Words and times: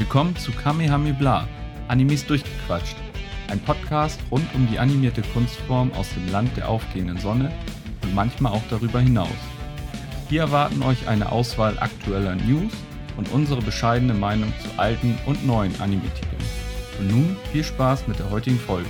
Willkommen 0.00 0.34
zu 0.34 0.50
Kamehame 0.50 1.12
Bla, 1.12 1.46
Animes 1.88 2.24
durchgequatscht. 2.24 2.96
Ein 3.48 3.60
Podcast 3.60 4.18
rund 4.30 4.46
um 4.54 4.66
die 4.66 4.78
animierte 4.78 5.20
Kunstform 5.20 5.92
aus 5.92 6.08
dem 6.14 6.26
Land 6.32 6.56
der 6.56 6.70
aufgehenden 6.70 7.18
Sonne 7.18 7.52
und 8.02 8.14
manchmal 8.14 8.52
auch 8.52 8.62
darüber 8.70 9.00
hinaus. 9.00 9.28
Hier 10.30 10.40
erwarten 10.40 10.82
euch 10.82 11.06
eine 11.06 11.30
Auswahl 11.30 11.78
aktueller 11.78 12.34
News 12.34 12.72
und 13.18 13.30
unsere 13.30 13.60
bescheidene 13.60 14.14
Meinung 14.14 14.54
zu 14.62 14.80
alten 14.80 15.18
und 15.26 15.46
neuen 15.46 15.78
Anime-Titeln. 15.78 16.42
Und 16.98 17.10
nun 17.10 17.36
viel 17.52 17.62
Spaß 17.62 18.08
mit 18.08 18.18
der 18.18 18.30
heutigen 18.30 18.58
Folge. 18.58 18.88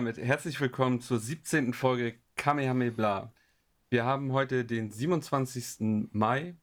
Damit 0.00 0.16
herzlich 0.16 0.58
willkommen 0.62 1.02
zur 1.02 1.18
17. 1.18 1.74
Folge 1.74 2.14
Kamehame 2.34 2.90
Bla. 2.90 3.34
Wir 3.90 4.06
haben 4.06 4.32
heute 4.32 4.64
den 4.64 4.90
27. 4.90 6.08
Mai 6.12 6.56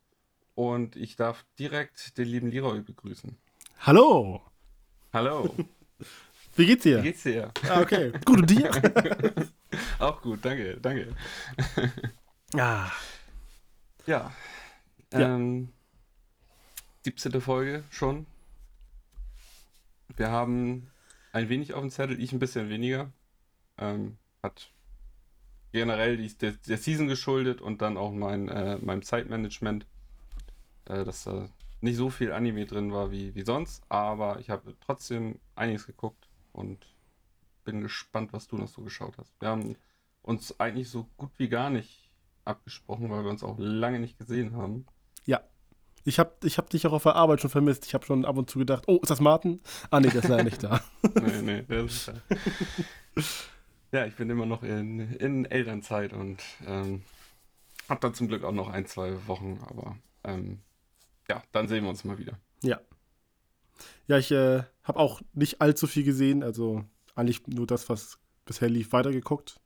und 0.56 0.96
ich 0.96 1.18
darf 1.18 1.46
direkt 1.60 2.18
den 2.18 2.28
lieben 2.28 2.50
Leroy 2.50 2.82
begrüßen. 2.82 3.38
Hallo! 3.82 4.42
Hallo! 5.14 5.54
Wie 6.56 6.66
geht's 6.66 6.82
dir? 6.82 6.98
Wie 6.98 7.04
geht's 7.04 7.22
dir? 7.22 7.52
Ah, 7.70 7.82
okay. 7.82 8.12
Gut, 8.26 8.40
und 8.40 8.50
dir? 8.50 8.72
Auch 10.00 10.20
gut, 10.24 10.40
danke, 10.44 10.80
danke. 10.82 11.16
ah, 12.56 12.92
Ja. 14.08 14.32
Ja. 15.14 15.36
Ähm, 15.36 15.70
17. 17.04 17.40
Folge 17.40 17.84
schon. 17.92 18.26
Wir 20.16 20.32
haben 20.32 20.90
ein 21.34 21.50
wenig 21.50 21.76
auf 21.76 21.82
dem 21.82 21.92
Zettel, 21.92 22.20
ich 22.20 22.34
ein 22.34 22.40
bisschen 22.40 22.70
weniger. 22.70 23.12
Ähm, 23.78 24.18
hat 24.44 24.72
generell 25.72 26.18
die, 26.18 26.36
der, 26.38 26.54
der 26.54 26.78
Season 26.78 27.08
geschuldet 27.08 27.62
und 27.62 27.82
dann 27.82 27.98
auch 27.98 28.12
mein, 28.12 28.50
äh, 28.50 28.78
meinem 28.78 29.02
Zeitmanagement, 29.02 29.86
äh, 30.86 31.04
dass 31.04 31.26
da 31.26 31.50
nicht 31.82 31.98
so 31.98 32.10
viel 32.10 32.32
Anime 32.32 32.66
drin 32.66 32.92
war 32.92 33.12
wie, 33.12 33.36
wie 33.36 33.44
sonst, 33.44 33.84
aber 33.90 34.40
ich 34.40 34.50
habe 34.50 34.76
trotzdem 34.82 35.40
einiges 35.56 35.86
geguckt 35.86 36.28
und 36.54 36.88
bin 37.64 37.82
gespannt, 37.82 38.34
was 38.34 38.48
du 38.48 38.58
noch 38.58 38.68
so 38.68 38.82
geschaut 38.82 39.18
hast. 39.18 39.32
Wir 39.40 39.50
haben 39.50 39.76
uns 40.22 40.60
eigentlich 40.60 40.90
so 40.90 41.08
gut 41.18 41.32
wie 41.38 41.50
gar 41.50 41.70
nicht 41.70 42.10
abgesprochen, 42.46 43.10
weil 43.10 43.24
wir 43.24 43.30
uns 43.30 43.44
auch 43.44 43.58
lange 43.60 44.00
nicht 44.00 44.18
gesehen 44.18 44.56
haben. 44.56 44.86
ja. 45.26 45.42
Ich 46.04 46.20
hab, 46.20 46.42
ich 46.46 46.58
hab 46.58 46.70
dich 46.70 46.88
auch 46.88 46.94
auf 46.94 47.04
der 47.04 47.18
Arbeit 47.18 47.42
schon 47.42 47.50
vermisst. 47.50 47.86
Ich 47.86 47.94
habe 47.94 48.06
schon 48.06 48.24
ab 48.24 48.38
und 48.38 48.50
zu 48.50 48.60
gedacht, 48.60 48.86
oh, 48.88 48.98
ist 49.02 49.10
das 49.10 49.20
Martin? 49.20 49.60
Ah, 49.90 50.00
nee, 50.00 50.08
der 50.08 50.24
ist 50.24 50.30
leider 50.30 50.46
nicht 50.46 50.64
da. 50.64 50.80
nee, 51.16 51.42
nee, 51.42 51.62
der 51.64 51.84
ist 51.84 52.08
da. 52.08 52.14
Ja, 53.92 54.06
ich 54.06 54.16
bin 54.16 54.30
immer 54.30 54.46
noch 54.46 54.64
in, 54.64 55.00
in 55.16 55.46
Elternzeit 55.46 56.14
und 56.14 56.44
ähm, 56.66 57.04
habe 57.88 58.02
dann 58.02 58.14
zum 58.14 58.28
Glück 58.28 58.44
auch 58.44 58.52
noch 58.52 58.70
ein, 58.70 58.86
zwei 58.86 59.16
Wochen, 59.28 59.60
aber 59.66 59.98
ähm, 60.24 60.60
ja, 61.30 61.42
dann 61.52 61.68
sehen 61.68 61.84
wir 61.84 61.90
uns 61.90 62.04
mal 62.04 62.18
wieder. 62.18 62.38
Ja. 62.62 62.80
Ja, 64.08 64.18
ich 64.18 64.32
äh, 64.32 64.64
habe 64.84 65.00
auch 65.00 65.22
nicht 65.34 65.62
allzu 65.62 65.88
viel 65.88 66.04
gesehen. 66.04 66.44
Also 66.44 66.84
eigentlich 67.16 67.48
nur 67.48 67.68
das, 67.68 67.90
was 67.90 68.20
bisher 68.46 68.70
lief, 68.70 68.92
weitergeguckt. 68.92 69.60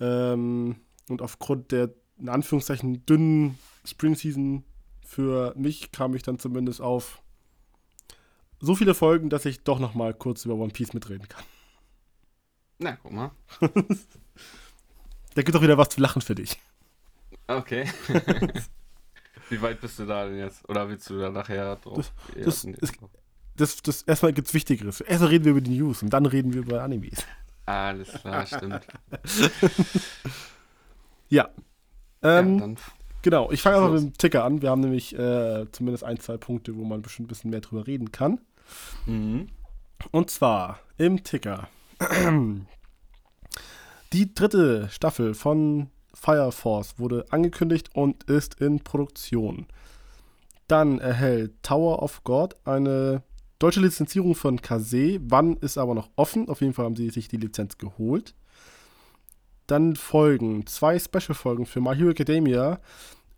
Ähm, 0.00 0.76
und 1.08 1.22
aufgrund 1.22 1.72
der, 1.72 1.90
in 2.18 2.28
Anführungszeichen, 2.28 3.04
dünnen 3.06 3.58
Spring 3.84 4.14
Season 4.14 4.64
für 5.06 5.54
mich 5.56 5.92
kam 5.92 6.14
ich 6.14 6.22
dann 6.22 6.38
zumindest 6.38 6.80
auf 6.80 7.22
so 8.60 8.74
viele 8.74 8.94
Folgen, 8.94 9.30
dass 9.30 9.44
ich 9.44 9.62
doch 9.62 9.78
noch 9.78 9.94
mal 9.94 10.14
kurz 10.14 10.44
über 10.44 10.54
One 10.54 10.72
Piece 10.72 10.94
mitreden 10.94 11.28
kann. 11.28 11.44
Na, 12.78 12.96
guck 13.02 13.12
mal. 13.12 13.30
Da 15.36 15.42
gibt 15.42 15.52
doch 15.56 15.62
wieder 15.62 15.76
was 15.76 15.88
zu 15.88 16.00
lachen 16.00 16.22
für 16.22 16.36
dich. 16.36 16.60
Okay. 17.48 17.88
Wie 19.50 19.60
weit 19.60 19.80
bist 19.80 19.98
du 19.98 20.06
da 20.06 20.26
denn 20.26 20.38
jetzt? 20.38 20.68
Oder 20.68 20.88
willst 20.88 21.10
du 21.10 21.18
da 21.18 21.28
nachher 21.30 21.74
drauf? 21.76 22.12
das 22.36 22.64
ist- 22.64 22.92
Das, 23.56 23.82
das 23.82 24.02
erstmal 24.02 24.32
gibt's 24.32 24.54
Wichtigeres. 24.54 25.00
Erstmal 25.00 25.30
reden 25.30 25.44
wir 25.44 25.50
über 25.52 25.60
die 25.60 25.76
News 25.76 26.02
und 26.04 26.10
dann 26.10 26.26
reden 26.26 26.52
wir 26.54 26.60
über 26.62 26.82
Animes. 26.84 27.26
Alles 27.66 28.12
klar, 28.12 28.46
stimmt. 28.46 28.86
Ja. 31.28 31.48
Ähm, 32.22 32.58
ja, 32.58 32.74
genau, 33.22 33.50
ich 33.50 33.60
fange 33.60 33.76
einfach 33.78 33.90
mit 33.92 34.02
dem 34.02 34.12
Ticker 34.16 34.44
an. 34.44 34.62
Wir 34.62 34.70
haben 34.70 34.80
nämlich 34.82 35.18
äh, 35.18 35.66
zumindest 35.72 36.04
ein, 36.04 36.20
zwei 36.20 36.36
Punkte, 36.36 36.76
wo 36.76 36.84
man 36.84 37.02
bestimmt 37.02 37.26
ein 37.26 37.28
bisschen 37.28 37.50
mehr 37.50 37.60
drüber 37.60 37.86
reden 37.86 38.12
kann. 38.12 38.40
mhm. 39.06 39.48
Und 40.10 40.30
zwar 40.30 40.80
im 40.98 41.24
Ticker. 41.24 41.68
Die 44.12 44.34
dritte 44.34 44.88
Staffel 44.90 45.34
von 45.34 45.88
Fire 46.12 46.52
Force 46.52 46.98
wurde 46.98 47.26
angekündigt 47.30 47.90
und 47.94 48.24
ist 48.24 48.60
in 48.60 48.80
Produktion. 48.80 49.66
Dann 50.68 50.98
erhält 51.00 51.62
Tower 51.62 52.02
of 52.02 52.24
God 52.24 52.54
eine 52.64 53.22
deutsche 53.58 53.80
Lizenzierung 53.80 54.34
von 54.34 54.62
Kase. 54.62 55.18
Wann 55.22 55.56
ist 55.56 55.78
aber 55.78 55.94
noch 55.94 56.10
offen. 56.16 56.48
Auf 56.48 56.60
jeden 56.60 56.72
Fall 56.72 56.84
haben 56.86 56.96
sie 56.96 57.10
sich 57.10 57.28
die 57.28 57.36
Lizenz 57.36 57.78
geholt. 57.78 58.34
Dann 59.66 59.96
folgen 59.96 60.66
zwei 60.66 60.98
Special-Folgen 60.98 61.66
für 61.66 61.80
My 61.80 61.94
Hero 61.96 62.10
Academia 62.10 62.80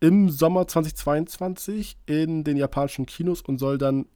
im 0.01 0.29
Sommer 0.29 0.67
2022 0.69 1.97
in 2.07 2.45
den 2.45 2.57
japanischen 2.57 3.07
Kinos 3.07 3.41
und 3.41 3.59
soll 3.59 3.79
dann 3.79 4.07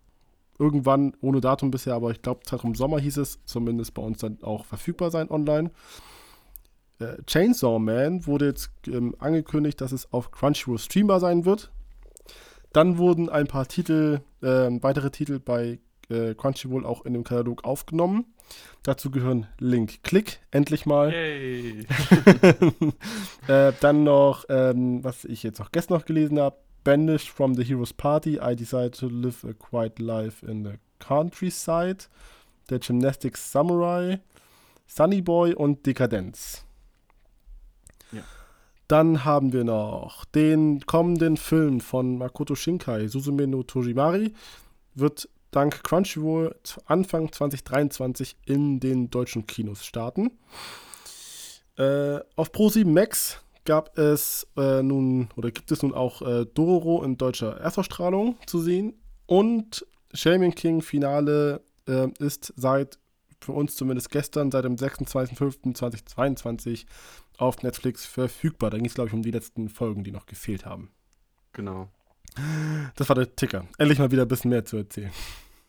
irgendwann, 0.60 1.16
ohne 1.20 1.40
Datum 1.40 1.70
bisher, 1.70 1.94
aber 1.94 2.10
ich 2.10 2.22
glaube, 2.22 2.42
Zeitraum 2.44 2.74
Sommer 2.74 3.00
hieß 3.00 3.16
es, 3.16 3.40
zumindest 3.46 3.94
bei 3.94 4.02
uns 4.02 4.18
dann 4.18 4.38
auch 4.42 4.66
verfügbar 4.66 5.10
sein 5.10 5.30
online. 5.30 5.70
Äh, 7.00 7.16
Chainsaw 7.26 7.78
Man 7.78 8.26
wurde 8.26 8.46
jetzt 8.46 8.70
ähm, 8.86 9.16
angekündigt, 9.18 9.80
dass 9.80 9.90
es 9.90 10.12
auf 10.12 10.30
Crunchyroll 10.30 10.78
streambar 10.78 11.18
sein 11.18 11.44
wird. 11.44 11.72
Dann 12.72 12.98
wurden 12.98 13.28
ein 13.28 13.46
paar 13.46 13.66
Titel, 13.66 14.20
ähm, 14.42 14.82
weitere 14.82 15.10
Titel 15.10 15.40
bei 15.40 15.80
äh, 16.10 16.34
Crunchyroll 16.34 16.84
auch 16.84 17.04
in 17.06 17.14
dem 17.14 17.24
Katalog 17.24 17.64
aufgenommen. 17.64 18.26
Dazu 18.82 19.10
gehören 19.10 19.46
Link 19.58 20.02
Click, 20.02 20.40
endlich 20.50 20.84
mal. 20.84 21.12
Yay. 21.12 21.86
äh, 23.48 23.72
dann 23.80 24.04
noch, 24.04 24.44
ähm, 24.48 25.02
was 25.02 25.24
ich 25.24 25.42
jetzt 25.42 25.60
auch 25.60 25.72
gestern 25.72 25.96
noch 25.96 26.04
gelesen 26.04 26.38
habe, 26.38 26.56
Banished 26.84 27.28
from 27.28 27.54
the 27.54 27.62
Hero's 27.62 27.92
Party, 27.92 28.40
I 28.40 28.54
decided 28.54 28.94
to 28.94 29.06
live 29.06 29.44
a 29.44 29.52
quiet 29.52 29.98
life 29.98 30.42
in 30.42 30.64
the 30.64 30.78
countryside, 30.98 32.06
The 32.68 32.78
Gymnastics 32.78 33.52
Samurai, 33.52 34.16
Sunny 34.86 35.20
Boy 35.20 35.54
und 35.54 35.86
Dekadenz. 35.86 36.64
Ja. 38.12 38.22
Dann 38.88 39.24
haben 39.24 39.52
wir 39.52 39.64
noch 39.64 40.24
den 40.24 40.80
kommenden 40.86 41.36
Film 41.36 41.80
von 41.80 42.18
Makoto 42.18 42.54
Shinkai, 42.54 43.08
Suzume 43.08 43.46
no 43.46 43.62
Tojimari, 43.62 44.32
wird 44.94 45.28
dank 45.50 45.82
Crunchyroll 45.82 46.54
Anfang 46.86 47.30
2023 47.32 48.36
in 48.46 48.80
den 48.80 49.10
deutschen 49.10 49.46
Kinos 49.46 49.84
starten. 49.84 50.32
Äh, 51.76 52.20
auf 52.36 52.50
Pro7 52.50 52.86
Max 52.86 53.40
gab 53.64 53.98
es 53.98 54.46
äh, 54.56 54.82
nun 54.82 55.28
oder 55.36 55.50
gibt 55.50 55.72
es 55.72 55.82
nun 55.82 55.92
auch 55.94 56.22
äh, 56.22 56.46
Dororo 56.46 57.02
in 57.02 57.18
deutscher 57.18 57.58
Erstausstrahlung 57.58 58.36
zu 58.46 58.60
sehen 58.60 58.94
und 59.26 59.84
Shaman 60.12 60.54
King 60.54 60.82
Finale 60.82 61.62
äh, 61.86 62.08
ist 62.18 62.52
seit 62.56 62.98
für 63.40 63.52
uns 63.52 63.76
zumindest 63.76 64.10
gestern 64.10 64.50
seit 64.50 64.64
dem 64.64 64.74
26.05.2022 64.76 66.84
auf 67.38 67.62
Netflix 67.62 68.04
verfügbar. 68.04 68.70
Da 68.70 68.76
ging 68.76 68.86
es 68.86 68.94
glaube 68.94 69.08
ich 69.08 69.14
um 69.14 69.22
die 69.22 69.30
letzten 69.30 69.68
Folgen, 69.68 70.02
die 70.04 70.12
noch 70.12 70.26
gefehlt 70.26 70.66
haben. 70.66 70.90
Genau. 71.52 71.88
Das 72.96 73.08
war 73.08 73.16
der 73.16 73.34
Ticker. 73.34 73.66
Endlich 73.78 73.98
mal 73.98 74.10
wieder 74.10 74.22
ein 74.22 74.28
bisschen 74.28 74.50
mehr 74.50 74.64
zu 74.64 74.76
erzählen. 74.76 75.10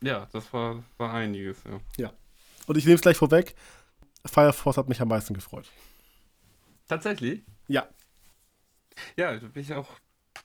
Ja, 0.02 0.28
das 0.32 0.52
war, 0.54 0.84
war 0.98 1.14
einiges, 1.14 1.58
ja. 1.98 2.12
Und 2.68 2.78
ich 2.78 2.86
nehme 2.86 2.96
es 2.96 3.02
gleich 3.02 3.18
vorweg. 3.18 3.56
Fire 4.26 4.54
Force 4.54 4.78
hat 4.78 4.90
mich 4.90 5.02
am 5.02 5.08
meisten 5.08 5.34
gefreut. 5.34 5.72
Tatsächlich? 6.88 7.44
Ja. 7.72 7.88
Ja, 9.16 9.38
da 9.38 9.48
bin 9.48 9.62
ich 9.64 9.74
auch 9.74 9.88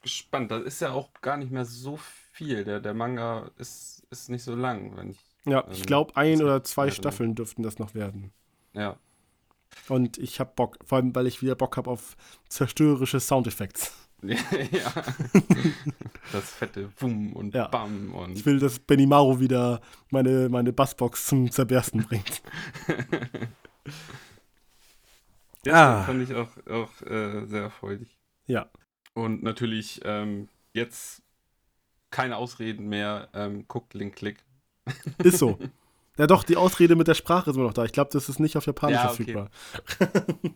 gespannt. 0.02 0.50
Das 0.50 0.62
ist 0.62 0.80
ja 0.80 0.92
auch 0.92 1.10
gar 1.20 1.36
nicht 1.36 1.50
mehr 1.50 1.64
so 1.64 1.98
viel. 2.32 2.64
Der, 2.64 2.80
der 2.80 2.94
Manga 2.94 3.50
ist, 3.58 4.04
ist 4.10 4.30
nicht 4.30 4.44
so 4.44 4.54
lang, 4.54 4.96
wenn 4.96 5.10
ich. 5.10 5.18
Ja, 5.44 5.64
ich 5.70 5.80
Ähm, 5.80 5.86
glaube, 5.86 6.16
ein 6.16 6.42
oder 6.42 6.62
zwei. 6.64 6.90
Staffeln 6.90 7.34
dürften 7.34 7.62
das 7.62 7.78
noch 7.78 7.94
werden. 7.94 8.32
Ja. 8.72 8.96
Und 9.88 10.18
ich 10.18 10.40
habe 10.40 10.52
Bock, 10.54 10.78
vor 10.84 10.96
allem, 10.98 11.14
weil 11.14 11.26
ich 11.26 11.42
wieder 11.42 11.54
Bock 11.54 11.76
habe 11.76 11.90
auf 11.90 12.16
zerstörerische 12.48 13.20
Soundeffekte. 13.20 13.80
ja. 14.22 14.92
Das 16.32 16.50
fette 16.50 16.90
Wum 16.98 17.32
und 17.34 17.54
Ja. 17.54 17.68
Bam 17.68 18.14
und. 18.14 18.32
Ich 18.38 18.46
will, 18.46 18.58
dass 18.58 18.78
Benimaru 18.78 19.38
wieder 19.40 19.80
meine, 20.10 20.48
meine 20.48 20.72
Bassbox 20.72 21.26
zum 21.26 21.50
Zerbersten 21.50 22.02
bringt. 22.04 22.42
Ja, 25.66 26.00
Ah. 26.00 26.02
fand 26.04 26.22
ich 26.22 26.34
auch, 26.34 26.48
auch 26.70 27.02
äh, 27.02 27.44
sehr 27.46 27.62
erfreulich. 27.62 28.16
Ja. 28.46 28.70
Und 29.14 29.42
natürlich 29.42 30.00
ähm, 30.04 30.48
jetzt 30.72 31.22
keine 32.10 32.36
Ausreden 32.36 32.88
mehr. 32.88 33.28
Ähm, 33.34 33.66
guckt 33.68 33.94
Link 33.94 34.16
Klick. 34.16 34.44
Ist 35.22 35.38
so. 35.38 35.58
Ja, 36.18 36.26
doch, 36.26 36.44
die 36.44 36.56
Ausrede 36.56 36.96
mit 36.96 37.08
der 37.08 37.14
Sprache 37.14 37.50
ist 37.50 37.56
immer 37.56 37.66
noch 37.66 37.74
da. 37.74 37.84
Ich 37.84 37.92
glaube, 37.92 38.08
das 38.10 38.30
ist 38.30 38.38
nicht 38.40 38.56
auf 38.56 38.64
Japanisch 38.64 38.96
Ja, 38.96 39.10
okay. 39.10 39.16
verfügbar. 39.16 39.50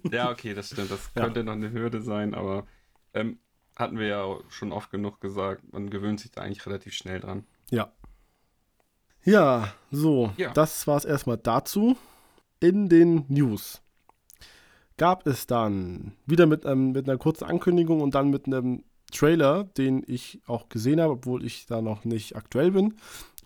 Ja, 0.10 0.30
okay, 0.30 0.54
das 0.54 0.68
stimmt. 0.70 0.90
Das 0.90 1.10
Ja. 1.14 1.22
könnte 1.24 1.44
noch 1.44 1.52
eine 1.52 1.70
Hürde 1.70 2.00
sein, 2.00 2.34
aber 2.34 2.66
ähm, 3.12 3.38
hatten 3.76 3.98
wir 3.98 4.06
ja 4.06 4.38
schon 4.48 4.72
oft 4.72 4.90
genug 4.90 5.20
gesagt. 5.20 5.70
Man 5.70 5.90
gewöhnt 5.90 6.18
sich 6.18 6.30
da 6.30 6.40
eigentlich 6.40 6.64
relativ 6.64 6.94
schnell 6.94 7.20
dran. 7.20 7.44
Ja. 7.70 7.92
Ja, 9.22 9.70
so. 9.90 10.32
Ja. 10.38 10.50
Das 10.54 10.86
war 10.86 10.96
es 10.96 11.04
erstmal 11.04 11.36
dazu. 11.36 11.94
In 12.60 12.88
den 12.88 13.26
News 13.28 13.82
gab 15.00 15.26
es 15.26 15.46
dann 15.46 16.12
wieder 16.26 16.44
mit, 16.44 16.66
ähm, 16.66 16.92
mit 16.92 17.08
einer 17.08 17.16
kurzen 17.16 17.44
Ankündigung 17.44 18.02
und 18.02 18.14
dann 18.14 18.28
mit 18.28 18.44
einem 18.46 18.84
Trailer, 19.10 19.64
den 19.64 20.04
ich 20.06 20.42
auch 20.46 20.68
gesehen 20.68 21.00
habe, 21.00 21.14
obwohl 21.14 21.42
ich 21.42 21.64
da 21.64 21.80
noch 21.80 22.04
nicht 22.04 22.36
aktuell 22.36 22.72
bin. 22.72 22.94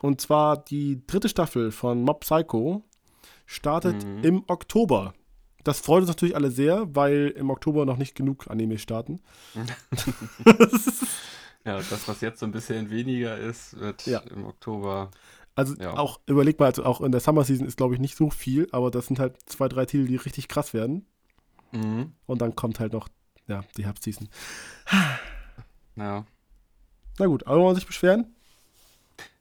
Und 0.03 0.21
zwar 0.21 0.57
die 0.57 1.07
dritte 1.07 1.29
Staffel 1.29 1.71
von 1.71 2.03
Mob 2.03 2.23
Psycho 2.23 2.83
startet 3.47 4.05
Mhm. 4.05 4.25
im 4.25 4.45
Oktober. 4.49 5.15
Das 5.63 5.79
freut 5.79 6.01
uns 6.01 6.09
natürlich 6.09 6.35
alle 6.35 6.51
sehr, 6.51 6.93
weil 6.97 7.33
im 7.37 7.51
Oktober 7.51 7.87
noch 7.87 7.99
nicht 7.99 8.17
genug 8.17 8.51
Anime 8.51 8.79
starten. 8.79 9.21
Ja, 11.67 11.77
das, 11.79 12.07
was 12.09 12.21
jetzt 12.21 12.41
so 12.41 12.47
ein 12.47 12.53
bisschen 12.53 12.91
weniger 12.91 13.39
ist, 13.39 13.79
wird 13.79 14.05
Ja. 14.07 14.19
im 14.19 14.45
Oktober. 14.45 15.11
Also 15.55 15.75
Ja. 15.81 15.97
auch, 15.97 16.21
überleg 16.27 16.59
mal, 16.59 16.67
also 16.67 16.85
auch 16.85 17.01
in 17.01 17.13
der 17.13 17.23
Summer 17.23 17.45
Season 17.45 17.67
ist, 17.67 17.77
glaube 17.79 17.95
ich, 17.95 18.01
nicht 18.01 18.17
so 18.17 18.29
viel, 18.29 18.69
aber 18.73 18.91
das 18.91 19.07
sind 19.07 19.19
halt 19.19 19.37
zwei, 19.47 19.69
drei 19.69 19.87
Titel, 19.87 20.07
die 20.07 20.17
richtig 20.17 20.49
krass 20.49 20.75
werden. 20.75 21.07
Mhm. 21.75 22.13
Und 22.27 22.41
dann 22.41 22.55
kommt 22.55 22.81
halt 22.81 22.93
noch, 22.93 23.09
ja, 23.47 23.65
die 23.77 23.85
Herbstseason. 23.85 24.29
Ja. 25.97 26.25
Na 27.19 27.27
gut, 27.27 27.47
aber 27.47 27.59
wollen 27.59 27.71
wir 27.71 27.75
sich 27.77 27.87
beschweren? 27.87 28.35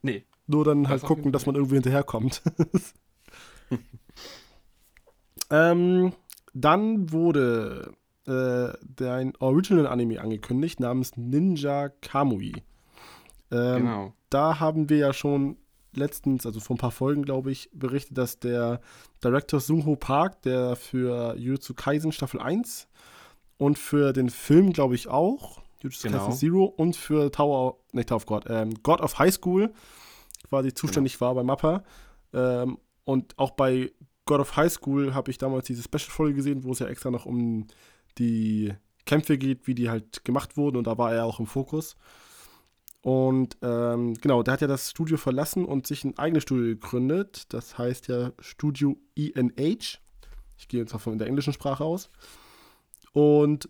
Nee. 0.01 0.23
Nur 0.45 0.65
dann 0.65 0.83
Das 0.83 0.91
halt 0.91 1.01
jeden 1.01 1.07
gucken, 1.07 1.31
dass 1.31 1.45
man 1.45 1.55
irgendwie 1.55 1.75
hinterherkommt. 1.75 2.41
ähm, 5.49 6.13
dann 6.53 7.11
wurde 7.11 7.95
äh, 8.27 8.77
der 8.81 9.13
ein 9.13 9.33
Original-Anime 9.39 10.21
angekündigt 10.21 10.79
namens 10.79 11.17
Ninja 11.17 11.89
Kamui. 11.89 12.53
Ähm, 13.51 13.77
genau. 13.77 14.13
da 14.29 14.59
haben 14.59 14.89
wir 14.89 14.97
ja 14.97 15.13
schon 15.13 15.57
letztens, 15.97 16.45
also 16.45 16.59
vor 16.59 16.75
ein 16.75 16.79
paar 16.79 16.91
Folgen, 16.91 17.23
glaube 17.23 17.51
ich, 17.51 17.69
berichtet, 17.73 18.17
dass 18.17 18.39
der 18.39 18.81
Director 19.23 19.59
Sungho 19.59 19.95
Park, 19.95 20.41
der 20.43 20.75
für 20.75 21.35
Jujutsu 21.37 21.73
Kaisen 21.73 22.11
Staffel 22.11 22.39
1 22.39 22.87
und 23.57 23.77
für 23.77 24.13
den 24.13 24.29
Film, 24.29 24.73
glaube 24.73 24.95
ich, 24.95 25.07
auch, 25.07 25.61
Jujutsu 25.81 26.07
Genau. 26.07 26.25
Kaisen 26.25 26.39
Zero 26.39 26.65
und 26.65 26.95
für 26.95 27.31
Tower, 27.31 27.77
nicht 27.91 28.09
Tower 28.09 28.17
of 28.17 28.25
God, 28.25 28.45
ähm, 28.47 28.73
God 28.83 29.01
of 29.01 29.19
High 29.19 29.33
School 29.33 29.73
quasi 30.49 30.73
zuständig 30.73 31.19
war 31.19 31.33
bei 31.33 31.43
Mappa. 31.43 31.83
Ähm, 32.33 32.77
und 33.05 33.37
auch 33.39 33.51
bei 33.51 33.91
God 34.25 34.39
of 34.39 34.55
High 34.55 34.71
School 34.71 35.13
habe 35.13 35.31
ich 35.31 35.37
damals 35.37 35.67
diese 35.67 35.83
Special-Folge 35.83 36.35
gesehen, 36.35 36.63
wo 36.63 36.71
es 36.71 36.79
ja 36.79 36.87
extra 36.87 37.11
noch 37.11 37.25
um 37.25 37.67
die 38.17 38.73
Kämpfe 39.05 39.37
geht, 39.37 39.67
wie 39.67 39.75
die 39.75 39.89
halt 39.89 40.23
gemacht 40.23 40.55
wurden 40.55 40.77
und 40.77 40.87
da 40.87 40.97
war 40.97 41.13
er 41.13 41.25
auch 41.25 41.39
im 41.39 41.47
Fokus. 41.47 41.95
Und 43.03 43.57
ähm, 43.61 44.13
genau, 44.15 44.43
der 44.43 44.53
hat 44.53 44.61
ja 44.61 44.67
das 44.67 44.91
Studio 44.91 45.17
verlassen 45.17 45.65
und 45.65 45.85
sich 45.85 46.05
ein 46.05 46.17
eigenes 46.17 46.43
Studio 46.43 46.63
gegründet. 46.63 47.53
Das 47.53 47.77
heißt 47.77 48.07
ja 48.07 48.31
Studio 48.39 48.95
ENH. 49.17 49.99
Ich 50.57 50.67
gehe 50.69 50.79
jetzt 50.79 50.93
mal 50.93 50.99
von 50.99 51.17
der 51.17 51.27
englischen 51.27 51.51
Sprache 51.51 51.83
aus. 51.83 52.09
Und 53.11 53.67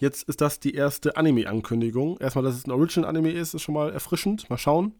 jetzt 0.00 0.22
ist 0.30 0.40
das 0.40 0.60
die 0.60 0.74
erste 0.74 1.18
Anime-Ankündigung. 1.18 2.16
Erstmal, 2.20 2.42
dass 2.42 2.56
es 2.56 2.66
ein 2.66 2.70
Original-Anime 2.70 3.32
ist, 3.32 3.52
ist 3.52 3.62
schon 3.62 3.74
mal 3.74 3.92
erfrischend. 3.92 4.48
Mal 4.48 4.56
schauen. 4.56 4.94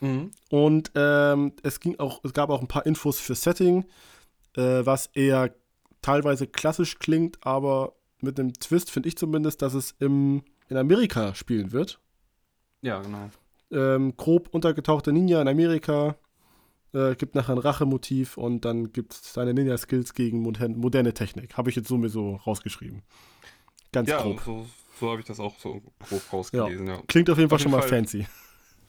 Mhm. 0.00 0.30
Und 0.50 0.92
ähm, 0.94 1.54
es 1.62 1.80
ging 1.80 1.98
auch, 1.98 2.20
es 2.24 2.34
gab 2.34 2.50
auch 2.50 2.60
ein 2.60 2.68
paar 2.68 2.84
Infos 2.84 3.18
für 3.18 3.34
Setting, 3.34 3.86
äh, 4.54 4.84
was 4.84 5.06
eher 5.14 5.54
teilweise 6.02 6.46
klassisch 6.46 6.98
klingt, 6.98 7.38
aber 7.40 7.94
mit 8.20 8.38
einem 8.38 8.52
Twist 8.52 8.90
finde 8.90 9.08
ich 9.08 9.16
zumindest, 9.16 9.62
dass 9.62 9.72
es 9.72 9.94
im, 9.98 10.42
in 10.68 10.76
Amerika 10.76 11.34
spielen 11.34 11.72
wird. 11.72 12.01
Ja, 12.82 13.00
genau. 13.00 13.30
Ähm, 13.70 14.16
grob 14.16 14.48
untergetauchter 14.52 15.12
Ninja 15.12 15.40
in 15.40 15.48
Amerika, 15.48 16.16
äh, 16.92 17.14
gibt 17.14 17.34
nachher 17.34 17.52
ein 17.54 17.58
Rachemotiv 17.58 18.36
und 18.36 18.64
dann 18.64 18.92
gibt 18.92 19.14
es 19.14 19.32
seine 19.32 19.54
Ninja-Skills 19.54 20.14
gegen 20.14 20.40
modern, 20.42 20.76
moderne 20.76 21.14
Technik. 21.14 21.56
Habe 21.56 21.70
ich 21.70 21.76
jetzt 21.76 21.88
so 21.88 21.96
mir 21.96 22.10
so 22.10 22.36
rausgeschrieben. 22.36 23.02
Ganz 23.92 24.10
Ja, 24.10 24.20
grob. 24.20 24.40
so, 24.40 24.66
so 25.00 25.10
habe 25.10 25.20
ich 25.20 25.26
das 25.26 25.40
auch 25.40 25.58
so 25.58 25.80
grob 26.00 26.22
rausgelesen, 26.32 26.86
ja. 26.86 27.00
Klingt 27.06 27.30
auf 27.30 27.38
jeden 27.38 27.48
Fall 27.48 27.56
Auf 27.56 27.62
schon 27.62 27.70
jeden 27.72 27.80
mal 27.80 27.88
Fall. 27.88 27.98
fancy. 27.98 28.26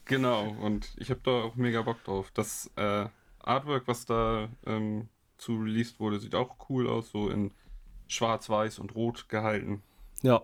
Genau, 0.06 0.50
und 0.62 0.94
ich 0.98 1.10
habe 1.10 1.22
da 1.24 1.32
auch 1.32 1.56
mega 1.56 1.82
Bock 1.82 2.04
drauf. 2.04 2.30
Das 2.34 2.70
äh, 2.76 3.06
Artwork, 3.40 3.88
was 3.88 4.06
da 4.06 4.50
ähm, 4.66 5.08
zu 5.38 5.56
released 5.58 6.00
wurde, 6.00 6.20
sieht 6.20 6.36
auch 6.36 6.56
cool 6.70 6.90
aus, 6.90 7.10
so 7.12 7.30
in 7.30 7.52
schwarz-weiß 8.08 8.80
und 8.80 8.96
rot 8.96 9.30
gehalten. 9.30 9.82
Ja. 10.22 10.42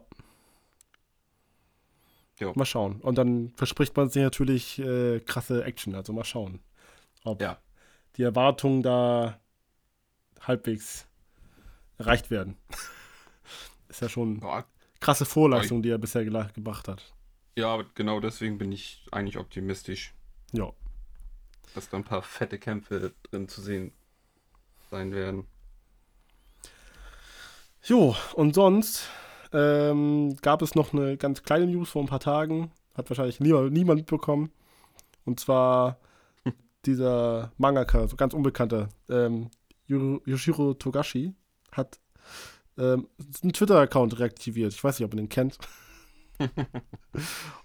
Jo. 2.39 2.53
Mal 2.55 2.65
schauen. 2.65 3.01
Und 3.01 3.17
dann 3.17 3.49
verspricht 3.55 3.95
man 3.97 4.09
sich 4.09 4.23
natürlich 4.23 4.79
äh, 4.79 5.19
krasse 5.19 5.63
Action. 5.65 5.93
Also 5.95 6.13
mal 6.13 6.23
schauen, 6.23 6.59
ob 7.23 7.41
Ja. 7.41 7.59
die 8.15 8.23
Erwartungen 8.23 8.81
da 8.81 9.39
halbwegs 10.41 11.05
erreicht 11.97 12.31
werden. 12.31 12.55
Ist 13.89 14.01
ja 14.01 14.07
schon 14.09 14.39
Ja, 14.41 14.65
krasse 14.99 15.25
Vorleistung, 15.25 15.81
die 15.81 15.89
er 15.89 15.97
bisher 15.97 16.23
gebracht 16.23 16.87
hat. 16.87 17.13
ja, 17.57 17.73
aber 17.73 17.85
genau 17.95 18.19
deswegen 18.21 18.57
bin 18.57 18.71
ich 18.71 19.05
eigentlich 19.11 19.37
optimistisch, 19.37 20.13
Ja. 20.53 20.71
dass 21.75 21.89
da 21.89 21.97
ein 21.97 22.03
paar 22.05 22.21
fette 22.21 22.57
Kämpfe 22.57 23.13
drin 23.23 23.49
zu 23.49 23.61
sehen 23.61 23.91
sein 24.91 25.11
werden. 25.13 25.45
Jo, 27.83 28.15
und 28.33 28.53
sonst 28.55 29.07
ähm, 29.51 30.35
gab 30.41 30.61
es 30.61 30.75
noch 30.75 30.93
eine 30.93 31.17
ganz 31.17 31.43
kleine 31.43 31.67
News 31.67 31.89
vor 31.89 32.03
ein 32.03 32.07
paar 32.07 32.19
Tagen. 32.19 32.71
Hat 32.95 33.09
wahrscheinlich 33.09 33.39
niemand, 33.39 33.71
niemand 33.71 33.99
mitbekommen. 33.99 34.51
Und 35.25 35.39
zwar 35.39 35.99
dieser 36.85 37.51
Mangaka, 37.57 38.07
so 38.07 38.15
ganz 38.15 38.33
unbekannter, 38.33 38.89
ähm, 39.09 39.49
Yoshiro 39.87 40.75
Togashi, 40.75 41.33
hat 41.71 41.99
ähm, 42.77 43.07
einen 43.41 43.53
Twitter-Account 43.53 44.19
reaktiviert. 44.19 44.73
Ich 44.73 44.83
weiß 44.83 44.99
nicht, 44.99 45.05
ob 45.05 45.13
ihr 45.13 45.17
den 45.17 45.29
kennt. 45.29 45.57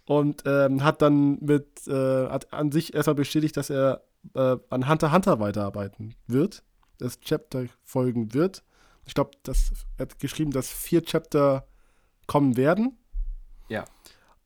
und 0.06 0.42
ähm, 0.46 0.82
hat 0.82 1.02
dann 1.02 1.38
mit, 1.40 1.86
äh, 1.86 2.28
hat 2.28 2.52
an 2.52 2.72
sich 2.72 2.94
erstmal 2.94 3.14
bestätigt, 3.14 3.56
dass 3.56 3.70
er 3.70 4.02
äh, 4.34 4.56
an 4.70 4.88
Hunter 4.88 5.12
Hunter 5.12 5.38
weiterarbeiten 5.38 6.14
wird. 6.26 6.64
Das 6.98 7.20
Chapter 7.20 7.66
folgen 7.82 8.34
wird. 8.34 8.64
Ich 9.06 9.14
glaube, 9.14 9.32
das 9.42 9.72
er 9.98 10.06
hat 10.06 10.18
geschrieben, 10.18 10.50
dass 10.50 10.70
vier 10.70 11.04
Chapter 11.04 11.66
kommen 12.26 12.56
werden. 12.56 12.98
Ja. 13.68 13.84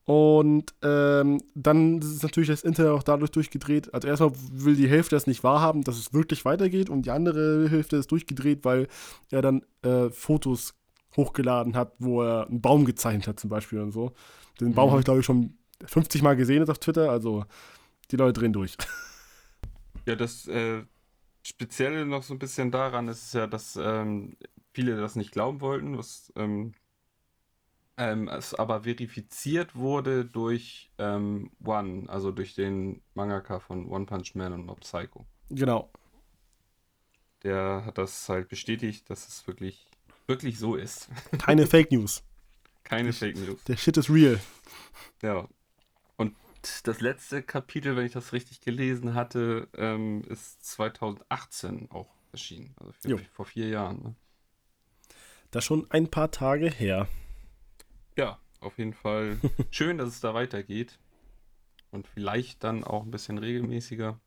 Und 0.04 0.75
ähm, 0.82 1.42
dann 1.54 1.99
ist 1.99 2.23
natürlich 2.23 2.49
das 2.49 2.62
Internet 2.62 2.92
auch 2.92 3.02
dadurch 3.02 3.30
durchgedreht. 3.30 3.92
Also 3.92 4.08
erstmal 4.08 4.32
will 4.52 4.75
die 4.75 4.88
Hälfte 4.88 5.16
das 5.16 5.26
nicht 5.26 5.44
wahrhaben, 5.44 5.82
dass 5.85 5.99
es 5.99 6.14
wirklich 6.14 6.47
weitergeht 6.47 6.88
und 6.88 7.02
die 7.04 7.11
andere 7.11 7.68
Hälfte 7.68 7.97
ist 7.97 8.11
durchgedreht, 8.11 8.64
weil 8.64 8.88
er 9.30 9.42
dann 9.42 9.64
äh, 9.82 10.08
Fotos 10.08 10.75
hochgeladen 11.16 11.76
hat, 11.76 11.92
wo 11.99 12.23
er 12.23 12.47
einen 12.47 12.62
Baum 12.62 12.87
gezeichnet 12.87 13.26
hat 13.28 13.40
zum 13.40 13.50
Beispiel 13.50 13.80
und 13.80 13.92
so. 13.92 14.12
Den 14.61 14.75
Baum 14.75 14.87
Mhm. 14.87 14.90
habe 14.92 15.00
ich 15.00 15.04
glaube 15.04 15.20
ich 15.20 15.26
schon 15.26 15.58
50 15.85 16.23
Mal 16.23 16.37
gesehen 16.37 16.61
jetzt 16.61 16.70
auf 16.70 16.78
Twitter, 16.78 17.11
also 17.11 17.44
die 18.11 18.16
Leute 18.16 18.40
drehen 18.40 18.52
durch. 18.54 18.76
Ja, 20.06 20.16
das 20.16 20.47
äh, 20.49 20.85
Spezielle 21.42 22.06
noch 22.06 22.23
so 22.23 22.32
ein 22.35 22.38
bisschen 22.38 22.70
daran 22.70 23.08
ist 23.08 23.35
ja, 23.35 23.47
dass 23.47 23.76
ähm, 23.76 24.37
viele 24.73 24.97
das 24.97 25.16
nicht 25.16 25.32
glauben 25.32 25.61
wollten, 25.61 25.99
was 25.99 26.32
ähm, 26.37 26.73
ähm, 27.99 28.28
es 28.28 28.55
aber 28.55 28.85
verifiziert 28.85 29.75
wurde 29.75 30.25
durch 30.25 30.90
ähm, 30.99 31.50
One, 31.64 32.09
also 32.09 32.31
durch 32.31 32.55
den 32.55 33.02
Mangaka 33.14 33.59
von 33.59 33.88
One 33.88 34.07
Punch 34.07 34.35
Man 34.35 34.52
und 34.52 34.67
Mob 34.67 34.81
Psycho. 34.81 35.26
Genau. 35.50 35.90
Der 37.43 37.83
hat 37.85 37.99
das 37.99 38.28
halt 38.28 38.49
bestätigt, 38.49 39.11
dass 39.11 39.26
es 39.26 39.47
wirklich, 39.47 39.87
wirklich 40.28 40.59
so 40.59 40.76
ist. 40.76 41.09
Keine 41.38 41.67
Fake 41.67 41.90
News. 41.90 42.23
Keine 42.85 43.12
Fake 43.12 43.37
News. 43.37 43.62
Der 43.64 43.76
Shit 43.76 43.97
ist 43.97 44.11
real. 44.11 44.40
Ja. 45.21 45.49
Und 46.17 46.37
das 46.85 47.00
letzte 47.00 47.43
Kapitel, 47.43 47.97
wenn 47.97 48.07
ich 48.07 48.12
das 48.12 48.33
richtig 48.33 48.61
gelesen 48.61 49.14
hatte, 49.14 49.69
ähm, 49.76 50.23
ist 50.28 50.64
2018 50.64 51.90
auch 51.90 52.14
erschienen. 52.31 52.75
Also 52.76 52.93
für, 52.93 53.19
vor 53.33 53.45
vier 53.45 53.69
Jahren. 53.69 54.02
Ne? 54.02 54.14
Das 55.50 55.64
schon 55.64 55.90
ein 55.90 56.09
paar 56.09 56.31
Tage 56.31 56.71
her. 56.71 57.09
Ja, 58.18 58.38
auf 58.60 58.76
jeden 58.78 58.92
Fall 58.92 59.38
schön, 59.70 59.98
dass 59.98 60.08
es 60.08 60.20
da 60.20 60.34
weitergeht. 60.34 60.98
Und 61.90 62.06
vielleicht 62.06 62.64
dann 62.64 62.84
auch 62.84 63.02
ein 63.04 63.10
bisschen 63.10 63.38
regelmäßiger. 63.38 64.20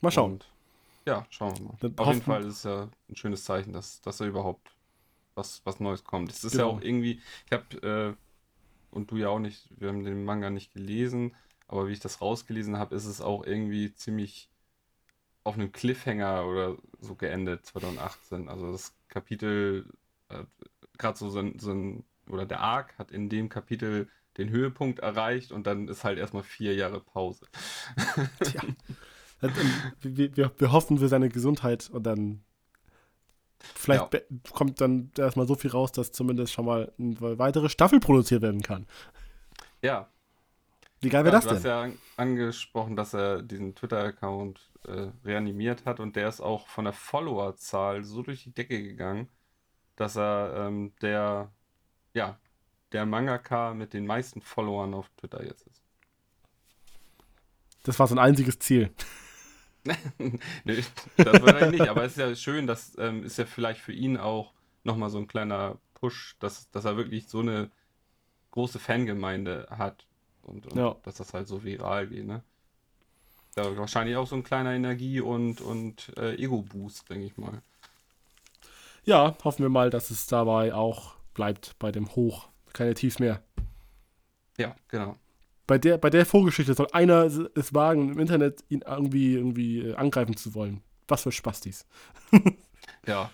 Mal 0.00 0.10
schauen. 0.10 0.32
Und, 0.32 0.46
ja, 1.06 1.26
schauen 1.30 1.58
wir 1.58 1.64
mal. 1.68 1.76
Dann 1.80 1.98
auf 1.98 2.08
jeden 2.08 2.22
Fall 2.22 2.42
ist 2.44 2.56
es 2.58 2.62
ja 2.64 2.88
ein 3.08 3.16
schönes 3.16 3.44
Zeichen, 3.44 3.72
dass, 3.72 4.00
dass 4.00 4.16
da 4.16 4.24
überhaupt 4.26 4.70
was, 5.34 5.62
was 5.64 5.78
Neues 5.78 6.04
kommt. 6.04 6.30
Es 6.32 6.42
ist 6.42 6.52
Genau. 6.52 6.70
ja 6.70 6.76
auch 6.76 6.82
irgendwie, 6.82 7.20
ich 7.46 7.52
habe, 7.52 7.86
äh, 7.86 8.14
und 8.90 9.10
du 9.10 9.16
ja 9.16 9.28
auch 9.28 9.38
nicht, 9.38 9.68
wir 9.78 9.88
haben 9.88 10.04
den 10.04 10.24
Manga 10.24 10.50
nicht 10.50 10.72
gelesen, 10.74 11.36
aber 11.68 11.88
wie 11.88 11.92
ich 11.92 12.00
das 12.00 12.20
rausgelesen 12.20 12.78
habe, 12.78 12.94
ist 12.96 13.06
es 13.06 13.20
auch 13.20 13.44
irgendwie 13.44 13.94
ziemlich 13.94 14.50
auf 15.44 15.54
einem 15.54 15.72
Cliffhanger 15.72 16.46
oder 16.46 16.76
so 17.00 17.14
geendet 17.14 17.66
2018. 17.66 18.48
Also 18.48 18.72
das 18.72 18.94
Kapitel, 19.08 19.86
äh, 20.28 20.44
gerade 20.98 21.18
so, 21.18 21.30
so, 21.30 21.42
so 21.58 21.72
ein, 21.72 22.04
oder 22.32 22.46
der 22.46 22.60
Arc 22.60 22.96
hat 22.98 23.10
in 23.10 23.28
dem 23.28 23.48
Kapitel 23.48 24.08
den 24.36 24.48
Höhepunkt 24.50 25.00
erreicht 25.00 25.52
und 25.52 25.66
dann 25.66 25.88
ist 25.88 26.04
halt 26.04 26.18
erstmal 26.18 26.42
vier 26.44 26.74
Jahre 26.74 27.00
Pause. 27.00 27.46
Tja. 28.40 28.62
Dann- 29.40 29.52
wir, 30.00 30.36
wir, 30.36 30.52
wir 30.58 30.72
hoffen 30.72 30.98
für 30.98 31.08
seine 31.08 31.28
Gesundheit 31.28 31.90
und 31.90 32.04
dann 32.04 32.42
vielleicht 33.58 34.14
Ja. 34.14 34.20
kommt 34.52 34.80
dann 34.80 35.10
erstmal 35.18 35.46
so 35.46 35.54
viel 35.54 35.70
raus, 35.70 35.92
dass 35.92 36.12
zumindest 36.12 36.52
schon 36.52 36.64
mal 36.66 36.92
eine 36.98 37.38
weitere 37.38 37.68
Staffel 37.68 38.00
produziert 38.00 38.42
werden 38.42 38.62
kann. 38.62 38.86
Ja, 39.82 40.08
Wie 41.00 41.08
geil 41.08 41.20
Ja, 41.20 41.32
wäre 41.32 41.40
du 41.40 41.46
das 41.46 41.54
hast 41.54 41.64
denn? 41.64 41.70
ja 41.70 41.82
an- 41.82 41.98
angesprochen, 42.18 42.94
dass 42.96 43.14
er 43.14 43.42
diesen 43.42 43.74
Twitter-Account 43.74 44.60
äh, 44.86 45.08
reanimiert 45.24 45.86
hat 45.86 45.98
und 46.00 46.16
der 46.16 46.28
ist 46.28 46.40
auch 46.40 46.68
von 46.68 46.84
der 46.84 46.92
Followerzahl 46.92 48.04
so 48.04 48.22
durch 48.22 48.44
die 48.44 48.52
Decke 48.52 48.82
gegangen, 48.82 49.28
dass 49.96 50.16
er 50.16 50.66
ähm, 50.66 50.92
der, 51.00 51.50
ja, 52.14 52.38
der 52.92 53.06
Mangaka 53.06 53.74
mit 53.74 53.92
den 53.92 54.06
meisten 54.06 54.40
Followern 54.40 54.94
auf 54.94 55.08
Twitter 55.16 55.44
jetzt 55.44 55.66
ist. 55.66 55.82
Das 57.84 57.98
war 57.98 58.06
sein 58.06 58.18
einziges 58.18 58.58
Ziel. 58.58 58.90
Nö, 60.64 60.82
das 61.16 61.40
wahrscheinlich 61.40 61.80
nicht, 61.80 61.88
aber 61.88 62.04
es 62.04 62.12
ist 62.12 62.18
ja 62.18 62.34
schön, 62.36 62.66
dass 62.66 62.92
ähm, 62.98 63.24
ist 63.24 63.38
ja 63.38 63.46
vielleicht 63.46 63.80
für 63.80 63.92
ihn 63.94 64.18
auch 64.18 64.52
nochmal 64.84 65.08
so 65.08 65.16
ein 65.18 65.26
kleiner 65.26 65.78
Push, 65.94 66.36
dass, 66.38 66.70
dass 66.70 66.84
er 66.84 66.98
wirklich 66.98 67.28
so 67.28 67.40
eine 67.40 67.70
große 68.50 68.78
Fangemeinde 68.78 69.68
hat 69.70 70.06
und, 70.42 70.66
und 70.66 70.76
Ja. 70.76 70.96
dass 71.02 71.14
das 71.16 71.32
halt 71.32 71.48
so 71.48 71.64
viral 71.64 72.08
geht, 72.08 72.26
ne? 72.26 72.42
Ja, 73.56 73.76
wahrscheinlich 73.76 74.16
auch 74.16 74.26
so 74.26 74.36
ein 74.36 74.44
kleiner 74.44 74.72
Energie- 74.72 75.20
und, 75.20 75.60
und 75.60 76.12
äh, 76.18 76.34
Ego-Boost, 76.36 77.08
denke 77.10 77.26
ich 77.26 77.36
mal. 77.38 77.62
Ja, 79.04 79.36
hoffen 79.44 79.62
wir 79.62 79.70
mal, 79.70 79.90
dass 79.90 80.10
es 80.10 80.26
dabei 80.26 80.74
auch 80.74 81.14
bleibt 81.34 81.78
bei 81.78 81.92
dem 81.92 82.14
Hoch. 82.14 82.48
Keine 82.72 82.94
Tiefs 82.94 83.18
mehr. 83.18 83.42
Ja, 84.58 84.76
genau. 84.88 85.16
Bei 85.66 85.78
der, 85.78 85.98
bei 85.98 86.10
der 86.10 86.26
Vorgeschichte 86.26 86.74
soll 86.74 86.88
einer 86.92 87.24
es 87.54 87.74
wagen, 87.74 88.12
im 88.12 88.18
Internet 88.18 88.64
ihn 88.68 88.82
irgendwie, 88.86 89.34
irgendwie 89.34 89.80
äh, 89.80 89.94
angreifen 89.94 90.36
zu 90.36 90.54
wollen. 90.54 90.82
Was 91.08 91.22
für 91.22 91.32
Spastis. 91.32 91.86
Ja. 93.06 93.30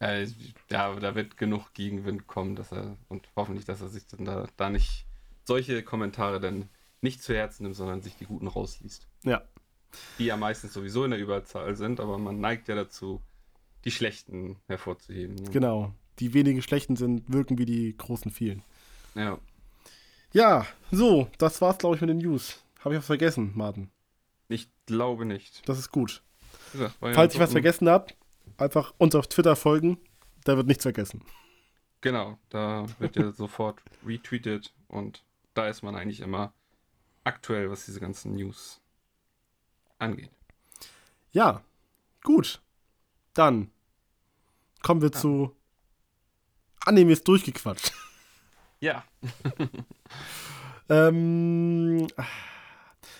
Äh, 0.00 0.26
ja, 0.70 0.94
da 0.94 1.14
wird 1.14 1.36
genug 1.36 1.72
Gegenwind 1.72 2.26
kommen, 2.26 2.56
dass 2.56 2.72
er 2.72 2.96
und 3.08 3.28
hoffentlich, 3.34 3.64
dass 3.64 3.80
er 3.80 3.88
sich 3.88 4.06
dann 4.06 4.24
da, 4.24 4.46
da 4.56 4.68
nicht 4.68 5.06
solche 5.44 5.82
Kommentare 5.82 6.40
dann 6.40 6.68
nicht 7.00 7.22
zu 7.22 7.34
Herzen 7.34 7.62
nimmt, 7.62 7.76
sondern 7.76 8.02
sich 8.02 8.16
die 8.16 8.26
guten 8.26 8.46
rausliest. 8.46 9.08
Ja. 9.24 9.42
Die 10.18 10.26
ja 10.26 10.36
meistens 10.36 10.74
sowieso 10.74 11.04
in 11.04 11.12
der 11.12 11.20
Überzahl 11.20 11.76
sind, 11.76 12.00
aber 12.00 12.18
man 12.18 12.40
neigt 12.40 12.68
ja 12.68 12.74
dazu, 12.74 13.22
die 13.84 13.90
schlechten 13.90 14.56
hervorzuheben. 14.66 15.36
ne? 15.36 15.50
Genau. 15.50 15.94
Die 16.18 16.32
wenigen 16.34 16.62
Schlechten 16.62 16.96
sind, 16.96 17.30
wirken 17.32 17.58
wie 17.58 17.64
die 17.66 17.96
großen 17.96 18.30
vielen. 18.30 18.62
Ja. 19.14 19.38
Ja, 20.32 20.66
so, 20.90 21.28
das 21.38 21.60
war's, 21.60 21.78
glaube 21.78 21.94
ich, 21.96 22.00
mit 22.00 22.10
den 22.10 22.18
News. 22.18 22.62
Habe 22.80 22.94
ich 22.94 22.98
was 22.98 23.06
vergessen, 23.06 23.52
Martin? 23.54 23.90
Ich 24.48 24.68
glaube 24.86 25.24
nicht. 25.24 25.68
Das 25.68 25.78
ist 25.78 25.90
gut. 25.90 26.22
Ja 26.74 26.90
Falls 27.00 27.34
ich 27.34 27.40
was 27.40 27.52
vergessen 27.52 27.88
habe, 27.88 28.12
einfach 28.58 28.92
uns 28.98 29.14
auf 29.14 29.28
Twitter 29.28 29.56
folgen. 29.56 29.98
Da 30.44 30.56
wird 30.56 30.66
nichts 30.66 30.82
vergessen. 30.84 31.22
Genau, 32.00 32.38
da 32.50 32.86
wird 32.98 33.16
ja 33.16 33.32
sofort 33.32 33.80
retweetet 34.04 34.74
und 34.88 35.24
da 35.54 35.68
ist 35.68 35.82
man 35.82 35.96
eigentlich 35.96 36.20
immer 36.20 36.52
aktuell, 37.24 37.70
was 37.70 37.86
diese 37.86 37.98
ganzen 38.00 38.34
News 38.34 38.80
angeht. 39.98 40.30
Ja, 41.32 41.62
gut. 42.22 42.60
Dann 43.34 43.70
kommen 44.82 45.00
wir 45.02 45.10
Ja. 45.10 45.18
zu 45.18 45.56
Animes 46.86 47.22
durchgequatscht. 47.24 47.92
Ja. 48.80 49.04
Ähm, 50.88 52.06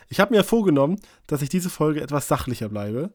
ich 0.09 0.21
habe 0.21 0.35
mir 0.35 0.45
vorgenommen, 0.45 1.01
dass 1.27 1.43
ich 1.43 1.49
diese 1.49 1.71
Folge 1.71 2.01
etwas 2.01 2.29
sachlicher 2.29 2.69
bleibe, 2.69 3.13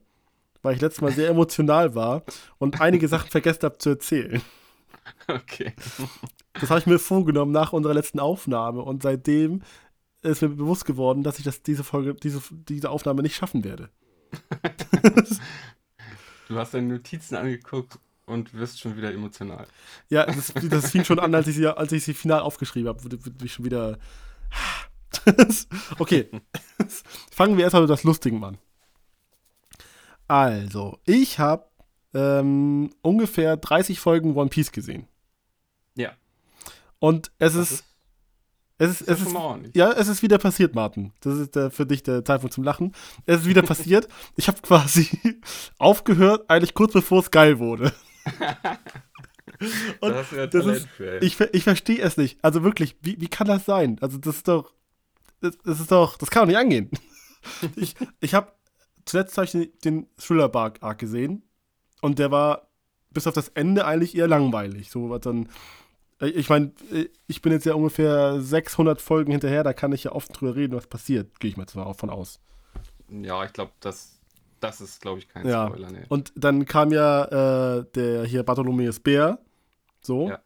weil 0.62 0.74
ich 0.74 0.80
letztes 0.82 1.00
Mal 1.00 1.12
sehr 1.12 1.30
emotional 1.30 1.94
war 1.94 2.22
und 2.58 2.80
einige 2.80 3.08
Sachen 3.08 3.30
vergessen 3.30 3.62
habe 3.62 3.78
zu 3.78 3.90
erzählen. 3.90 4.42
Okay. 5.26 5.72
Das 6.52 6.68
habe 6.68 6.80
ich 6.80 6.86
mir 6.86 6.98
vorgenommen 6.98 7.52
nach 7.52 7.72
unserer 7.72 7.94
letzten 7.94 8.20
Aufnahme 8.20 8.82
und 8.82 9.02
seitdem 9.02 9.62
ist 10.20 10.42
mir 10.42 10.50
bewusst 10.50 10.84
geworden, 10.84 11.22
dass 11.22 11.38
ich 11.38 11.44
das, 11.44 11.62
diese 11.62 11.82
Folge, 11.82 12.14
diese, 12.14 12.42
diese 12.50 12.90
Aufnahme 12.90 13.22
nicht 13.22 13.36
schaffen 13.36 13.64
werde. 13.64 13.88
Du 16.48 16.58
hast 16.58 16.74
deine 16.74 16.88
Notizen 16.88 17.34
angeguckt 17.36 17.98
und 18.32 18.54
wirst 18.54 18.80
schon 18.80 18.96
wieder 18.96 19.12
emotional. 19.12 19.66
Ja, 20.08 20.26
das, 20.26 20.52
das 20.54 20.90
fing 20.90 21.04
schon 21.04 21.18
an, 21.18 21.34
als 21.34 21.46
ich 21.46 21.56
sie, 21.56 21.66
als 21.66 21.92
ich 21.92 22.04
sie 22.04 22.14
final 22.14 22.40
aufgeschrieben 22.40 22.88
habe, 22.88 23.04
wurde, 23.04 23.18
ich 23.44 23.52
schon 23.52 23.64
wieder. 23.64 23.98
okay. 25.98 26.28
Fangen 27.30 27.56
wir 27.56 27.64
erstmal 27.64 27.82
mit 27.82 27.90
das 27.90 28.04
Lustigen 28.04 28.42
an. 28.42 28.58
Also, 30.28 30.98
ich 31.04 31.38
habe 31.38 31.66
ähm, 32.14 32.90
ungefähr 33.02 33.56
30 33.56 34.00
Folgen 34.00 34.36
One 34.36 34.50
Piece 34.50 34.72
gesehen. 34.72 35.06
Ja. 35.94 36.12
Und 36.98 37.32
es 37.38 37.54
Das 37.54 37.70
ist, 37.70 37.84
es 38.78 38.90
ist, 38.90 39.00
ist 39.02 39.08
ja 39.08 39.14
es 39.14 39.66
ist, 39.66 39.76
ja, 39.76 39.92
es 39.92 40.08
ist 40.08 40.22
wieder 40.22 40.38
passiert, 40.38 40.74
Martin. 40.74 41.12
Das 41.20 41.38
ist 41.38 41.54
der, 41.54 41.70
für 41.70 41.86
dich 41.86 42.02
der 42.02 42.24
Zeitpunkt 42.24 42.52
zum 42.52 42.64
Lachen. 42.64 42.94
Es 43.26 43.42
ist 43.42 43.46
wieder 43.46 43.62
passiert. 43.62 44.08
Ich 44.36 44.48
habe 44.48 44.60
quasi 44.60 45.08
aufgehört, 45.78 46.48
eigentlich 46.48 46.74
kurz 46.74 46.92
bevor 46.92 47.20
es 47.20 47.30
geil 47.30 47.58
wurde. 47.58 47.92
Und 50.00 50.10
da 50.10 50.16
hast 50.16 50.32
du 50.32 50.36
ja 50.36 50.46
das 50.46 50.66
ist- 50.66 50.88
für. 50.88 51.18
Ich, 51.22 51.38
ich 51.40 51.64
verstehe 51.64 52.00
es 52.00 52.16
nicht. 52.16 52.38
Also 52.42 52.62
wirklich, 52.62 52.96
wie, 53.02 53.20
wie 53.20 53.28
kann 53.28 53.46
das 53.46 53.64
sein? 53.64 53.98
Also 54.00 54.18
das 54.18 54.36
ist 54.36 54.48
doch, 54.48 54.72
das, 55.40 55.56
das 55.64 55.80
ist 55.80 55.92
doch, 55.92 56.16
das 56.16 56.30
kann 56.30 56.42
doch 56.42 56.48
nicht 56.48 56.58
angehen. 56.58 56.90
ich 57.76 57.94
ich 58.20 58.34
habe 58.34 58.52
zuletzt 59.04 59.36
hab 59.36 59.44
ich 59.44 59.52
den, 59.52 59.68
den 59.84 60.06
Thriller 60.16 60.48
Bark 60.48 60.78
Arc 60.82 60.98
gesehen 60.98 61.42
und 62.00 62.18
der 62.18 62.30
war 62.30 62.68
bis 63.10 63.26
auf 63.26 63.34
das 63.34 63.48
Ende 63.48 63.84
eigentlich 63.84 64.16
eher 64.16 64.28
langweilig. 64.28 64.90
So 64.90 65.10
was 65.10 65.20
dann, 65.20 65.48
äh, 66.20 66.28
ich 66.28 66.48
meine, 66.48 66.72
ich 67.26 67.42
bin 67.42 67.52
jetzt 67.52 67.66
ja 67.66 67.74
ungefähr 67.74 68.40
600 68.40 69.00
Folgen 69.00 69.32
hinterher, 69.32 69.64
da 69.64 69.72
kann 69.72 69.92
ich 69.92 70.04
ja 70.04 70.12
oft 70.12 70.40
drüber 70.40 70.56
reden, 70.56 70.74
was 70.76 70.86
passiert, 70.86 71.38
gehe 71.40 71.50
ich 71.50 71.56
mal 71.56 71.66
zwar 71.66 71.92
von 71.94 72.10
aus. 72.10 72.40
Ja, 73.08 73.44
ich 73.44 73.52
glaube, 73.52 73.72
das, 73.80 74.18
das 74.62 74.80
ist, 74.80 75.00
glaube 75.00 75.18
ich, 75.18 75.28
kein 75.28 75.46
Ja. 75.46 75.66
Spoiler. 75.68 75.90
Nee. 75.90 76.04
Und 76.08 76.32
dann 76.36 76.64
kam 76.66 76.92
ja 76.92 77.78
äh, 77.78 77.84
der 77.94 78.24
hier 78.24 78.42
Bartholomäus 78.42 79.00
Bär. 79.00 79.38
So. 80.02 80.28
Ja. 80.30 80.38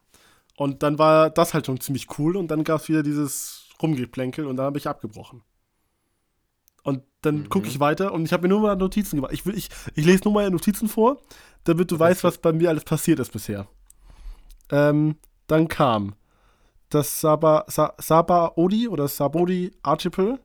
Und 0.57 0.83
dann 0.83 0.99
war 0.99 1.31
das 1.31 1.53
halt 1.55 1.67
schon 1.67 1.81
ziemlich 1.81 2.07
cool 2.19 2.37
und 2.37 2.49
dann 2.49 2.65
gab 2.65 2.81
es 2.81 2.89
wieder 2.89 3.03
dieses 3.03 3.69
Rumgeplänkel 3.83 4.47
und 4.47 4.57
dann 4.57 4.67
habe 4.67 4.79
ich 4.79 4.87
abgebrochen. 4.89 5.43
Und 6.83 7.03
dann 7.23 7.41
Mhm. 7.41 7.49
gucke 7.49 7.67
ich 7.67 7.81
weiter 7.81 8.13
und 8.13 8.25
ich 8.25 8.33
habe 8.33 8.45
mir 8.45 8.49
nur 8.49 8.61
mal 8.61 8.77
Notizen 8.77 9.17
gemacht. 9.17 9.33
Ich, 9.33 9.45
will, 9.45 9.57
ich, 9.57 9.69
ich 9.95 10.05
lese 10.05 10.25
nur 10.25 10.33
mal 10.35 10.49
Notizen 10.51 10.89
vor, 10.89 11.21
damit 11.65 11.91
du 11.91 11.99
weißt, 11.99 12.23
was 12.25 12.39
bei 12.39 12.53
mir 12.53 12.69
alles 12.71 12.85
passiert 12.85 13.19
ist 13.19 13.33
bisher. 13.33 13.67
Ähm, 14.71 15.17
dann 15.47 15.69
kam 15.69 16.15
das 16.89 17.21
Saba, 17.21 17.65
Sa, 17.69 17.95
Saba 17.99 18.53
Odi 18.57 18.89
oder 18.89 19.09
Sabodi 19.09 19.73
Archipel, 19.83 20.39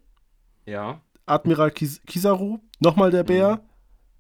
Ja. 0.65 0.99
Admiral 1.31 1.71
Kis 1.71 2.01
Kizaru, 2.05 2.59
nochmal 2.79 3.11
der 3.11 3.23
Bär, 3.23 3.61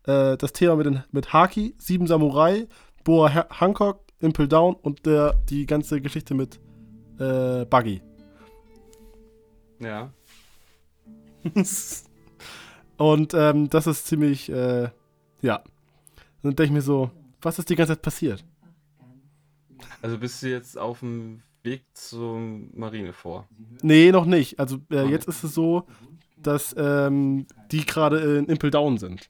äh, 0.05 0.37
das 0.37 0.53
Thema 0.53 0.75
mit, 0.75 0.85
den, 0.85 1.03
mit 1.11 1.33
Haki, 1.33 1.75
Sieben 1.77 2.07
Samurai, 2.07 2.67
Boa 3.03 3.33
ha 3.33 3.47
Hancock, 3.59 4.05
Impel 4.19 4.47
Down 4.47 4.75
und 4.75 5.05
der, 5.05 5.33
die 5.49 5.65
ganze 5.65 6.01
Geschichte 6.01 6.33
mit 6.33 6.59
äh, 7.19 7.65
Buggy. 7.65 8.01
Ja. 9.79 10.13
und 12.97 13.33
ähm, 13.33 13.69
das 13.69 13.87
ist 13.87 14.07
ziemlich, 14.07 14.49
äh, 14.49 14.89
ja. 15.41 15.63
Dann 16.43 16.55
denke 16.55 16.63
ich 16.63 16.71
mir 16.71 16.81
so, 16.81 17.11
was 17.41 17.59
ist 17.59 17.69
die 17.69 17.75
ganze 17.75 17.93
Zeit 17.93 18.01
passiert? 18.01 18.45
Also 20.01 20.17
bist 20.17 20.41
du 20.41 20.49
jetzt 20.49 20.77
auf 20.77 20.99
dem 20.99 21.41
Weg 21.63 21.83
zum 21.93 22.69
Marinefort? 22.73 23.45
Nee, 23.81 24.11
noch 24.11 24.25
nicht. 24.25 24.59
Also 24.59 24.79
äh, 24.91 25.05
jetzt 25.07 25.27
ist 25.27 25.43
es 25.43 25.53
so, 25.53 25.87
dass 26.43 26.75
ähm, 26.77 27.47
die 27.71 27.85
gerade 27.85 28.37
in 28.37 28.45
Impel 28.45 28.71
Down 28.71 28.97
sind. 28.97 29.29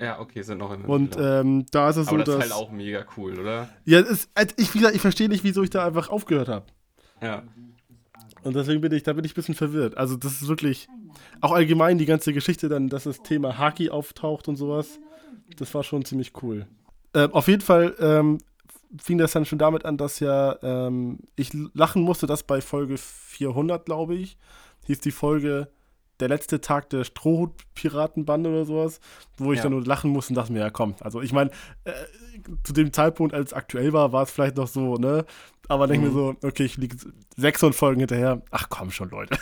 Ja, 0.00 0.18
okay, 0.18 0.42
sind 0.42 0.58
noch 0.58 0.72
in 0.72 0.84
Und 0.84 1.16
ähm, 1.18 1.64
da 1.70 1.88
ist 1.88 1.96
es 1.96 2.08
Aber 2.08 2.18
so, 2.18 2.24
das 2.24 2.34
ist 2.34 2.50
dass. 2.50 2.52
halt 2.56 2.66
auch 2.68 2.72
mega 2.72 3.04
cool, 3.16 3.38
oder? 3.38 3.68
Ja, 3.84 4.00
ist, 4.00 4.30
also 4.34 4.52
ich, 4.56 4.74
wie 4.74 4.78
gesagt, 4.78 4.96
ich 4.96 5.00
verstehe 5.00 5.28
nicht, 5.28 5.44
wieso 5.44 5.62
ich 5.62 5.70
da 5.70 5.86
einfach 5.86 6.08
aufgehört 6.08 6.48
habe. 6.48 6.66
Ja. 7.20 7.44
Und 8.42 8.56
deswegen 8.56 8.80
bin 8.80 8.90
ich, 8.92 9.04
da 9.04 9.12
bin 9.12 9.24
ich 9.24 9.32
ein 9.32 9.34
bisschen 9.36 9.54
verwirrt. 9.54 9.96
Also 9.96 10.16
das 10.16 10.42
ist 10.42 10.48
wirklich, 10.48 10.88
auch 11.40 11.52
allgemein 11.52 11.98
die 11.98 12.06
ganze 12.06 12.32
Geschichte 12.32 12.68
dann, 12.68 12.88
dass 12.88 13.04
das 13.04 13.22
Thema 13.22 13.58
Haki 13.58 13.90
auftaucht 13.90 14.48
und 14.48 14.56
sowas, 14.56 14.98
das 15.56 15.72
war 15.72 15.84
schon 15.84 16.04
ziemlich 16.04 16.32
cool. 16.42 16.66
Ähm, 17.14 17.32
auf 17.32 17.46
jeden 17.46 17.62
Fall 17.62 17.94
ähm, 18.00 18.38
fing 19.00 19.18
das 19.18 19.32
dann 19.32 19.44
schon 19.44 19.58
damit 19.58 19.84
an, 19.84 19.96
dass 19.96 20.18
ja 20.20 20.56
ähm, 20.62 21.20
ich 21.36 21.50
lachen 21.74 22.02
musste, 22.02 22.26
dass 22.26 22.42
bei 22.42 22.60
Folge 22.60 22.96
400, 22.98 23.84
glaube 23.84 24.16
ich, 24.16 24.36
hieß 24.86 25.00
die 25.00 25.12
Folge 25.12 25.68
der 26.22 26.28
letzte 26.28 26.60
Tag 26.60 26.88
der 26.90 27.04
Strohhut-Piratenbande 27.04 28.48
oder 28.48 28.64
sowas, 28.64 29.00
wo 29.36 29.52
ich 29.52 29.58
Ja. 29.58 29.64
dann 29.64 29.72
nur 29.72 29.84
lachen 29.84 30.10
musste 30.10 30.30
und 30.32 30.36
dachte 30.36 30.52
mir, 30.52 30.60
ja 30.60 30.70
komm, 30.70 30.94
also 31.00 31.20
ich 31.20 31.32
meine, 31.32 31.50
äh, 31.84 31.92
zu 32.64 32.72
dem 32.72 32.92
Zeitpunkt, 32.92 33.34
als 33.34 33.50
es 33.50 33.52
aktuell 33.52 33.92
war, 33.92 34.12
war 34.12 34.22
es 34.22 34.30
vielleicht 34.30 34.56
noch 34.56 34.68
so, 34.68 34.94
ne? 34.96 35.24
Aber 35.68 35.86
denke 35.86 36.06
Mhm. 36.08 36.14
mir 36.14 36.18
so, 36.20 36.34
okay, 36.48 36.64
ich 36.64 36.76
liege 36.76 36.96
600 37.36 37.74
Folgen 37.76 38.00
hinterher, 38.00 38.40
ach 38.50 38.68
komm 38.70 38.90
schon, 38.90 39.10
Leute. 39.10 39.36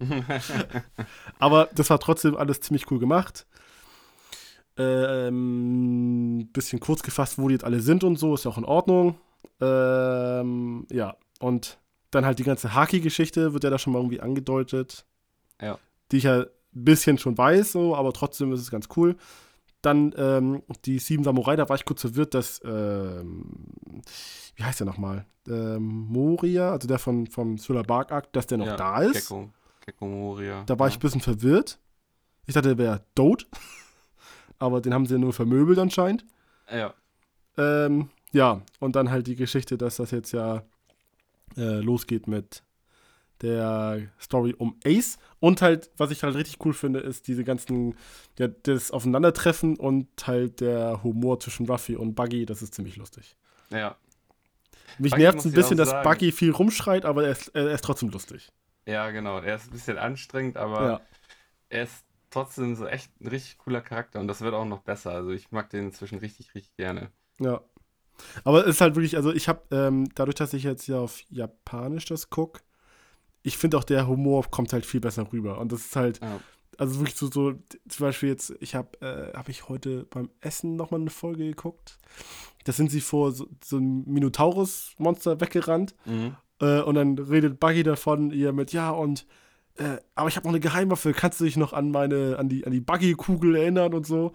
Aber 1.38 1.68
das 1.74 1.88
war 1.90 1.98
trotzdem 2.00 2.36
alles 2.36 2.60
ziemlich 2.60 2.90
cool 2.90 2.98
gemacht. 2.98 3.46
Ähm, 4.76 6.48
bisschen 6.52 6.80
kurz 6.80 7.02
gefasst, 7.02 7.38
wo 7.38 7.48
die 7.48 7.54
jetzt 7.54 7.64
alle 7.64 7.80
sind 7.80 8.02
und 8.04 8.16
so, 8.16 8.34
ist 8.34 8.44
ja 8.44 8.50
auch 8.50 8.58
in 8.58 8.64
Ordnung. 8.64 9.16
Ähm, 9.60 10.86
ja, 10.90 11.16
und 11.40 11.78
dann 12.10 12.24
halt 12.26 12.38
die 12.38 12.44
ganze 12.44 12.74
Haki-Geschichte 12.74 13.52
wird 13.52 13.64
ja 13.64 13.70
da 13.70 13.78
schon 13.78 13.92
mal 13.92 14.00
irgendwie 14.00 14.20
angedeutet. 14.20 15.04
Ja. 15.60 15.78
Die 16.10 16.18
ich 16.18 16.24
ja 16.24 16.40
ein 16.40 16.46
bisschen 16.72 17.18
schon 17.18 17.36
weiß, 17.36 17.72
so, 17.72 17.94
aber 17.94 18.12
trotzdem 18.12 18.52
ist 18.52 18.60
es 18.60 18.70
ganz 18.70 18.88
cool. 18.96 19.16
Dann 19.82 20.14
ähm, 20.16 20.62
die 20.84 20.98
sieben 20.98 21.24
Samurai, 21.24 21.56
da 21.56 21.68
war 21.68 21.76
ich 21.76 21.84
kurz 21.84 22.00
verwirrt, 22.00 22.34
dass, 22.34 22.60
ähm, 22.64 24.02
wie 24.56 24.64
heißt 24.64 24.80
der 24.80 24.86
nochmal? 24.86 25.26
Ähm, 25.46 26.06
Moria, 26.08 26.72
also 26.72 26.88
der 26.88 26.98
von, 26.98 27.26
vom 27.26 27.58
Thriller 27.58 27.82
Bark 27.82 28.10
Arc, 28.10 28.32
dass 28.32 28.46
der 28.46 28.58
noch 28.58 28.66
ja, 28.66 28.76
da 28.76 29.02
ist. 29.02 29.28
Gecko, 29.28 29.50
Gecko 29.84 30.06
Moria. 30.06 30.62
Da 30.64 30.78
war 30.78 30.88
ich 30.88 30.94
ja. 30.94 30.98
ein 30.98 31.02
bisschen 31.02 31.20
verwirrt. 31.20 31.78
Ich 32.46 32.54
dachte, 32.54 32.68
der 32.68 32.78
wäre 32.78 33.04
tot. 33.14 33.46
Aber 34.58 34.80
den 34.80 34.94
haben 34.94 35.04
sie 35.04 35.14
ja 35.14 35.18
nur 35.18 35.32
vermöbelt 35.32 35.78
anscheinend. 35.78 36.24
Ja, 36.70 36.94
Ähm, 37.58 38.08
ja, 38.32 38.62
und 38.80 38.96
dann 38.96 39.10
halt 39.10 39.26
die 39.26 39.36
Geschichte, 39.36 39.78
dass 39.78 39.96
das 39.96 40.10
jetzt 40.10 40.32
ja 40.32 40.62
äh, 41.56 41.80
losgeht 41.80 42.26
mit 42.26 42.62
der 43.42 44.02
Story 44.20 44.54
um 44.56 44.78
Ace. 44.84 45.18
Und 45.40 45.60
halt, 45.62 45.90
was 45.96 46.10
ich 46.10 46.22
halt 46.22 46.34
richtig 46.34 46.64
cool 46.64 46.72
finde, 46.72 47.00
ist 47.00 47.28
diese 47.28 47.44
ganzen, 47.44 47.94
ja, 48.38 48.48
das 48.48 48.90
Aufeinandertreffen 48.90 49.76
und 49.76 50.08
halt 50.26 50.60
der 50.60 51.02
Humor 51.02 51.40
zwischen 51.40 51.66
Ruffy 51.66 51.96
und 51.96 52.14
Buggy. 52.14 52.46
Das 52.46 52.62
ist 52.62 52.74
ziemlich 52.74 52.96
lustig. 52.96 53.36
ja. 53.70 53.96
Mich 54.98 55.16
nervt 55.16 55.36
muss 55.36 55.46
ein 55.46 55.52
bisschen, 55.52 55.76
dass 55.76 55.90
sagen. 55.90 56.08
Buggy 56.08 56.30
viel 56.30 56.52
rumschreit, 56.52 57.04
aber 57.04 57.24
er 57.24 57.32
ist, 57.32 57.48
er 57.48 57.72
ist 57.72 57.82
trotzdem 57.82 58.10
lustig. 58.10 58.52
Ja, 58.86 59.10
genau. 59.10 59.40
Er 59.40 59.56
ist 59.56 59.66
ein 59.66 59.72
bisschen 59.72 59.98
anstrengend, 59.98 60.56
aber 60.56 60.86
Ja. 60.88 61.00
er 61.68 61.82
ist 61.82 62.04
trotzdem 62.30 62.76
so 62.76 62.86
echt 62.86 63.10
ein 63.20 63.26
richtig 63.26 63.58
cooler 63.58 63.80
Charakter 63.80 64.20
und 64.20 64.28
das 64.28 64.40
wird 64.40 64.54
auch 64.54 64.64
noch 64.66 64.82
besser. 64.82 65.10
Also 65.10 65.30
ich 65.30 65.50
mag 65.50 65.68
den 65.70 65.86
inzwischen 65.86 66.18
richtig, 66.18 66.54
richtig 66.54 66.76
gerne. 66.76 67.10
Ja. 67.40 67.60
Aber 68.44 68.60
es 68.66 68.76
ist 68.76 68.80
halt 68.80 68.94
wirklich, 68.94 69.16
also 69.16 69.32
ich 69.32 69.48
habe, 69.48 69.62
ähm, 69.74 70.08
dadurch, 70.14 70.36
dass 70.36 70.52
ich 70.52 70.62
jetzt 70.62 70.86
ja 70.86 70.98
auf 71.00 71.20
Japanisch 71.28 72.04
das 72.04 72.30
gucke, 72.30 72.60
ich 73.44 73.56
finde 73.58 73.78
auch 73.78 73.84
der 73.84 74.08
Humor 74.08 74.44
kommt 74.50 74.72
halt 74.72 74.84
viel 74.84 75.00
besser 75.00 75.30
rüber. 75.32 75.58
Und 75.58 75.70
das 75.70 75.82
ist 75.82 75.94
halt, 75.96 76.20
Ja. 76.20 76.40
also 76.78 76.98
wirklich 76.98 77.14
so, 77.14 77.30
so 77.30 77.52
zum 77.88 78.06
Beispiel 78.06 78.30
jetzt, 78.30 78.52
ich 78.60 78.74
habe, 78.74 79.00
äh, 79.00 79.36
habe 79.36 79.52
ich 79.52 79.68
heute 79.68 80.06
beim 80.10 80.30
Essen 80.40 80.74
nochmal 80.74 81.00
eine 81.00 81.10
Folge 81.10 81.44
geguckt. 81.44 81.98
Da 82.64 82.72
sind 82.72 82.90
sie 82.90 83.00
vor 83.02 83.30
so, 83.32 83.46
so 83.62 83.76
einem 83.76 84.02
Minotaurus-Monster 84.06 85.40
weggerannt 85.40 85.94
Mhm. 86.06 86.36
äh, 86.60 86.80
und 86.80 86.94
dann 86.94 87.18
redet 87.18 87.60
Buggy 87.60 87.82
davon, 87.82 88.30
ihr 88.30 88.52
mit, 88.52 88.72
ja, 88.72 88.90
und 88.90 89.26
äh, 89.76 89.98
aber 90.14 90.28
ich 90.28 90.36
habe 90.36 90.46
noch 90.46 90.52
eine 90.52 90.60
Geheimwaffe, 90.60 91.12
kannst 91.12 91.40
du 91.40 91.44
dich 91.44 91.56
noch 91.56 91.72
an 91.72 91.90
meine, 91.90 92.38
an 92.38 92.48
die, 92.48 92.64
an 92.64 92.70
die 92.72 92.80
Buggy-Kugel 92.80 93.56
erinnern 93.56 93.92
und 93.92 94.06
so? 94.06 94.32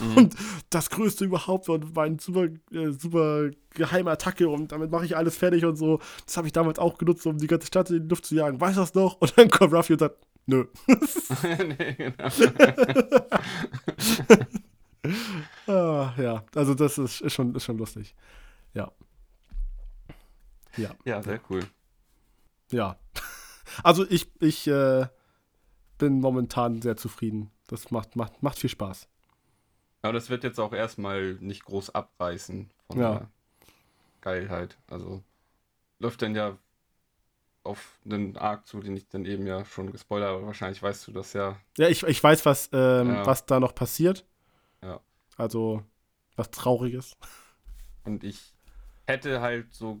Mhm. 0.00 0.16
Und 0.16 0.36
das 0.70 0.90
Größte 0.90 1.24
überhaupt 1.24 1.68
und 1.68 1.94
war 1.96 2.04
eine 2.04 2.18
super, 2.18 2.44
äh, 2.72 2.90
super 2.92 3.50
geheime 3.70 4.10
Attacke 4.10 4.48
und 4.48 4.72
damit 4.72 4.90
mache 4.90 5.04
ich 5.04 5.16
alles 5.16 5.36
fertig 5.36 5.64
und 5.64 5.76
so. 5.76 6.00
Das 6.24 6.36
habe 6.36 6.46
ich 6.46 6.52
damals 6.52 6.78
auch 6.78 6.98
genutzt, 6.98 7.26
um 7.26 7.38
die 7.38 7.46
ganze 7.46 7.66
Stadt 7.66 7.90
in 7.90 8.02
die 8.02 8.08
Luft 8.08 8.26
zu 8.26 8.34
jagen. 8.34 8.60
Weißt 8.60 8.76
du 8.76 8.80
das 8.80 8.94
noch? 8.94 9.20
Und 9.20 9.36
dann 9.36 9.50
kommt 9.50 9.72
Ruffy 9.72 9.94
und 9.94 9.98
sagt, 10.00 10.16
nö. 10.46 10.66
nee, 11.78 11.94
genau. 11.94 12.28
Ah, 15.68 16.12
ja, 16.18 16.44
also 16.54 16.74
das 16.74 16.98
ist, 16.98 17.20
ist, 17.20 17.32
schon, 17.32 17.54
ist 17.54 17.64
schon 17.64 17.78
lustig. 17.78 18.14
Ja. 18.74 18.90
Ja. 20.76 20.90
Ja, 21.04 21.22
sehr 21.22 21.40
cool. 21.48 21.64
Ja. 22.70 22.98
Also 23.82 24.04
ich, 24.08 24.30
ich 24.40 24.66
äh, 24.66 25.06
bin 25.98 26.20
momentan 26.20 26.82
sehr 26.82 26.96
zufrieden. 26.96 27.50
Das 27.66 27.90
macht, 27.90 28.16
macht, 28.16 28.42
macht 28.42 28.58
viel 28.58 28.70
Spaß. 28.70 29.08
Aber 30.06 30.12
das 30.14 30.30
wird 30.30 30.44
jetzt 30.44 30.58
auch 30.60 30.72
erstmal 30.72 31.34
nicht 31.34 31.64
groß 31.64 31.90
abreißen 31.94 32.70
von 32.86 32.98
Ja. 33.00 33.12
der 33.18 33.28
Geilheit. 34.20 34.76
Also 34.88 35.22
läuft 35.98 36.22
dann 36.22 36.34
ja 36.34 36.56
auf 37.64 37.98
einen 38.04 38.36
Arc 38.36 38.66
zu, 38.66 38.80
den 38.80 38.96
ich 38.96 39.08
dann 39.08 39.24
eben 39.24 39.46
ja 39.46 39.64
schon 39.64 39.90
gespoilert 39.90 40.30
habe. 40.30 40.46
Wahrscheinlich 40.46 40.82
weißt 40.82 41.06
du 41.08 41.12
das 41.12 41.32
ja. 41.32 41.56
Ja, 41.76 41.88
ich, 41.88 42.02
ich 42.04 42.22
weiß, 42.22 42.46
was, 42.46 42.70
ähm, 42.72 43.08
Ja. 43.14 43.26
was 43.26 43.46
da 43.46 43.58
noch 43.60 43.74
passiert. 43.74 44.24
Ja. 44.82 45.00
Also 45.36 45.82
was 46.36 46.50
Trauriges. 46.50 47.16
Und 48.04 48.22
ich 48.22 48.54
hätte 49.06 49.40
halt 49.40 49.74
so 49.74 50.00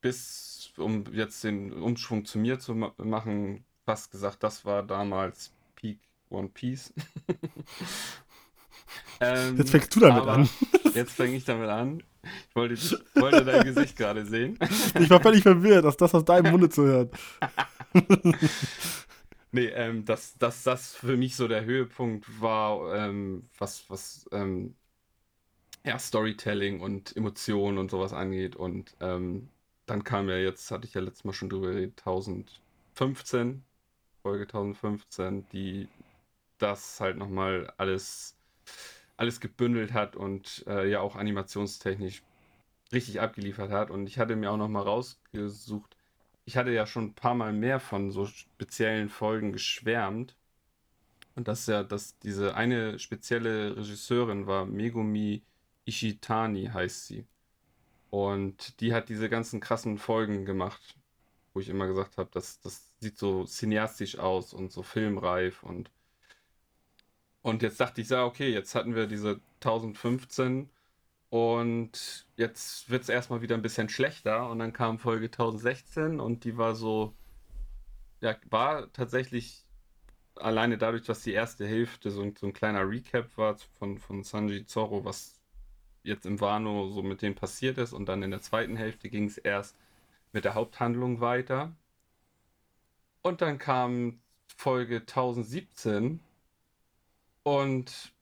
bis, 0.00 0.72
um 0.76 1.04
jetzt 1.12 1.42
den 1.42 1.72
Umschwung 1.72 2.24
zu 2.24 2.38
mir 2.38 2.58
zu 2.60 2.74
ma 2.74 2.92
machen, 2.98 3.64
fast 3.84 4.10
gesagt, 4.12 4.42
das 4.42 4.64
war 4.64 4.82
damals 4.84 5.52
Peak 5.74 5.98
One 6.30 6.48
Piece. 6.48 6.92
ähm, 9.20 9.56
Jetzt 9.56 9.70
fängst 9.70 9.94
du 9.94 10.00
damit 10.00 10.26
an. 10.26 10.48
Jetzt 10.94 11.12
fange 11.12 11.36
ich 11.36 11.44
damit 11.44 11.68
an. 11.68 12.02
Ich 12.48 12.56
wollte, 12.56 12.74
ich 12.74 12.96
wollte 13.14 13.44
dein 13.44 13.64
Gesicht 13.64 13.96
gerade 13.96 14.24
sehen. 14.26 14.58
Ich 14.98 15.10
war 15.10 15.20
völlig 15.20 15.42
verwirrt, 15.42 15.84
aus 15.84 15.96
das 15.96 16.14
aus 16.14 16.24
deinem 16.24 16.50
Munde 16.50 16.68
zu 16.68 16.84
hören. 16.84 17.10
Nee, 19.52 19.68
ähm, 19.68 20.04
dass, 20.04 20.36
dass 20.36 20.64
das 20.64 20.94
für 20.94 21.16
mich 21.16 21.34
so 21.34 21.48
der 21.48 21.64
Höhepunkt 21.64 22.26
war, 22.42 22.94
ähm, 22.94 23.48
was, 23.56 23.88
was 23.88 24.28
ähm, 24.30 24.74
ja, 25.82 25.98
Storytelling 25.98 26.80
und 26.80 27.16
Emotionen 27.16 27.78
und 27.78 27.90
sowas 27.90 28.12
angeht. 28.12 28.56
Und 28.56 28.94
ähm, 29.00 29.48
dann 29.86 30.04
kam 30.04 30.28
ja 30.28 30.36
jetzt, 30.36 30.70
hatte 30.70 30.86
ich 30.86 30.94
ja 30.94 31.00
letztes 31.00 31.24
Mal 31.24 31.32
schon 31.32 31.48
drüber 31.48 31.68
geredet, 31.68 32.00
1015, 32.00 33.64
Folge 34.22 34.42
1015, 34.44 35.46
die 35.52 35.88
das 36.58 37.00
halt 37.00 37.16
nochmal 37.16 37.72
alles, 37.78 38.36
alles 39.16 39.40
gebündelt 39.40 39.92
hat 39.92 40.16
und 40.16 40.64
äh, 40.66 40.88
ja 40.88 41.00
auch 41.00 41.16
animationstechnisch 41.16 42.22
richtig 42.92 43.20
abgeliefert 43.20 43.70
hat. 43.70 43.90
Und 43.90 44.06
ich 44.06 44.18
hatte 44.18 44.36
mir 44.36 44.50
auch 44.50 44.56
nochmal 44.56 44.82
rausgesucht, 44.82 45.96
ich 46.44 46.56
hatte 46.56 46.70
ja 46.70 46.86
schon 46.86 47.06
ein 47.06 47.14
paar 47.14 47.34
Mal 47.34 47.52
mehr 47.52 47.80
von 47.80 48.10
so 48.12 48.26
speziellen 48.26 49.08
Folgen 49.08 49.52
geschwärmt. 49.52 50.36
Und 51.34 51.48
das 51.48 51.60
ist 51.60 51.68
ja, 51.68 51.82
dass 51.82 52.18
diese 52.20 52.54
eine 52.54 52.98
spezielle 52.98 53.76
Regisseurin 53.76 54.46
war, 54.46 54.64
Megumi 54.64 55.42
Ishitani 55.86 56.66
heißt 56.72 57.06
sie. 57.08 57.26
Und 58.10 58.80
die 58.80 58.94
hat 58.94 59.08
diese 59.08 59.28
ganzen 59.28 59.60
krassen 59.60 59.98
Folgen 59.98 60.44
gemacht, 60.44 60.96
wo 61.52 61.60
ich 61.60 61.68
immer 61.68 61.86
gesagt 61.86 62.16
habe, 62.16 62.30
das, 62.32 62.60
das 62.60 62.92
sieht 63.00 63.18
so 63.18 63.44
cineastisch 63.44 64.18
aus 64.18 64.54
und 64.54 64.72
so 64.72 64.82
filmreif 64.82 65.62
und 65.62 65.90
und 67.46 67.62
jetzt 67.62 67.78
dachte 67.80 68.00
ich, 68.00 68.08
ja, 68.08 68.24
okay, 68.24 68.52
jetzt 68.52 68.74
hatten 68.74 68.96
wir 68.96 69.06
diese 69.06 69.40
1015 69.60 70.68
und 71.30 72.26
jetzt 72.36 72.90
wird 72.90 73.04
es 73.04 73.08
erstmal 73.08 73.40
wieder 73.42 73.54
ein 73.56 73.62
bisschen 73.62 73.88
schlechter. 73.88 74.50
Und 74.50 74.58
dann 74.58 74.72
kam 74.72 74.98
Folge 74.98 75.26
1016 75.30 76.18
und 76.20 76.42
die 76.44 76.56
war 76.58 76.74
so, 76.74 77.14
ja, 78.20 78.36
war 78.50 78.92
tatsächlich 78.92 79.64
alleine 80.36 80.78
dadurch, 80.78 81.04
dass 81.06 81.22
die 81.22 81.32
erste 81.34 81.66
Hälfte 81.68 82.10
so, 82.10 82.22
ein- 82.22 82.34
so 82.36 82.46
ein 82.48 82.52
kleiner 82.52 82.88
Recap 82.88 83.36
war 83.38 83.56
von, 83.78 83.98
von 83.98 84.24
Sanji 84.24 84.66
Zorro, 84.66 85.04
was 85.04 85.40
jetzt 86.02 86.26
im 86.26 86.40
Wano 86.40 86.90
so 86.90 87.02
mit 87.02 87.22
denen 87.22 87.36
passiert 87.36 87.78
ist. 87.78 87.92
Und 87.92 88.06
dann 88.08 88.22
in 88.24 88.32
der 88.32 88.40
zweiten 88.42 88.76
Hälfte 88.76 89.08
ging 89.10 89.26
es 89.26 89.38
erst 89.38 89.76
mit 90.32 90.44
der 90.44 90.54
Haupthandlung 90.54 91.20
weiter. 91.20 91.76
Und 93.22 93.42
dann 93.42 93.58
kam 93.58 94.20
Folge 94.56 95.06
1017 95.06 96.20
und 97.46 98.12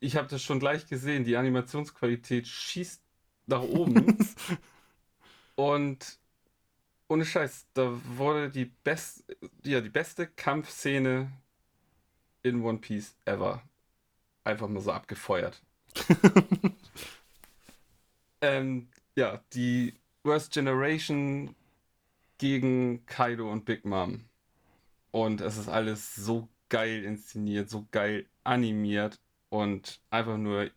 ich 0.00 0.16
habe 0.16 0.26
das 0.26 0.42
schon 0.42 0.58
gleich 0.58 0.88
gesehen, 0.88 1.22
die 1.22 1.36
Animationsqualität 1.36 2.48
schießt 2.48 3.00
nach 3.46 3.62
oben. 3.62 4.18
und 5.54 6.18
ohne 7.06 7.24
Scheiß, 7.24 7.68
da 7.72 8.00
wurde 8.16 8.50
die, 8.50 8.64
best, 8.64 9.22
ja, 9.62 9.80
die 9.80 9.90
beste 9.90 10.26
Kampfszene 10.26 11.30
in 12.42 12.62
One 12.62 12.78
Piece 12.78 13.14
ever 13.26 13.62
einfach 14.42 14.66
mal 14.66 14.80
so 14.80 14.90
abgefeuert. 14.90 15.62
ähm, 18.40 18.88
ja, 19.14 19.40
die 19.52 19.94
Worst 20.24 20.52
Generation 20.52 21.54
gegen 22.38 23.06
Kaido 23.06 23.52
und 23.52 23.66
Big 23.66 23.84
Mom. 23.84 24.24
Und 25.12 25.40
es 25.40 25.58
ist 25.58 25.68
alles 25.68 26.16
so 26.16 26.48
geil 26.68 27.04
inszeniert, 27.04 27.70
so 27.70 27.86
geil 27.92 28.26
animiert 28.44 29.20
und 29.48 30.00
einfach 30.10 30.36
nur 30.38 30.70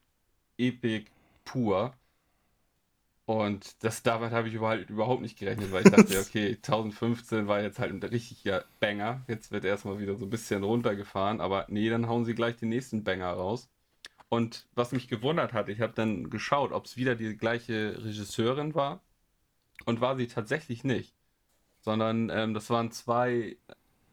epic 0.58 1.06
pur. 1.43 1.93
Und 3.25 3.84
das 3.84 4.04
damit 4.04 4.32
habe 4.32 4.47
ich 4.47 4.54
überhaupt, 4.54 4.89
überhaupt 4.89 5.21
nicht 5.21 5.39
gerechnet, 5.39 5.71
weil 5.71 5.86
ich 5.86 5.91
dachte, 5.91 6.19
okay, 6.19 6.56
1015 6.56 7.47
war 7.47 7.62
jetzt 7.62 7.80
halt 7.80 7.91
ein 7.91 8.04
richtiger 8.04 8.65
Banger. 8.80 9.23
Jetzt 9.28 9.51
wird 9.51 9.65
erstmal 9.65 9.99
wieder 9.99 10.15
so 10.15 10.25
ein 10.25 10.30
bisschen 10.30 10.63
runtergefahren, 10.63 11.41
aber 11.41 11.65
nee, 11.69 11.89
dann 11.89 12.08
hauen 12.08 12.25
sie 12.25 12.36
gleich 12.36 12.58
den 12.58 12.69
nächsten 12.69 13.04
Banger 13.04 13.32
raus. 13.32 13.69
Und 14.30 14.67
was 14.75 14.91
mich 14.91 15.08
gewundert 15.08 15.54
hat, 15.54 15.69
ich 15.69 15.82
habe 15.82 15.93
dann 15.93 16.30
geschaut, 16.30 16.71
ob 16.71 16.86
es 16.86 16.97
wieder 16.97 17.15
die 17.15 17.38
gleiche 17.38 18.04
Regisseurin 18.04 18.75
war. 18.75 19.01
Und 19.86 20.01
war 20.01 20.15
sie 20.17 20.28
tatsächlich 20.28 20.84
nicht. 20.84 21.13
Sondern 21.82 22.30
ähm, 22.30 22.54
das 22.54 22.69
waren 22.69 22.91
zwei 22.91 23.58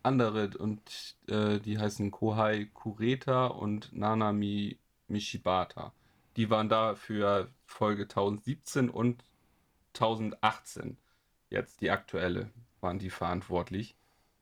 andere 0.03 0.51
und 0.59 1.17
äh, 1.29 1.59
die 1.61 1.79
heißen 1.79 2.11
Kohai 2.11 2.71
Kureta 2.73 3.47
und 3.47 3.93
Nanami 3.93 4.79
Mishibata. 5.09 5.93
Die 6.37 6.51
waren 6.51 6.69
da 6.69 6.95
für 6.95 7.51
Folge 7.67 8.05
1017 8.05 8.89
und 8.89 9.25
1018. 9.95 10.97
Jetzt 11.51 11.81
die 11.81 11.91
aktuelle 11.91 12.51
waren 12.81 12.99
die 12.99 13.11
verantwortlich. 13.11 13.97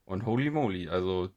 Und 0.04 0.26
holy 0.26 0.50
moly, 0.50 0.88
also 0.88 1.30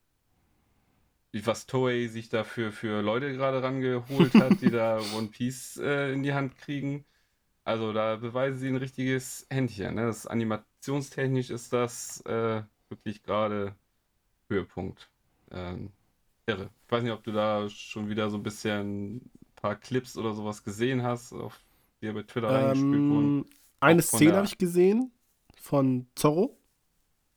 was 1.34 1.66
Toei 1.66 2.08
sich 2.08 2.30
dafür 2.30 2.72
für 2.72 3.02
Leute 3.02 3.34
gerade 3.34 3.64
rangeholt 3.64 4.36
hat, 4.36 4.62
die 4.62 4.70
da 4.70 5.00
One 5.16 5.28
Piece 5.28 5.78
äh, 5.78 6.14
in 6.14 6.22
die 6.22 6.34
Hand 6.34 6.58
kriegen. 6.58 7.06
Also 7.64 7.94
da 7.94 8.18
beweisen 8.18 8.60
sie 8.60 8.68
ein 8.68 8.76
richtiges 8.76 9.48
Händchen. 9.50 9.96
Ne? 9.96 10.06
Das 10.06 10.28
animationstechnisch 10.28 11.50
ist 11.50 11.74
das 11.74 12.22
äh, 12.26 12.62
wirklich 12.90 13.24
gerade 13.24 13.76
Höhepunkt. 14.54 15.10
Ähm, 15.52 15.92
irre. 16.46 16.70
Ich 16.86 16.92
weiß 16.92 17.04
nicht, 17.04 17.12
ob 17.12 17.24
du 17.24 17.32
da 17.32 17.70
schon 17.70 18.10
wieder 18.10 18.30
so 18.30 18.38
ein 18.38 18.44
bisschen 18.44 19.18
ein 19.18 19.32
paar 19.56 19.76
Clips 19.76 20.18
oder 20.18 20.34
sowas 20.34 20.64
gesehen 20.64 21.04
hast, 21.04 21.34
auf 21.34 21.60
die 22.02 22.12
bei 22.12 22.24
Twitter 22.24 22.50
ähm, 22.50 22.56
reingespielt 22.56 23.10
wurden. 23.10 23.46
Eine 23.80 24.02
Szene 24.02 24.36
habe 24.36 24.46
ich 24.46 24.58
gesehen 24.58 25.12
von 25.60 26.08
Zorro. 26.16 26.58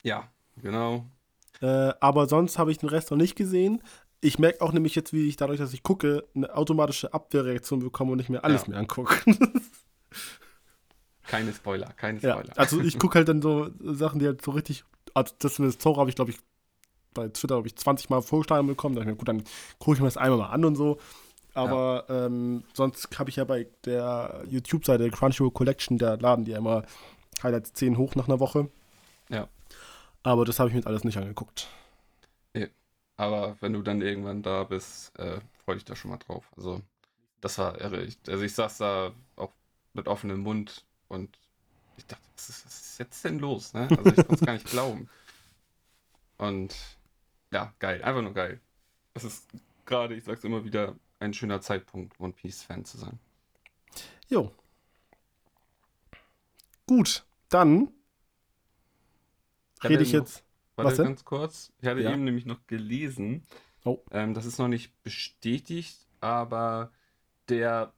Ja, 0.02 0.28
genau. 0.56 1.06
Äh, 1.60 1.92
aber 2.00 2.28
sonst 2.28 2.58
habe 2.58 2.70
ich 2.70 2.78
den 2.78 2.88
Rest 2.88 3.10
noch 3.10 3.18
nicht 3.18 3.36
gesehen. 3.36 3.82
Ich 4.20 4.38
merke 4.38 4.62
auch 4.62 4.72
nämlich 4.72 4.94
jetzt, 4.94 5.12
wie 5.12 5.28
ich 5.28 5.36
dadurch, 5.36 5.58
dass 5.58 5.72
ich 5.72 5.82
gucke, 5.82 6.24
eine 6.34 6.54
automatische 6.54 7.12
Abwehrreaktion 7.12 7.80
bekomme 7.80 8.12
und 8.12 8.18
nicht 8.18 8.30
mehr 8.30 8.44
alles 8.44 8.62
ja. 8.62 8.70
mehr 8.70 8.78
angucke. 8.78 9.14
keine 11.26 11.52
Spoiler, 11.52 11.92
keine 11.92 12.18
Spoiler. 12.18 12.46
Ja, 12.46 12.52
also 12.56 12.80
ich 12.80 12.98
gucke 12.98 13.18
halt 13.18 13.28
dann 13.28 13.42
so 13.42 13.70
Sachen, 13.80 14.18
die 14.18 14.26
halt 14.26 14.42
so 14.42 14.50
richtig. 14.52 14.84
Also 15.14 15.34
das 15.38 15.58
mit 15.58 15.80
Zorro 15.80 16.00
habe 16.00 16.10
ich, 16.10 16.16
glaube 16.16 16.30
ich, 16.30 16.38
bei 17.16 17.28
Twitter 17.28 17.56
habe 17.56 17.66
ich 17.66 17.76
20 17.76 18.10
Mal 18.10 18.22
vorgeschlagen 18.22 18.66
bekommen. 18.66 18.94
Da 18.94 19.02
ich 19.02 19.06
mir, 19.06 19.16
gut, 19.16 19.28
dann 19.28 19.42
gucke 19.78 19.94
ich 19.94 20.00
mir 20.00 20.06
das 20.06 20.16
einmal 20.16 20.38
mal 20.38 20.50
an 20.50 20.64
und 20.64 20.76
so. 20.76 20.98
Aber 21.54 22.04
ja. 22.08 22.26
ähm, 22.26 22.64
sonst 22.74 23.18
habe 23.18 23.30
ich 23.30 23.36
ja 23.36 23.44
bei 23.44 23.66
der 23.86 24.44
YouTube-Seite 24.46 25.10
Crunchyroll 25.10 25.50
Collection, 25.50 25.96
der 25.96 26.18
laden 26.18 26.44
die 26.44 26.50
ja 26.50 26.58
immer 26.58 26.84
Highlights 27.42 27.72
10 27.72 27.96
hoch 27.96 28.14
nach 28.14 28.28
einer 28.28 28.40
Woche. 28.40 28.68
Ja. 29.30 29.48
Aber 30.22 30.44
das 30.44 30.58
habe 30.58 30.68
ich 30.68 30.76
mir 30.76 30.86
alles 30.86 31.04
nicht 31.04 31.16
angeguckt. 31.16 31.68
Nee. 32.52 32.68
Aber 33.16 33.56
wenn 33.60 33.72
du 33.72 33.80
dann 33.80 34.02
irgendwann 34.02 34.42
da 34.42 34.64
bist, 34.64 35.18
äh, 35.18 35.40
freue 35.64 35.76
ich 35.76 35.84
da 35.84 35.96
schon 35.96 36.10
mal 36.10 36.18
drauf. 36.18 36.44
Also, 36.56 36.82
das 37.40 37.56
war 37.56 37.80
irre. 37.80 38.06
also, 38.28 38.42
ich 38.44 38.54
saß 38.54 38.78
da 38.78 39.12
auch 39.36 39.52
mit 39.94 40.08
offenem 40.08 40.40
Mund 40.40 40.84
und 41.08 41.38
ich 41.96 42.04
dachte, 42.04 42.22
was 42.34 42.50
ist, 42.50 42.66
was 42.66 42.80
ist 42.80 42.98
jetzt 42.98 43.24
denn 43.24 43.38
los? 43.38 43.72
Ne? 43.72 43.88
Also, 43.90 44.10
ich 44.10 44.16
konnte 44.16 44.34
es 44.34 44.40
gar 44.40 44.52
nicht 44.52 44.66
glauben. 44.66 45.08
Und 46.38 46.74
ja, 47.52 47.74
geil. 47.78 48.02
Einfach 48.02 48.22
nur 48.22 48.34
geil. 48.34 48.60
Es 49.14 49.24
ist 49.24 49.48
gerade, 49.84 50.14
ich 50.14 50.24
sag's 50.24 50.44
immer 50.44 50.64
wieder, 50.64 50.96
ein 51.18 51.32
schöner 51.32 51.60
Zeitpunkt, 51.60 52.18
One 52.20 52.32
Piece-Fan 52.32 52.84
zu 52.84 52.98
sein. 52.98 53.18
Jo. 54.28 54.52
Gut, 56.86 57.24
dann 57.48 57.88
rede 59.82 60.02
ich 60.02 60.12
jetzt. 60.12 60.44
Warte 60.76 60.90
was 60.90 60.96
denn? 60.96 61.06
ganz 61.06 61.24
kurz. 61.24 61.72
Ich 61.80 61.88
hatte 61.88 62.00
ja. 62.00 62.12
eben 62.12 62.24
nämlich 62.24 62.44
noch 62.44 62.66
gelesen. 62.66 63.42
Oh. 63.84 63.98
Ähm, 64.10 64.34
das 64.34 64.44
ist 64.44 64.58
noch 64.58 64.68
nicht 64.68 64.92
bestätigt, 65.02 66.06
aber 66.20 66.92
der 67.48 67.92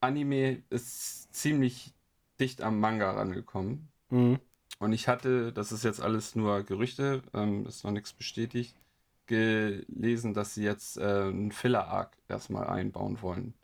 Anime 0.00 0.62
ist 0.70 1.32
ziemlich 1.32 1.94
dicht 2.38 2.62
am 2.62 2.78
Manga 2.78 3.10
rangekommen. 3.12 3.88
Mhm. 4.10 4.38
Und 4.84 4.92
ich 4.92 5.08
hatte, 5.08 5.50
das 5.50 5.72
ist 5.72 5.82
jetzt 5.82 6.02
alles 6.02 6.36
nur 6.36 6.62
Gerüchte, 6.62 7.22
ähm, 7.32 7.64
ist 7.66 7.84
noch 7.84 7.90
nichts 7.90 8.12
bestätigt, 8.12 8.76
gelesen, 9.26 10.34
dass 10.34 10.54
sie 10.54 10.62
jetzt 10.62 10.98
äh, 10.98 11.02
einen 11.02 11.52
Filler-Arc 11.52 12.16
erstmal 12.28 12.66
einbauen 12.66 13.22
wollen. 13.22 13.54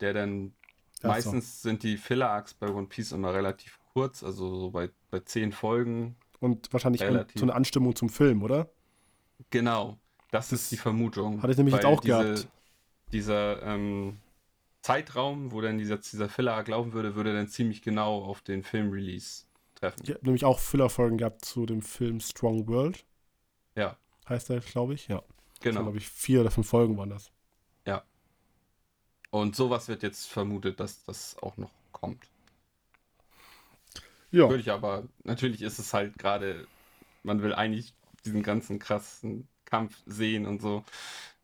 Der 0.00 0.14
dann, 0.14 0.54
Ach 1.02 1.08
meistens 1.08 1.60
so. 1.60 1.68
sind 1.68 1.82
die 1.82 1.98
Filler-Arcs 1.98 2.54
bei 2.54 2.68
One 2.68 2.86
Piece 2.86 3.12
immer 3.12 3.34
relativ 3.34 3.78
kurz, 3.92 4.24
also 4.24 4.58
so 4.58 4.70
bei, 4.70 4.88
bei 5.10 5.20
zehn 5.20 5.52
Folgen. 5.52 6.16
Und 6.40 6.72
wahrscheinlich 6.72 7.02
relativ. 7.02 7.38
so 7.38 7.44
eine 7.44 7.54
Anstimmung 7.54 7.94
zum 7.94 8.08
Film, 8.08 8.42
oder? 8.42 8.70
Genau, 9.50 9.98
das, 10.30 10.48
das 10.48 10.62
ist 10.62 10.72
die 10.72 10.78
Vermutung. 10.78 11.42
Hatte 11.42 11.52
ich 11.52 11.58
nämlich 11.58 11.74
jetzt 11.74 11.84
auch 11.84 12.00
diese, 12.00 12.22
gehabt. 12.22 12.48
Dieser 13.12 13.62
ähm, 13.62 14.20
Zeitraum, 14.80 15.52
wo 15.52 15.60
dann 15.60 15.76
dieser, 15.76 15.98
dieser 15.98 16.30
Filler-Arc 16.30 16.68
laufen 16.68 16.94
würde, 16.94 17.14
würde 17.14 17.34
dann 17.34 17.48
ziemlich 17.48 17.82
genau 17.82 18.24
auf 18.24 18.40
den 18.40 18.62
Film-Release 18.62 19.46
treffen. 19.76 20.00
Ich 20.02 20.10
habe 20.10 20.24
nämlich 20.24 20.44
auch 20.44 20.58
Filler-Folgen 20.58 21.18
gehabt 21.18 21.44
zu 21.44 21.66
dem 21.66 21.82
Film 21.82 22.20
Strong 22.20 22.68
World. 22.68 23.04
Ja. 23.76 23.96
Heißt 24.28 24.48
der, 24.48 24.60
glaube 24.60 24.94
ich, 24.94 25.08
ja. 25.08 25.22
Genau. 25.60 25.82
glaube 25.82 25.98
ich, 25.98 26.08
vier 26.08 26.40
oder 26.40 26.50
fünf 26.50 26.68
Folgen 26.68 26.96
waren 26.96 27.10
das. 27.10 27.30
Ja. 27.86 28.04
Und 29.30 29.56
sowas 29.56 29.88
wird 29.88 30.02
jetzt 30.02 30.26
vermutet, 30.26 30.80
dass 30.80 31.04
das 31.04 31.36
auch 31.38 31.56
noch 31.56 31.70
kommt. 31.92 32.28
Ja. 34.30 34.48
Würde 34.48 34.60
ich 34.60 34.70
aber, 34.70 35.04
natürlich 35.24 35.62
ist 35.62 35.78
es 35.78 35.94
halt 35.94 36.18
gerade, 36.18 36.66
man 37.22 37.42
will 37.42 37.54
eigentlich 37.54 37.94
diesen 38.24 38.42
ganzen 38.42 38.78
krassen 38.78 39.48
Kampf 39.64 40.02
sehen 40.06 40.46
und 40.46 40.60
so. 40.60 40.84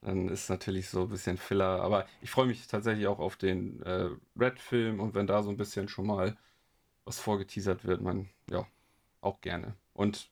Dann 0.01 0.29
ist 0.29 0.51
natürlich 0.51 0.89
so 0.89 1.03
ein 1.03 1.09
bisschen 1.09 1.39
Filler. 1.39 1.81
Aber 1.83 2.07
ich 2.21 2.31
freue 2.31 2.47
mich 2.47 2.67
tatsächlich 2.67 3.07
auch 3.07 3.21
auf 3.21 3.37
den 3.37 3.81
äh, 3.83 4.09
Red-Film 4.39 5.01
und 5.01 5.15
wenn 5.15 5.27
da 5.27 5.43
so 5.43 5.51
ein 5.51 5.57
bisschen 5.57 5.89
schon 5.89 6.07
mal 6.07 6.37
was 7.05 7.19
vorgeteasert 7.19 7.85
wird, 7.85 8.01
man, 8.01 8.29
ja, 8.51 8.67
auch 9.21 9.41
gerne. 9.41 9.75
Und 9.93 10.31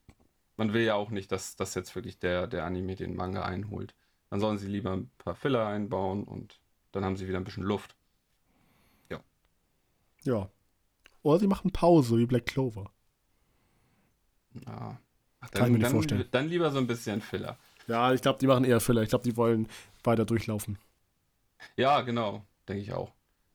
man 0.56 0.72
will 0.72 0.82
ja 0.82 0.94
auch 0.94 1.10
nicht, 1.10 1.32
dass 1.32 1.56
das 1.56 1.74
jetzt 1.74 1.94
wirklich 1.94 2.18
der, 2.18 2.46
der 2.46 2.64
Anime 2.64 2.94
den 2.94 3.16
Manga 3.16 3.44
einholt. 3.44 3.94
Dann 4.28 4.40
sollen 4.40 4.58
sie 4.58 4.68
lieber 4.68 4.92
ein 4.92 5.10
paar 5.18 5.34
Filler 5.34 5.66
einbauen 5.66 6.24
und 6.24 6.60
dann 6.92 7.04
haben 7.04 7.16
sie 7.16 7.26
wieder 7.26 7.38
ein 7.38 7.44
bisschen 7.44 7.64
Luft. 7.64 7.96
Ja. 9.08 9.20
Ja. 10.22 10.50
Oder 11.22 11.40
sie 11.40 11.46
machen 11.46 11.72
Pause, 11.72 12.18
wie 12.18 12.26
Black 12.26 12.46
Clover. 12.46 12.90
Ja. 14.66 15.00
Ach, 15.40 15.50
dann, 15.50 15.60
Kann 15.60 15.66
ich 15.68 15.72
mir 15.72 15.78
nicht 15.78 15.84
dann, 15.84 15.92
vorstellen. 15.92 16.28
Dann 16.30 16.48
lieber 16.48 16.70
so 16.70 16.78
ein 16.78 16.86
bisschen 16.86 17.20
Filler. 17.20 17.58
Ja, 17.86 18.12
ich 18.12 18.22
glaube, 18.22 18.38
die 18.38 18.46
machen 18.46 18.64
eher 18.64 18.80
Filler. 18.80 19.02
Ich 19.02 19.08
glaube, 19.08 19.24
die 19.24 19.36
wollen 19.36 19.68
weiter 20.04 20.24
durchlaufen. 20.24 20.78
Ja, 21.76 22.02
genau. 22.02 22.44
Denke 22.68 22.82
ich 22.82 22.92
auch. 22.92 23.12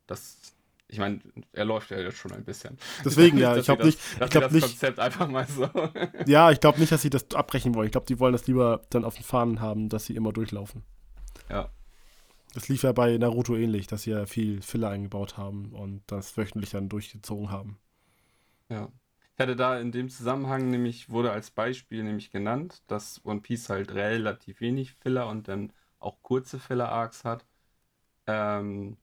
Das, 0.07 0.54
ich 0.95 0.99
meine, 0.99 1.19
er 1.51 1.65
läuft 1.65 1.91
ja 1.91 1.99
jetzt 1.99 2.17
schon 2.17 2.31
ein 2.31 2.45
bisschen. 2.45 2.77
Deswegen, 3.03 3.37
ja, 3.39 3.57
ich 3.57 3.65
glaube 3.65 3.85
nicht. 3.85 3.99
Ich 4.21 4.29
glaube 4.29 4.53
nicht. 4.53 4.65
Konzept 4.65 4.97
einfach 4.97 5.27
mal 5.27 5.45
so. 5.45 5.69
ja, 6.25 6.51
ich 6.51 6.61
glaube 6.61 6.79
nicht, 6.79 6.91
dass 6.91 7.01
sie 7.01 7.09
das 7.09 7.25
abbrechen 7.33 7.75
wollen. 7.75 7.87
Ich 7.87 7.91
glaube, 7.91 8.07
die 8.07 8.17
wollen 8.17 8.31
das 8.31 8.47
lieber 8.47 8.81
dann 8.89 9.03
auf 9.03 9.15
den 9.15 9.25
Fahnen 9.25 9.59
haben, 9.59 9.89
dass 9.89 10.05
sie 10.05 10.15
immer 10.15 10.31
durchlaufen. 10.31 10.83
Ja. 11.49 11.69
Das 12.53 12.69
lief 12.69 12.83
ja 12.83 12.93
bei 12.93 13.17
Naruto 13.17 13.57
ähnlich, 13.57 13.87
dass 13.87 14.03
sie 14.03 14.11
ja 14.11 14.25
viel 14.25 14.61
Filler 14.61 14.89
eingebaut 14.89 15.35
haben 15.35 15.73
und 15.73 16.01
das 16.07 16.37
wöchentlich 16.37 16.69
dann 16.69 16.87
durchgezogen 16.87 17.51
haben. 17.51 17.77
Ja. 18.69 18.89
Ich 19.33 19.39
hatte 19.39 19.57
da 19.57 19.77
in 19.77 19.91
dem 19.91 20.07
Zusammenhang 20.07 20.69
nämlich, 20.69 21.09
wurde 21.09 21.31
als 21.33 21.51
Beispiel 21.51 22.03
nämlich 22.03 22.31
genannt, 22.31 22.83
dass 22.87 23.19
One 23.25 23.41
Piece 23.41 23.69
halt 23.69 23.93
relativ 23.93 24.61
wenig 24.61 24.93
Filler 24.93 25.27
und 25.27 25.49
dann 25.49 25.73
auch 25.99 26.21
kurze 26.21 26.57
Filler-Arcs 26.57 27.25
hat. 27.25 27.45
Ähm, 28.27 28.95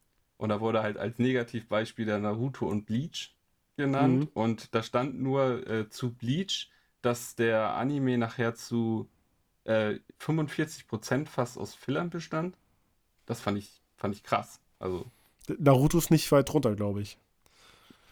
und 0.43 0.49
da 0.49 0.61
wurde 0.61 0.83
halt 0.83 0.97
als 0.97 1.21
Negativbeispiel 1.21 2.05
der 2.05 2.19
Naruto 2.19 2.67
und 2.67 2.85
Bleach 2.85 3.33
genannt. 3.77 4.25
Mhm. 4.25 4.31
Und 4.35 4.75
da 4.75 4.83
stand 4.83 5.21
nur 5.21 5.65
äh, 5.71 5.89
zu 5.89 6.13
Bleach, 6.15 6.69
dass 7.01 7.37
der 7.37 7.75
Anime 7.77 8.19
nachher 8.19 8.57
zu 8.57 9.09
äh, 9.63 10.01
45% 10.21 11.27
fast 11.29 11.57
aus 11.57 11.75
Fillern 11.75 12.11
bestand. 12.11 12.57
Das 13.25 13.41
fand 13.41 13.57
ich, 13.57 13.81
fand 13.97 14.17
ich 14.17 14.25
krass. 14.25 14.59
Also. 14.81 15.07
Naruto 15.59 15.99
ist 15.99 16.11
nicht 16.11 16.33
weit 16.33 16.53
drunter, 16.53 16.75
glaube 16.75 17.03
ich. 17.03 17.19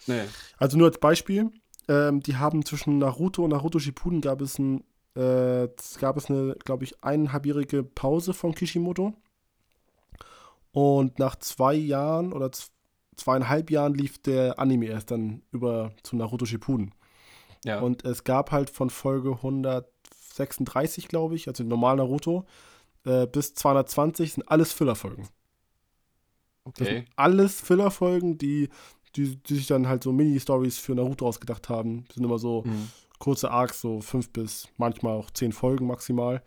Nee. 0.07 0.23
Also 0.57 0.79
nur 0.79 0.87
als 0.87 1.01
Beispiel, 1.01 1.51
ähm, 1.88 2.21
die 2.21 2.37
haben 2.37 2.64
zwischen 2.64 2.99
Naruto 2.99 3.43
und 3.43 3.51
Naruto 3.51 3.81
Shippuden 3.81 4.21
gab 4.21 4.40
es 4.40 4.57
ein, 4.57 4.85
äh, 5.16 5.66
gab 5.99 6.16
es 6.16 6.31
eine, 6.31 6.55
glaube 6.64 6.85
ich, 6.85 7.03
eineinhalbjährige 7.03 7.83
Pause 7.83 8.35
von 8.35 8.55
Kishimoto. 8.55 9.16
Und 10.73 11.19
nach 11.19 11.37
zwei 11.37 11.75
Jahren 11.75 12.33
oder 12.33 12.51
zweieinhalb 13.17 13.71
Jahren 13.71 13.95
lief 13.95 14.21
der 14.23 14.59
Anime 14.59 14.87
erst 14.87 15.11
dann 15.11 15.43
über 15.51 15.93
zu 16.03 16.17
Naruto 16.17 16.47
Shippuden. 16.47 16.95
Ja. 17.65 17.81
Und 17.81 18.05
es 18.05 18.25
gab 18.25 18.53
halt 18.53 18.71
von 18.71 18.89
Folge 18.89 19.33
136, 19.33 21.09
glaube 21.09 21.35
ich, 21.37 21.49
also 21.49 21.65
normal 21.65 21.97
Naruto, 21.97 22.47
äh, 23.05 23.27
bis 23.27 23.55
220 23.55 24.35
sind 24.35 24.49
alles 24.49 24.73
Fillerfolgen. 24.73 25.29
Das 26.65 26.87
okay. 26.87 26.95
sind 26.97 27.09
alles 27.17 27.61
Fillerfolgen, 27.61 28.39
die, 28.39 28.69
die, 29.17 29.37
die 29.37 29.55
sich 29.57 29.67
dann 29.67 29.89
halt 29.89 30.05
so 30.05 30.13
Mini-Stories 30.13 30.79
für 30.79 30.95
Naruto 30.95 31.27
ausgedacht 31.27 31.69
haben. 31.69 32.05
Das 32.07 32.15
sind 32.15 32.25
immer 32.25 32.39
so 32.39 32.63
Mhm. 32.65 32.91
kurze 33.19 33.51
Arcs, 33.51 33.81
so 33.81 34.01
fünf 34.01 34.33
bis 34.33 34.69
manchmal 34.77 35.15
auch 35.15 35.31
zehn 35.31 35.53
Folgen 35.53 35.87
maximal. 35.87 36.43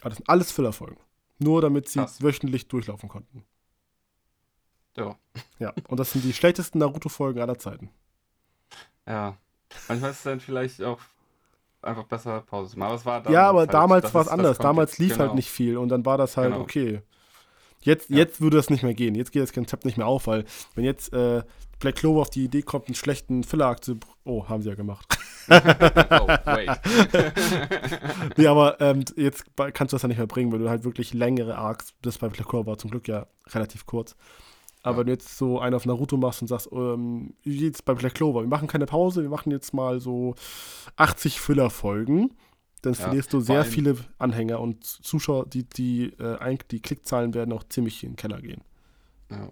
Aber 0.00 0.08
das 0.10 0.18
sind 0.18 0.28
alles 0.28 0.50
Fillerfolgen. 0.50 0.98
Nur 1.42 1.60
damit 1.60 1.88
sie 1.88 1.98
Krass. 2.00 2.22
wöchentlich 2.22 2.68
durchlaufen 2.68 3.08
konnten. 3.08 3.44
Ja. 4.96 5.16
Ja, 5.58 5.72
und 5.88 5.98
das 5.98 6.12
sind 6.12 6.24
die 6.24 6.32
schlechtesten 6.32 6.78
Naruto-Folgen 6.78 7.40
aller 7.40 7.58
Zeiten. 7.58 7.90
Ja. 9.06 9.36
Manchmal 9.88 10.10
ist 10.10 10.18
es 10.18 10.22
dann 10.24 10.40
vielleicht 10.40 10.82
auch 10.82 11.00
einfach 11.80 12.04
besser 12.04 12.42
Pause 12.42 12.72
zu 12.72 12.78
machen. 12.78 12.88
Aber 12.90 12.96
es 12.96 13.06
war 13.06 13.20
damals 13.22 13.32
ja, 13.34 13.48
aber 13.48 13.58
halt, 13.60 13.74
damals 13.74 14.14
war 14.14 14.22
es 14.22 14.28
anders. 14.28 14.58
Damals 14.58 14.98
lief 14.98 15.12
genau. 15.14 15.24
halt 15.24 15.34
nicht 15.34 15.50
viel 15.50 15.76
und 15.78 15.88
dann 15.88 16.04
war 16.04 16.18
das 16.18 16.36
halt 16.36 16.50
Genau. 16.52 16.62
okay. 16.62 17.02
Jetzt, 17.80 18.10
Ja. 18.10 18.18
jetzt 18.18 18.40
würde 18.40 18.58
das 18.58 18.70
nicht 18.70 18.82
mehr 18.84 18.94
gehen. 18.94 19.14
Jetzt 19.14 19.32
geht 19.32 19.42
das 19.42 19.52
Konzept 19.52 19.84
nicht 19.84 19.96
mehr 19.96 20.06
auf, 20.06 20.26
weil 20.26 20.44
wenn 20.74 20.84
jetzt 20.84 21.12
äh, 21.12 21.42
Black 21.80 21.96
Clover 21.96 22.20
auf 22.20 22.30
die 22.30 22.44
Idee 22.44 22.62
kommt, 22.62 22.86
einen 22.86 22.94
schlechten 22.94 23.42
Filler-Akt 23.42 23.84
zu. 23.84 23.98
Oh, 24.24 24.48
haben 24.48 24.62
sie 24.62 24.68
ja 24.68 24.74
gemacht. 24.76 25.18
Oh, 25.48 26.28
wait. 26.46 26.80
nee, 28.36 28.46
aber 28.46 28.80
ähm, 28.80 29.04
jetzt 29.16 29.44
kannst 29.56 29.92
du 29.92 29.94
das 29.96 30.02
ja 30.02 30.08
nicht 30.08 30.18
mehr 30.18 30.26
bringen, 30.26 30.52
weil 30.52 30.58
du 30.60 30.68
halt 30.68 30.84
wirklich 30.84 31.14
längere 31.14 31.56
Arcs, 31.56 31.94
das 32.02 32.18
bei 32.18 32.28
Black 32.28 32.48
Clover 32.48 32.66
war 32.66 32.78
zum 32.78 32.90
Glück 32.90 33.08
ja 33.08 33.26
relativ 33.50 33.86
kurz. 33.86 34.16
Aber 34.82 34.94
Ja. 34.94 34.98
wenn 35.00 35.06
du 35.06 35.12
jetzt 35.12 35.38
so 35.38 35.58
einen 35.60 35.74
auf 35.74 35.86
Naruto 35.86 36.16
machst 36.16 36.42
und 36.42 36.48
sagst, 36.48 36.68
ähm, 36.72 37.34
wie 37.42 37.58
geht's 37.58 37.82
bei 37.82 37.94
Black 37.94 38.14
Clover? 38.14 38.40
Wir 38.42 38.48
machen 38.48 38.68
keine 38.68 38.86
Pause, 38.86 39.22
wir 39.22 39.30
machen 39.30 39.50
jetzt 39.52 39.72
mal 39.74 40.00
so 40.00 40.34
80 40.96 41.40
Filler-Folgen. 41.40 42.34
Dann 42.82 42.94
Ja, 42.94 42.98
verlierst 43.00 43.32
du 43.32 43.40
sehr 43.40 43.64
viele 43.64 43.96
Anhänger 44.18 44.58
und 44.58 44.84
Zuschauer, 44.84 45.46
die, 45.46 45.62
die, 45.64 46.06
äh, 46.18 46.36
eigentlich- 46.38 46.66
die 46.68 46.80
Klickzahlen 46.82 47.32
werden 47.32 47.52
auch 47.52 47.62
ziemlich 47.68 48.02
in 48.02 48.10
den 48.12 48.16
Keller 48.16 48.40
gehen. 48.42 48.62
ja. 49.30 49.48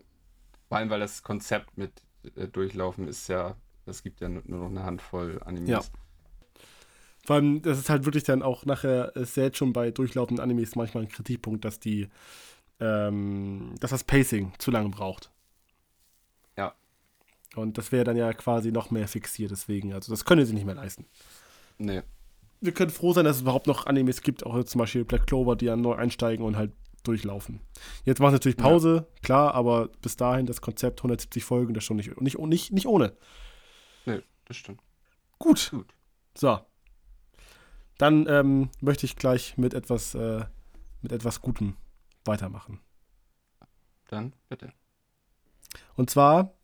Vor 0.69 0.79
allem, 0.79 0.91
weil 0.91 1.01
das 1.01 1.25
Konzept 1.25 1.77
mit 1.79 1.91
äh, 2.37 2.47
Durchlaufen 2.47 3.09
ist 3.09 3.27
ja, 3.29 3.57
es 3.91 4.03
gibt 4.03 4.21
ja 4.21 4.29
nur 4.29 4.43
noch 4.47 4.71
eine 4.71 4.85
Handvoll 4.85 5.41
Animes. 5.45 5.69
Ja. 5.69 5.83
Vor 7.25 7.37
allem, 7.37 7.63
das 7.63 7.79
ist 7.79 7.91
halt 7.91 8.05
wirklich 8.05 8.25
dann 8.25 8.43
auch 8.43 8.65
nachher, 8.65 9.15
ist 9.15 9.37
ja 9.37 9.45
jetzt 9.45 9.59
schon 9.59 9.73
bei 9.73 9.91
durchlaufenden 9.91 10.43
Animes 10.43 10.75
manchmal 10.75 11.05
ein 11.05 11.09
Kritikpunkt, 11.09 11.65
dass 11.65 11.79
die, 11.79 12.09
ähm, 12.81 13.75
dass 13.81 13.91
das 13.91 14.05
Pacing 14.05 14.53
zu 14.59 14.71
lange 14.71 14.89
braucht. 14.89 15.31
Ja. 16.57 16.75
Und 17.57 17.77
das 17.79 17.93
wäre 17.93 18.05
dann 18.05 18.17
ja 18.17 18.33
quasi 18.33 18.73
noch 18.73 18.91
mehr 18.91 19.07
fixiert, 19.07 19.51
deswegen, 19.51 19.93
also 19.93 20.13
das 20.13 20.25
können 20.25 20.47
sie 20.47 20.55
nicht 20.55 20.67
mehr 20.67 20.75
leisten. 20.75 21.07
Nee. 21.79 22.03
Wir 22.63 22.73
können 22.73 22.91
froh 22.91 23.13
sein, 23.13 23.25
dass 23.25 23.37
es 23.37 23.43
überhaupt 23.43 23.67
noch 23.67 23.87
Animes 23.87 24.23
gibt, 24.23 24.45
auch 24.45 24.63
zum 24.65 24.79
Beispiel 24.79 25.05
Black 25.05 25.27
Clover, 25.27 25.57
die 25.57 25.67
dann 25.67 25.81
neu 25.81 25.95
einsteigen 25.95 26.45
und 26.45 26.57
halt 26.57 26.73
durchlaufen. 27.03 27.61
Jetzt 28.05 28.19
machen 28.21 28.33
sie 28.33 28.37
natürlich 28.37 28.59
Ja. 28.59 28.65
Pause, 28.65 29.07
klar, 29.23 29.55
aber 29.55 29.89
bis 30.03 30.17
dahin 30.17 30.47
das 30.47 30.61
Konzept 30.61 31.01
170 31.01 31.45
Folgen, 31.45 31.75
das 31.75 31.85
schon 31.85 31.97
nicht, 31.97 32.21
nicht, 32.21 32.39
nicht, 32.39 32.73
nicht 32.73 32.87
ohne. 32.87 33.13
Nee, 34.07 34.23
das 34.47 34.57
stimmt. 34.57 34.81
Gut. 35.39 35.71
Gut. 35.71 35.95
So. 36.37 36.61
Dann 37.99 38.27
ähm, 38.29 38.71
möchte 38.81 39.07
ich 39.07 39.17
gleich 39.17 39.59
mit 39.59 39.75
etwas, 39.75 40.15
äh, 40.15 40.45
mit 41.03 41.13
etwas 41.13 41.41
Gutem 41.41 41.77
weitermachen. 42.25 42.81
Dann 44.09 44.33
bitte. 44.49 44.73
Und 45.97 46.11
zwar 46.11 46.55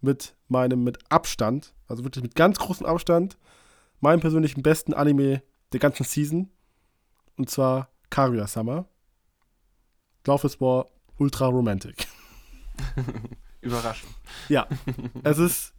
mit 0.00 0.36
meinem 0.48 0.84
mit 0.84 0.98
Abstand, 1.10 1.74
also 1.86 2.04
wirklich 2.04 2.22
mit 2.22 2.34
ganz 2.34 2.58
großem 2.58 2.86
Abstand, 2.86 3.38
meinem 4.00 4.20
persönlichen 4.20 4.62
besten 4.62 4.94
Anime 4.94 5.42
der 5.72 5.80
ganzen 5.80 6.04
Season. 6.04 6.50
Und 7.36 7.50
zwar 7.50 7.90
Kaguya 8.10 8.46
Summer. 8.46 8.86
Love 10.26 10.46
is 10.46 10.60
War 10.60 10.88
Ultra 11.18 11.46
Romantic. 11.46 12.06
Überraschung. 13.60 14.10
Ja, 14.48 14.68
es 15.22 15.38
ist, 15.38 15.73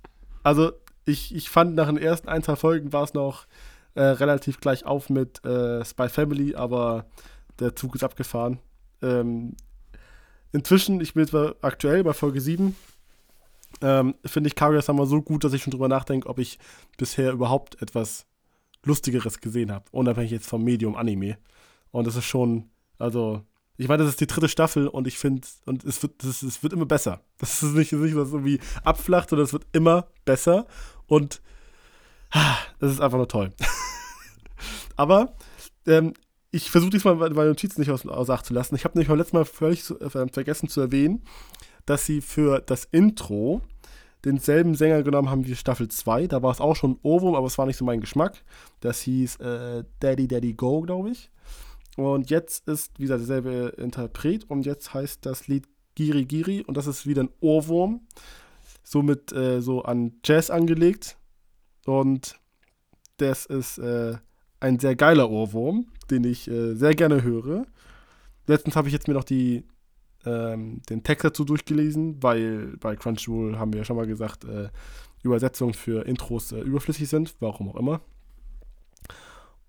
also 0.46 0.74
ich, 1.06 1.34
ich 1.34 1.50
fand 1.50 1.74
nach 1.74 1.88
den 1.88 1.98
ersten 1.98 2.30
ein, 2.30 2.44
zwei 2.44 2.56
Folgen 2.56 2.94
war 2.94 3.04
es 3.04 3.16
noch 3.16 3.48
äh, 3.96 4.02
relativ 4.02 4.60
gleich 4.60 4.86
auf 4.86 5.10
mit 5.10 5.44
äh, 5.44 5.84
Spy 5.84 6.08
Family, 6.08 6.54
aber 6.54 7.06
der 7.60 7.76
Zug 7.76 7.96
ist 7.96 8.04
abgefahren. 8.04 8.60
Ähm, 9.02 9.56
inzwischen, 10.52 11.02
ich 11.02 11.16
bin 11.16 11.26
jetzt 11.26 11.36
aktuell 11.64 12.04
bei 12.04 12.14
Folge 12.14 12.42
7, 12.42 12.76
ähm, 13.82 14.14
finde 14.24 14.48
ich 14.48 14.56
Kaguya 14.56 14.84
Summer 14.84 15.08
so 15.08 15.20
gut, 15.20 15.44
dass 15.44 15.54
ich 15.54 15.64
schon 15.64 15.72
drüber 15.72 15.88
nachdenke, 15.88 16.30
ob 16.30 16.38
ich 16.38 16.60
bisher 16.96 17.32
überhaupt 17.32 17.82
etwas 17.82 18.28
Lustigeres 18.84 19.42
gesehen 19.42 19.72
habe, 19.72 19.86
unabhängig 19.92 20.30
jetzt 20.30 20.48
vom 20.48 20.64
Medium 20.64 20.96
Anime. 20.96 21.38
Und 21.90 22.06
das 22.06 22.18
ist 22.18 22.26
schon, 22.26 22.70
also, 23.00 23.42
ich 23.78 23.88
meine, 23.88 24.04
das 24.04 24.12
ist 24.12 24.22
die 24.22 24.28
dritte 24.28 24.48
Staffel 24.50 24.88
und 24.88 25.08
ich 25.08 25.18
finde, 25.18 25.48
und 25.66 25.84
es 25.84 26.02
wird, 26.02 26.24
das, 26.24 26.42
es 26.44 26.64
wird 26.64 26.74
immer 26.74 26.86
besser. 26.86 27.22
Das 27.38 27.62
ist 27.62 27.74
nicht, 27.74 27.92
nicht 27.92 28.16
was 28.16 28.32
irgendwie 28.32 28.60
abflacht, 28.84 29.30
sondern 29.30 29.46
es 29.46 29.54
wird 29.54 29.66
immer 29.74 30.08
besser 30.24 30.68
und 31.08 31.42
ah, 32.32 32.56
das 32.80 32.92
ist 32.94 33.02
einfach 33.02 33.18
nur 33.18 33.28
toll. 33.28 33.52
Aber 34.96 35.36
ähm, 35.86 36.14
ich 36.52 36.72
versuche 36.72 36.92
diesmal 36.92 37.16
meine 37.16 37.50
Notizen 37.50 37.82
nicht 37.82 37.92
aus, 37.92 38.06
aus 38.06 38.30
Acht 38.30 38.46
zu 38.46 38.54
lassen. 38.54 38.76
Ich 38.76 38.86
habe 38.86 38.98
nämlich 38.98 39.10
beim 39.10 39.18
letzten 39.18 39.36
Mal 39.36 39.46
völlig 39.46 39.84
zu- 39.84 40.00
äh, 40.00 40.10
vergessen 40.10 40.70
zu 40.70 40.80
erwähnen, 40.80 41.24
dass 41.86 42.06
sie 42.06 42.22
für 42.22 42.62
das 42.62 42.86
Intro 42.86 43.62
denselben 44.24 44.74
Sänger 44.76 45.04
genommen 45.04 45.30
haben 45.30 45.46
wie 45.46 45.56
Staffel 45.56 45.90
2. 45.90 46.28
Da 46.28 46.42
war 46.42 46.52
es 46.52 46.62
auch 46.62 46.76
schon 46.76 46.98
Ohrwurm, 47.04 47.36
aber 47.36 47.46
es 47.48 47.58
war 47.58 47.66
nicht 47.66 47.78
so 47.78 47.86
mein 47.86 48.00
Geschmack. 48.02 48.44
Das 48.80 49.02
hieß 49.02 49.36
äh, 49.38 49.84
Daddy 50.00 50.28
Daddy 50.28 50.54
Go, 50.54 50.82
glaube 50.82 51.12
ich. 51.12 51.30
Und 51.96 52.30
jetzt 52.30 52.68
ist 52.68 53.00
wieder 53.00 53.18
derselbe 53.18 53.74
Interpret 53.78 54.50
und 54.50 54.66
jetzt 54.66 54.94
heißt 54.94 55.26
das 55.26 55.48
Lied 55.48 55.68
Giri 55.96 56.26
Giri 56.26 56.62
und 56.62 56.76
das 56.76 56.88
ist 56.88 57.06
wieder 57.08 57.24
ein 57.24 57.30
Ohrwurm. 57.40 58.02
Somit 58.84 59.32
äh, 59.32 59.62
so 59.62 59.84
an 59.84 60.14
Jazz 60.24 60.50
angelegt. 60.50 61.18
Und 61.86 62.40
das 63.18 63.46
ist 63.46 63.78
äh, 63.78 64.18
ein 64.60 64.80
sehr 64.80 64.96
geiler 64.96 65.30
Ohrwurm, 65.30 65.88
den 66.10 66.24
ich 66.24 66.50
äh, 66.50 66.76
sehr 66.76 66.96
gerne 66.96 67.24
höre. 67.24 67.66
Letztens 68.48 68.76
habe 68.76 68.88
ich 68.88 68.94
jetzt 68.94 69.08
mir 69.08 69.14
noch 69.14 69.24
die, 69.24 69.64
ähm, 70.26 70.82
den 70.90 71.04
Text 71.04 71.24
dazu 71.24 71.46
durchgelesen, 71.46 72.22
weil 72.22 72.76
bei 72.78 72.96
Crunchyroll 72.96 73.58
haben 73.58 73.74
wir 73.74 73.80
ja 73.80 73.86
schon 73.86 73.96
mal 73.96 74.08
gesagt, 74.08 74.44
äh, 74.44 74.70
Übersetzungen 75.24 75.74
für 75.74 76.06
Intros 76.06 76.52
äh, 76.52 76.60
überflüssig 76.60 77.10
sind, 77.10 77.36
warum 77.40 77.70
auch 77.70 77.76
immer. 77.76 78.02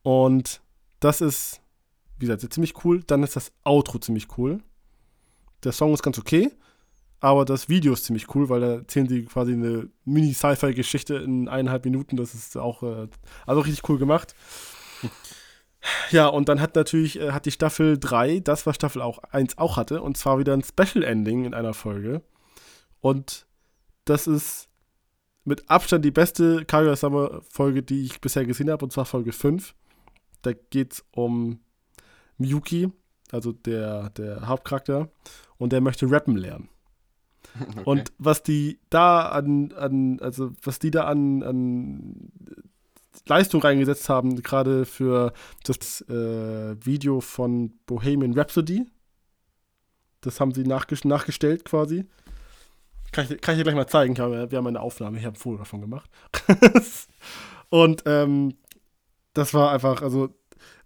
Und 0.03 0.61
das 1.01 1.21
ist, 1.21 1.61
wie 2.19 2.27
gesagt, 2.27 2.53
ziemlich 2.53 2.85
cool. 2.85 3.03
Dann 3.07 3.23
ist 3.23 3.37
das 3.37 3.53
Outro 3.65 3.99
ziemlich 3.99 4.39
cool. 4.39 4.63
Der 5.65 5.73
Song 5.73 5.93
ist 5.93 6.03
ganz 6.03 6.19
okay, 6.19 6.51
aber 7.21 7.45
das 7.45 7.69
Video 7.69 7.93
ist 7.93 8.05
ziemlich 8.05 8.35
cool, 8.35 8.49
weil 8.49 8.61
da 8.61 8.75
erzählen 8.75 9.09
sie 9.09 9.25
quasi 9.25 9.53
eine 9.53 9.89
Mini-Sci-Fi-Geschichte 10.05 11.17
in 11.17 11.49
eineinhalb 11.49 11.85
Minuten. 11.85 12.17
Das 12.17 12.35
ist 12.35 12.57
auch, 12.57 12.83
äh, 12.83 13.09
also 13.47 13.61
richtig 13.61 13.89
cool 13.89 13.99
gemacht. 13.99 14.35
Ja, 16.11 16.27
und 16.27 16.49
dann 16.49 16.61
hat 16.61 16.75
natürlich, 16.75 17.21
äh, 17.21 17.33
hat 17.33 17.47
die 17.47 17.51
Staffel 17.51 17.99
3 17.99 18.41
das, 18.41 18.67
was 18.67 18.77
Staffel 18.77 19.03
auch 19.03 19.19
1 19.31 19.59
auch 19.59 19.77
hatte, 19.77 20.03
und 20.03 20.17
zwar 20.17 20.39
wieder 20.39 20.53
ein 20.53 20.65
Special 20.65 21.05
Ending 21.05 21.45
in 21.45 21.55
einer 21.55 21.75
Folge. 21.75 22.23
Und 23.01 23.47
das 24.05 24.27
ist 24.27 24.69
mit 25.45 25.71
Abstand 25.71 26.05
die 26.05 26.11
beste 26.11 26.65
Kaguya 26.65 26.97
Summer 26.97 27.41
Folge, 27.49 27.83
die 27.83 28.05
ich 28.05 28.21
bisher 28.21 28.45
gesehen 28.45 28.71
habe, 28.71 28.85
und 28.85 28.93
zwar 28.93 29.05
Folge 29.05 29.33
5. 29.33 29.75
Da 30.43 30.53
geht 30.53 30.95
es 30.95 31.05
um 31.13 31.61
Miyuki, 32.39 32.91
also 33.33 33.53
der, 33.53 34.11
der 34.11 34.47
Hauptcharakter, 34.47 35.09
und 35.59 35.73
der 35.73 35.81
möchte 35.81 36.11
rappen 36.11 36.37
lernen. 36.37 36.69
Okay. 37.59 37.83
Und 37.85 38.13
was 38.19 38.43
die 38.43 38.81
da 38.91 39.29
an, 39.29 39.73
an 39.73 40.21
also 40.21 40.53
was 40.63 40.79
die 40.79 40.91
da 40.91 41.05
an, 41.05 41.43
an 41.43 42.31
Leistung 43.25 43.63
reingesetzt 43.63 44.11
haben, 44.11 44.43
gerade 44.43 44.85
für 44.85 45.33
das 45.65 46.03
äh, 46.03 46.77
Video 46.85 47.21
von 47.21 47.73
Bohemian 47.87 48.35
Rhapsody, 48.35 48.85
das 50.21 50.41
haben 50.41 50.53
sie 50.53 50.65
nachges 50.65 51.05
nachgestellt 51.05 51.65
quasi. 51.65 52.05
Kann 53.13 53.27
ich, 53.31 53.41
kann 53.41 53.55
ich 53.55 53.61
dir 53.61 53.65
gleich 53.65 53.75
mal 53.75 53.87
zeigen. 53.87 54.17
Wir 54.17 54.59
haben 54.59 54.67
eine 54.67 54.81
Aufnahme, 54.81 55.19
ich 55.19 55.25
habe 55.25 55.37
ein 55.37 55.41
Foto 55.41 55.59
davon 55.59 55.81
gemacht. 55.81 56.11
Und 57.71 58.03
ähm, 58.07 58.55
das 59.33 59.55
war 59.55 59.71
einfach, 59.71 60.03
also, 60.03 60.35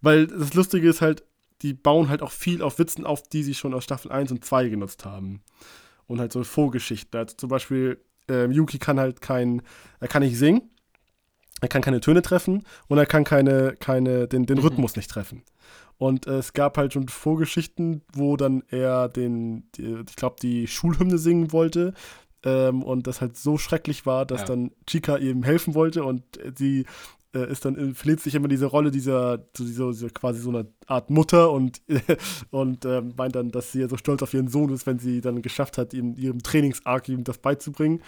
weil 0.01 0.27
das 0.27 0.55
Lustige 0.55 0.89
ist 0.89 1.01
halt, 1.01 1.25
die 1.63 1.75
bauen 1.75 2.09
halt 2.09 2.23
auch 2.23 2.33
viel 2.33 2.63
auf 2.63 2.79
Witzen 2.79 3.05
auf, 3.07 3.23
die 3.23 3.43
sie 3.43 3.55
schon 3.55 3.75
aus 3.75 3.85
Staffel 3.85 4.11
1 4.13 4.31
und 4.33 4.45
2 4.45 4.69
genutzt 4.69 5.05
haben 5.05 5.43
und 6.07 6.21
halt 6.21 6.33
so 6.33 6.43
Vorgeschichten. 6.45 7.19
Also 7.19 7.37
zum 7.37 7.49
Beispiel, 7.49 8.01
ähm, 8.29 8.51
Yuki 8.53 8.79
kann 8.79 8.99
halt 9.01 9.21
kein, 9.21 9.63
er 10.01 10.09
kann 10.09 10.23
nicht 10.23 10.39
singen, 10.39 10.63
er 11.61 11.69
kann 11.69 11.83
keine 11.83 12.01
Töne 12.01 12.23
treffen 12.23 12.65
und 12.89 12.99
er 12.99 13.07
kann 13.07 13.25
keine, 13.25 13.75
keine, 13.79 14.27
den, 14.29 14.47
den 14.47 14.59
Mhm. 14.59 14.65
Rhythmus 14.65 14.97
nicht 14.97 15.11
treffen. 15.11 15.43
Und 15.99 16.27
äh, 16.27 16.39
es 16.39 16.55
gab 16.55 16.79
halt 16.79 16.95
schon 16.95 17.09
Vorgeschichten, 17.09 18.03
wo 18.15 18.37
dann 18.39 18.63
er 18.71 19.09
den, 19.11 19.69
die, 19.75 20.03
ich 20.09 20.17
glaube, 20.17 20.37
die 20.41 20.67
Schulhymne 20.67 21.19
singen 21.19 21.53
wollte, 21.53 21.93
Ähm, 22.43 22.83
und 22.83 23.07
das 23.07 23.21
halt 23.21 23.37
so 23.37 23.59
schrecklich 23.59 24.07
war, 24.07 24.25
dass 24.25 24.41
Ja. 24.41 24.47
dann 24.47 24.71
Chica 24.87 25.19
ihm 25.19 25.43
helfen 25.43 25.75
wollte 25.75 26.05
und 26.05 26.23
sie 26.57 26.81
äh, 26.81 26.85
ist 27.33 27.65
dann 27.65 27.95
verliert 27.95 28.21
sich 28.21 28.35
immer 28.35 28.49
diese 28.49 28.67
Rolle 28.67 28.91
dieser, 28.91 29.39
dieser, 29.39 29.91
dieser 29.93 30.11
quasi 30.11 30.41
so 30.41 30.51
eine 30.51 30.67
Art 30.87 31.11
Mutter 31.11 31.53
und, 31.53 31.81
und 32.51 32.85
ähm, 32.85 33.15
meint 33.17 33.37
dann, 33.37 33.51
dass 33.51 33.73
sie 33.73 33.81
ja 33.81 33.89
so 33.89 33.97
stolz 33.97 34.23
auf 34.23 34.35
ihren 34.35 34.49
Sohn 34.49 34.71
ist, 34.71 34.87
wenn 34.87 34.99
sie 34.99 35.21
dann 35.21 35.43
geschafft 35.43 35.79
hat, 35.79 35.95
ihm 35.95 36.17
ihrem 36.17 36.43
Trainingsarg 36.43 37.09
ihm 37.09 37.25
das 37.25 37.39
beizubringen. 37.39 38.03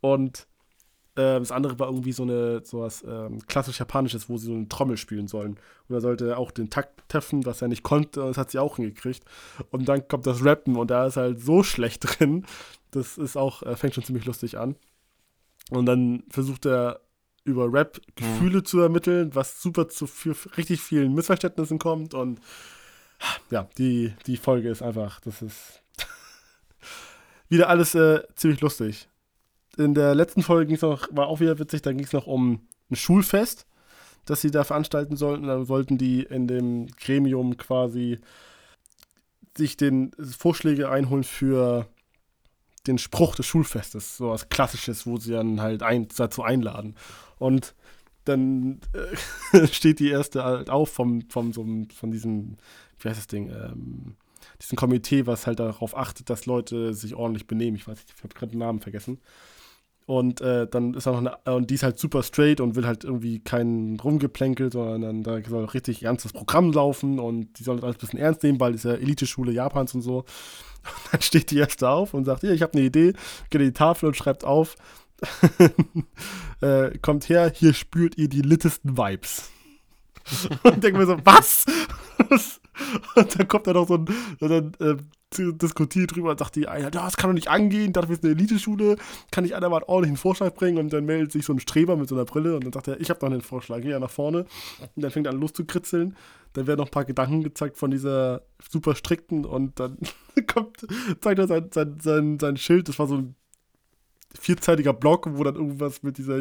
Und 0.00 0.46
äh, 1.14 1.38
das 1.38 1.52
andere 1.52 1.78
war 1.78 1.88
irgendwie 1.88 2.12
so 2.12 2.22
eine 2.22 2.64
sowas 2.64 3.04
ähm, 3.06 3.40
klassisch 3.46 3.78
japanisches, 3.78 4.30
wo 4.30 4.38
sie 4.38 4.46
so 4.46 4.54
eine 4.54 4.68
Trommel 4.68 4.96
spielen 4.96 5.28
sollen. 5.28 5.58
Und 5.88 5.94
er 5.94 6.00
sollte 6.00 6.38
auch 6.38 6.50
den 6.50 6.70
Takt 6.70 7.06
treffen, 7.08 7.44
was 7.44 7.60
er 7.60 7.68
nicht 7.68 7.82
konnte, 7.82 8.22
und 8.22 8.28
das 8.28 8.38
hat 8.38 8.50
sie 8.50 8.58
auch 8.58 8.76
hingekriegt. 8.76 9.24
Und 9.70 9.88
dann 9.88 10.08
kommt 10.08 10.26
das 10.26 10.44
Rappen 10.44 10.76
und 10.76 10.90
da 10.90 11.06
ist 11.06 11.18
halt 11.18 11.40
so 11.40 11.62
schlecht 11.62 12.04
drin. 12.18 12.46
Das 12.90 13.18
ist 13.18 13.36
auch, 13.36 13.62
äh, 13.62 13.76
fängt 13.76 13.94
schon 13.94 14.04
ziemlich 14.04 14.24
lustig 14.24 14.58
an. 14.58 14.76
Und 15.70 15.86
dann 15.86 16.24
versucht 16.30 16.66
er 16.66 17.00
über 17.44 17.72
Rap 17.72 18.00
Gefühle 18.14 18.62
zu 18.62 18.80
ermitteln, 18.80 19.34
was 19.34 19.62
super 19.62 19.88
zu 19.88 20.06
für 20.06 20.36
richtig 20.56 20.80
vielen 20.80 21.14
Missverständnissen 21.14 21.78
kommt. 21.78 22.14
Und 22.14 22.40
ja, 23.50 23.68
die, 23.78 24.14
die 24.26 24.36
Folge 24.36 24.68
ist 24.68 24.82
einfach, 24.82 25.20
das 25.20 25.42
ist 25.42 25.82
wieder 27.48 27.68
alles 27.68 27.94
äh, 27.94 28.22
ziemlich 28.34 28.60
lustig. 28.60 29.08
In 29.76 29.94
der 29.94 30.14
letzten 30.14 30.42
Folge 30.42 30.66
ging 30.66 30.76
es 30.76 30.82
noch, 30.82 31.08
war 31.10 31.28
auch 31.28 31.40
wieder 31.40 31.58
witzig, 31.58 31.82
da 31.82 31.92
ging 31.92 32.04
es 32.04 32.12
noch 32.12 32.26
um 32.26 32.66
ein 32.90 32.96
Schulfest, 32.96 33.66
das 34.26 34.40
sie 34.40 34.50
da 34.50 34.64
veranstalten 34.64 35.16
sollten. 35.16 35.46
Dann 35.46 35.68
wollten 35.68 35.98
die 35.98 36.22
in 36.22 36.46
dem 36.46 36.88
Gremium 36.88 37.56
quasi 37.56 38.20
sich 39.56 39.76
den 39.76 40.12
Vorschläge 40.18 40.90
einholen 40.90 41.24
für 41.24 41.88
den 42.86 42.98
Spruch 42.98 43.36
des 43.36 43.46
Schulfestes, 43.46 44.16
so 44.16 44.30
was 44.30 44.48
Klassisches, 44.48 45.06
wo 45.06 45.16
sie 45.16 45.32
dann 45.32 45.60
halt 45.60 45.82
ein, 45.82 46.08
dazu 46.16 46.42
einladen. 46.42 46.96
Und 47.38 47.74
dann 48.24 48.80
äh, 49.52 49.66
steht 49.72 50.00
die 50.00 50.10
erste 50.10 50.44
halt 50.44 50.70
auf 50.70 50.90
vom, 50.90 51.22
vom, 51.28 51.52
so, 51.52 51.64
von 51.94 52.10
diesem, 52.10 52.56
wie 53.00 53.08
heißt 53.08 53.18
das 53.18 53.26
Ding, 53.26 53.50
ähm, 53.50 54.16
diesem 54.60 54.76
Komitee, 54.76 55.26
was 55.26 55.46
halt 55.46 55.60
darauf 55.60 55.96
achtet, 55.96 56.30
dass 56.30 56.46
Leute 56.46 56.94
sich 56.94 57.14
ordentlich 57.14 57.46
benehmen. 57.46 57.76
Ich 57.76 57.86
weiß 57.86 57.98
nicht, 57.98 58.14
ich 58.16 58.22
habe 58.22 58.34
gerade 58.34 58.52
den 58.52 58.60
Namen 58.60 58.80
vergessen. 58.80 59.20
Und 60.12 60.42
äh, 60.42 60.66
dann 60.66 60.92
ist 60.92 61.06
auch 61.06 61.18
noch 61.18 61.32
eine, 61.46 61.56
und 61.56 61.70
die 61.70 61.74
ist 61.74 61.82
halt 61.84 61.98
super 61.98 62.22
straight 62.22 62.60
und 62.60 62.76
will 62.76 62.86
halt 62.86 63.02
irgendwie 63.02 63.38
kein 63.38 63.98
Rumgeplänkel, 63.98 64.70
sondern 64.70 65.22
da 65.22 65.42
soll 65.42 65.64
richtig 65.64 66.02
ernstes 66.02 66.34
Programm 66.34 66.70
laufen 66.70 67.18
und 67.18 67.58
die 67.58 67.62
soll 67.62 67.76
das 67.76 67.84
alles 67.84 67.96
ein 67.96 68.00
bisschen 68.00 68.18
ernst 68.18 68.42
nehmen, 68.42 68.60
weil 68.60 68.72
das 68.72 68.84
ist 68.84 68.90
ja 68.90 68.98
Elite-Schule 68.98 69.52
Japans 69.52 69.94
und 69.94 70.02
so. 70.02 70.18
Und 70.18 71.12
dann 71.12 71.22
steht 71.22 71.50
die 71.50 71.56
erste 71.56 71.88
auf 71.88 72.12
und 72.12 72.26
sagt, 72.26 72.42
hier, 72.42 72.52
ich 72.52 72.60
habe 72.60 72.74
eine 72.74 72.82
Idee, 72.82 73.14
geht 73.48 73.62
in 73.62 73.68
die 73.68 73.72
Tafel 73.72 74.08
und 74.08 74.14
schreibt 74.14 74.44
auf, 74.44 74.76
äh, 76.60 76.98
kommt 76.98 77.30
her, 77.30 77.50
hier 77.54 77.72
spürt 77.72 78.18
ihr 78.18 78.28
die 78.28 78.42
littesten 78.42 78.98
Vibes. 78.98 79.48
und 80.62 80.82
denke 80.82 80.98
mir 80.98 81.06
so, 81.06 81.18
was? 81.24 81.64
und 83.16 83.38
dann 83.38 83.48
kommt 83.48 83.66
da 83.66 83.72
noch 83.72 83.88
so 83.88 83.94
ein, 83.94 84.06
dann 84.40 84.72
äh, 84.80 84.96
diskutiert 85.38 86.14
drüber 86.14 86.30
und 86.30 86.38
sagt 86.38 86.56
die 86.56 86.68
eine, 86.68 86.90
das 86.90 87.16
kann 87.16 87.30
doch 87.30 87.34
nicht 87.34 87.48
angehen, 87.48 87.92
dafür 87.92 88.14
ist 88.14 88.24
eine 88.24 88.32
Eliteschule, 88.32 88.96
kann 89.30 89.44
nicht 89.44 89.54
einer 89.54 89.68
mal 89.68 89.76
einen 89.76 89.88
ordentlichen 89.88 90.16
Vorschlag 90.16 90.54
bringen? 90.54 90.78
Und 90.78 90.92
dann 90.92 91.04
meldet 91.04 91.32
sich 91.32 91.44
so 91.44 91.52
ein 91.52 91.60
Streber 91.60 91.96
mit 91.96 92.08
so 92.08 92.14
einer 92.14 92.24
Brille 92.24 92.54
und 92.54 92.64
dann 92.64 92.72
sagt 92.72 92.88
er, 92.88 93.00
ich 93.00 93.10
habe 93.10 93.24
noch 93.24 93.32
einen 93.32 93.40
Vorschlag, 93.40 93.80
geh 93.80 93.90
ja 93.90 93.98
nach 93.98 94.10
vorne. 94.10 94.46
Und 94.80 95.02
dann 95.02 95.10
fängt 95.10 95.26
er 95.26 95.32
an 95.32 95.40
loszukritzeln, 95.40 96.16
dann 96.52 96.66
werden 96.66 96.78
noch 96.78 96.86
ein 96.86 96.92
paar 96.92 97.04
Gedanken 97.04 97.42
gezeigt 97.42 97.78
von 97.78 97.90
dieser 97.90 98.42
super 98.68 98.94
strikten 98.94 99.44
und 99.44 99.78
dann 99.80 99.98
kommt, 100.46 100.86
zeigt 101.20 101.38
er 101.38 101.46
sein, 101.46 101.68
sein, 101.72 101.98
sein, 102.00 102.38
sein 102.38 102.56
Schild, 102.56 102.88
das 102.88 102.98
war 102.98 103.06
so 103.06 103.16
ein 103.16 103.34
vierzeitiger 104.38 104.92
Block, 104.94 105.28
wo 105.32 105.44
dann 105.44 105.56
irgendwas 105.56 106.02
mit 106.02 106.18
dieser 106.18 106.40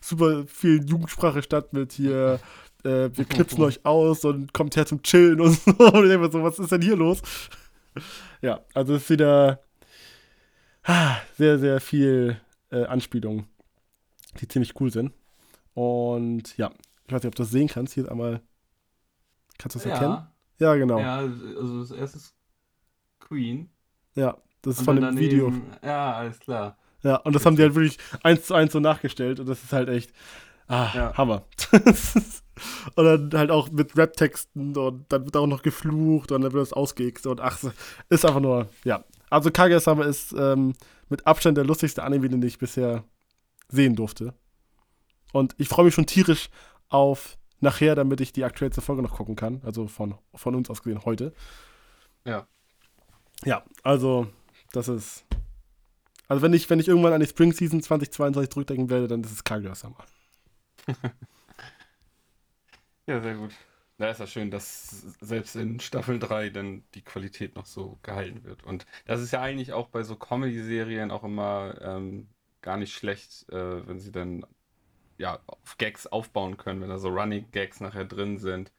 super 0.00 0.44
vielen 0.46 0.86
Jugendsprache 0.86 1.42
statt 1.42 1.72
mit 1.72 1.92
hier, 1.92 2.38
äh, 2.84 3.10
wir 3.16 3.24
knipsen 3.24 3.62
euch 3.62 3.84
aus 3.84 4.24
und 4.24 4.52
kommt 4.54 4.76
her 4.76 4.86
zum 4.86 5.02
Chillen 5.02 5.40
und 5.40 5.52
so. 5.60 5.70
Und 5.70 6.04
ich 6.04 6.10
denke 6.10 6.18
mir 6.18 6.30
so, 6.30 6.42
was 6.42 6.58
ist 6.58 6.72
denn 6.72 6.82
hier 6.82 6.96
los? 6.96 7.22
Ja, 8.40 8.60
also 8.72 8.94
es 8.94 9.02
ist 9.02 9.10
wieder 9.10 9.60
ah, 10.84 11.16
sehr, 11.36 11.58
sehr 11.58 11.80
viel 11.80 12.40
äh, 12.70 12.84
Anspielungen, 12.84 13.46
die 14.40 14.48
ziemlich 14.48 14.80
cool 14.80 14.90
sind. 14.90 15.12
Und 15.74 16.56
ja, 16.56 16.70
ich 17.06 17.12
weiß 17.12 17.22
nicht, 17.22 17.28
ob 17.32 17.34
du 17.34 17.42
das 17.42 17.50
sehen 17.50 17.68
kannst. 17.68 17.94
Hier 17.94 18.04
ist 18.04 18.08
einmal. 18.08 18.40
Kannst 19.58 19.74
du 19.74 19.80
das 19.80 19.86
erkennen? 19.86 20.26
Ja, 20.58 20.74
genau. 20.76 20.98
Ja, 21.00 21.22
Ja, 21.22 21.28
also 21.58 21.80
das 21.80 21.90
erste 21.90 22.18
ist 22.18 22.34
Queen. 23.18 23.68
das 24.14 24.34
ist 24.62 24.78
Und 24.78 24.84
von 24.84 24.96
dem 24.96 25.18
Video. 25.18 25.50
daneben- 25.50 25.72
Ja, 25.82 26.14
alles 26.14 26.38
klar. 26.40 26.78
Ja, 27.02 27.16
und 27.16 27.34
das 27.34 27.44
haben 27.44 27.56
die 27.56 27.62
halt 27.62 27.74
wirklich 27.74 27.98
eins 28.22 28.46
zu 28.46 28.54
eins 28.54 28.72
so 28.72 28.80
nachgestellt 28.80 29.40
und 29.40 29.48
das 29.48 29.62
ist 29.64 29.72
halt 29.72 29.88
echt 29.88 30.12
ah, 30.70 30.90
Ja. 30.94 31.16
Hammer. 31.16 31.44
und 32.94 33.04
dann 33.04 33.30
halt 33.34 33.50
auch 33.50 33.70
mit 33.70 33.96
Rap-Texten 33.96 34.76
und 34.76 35.04
dann 35.10 35.24
wird 35.24 35.36
auch 35.36 35.46
noch 35.46 35.62
geflucht 35.62 36.32
und 36.32 36.42
dann 36.42 36.52
wird 36.52 36.62
das 36.62 36.72
ausgext 36.72 37.26
und 37.26 37.40
ach, 37.40 37.58
ist 38.08 38.24
einfach 38.24 38.40
nur, 38.40 38.68
ja. 38.84 39.04
Also 39.28 39.50
Kaguya-sama 39.50 40.04
ist 40.04 40.32
ähm, 40.32 40.74
mit 41.08 41.26
Abstand 41.26 41.56
der 41.56 41.64
lustigste 41.64 42.02
Anime, 42.02 42.28
den 42.28 42.42
ich 42.42 42.58
bisher 42.58 43.04
sehen 43.68 43.94
durfte. 43.96 44.34
Und 45.32 45.54
ich 45.58 45.68
freue 45.68 45.84
mich 45.84 45.94
schon 45.94 46.06
tierisch 46.06 46.50
auf 46.88 47.36
nachher, 47.60 47.94
damit 47.94 48.20
ich 48.20 48.32
die 48.32 48.44
aktuellste 48.44 48.80
Folge 48.80 49.02
noch 49.02 49.14
gucken 49.16 49.36
kann. 49.36 49.60
Also 49.64 49.86
von, 49.86 50.14
von 50.34 50.54
uns 50.54 50.70
aus 50.70 50.82
gesehen 50.82 51.04
heute. 51.04 51.32
Ja. 52.24 52.46
Ja, 53.44 53.64
also 53.82 54.26
das 54.72 54.88
ist. 54.88 55.24
Also 56.28 56.42
wenn 56.42 56.52
ich, 56.52 56.68
wenn 56.70 56.78
ich 56.78 56.88
irgendwann 56.88 57.12
an 57.12 57.20
die 57.20 57.26
Spring 57.26 57.52
Season 57.52 57.82
2022 57.82 58.50
zurückdenken 58.50 58.90
werde, 58.90 59.08
dann 59.08 59.22
ist 59.22 59.32
es 59.32 59.44
Kaguya-sama. 59.44 59.96
Ja, 63.06 63.20
sehr 63.20 63.34
gut. 63.34 63.50
Da 63.98 64.08
ist 64.08 64.20
ja 64.20 64.26
schön, 64.28 64.52
dass 64.52 65.16
selbst 65.20 65.56
in 65.56 65.80
Staffel 65.80 66.20
3 66.20 66.50
dann 66.50 66.84
die 66.94 67.02
Qualität 67.02 67.56
noch 67.56 67.66
so 67.66 67.98
gehalten 68.02 68.44
wird. 68.44 68.62
Und 68.62 68.86
das 69.04 69.20
ist 69.20 69.32
ja 69.32 69.42
eigentlich 69.42 69.72
auch 69.72 69.88
bei 69.88 70.04
so 70.04 70.14
Comedy-Serien 70.14 71.10
auch 71.10 71.24
immer 71.24 71.74
ähm, 71.82 72.28
gar 72.62 72.76
nicht 72.76 72.94
schlecht, 72.94 73.48
äh, 73.50 73.86
wenn 73.86 73.98
sie 73.98 74.12
dann 74.12 74.46
ja 75.18 75.40
auf 75.46 75.76
Gags 75.76 76.06
aufbauen 76.06 76.56
können, 76.56 76.80
wenn 76.80 76.88
da 76.88 76.98
so 76.98 77.08
Running 77.08 77.50
Gags 77.50 77.80
nachher 77.80 78.04
drin 78.04 78.38
sind. 78.38 78.70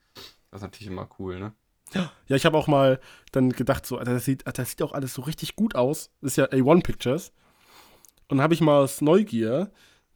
Das 0.49 0.59
ist 0.59 0.63
natürlich 0.63 0.87
immer 0.87 1.09
cool, 1.19 1.37
ne? 1.37 1.53
Ja, 1.93 2.09
ich 2.27 2.45
habe 2.45 2.57
auch 2.57 2.67
mal 2.67 3.01
dann 3.33 3.49
gedacht, 3.49 3.85
so, 3.85 3.97
Alter, 3.97 4.13
das 4.13 4.23
sieht, 4.23 4.45
das 4.47 4.69
sieht 4.69 4.81
auch 4.81 4.93
alles 4.93 5.13
so 5.13 5.23
richtig 5.23 5.57
gut 5.57 5.75
aus. 5.75 6.09
Das 6.21 6.31
ist 6.31 6.37
ja 6.37 6.45
A1 6.45 6.83
Pictures. 6.83 7.33
Und 8.29 8.37
dann 8.37 8.41
habe 8.41 8.53
ich 8.53 8.61
mal 8.61 8.79
aus 8.79 9.01
Neugier 9.01 9.71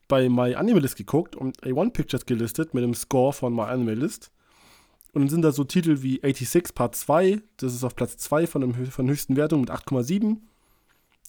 bei 0.07 0.29
My 0.29 0.55
Animalist 0.55 0.95
geguckt 0.95 1.35
und 1.35 1.61
A1 1.61 1.91
Pictures 1.91 2.25
gelistet 2.25 2.73
mit 2.73 2.83
dem 2.83 2.93
Score 2.93 3.33
von 3.33 3.53
My 3.53 3.63
Animalist. 3.63 4.31
Und 5.13 5.23
dann 5.23 5.29
sind 5.29 5.41
da 5.43 5.51
so 5.51 5.63
Titel 5.63 6.01
wie 6.01 6.19
86 6.21 6.75
Part 6.75 6.95
2, 6.95 7.41
das 7.57 7.73
ist 7.73 7.83
auf 7.83 7.95
Platz 7.95 8.17
2 8.17 8.47
von, 8.47 8.61
dem, 8.61 8.85
von 8.85 9.09
höchsten 9.09 9.37
Wertung 9.37 9.61
mit 9.61 9.71
8,7. 9.71 10.25
Und 10.25 10.41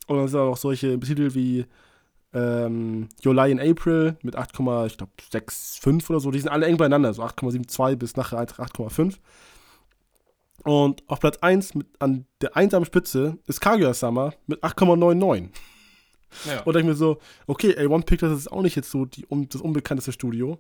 dann 0.09 0.29
sind 0.29 0.39
da 0.39 0.45
auch 0.45 0.57
solche 0.57 0.99
Titel 0.99 1.35
wie 1.35 1.67
ähm, 2.33 3.09
July 3.21 3.53
in 3.53 3.61
April 3.61 4.17
mit 4.23 4.37
8,65 4.37 6.11
oder 6.11 6.21
so. 6.21 6.31
Die 6.31 6.41
sind 6.41 6.49
alle 6.49 6.67
eng 6.67 6.77
beieinander, 6.77 7.15
so 7.15 7.23
8,72 7.23 7.97
bis 7.97 8.17
nachher 8.17 8.39
8,5. 8.39 9.15
Und 10.65 11.05
auf 11.09 11.21
Platz 11.21 11.39
1 11.39 11.75
mit, 11.75 11.87
an 12.01 12.27
der 12.41 12.57
einsamen 12.57 12.87
Spitze 12.87 13.39
ist 13.47 13.61
Kaguya-sama 13.61 14.33
mit 14.47 14.65
8,99. 14.65 15.51
Ja. 16.47 16.63
Und 16.63 16.77
ich 16.77 16.85
mir 16.85 16.95
so, 16.95 17.19
okay, 17.47 17.77
A1 17.79 18.05
Pictures 18.05 18.39
ist 18.39 18.53
auch 18.53 18.63
nicht 18.63 18.77
jetzt 18.77 18.91
so 18.91 19.05
die, 19.05 19.27
um, 19.27 19.49
das 19.49 19.61
unbekannteste 19.61 20.13
Studio, 20.13 20.59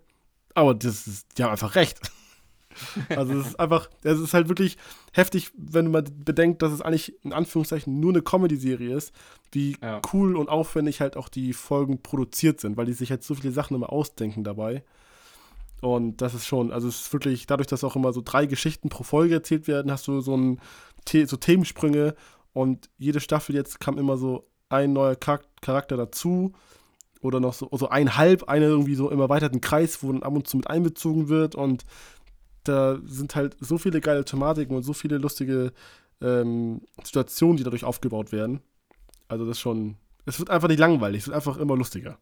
aber 0.55 0.75
das 0.75 1.07
ist, 1.07 1.27
die 1.37 1.43
haben 1.43 1.51
einfach 1.53 1.75
recht. 1.75 2.01
Also 3.09 3.33
es 3.39 3.47
ist 3.47 3.61
einfach, 3.61 3.89
es 4.03 4.19
ist 4.21 4.35
halt 4.35 4.49
wirklich 4.51 4.77
heftig, 5.15 5.51
wenn 5.57 5.91
man 5.91 6.05
bedenkt, 6.25 6.61
dass 6.61 6.73
es 6.73 6.83
eigentlich 6.83 7.15
in 7.25 7.33
Anführungszeichen 7.33 8.01
nur 8.01 8.13
eine 8.13 8.21
Comedy-Serie 8.21 8.95
ist, 8.95 9.15
wie 9.51 9.79
Ja. 9.83 10.03
cool 10.13 10.37
und 10.37 10.51
aufwendig 10.51 11.01
halt 11.01 11.17
auch 11.17 11.31
die 11.31 11.55
Folgen 11.55 12.03
produziert 12.03 12.61
sind, 12.61 12.77
weil 12.77 12.85
die 12.85 12.93
sich 12.93 13.11
halt 13.11 13.23
so 13.23 13.35
viele 13.35 13.51
Sachen 13.53 13.77
immer 13.77 13.91
ausdenken 13.91 14.45
dabei. 14.45 14.85
Und 15.81 16.21
das 16.21 16.35
ist 16.35 16.47
schon, 16.47 16.73
also 16.73 16.89
es 16.89 17.01
ist 17.01 17.13
wirklich, 17.15 17.47
dadurch, 17.47 17.67
dass 17.67 17.85
auch 17.85 17.97
immer 17.97 18.13
so 18.13 18.23
drei 18.23 18.45
Geschichten 18.47 18.89
pro 18.89 19.05
Folge 19.05 19.35
erzählt 19.35 19.69
werden, 19.69 19.91
hast 19.91 20.07
du 20.07 20.21
so, 20.21 20.37
ein, 20.37 20.61
so 21.09 21.37
Themensprünge 21.37 22.15
und 22.53 22.91
jede 22.99 23.21
Staffel 23.21 23.55
jetzt 23.55 23.81
kam 23.81 23.97
immer 23.97 24.17
so 24.17 24.47
ein 24.69 24.93
neuer 24.93 25.17
Char- 25.23 25.41
Charakter 25.61 25.97
dazu 25.97 26.53
oder 27.21 27.41
noch 27.41 27.55
so, 27.55 27.69
so 27.73 27.89
ein 27.89 28.17
halb, 28.17 28.45
eine 28.49 28.67
irgendwie 28.67 28.95
so 28.95 29.11
im 29.11 29.21
erweiterten 29.21 29.61
Kreis, 29.61 30.03
wo 30.03 30.13
dann 30.13 30.23
ab 30.23 30.35
und 30.35 30.47
zu 30.49 30.57
mit 30.57 30.69
einbezogen 30.69 31.29
wird 31.29 31.55
und 31.55 31.85
da 32.65 32.99
sind 33.05 33.37
halt 33.37 33.57
so 33.61 33.79
viele 33.79 34.01
geile 34.01 34.25
Thematiken 34.25 34.77
und 34.77 34.83
so 34.83 34.93
viele 34.93 35.19
lustige 35.19 35.73
ähm, 36.21 36.81
Situationen, 37.05 37.57
die 37.57 37.63
dadurch 37.65 37.85
aufgebaut 37.85 38.33
werden. 38.33 38.61
Also 39.29 39.45
das 39.47 39.57
ist 39.57 39.61
schon, 39.61 39.97
es 40.25 40.39
wird 40.39 40.51
einfach 40.51 40.69
nicht 40.69 40.79
langweilig, 40.81 41.21
es 41.23 41.27
wird 41.29 41.37
einfach 41.37 41.59
immer 41.59 41.77
lustiger. 41.77 42.19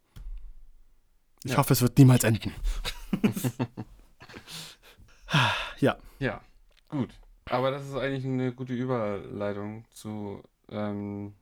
Ich 1.44 1.52
Ja. 1.52 1.58
hoffe, 1.58 1.72
es 1.72 1.82
wird 1.82 1.96
niemals 1.98 2.24
enden. 2.24 2.52
ja, 5.80 5.96
Ja, 6.18 6.40
gut. 6.88 7.10
Aber 7.46 7.70
das 7.70 7.86
ist 7.86 7.94
eigentlich 7.94 8.24
eine 8.24 8.52
gute 8.52 8.72
Überleitung 8.72 9.84
zu 9.90 10.42
ähm, 10.70 11.34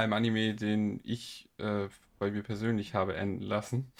einem 0.00 0.12
Anime, 0.14 0.54
den 0.54 1.00
ich 1.04 1.48
äh, 1.58 1.88
bei 2.18 2.30
mir 2.30 2.42
persönlich 2.42 2.94
habe 2.94 3.16
enden 3.16 3.42
lassen. 3.42 3.92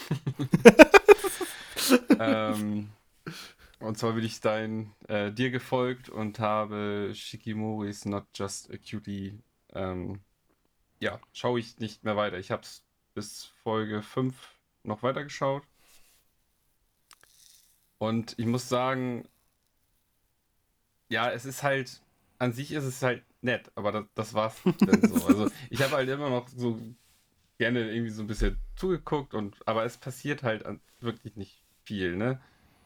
ähm, 2.19 2.91
und 3.79 3.99
zwar 3.99 4.13
bin 4.13 4.25
ich 4.25 4.41
dein, 4.41 4.93
äh, 5.09 5.31
dir 5.31 5.51
gefolgt 5.51 6.09
und 6.09 6.39
habe 6.39 7.13
Shikimori 7.15 7.89
is 7.89 8.05
not 8.05 8.27
just 8.35 8.71
a 8.71 8.77
cutie. 8.77 9.39
Ähm, 9.73 10.21
ja, 11.01 11.21
schaue 11.33 11.61
ich 11.61 11.79
nicht 11.79 12.05
mehr 12.05 12.17
weiter. 12.17 12.39
Ich 12.39 12.51
habe 12.51 12.63
es 12.63 12.83
bis 13.15 13.45
Folge 13.63 14.03
5 14.03 14.35
noch 14.83 15.03
weitergeschaut. 15.03 15.63
Und 17.99 18.39
ich 18.39 18.47
muss 18.47 18.69
sagen, 18.69 19.29
ja, 21.09 21.31
es 21.31 21.45
ist 21.45 21.63
halt, 21.63 22.03
an 22.39 22.53
sich 22.53 22.73
ist 22.73 22.85
es 22.85 23.03
halt 23.03 23.23
nett, 23.43 23.71
aber 23.75 23.93
das, 23.93 24.05
das 24.15 24.35
war's 24.35 24.57
dann 24.81 25.09
so. 25.09 25.27
Also 25.27 25.51
ich 25.71 25.83
habe 25.83 25.97
halt 25.97 26.09
immer 26.09 26.31
noch 26.31 26.49
so 26.49 26.79
gerne 27.59 27.91
irgendwie 27.91 28.11
so 28.11 28.23
ein 28.23 28.27
bisschen 28.27 28.59
zugeguckt 28.77 29.35
und 29.35 29.57
aber 29.67 29.85
es 29.85 29.99
passiert 29.99 30.43
halt 30.43 30.65
wirklich 31.01 31.37
nicht 31.37 31.63
viel, 31.85 32.17
ne? 32.17 32.41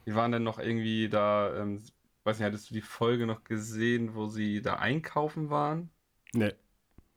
Die 0.07 0.15
waren 0.15 0.33
dann 0.33 0.43
noch 0.43 0.59
irgendwie 0.59 1.09
da, 1.09 1.55
ähm, 1.57 1.83
weiß 2.25 2.39
nicht, 2.39 2.47
hattest 2.47 2.71
du 2.71 2.75
die 2.75 2.81
Folge 2.81 3.27
noch 3.27 3.45
gesehen, 3.45 4.15
wo 4.15 4.27
sie 4.27 4.63
da 4.63 4.77
einkaufen 4.77 5.51
waren? 5.51 5.91
Nee. 6.33 6.53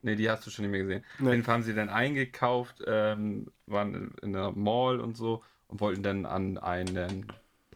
Nee, 0.04 0.16
die 0.16 0.30
hast 0.30 0.46
du 0.46 0.52
schon 0.52 0.64
nicht 0.64 0.72
mehr 0.72 0.84
gesehen. 0.84 1.04
Nee. 1.20 1.28
Auf 1.28 1.34
jeden 1.34 1.44
Fall 1.44 1.54
haben 1.56 1.64
sie 1.64 1.74
dann 1.74 1.90
eingekauft, 1.90 2.84
ähm, 2.86 3.52
waren 3.66 4.14
in 4.22 4.34
der 4.34 4.52
Mall 4.52 5.00
und 5.00 5.18
so 5.18 5.44
und 5.68 5.82
wollten 5.82 6.04
dann 6.04 6.26
an 6.26 6.58
einen 6.58 7.26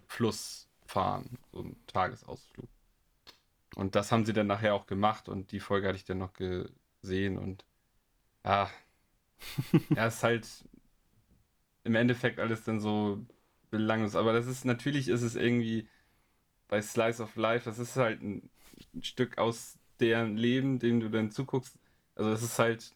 Fluss 0.08 0.70
fahren, 0.86 1.38
so 1.52 1.60
einen 1.60 1.76
Tagesausflug. 1.88 2.70
Und 3.76 3.96
das 3.96 4.12
haben 4.12 4.26
sie 4.26 4.34
dann 4.34 4.48
nachher 4.48 4.74
auch 4.76 4.86
gemacht 4.88 5.30
und 5.30 5.52
die 5.52 5.60
Folge 5.60 5.88
hatte 5.88 5.98
ich 5.98 6.06
dann 6.06 6.18
noch 6.18 6.34
gesehen 6.34 7.38
und 7.38 7.66
ja, 8.46 8.70
ja, 9.96 10.08
ist 10.08 10.24
halt 10.24 10.48
im 11.84 11.96
Endeffekt 11.96 12.40
alles 12.40 12.64
dann 12.64 12.80
so 12.80 13.26
belanglos. 13.70 14.16
Aber 14.16 14.34
das 14.34 14.48
ist 14.48 14.66
natürlich 14.66 15.08
ist 15.08 15.22
es 15.22 15.36
irgendwie 15.36 15.88
bei 16.68 16.82
Slice 16.82 17.24
of 17.24 17.36
Life, 17.36 17.66
das 17.66 17.80
ist 17.80 17.98
halt 17.98 18.22
ein, 18.22 18.50
ein 18.94 19.04
Stück 19.04 19.38
aus 19.38 19.80
deren 20.00 20.38
Leben, 20.38 20.80
dem 20.80 21.00
du 21.00 21.10
dann 21.10 21.32
zuguckst. 21.32 21.78
Also 22.16 22.32
das 22.32 22.44
ist 22.44 22.60
halt, 22.60 22.96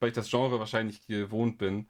weil 0.00 0.10
ich 0.10 0.14
das 0.14 0.30
Genre 0.30 0.58
wahrscheinlich 0.60 1.06
gewohnt 1.06 1.58
bin, 1.58 1.88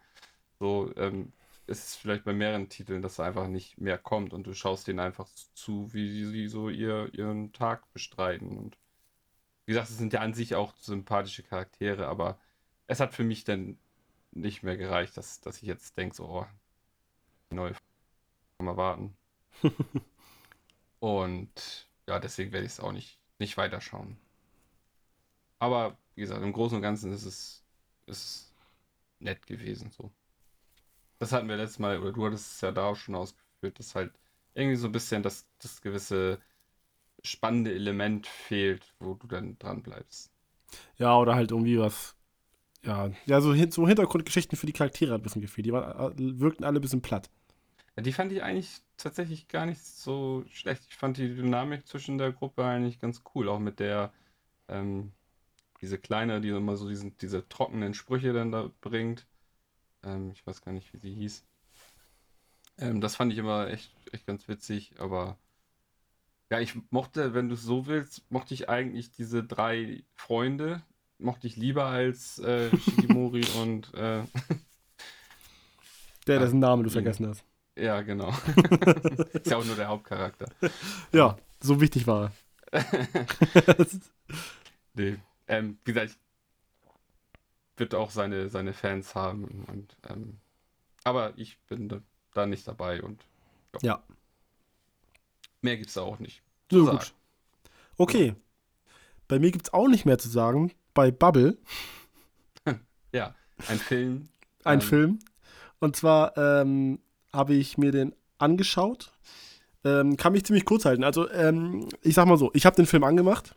so 0.60 0.92
ähm, 0.96 1.32
ist 1.68 1.88
es 1.88 1.96
vielleicht 1.96 2.24
bei 2.24 2.32
mehreren 2.32 2.68
Titeln, 2.68 3.02
dass 3.02 3.16
da 3.16 3.24
einfach 3.24 3.46
nicht 3.48 3.78
mehr 3.78 3.98
kommt 3.98 4.32
und 4.32 4.46
du 4.46 4.54
schaust 4.54 4.88
denen 4.88 5.00
einfach 5.00 5.28
zu, 5.54 5.92
wie 5.92 6.24
sie 6.24 6.48
so 6.48 6.70
ihr, 6.70 7.12
ihren 7.14 7.52
Tag 7.52 7.92
bestreiten. 7.92 8.56
Und 8.56 8.78
wie 9.66 9.72
gesagt, 9.72 9.90
es 9.90 9.98
sind 9.98 10.12
ja 10.12 10.20
an 10.20 10.34
sich 10.34 10.54
auch 10.54 10.74
sympathische 10.76 11.42
Charaktere, 11.42 12.08
aber 12.08 12.38
es 12.86 13.00
hat 13.00 13.14
für 13.14 13.24
mich 13.24 13.44
dann 13.44 13.78
nicht 14.32 14.62
mehr 14.62 14.76
gereicht, 14.76 15.16
dass, 15.16 15.40
dass 15.40 15.56
ich 15.62 15.68
jetzt 15.68 15.96
denke, 15.98 16.16
so, 16.16 16.26
oh, 16.26 16.46
neu, 17.50 17.72
mal 18.58 18.76
warten. 18.76 19.16
und 21.00 21.88
ja, 22.06 22.18
deswegen 22.18 22.52
werde 22.52 22.66
ich 22.66 22.72
es 22.72 22.80
auch 22.80 22.92
nicht, 22.92 23.18
nicht 23.38 23.56
weiterschauen. 23.56 24.18
Aber 25.58 25.98
wie 26.14 26.22
gesagt, 26.22 26.42
im 26.42 26.52
Großen 26.52 26.76
und 26.76 26.82
Ganzen 26.82 27.12
ist 27.12 27.24
es, 27.24 27.64
ist 28.06 28.24
es 28.24 28.54
nett 29.20 29.46
gewesen 29.46 29.90
so. 29.90 30.10
Das 31.18 31.32
hatten 31.32 31.48
wir 31.48 31.56
letztes 31.56 31.78
Mal, 31.78 31.98
oder 32.00 32.12
du 32.12 32.26
hattest 32.26 32.54
es 32.54 32.60
ja 32.60 32.72
da 32.72 32.84
auch 32.86 32.96
schon 32.96 33.14
ausgeführt, 33.14 33.78
dass 33.78 33.94
halt 33.94 34.12
irgendwie 34.54 34.76
so 34.76 34.88
ein 34.88 34.92
bisschen 34.92 35.22
das, 35.22 35.46
das 35.58 35.80
gewisse 35.80 36.40
spannende 37.22 37.74
Element 37.74 38.26
fehlt, 38.26 38.94
wo 39.00 39.14
du 39.14 39.26
dann 39.26 39.58
dran 39.58 39.82
bleibst. 39.82 40.30
Ja, 40.98 41.16
oder 41.18 41.34
halt 41.34 41.50
irgendwie 41.50 41.78
was. 41.78 42.14
Ja, 42.84 43.10
ja 43.26 43.40
so, 43.40 43.54
so 43.70 43.88
Hintergrundgeschichten 43.88 44.56
für 44.56 44.66
die 44.66 44.72
Charaktere 44.72 45.12
hat 45.14 45.20
ein 45.20 45.22
bisschen 45.22 45.42
gefehlt. 45.42 45.66
Die 45.66 45.72
waren, 45.72 46.12
äh, 46.12 46.40
wirkten 46.40 46.64
alle 46.64 46.78
ein 46.78 46.82
bisschen 46.82 47.02
platt. 47.02 47.30
Ja, 47.96 48.02
die 48.02 48.12
fand 48.12 48.32
ich 48.32 48.42
eigentlich 48.42 48.80
tatsächlich 48.96 49.48
gar 49.48 49.66
nicht 49.66 49.84
so 49.84 50.44
schlecht. 50.52 50.84
Ich 50.88 50.96
fand 50.96 51.16
die 51.16 51.34
Dynamik 51.34 51.86
zwischen 51.86 52.18
der 52.18 52.32
Gruppe 52.32 52.64
eigentlich 52.64 53.00
ganz 53.00 53.22
cool. 53.34 53.48
Auch 53.48 53.58
mit 53.58 53.80
der, 53.80 54.12
ähm, 54.68 55.12
diese 55.80 55.98
Kleine, 55.98 56.40
die 56.40 56.50
immer 56.50 56.76
so 56.76 56.88
diesen, 56.88 57.16
diese 57.18 57.48
trockenen 57.48 57.94
Sprüche 57.94 58.32
dann 58.32 58.52
da 58.52 58.70
bringt. 58.80 59.26
Ähm, 60.04 60.30
ich 60.32 60.46
weiß 60.46 60.62
gar 60.62 60.72
nicht, 60.72 60.92
wie 60.92 60.98
sie 60.98 61.14
hieß. 61.14 61.44
Ähm, 62.78 63.00
das 63.00 63.16
fand 63.16 63.32
ich 63.32 63.38
immer 63.38 63.68
echt, 63.68 63.90
echt 64.12 64.26
ganz 64.26 64.48
witzig, 64.48 64.92
aber 64.98 65.36
ja, 66.50 66.60
ich 66.60 66.74
mochte, 66.90 67.34
wenn 67.34 67.48
du 67.48 67.54
es 67.54 67.62
so 67.62 67.86
willst, 67.86 68.30
mochte 68.30 68.54
ich 68.54 68.68
eigentlich 68.68 69.10
diese 69.10 69.44
drei 69.44 70.04
Freunde, 70.14 70.82
mochte 71.18 71.46
ich 71.46 71.56
lieber 71.56 71.86
als 71.86 72.38
äh, 72.38 72.70
Shikimori 72.78 73.44
und 73.60 73.92
äh, 73.94 74.22
der, 76.26 76.38
dessen 76.38 76.60
Name 76.60 76.84
du 76.84 76.90
vergessen 76.90 77.26
hast. 77.26 77.44
Ja, 77.76 78.00
genau. 78.02 78.30
Ist 79.32 79.50
ja 79.50 79.56
auch 79.56 79.64
nur 79.64 79.76
der 79.76 79.88
Hauptcharakter. 79.88 80.46
Ja, 81.12 81.36
so 81.60 81.80
wichtig 81.80 82.08
war 82.08 82.32
er. 82.72 82.84
nee. 84.94 85.16
Ähm, 85.46 85.78
wie 85.84 85.92
gesagt, 85.92 86.10
ich 86.10 86.27
wird 87.78 87.94
auch 87.94 88.10
seine, 88.10 88.48
seine 88.48 88.72
Fans 88.72 89.14
haben. 89.14 89.64
Und, 89.68 89.96
ähm, 90.08 90.38
aber 91.04 91.32
ich 91.36 91.58
bin 91.68 91.88
da, 92.34 92.46
nicht 92.46 92.68
dabei 92.68 93.02
und 93.02 93.24
ja. 93.74 93.94
ja. 93.94 94.02
Mehr 95.60 95.76
gibt 95.76 95.88
es 95.88 95.94
da 95.94 96.02
auch 96.02 96.18
nicht. 96.20 96.42
So 96.70 96.86
gut. 96.86 97.12
Okay. 97.96 98.34
Bei 99.26 99.38
mir 99.38 99.50
gibt 99.50 99.66
es 99.66 99.72
auch 99.72 99.88
nicht 99.88 100.06
mehr 100.06 100.18
zu 100.18 100.28
sagen. 100.28 100.72
Bei 100.94 101.10
Bubble. 101.10 101.58
ja, 103.12 103.34
ein 103.66 103.78
Film. 103.78 104.28
Ein 104.64 104.80
ähm, 104.80 104.86
Film. 104.86 105.18
Und 105.80 105.96
zwar 105.96 106.36
ähm, 106.36 107.00
habe 107.32 107.54
ich 107.54 107.76
mir 107.76 107.92
den 107.92 108.14
angeschaut. 108.38 109.12
Ähm, 109.84 110.16
kann 110.16 110.32
mich 110.32 110.44
ziemlich 110.44 110.64
kurz 110.64 110.84
halten. 110.84 111.04
Also, 111.04 111.30
ähm, 111.30 111.88
ich 112.02 112.14
sag 112.14 112.26
mal 112.26 112.38
so, 112.38 112.50
ich 112.54 112.66
habe 112.66 112.76
den 112.76 112.86
Film 112.86 113.04
angemacht. 113.04 113.54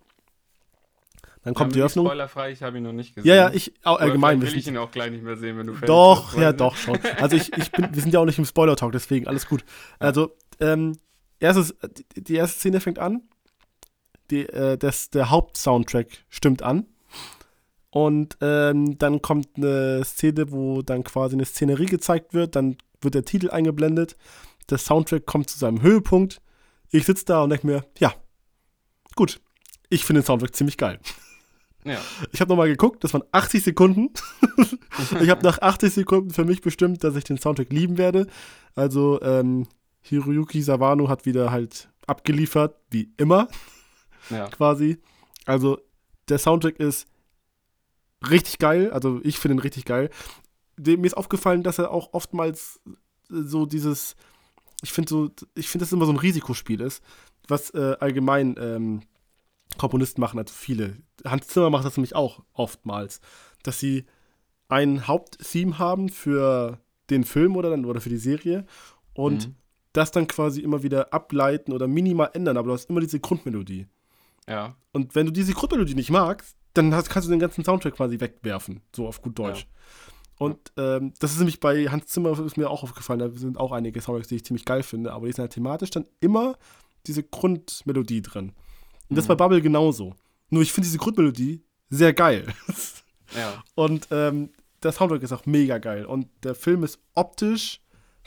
Dann 1.44 1.56
kommt 1.56 1.72
ja, 1.72 1.78
die 1.78 1.84
Öffnung. 1.84 2.06
Spoilerfrei, 2.06 2.52
ich 2.52 2.62
habe 2.62 2.78
ihn 2.78 2.84
noch 2.84 2.94
nicht 2.94 3.16
gesehen. 3.16 3.28
Ja, 3.28 3.36
ja, 3.36 3.52
ich 3.52 3.74
allgemein. 3.84 4.42
will 4.42 4.56
ich 4.56 4.68
ihn 4.68 4.78
auch 4.78 4.92
gleich 4.92 5.12
nicht 5.12 5.24
mehr 5.24 5.38
sehen, 5.38 5.58
wenn 5.58 5.68
du 5.68 5.74
Doch, 5.74 6.32
bist, 6.32 6.42
ja, 6.42 6.54
doch 6.54 6.76
schon. 6.76 7.00
Also 7.20 7.36
ich, 7.36 7.52
ich 7.58 7.72
bin, 7.72 7.94
wir 7.94 8.02
sind 8.02 8.14
ja 8.14 8.20
auch 8.20 8.26
nicht 8.26 8.38
im 8.38 8.46
Spoiler-Talk, 8.46 8.92
deswegen 8.92 9.28
alles 9.28 9.48
gut. 9.48 9.64
Also, 9.98 10.36
ähm, 10.60 10.98
erstes, 11.40 11.76
die 12.16 12.36
erste 12.36 12.60
Szene 12.60 12.80
fängt 12.80 13.00
an. 13.00 13.24
Die, 14.30 14.48
äh, 14.48 14.78
das, 14.78 15.10
der 15.10 15.32
Hauptsoundtrack 15.32 16.08
stimmt 16.30 16.62
an. 16.62 16.86
Und 17.90 18.38
ähm, 18.40 18.98
dann 18.98 19.22
kommt 19.22 19.50
eine 19.58 20.04
Szene, 20.06 20.52
wo 20.52 20.82
dann 20.82 21.04
quasi 21.04 21.36
eine 21.36 21.46
Szenerie 21.46 21.88
gezeigt 21.88 22.34
wird. 22.34 22.56
Dann 22.56 22.78
wird 23.02 23.16
der 23.16 23.26
Titel 23.26 23.50
eingeblendet. 23.50 24.16
Der 24.70 24.78
Soundtrack 24.78 25.26
kommt 25.26 25.50
zu 25.50 25.58
seinem 25.58 25.82
Höhepunkt. 25.82 26.42
Ich 26.92 27.06
sitze 27.06 27.26
da 27.26 27.44
und 27.44 27.50
denke 27.50 27.68
mir, 27.68 27.86
ja, 27.98 28.14
gut. 29.16 29.42
Ich 29.90 30.06
finde 30.06 30.22
den 30.22 30.26
Soundtrack 30.26 30.56
ziemlich 30.56 30.78
geil. 30.78 31.00
Ja. 31.84 32.00
Ich 32.32 32.42
habe 32.42 32.50
nochmal 32.50 32.68
geguckt, 32.68 33.04
das 33.04 33.14
waren 33.14 33.24
80 33.32 33.64
Sekunden. 33.64 34.10
ich 35.22 35.30
habe 35.30 35.44
nach 35.44 35.60
80 35.60 35.94
Sekunden 35.94 36.30
für 36.30 36.46
mich 36.46 36.62
bestimmt, 36.62 37.04
dass 37.04 37.16
ich 37.16 37.24
den 37.24 37.38
Soundtrack 37.38 37.72
lieben 37.72 37.98
werde. 37.98 38.28
Also 38.76 39.22
ähm, 39.22 39.68
Hiroyuki 40.02 40.62
Sawano 40.62 41.10
hat 41.10 41.26
wieder 41.26 41.52
halt 41.52 41.90
abgeliefert, 42.08 42.76
wie 42.90 43.12
immer. 43.18 43.48
Ja. 44.30 44.48
Quasi. 44.52 45.00
Also 45.46 45.80
der 46.30 46.38
Soundtrack 46.38 46.80
ist 46.80 47.08
richtig 48.30 48.60
geil. 48.60 48.92
Also 48.92 49.20
ich 49.24 49.38
finde 49.38 49.58
ihn 49.58 49.62
richtig 49.62 49.86
geil. 49.86 50.10
Mir 50.78 51.06
ist 51.06 51.18
aufgefallen, 51.18 51.64
dass 51.64 51.80
er 51.80 51.92
auch 51.92 52.14
oftmals 52.14 52.80
so 53.30 53.66
dieses, 53.66 54.16
ich 54.82 54.92
finde 54.92 55.10
so, 55.10 55.30
ich 55.56 55.70
finde, 55.70 55.84
das 55.86 55.94
immer 55.94 56.06
so 56.06 56.12
ein 56.12 56.18
Risikospiel 56.18 56.82
ist, 56.82 57.04
was 57.48 57.72
äh, 57.72 57.96
allgemein 58.00 58.56
ähm, 58.60 59.02
Komponisten 59.82 60.22
machen, 60.22 60.38
also 60.38 60.54
viele. 60.54 60.98
Hans 61.26 61.48
Zimmer 61.48 61.72
macht 61.72 61.86
das 61.86 61.98
nämlich 61.98 62.16
auch 62.16 62.44
oftmals, 62.54 63.20
dass 63.64 63.80
sie 63.80 64.06
ein 64.70 65.08
Haupttheme 65.08 65.80
haben 65.80 66.10
für 66.10 66.80
den 67.10 67.24
Film 67.24 67.56
oder 67.56 67.72
dann 67.72 67.86
oder 67.86 68.00
für 68.00 68.10
die 68.10 68.18
Serie 68.18 68.66
und 69.16 69.48
mhm. 69.48 69.56
das 69.92 70.12
dann 70.12 70.28
quasi 70.28 70.62
immer 70.62 70.84
wieder 70.84 71.12
ableiten 71.12 71.74
oder 71.74 71.88
minimal 71.88 72.30
ändern, 72.34 72.58
aber 72.58 72.68
du 72.68 72.74
hast 72.74 72.92
immer 72.92 73.02
diese 73.02 73.20
Grundmelodie. 73.20 73.88
Ja. 74.48 74.76
Und 74.92 75.16
wenn 75.16 75.26
du 75.26 75.32
diese 75.32 75.54
Grundmelodie 75.54 75.96
nicht 75.96 76.12
magst, 76.12 76.56
dann 76.76 76.94
hast, 76.94 77.10
kannst 77.10 77.28
du 77.28 77.32
den 77.32 77.40
ganzen 77.40 77.66
Soundtrack 77.66 77.96
quasi 77.96 78.20
wegwerfen, 78.20 78.82
so 78.96 79.08
auf 79.08 79.24
gut 79.24 79.38
Deutsch. 79.40 79.62
Ja. 79.62 80.46
Und 80.46 80.60
ähm, 80.78 81.14
das 81.20 81.32
ist 81.32 81.40
nämlich 81.40 81.60
bei 81.60 81.88
Hans 81.88 82.06
Zimmer 82.06 82.40
ist 82.40 82.56
mir 82.56 82.70
auch 82.70 82.84
aufgefallen, 82.84 83.20
da 83.20 83.30
sind 83.32 83.58
auch 83.58 83.72
einige 83.72 84.00
Soundtracks, 84.00 84.28
die 84.28 84.36
ich 84.36 84.46
ziemlich 84.46 84.66
geil 84.66 84.84
finde, 84.84 85.12
aber 85.12 85.26
die 85.26 85.34
sind 85.34 85.42
halt 85.42 85.54
thematisch 85.54 85.90
dann 85.90 86.06
immer 86.20 86.56
diese 87.08 87.24
Grundmelodie 87.24 88.22
drin. 88.22 88.54
Und 89.12 89.18
das 89.18 89.26
mhm. 89.26 89.30
bei 89.30 89.36
Bubble 89.36 89.62
genauso. 89.62 90.16
Nur 90.50 90.62
ich 90.62 90.72
finde 90.72 90.88
diese 90.88 90.98
Grundmelodie 90.98 91.62
sehr 91.90 92.14
geil. 92.14 92.48
ja. 93.36 93.62
Und 93.76 94.08
ähm, 94.10 94.52
der 94.82 94.94
Soundtrack 94.94 95.22
ist 95.22 95.34
auch 95.34 95.46
mega 95.46 95.80
geil. 95.80 96.06
Und 96.06 96.28
der 96.44 96.56
Film 96.56 96.86
ist 96.86 96.98
optisch 97.14 97.82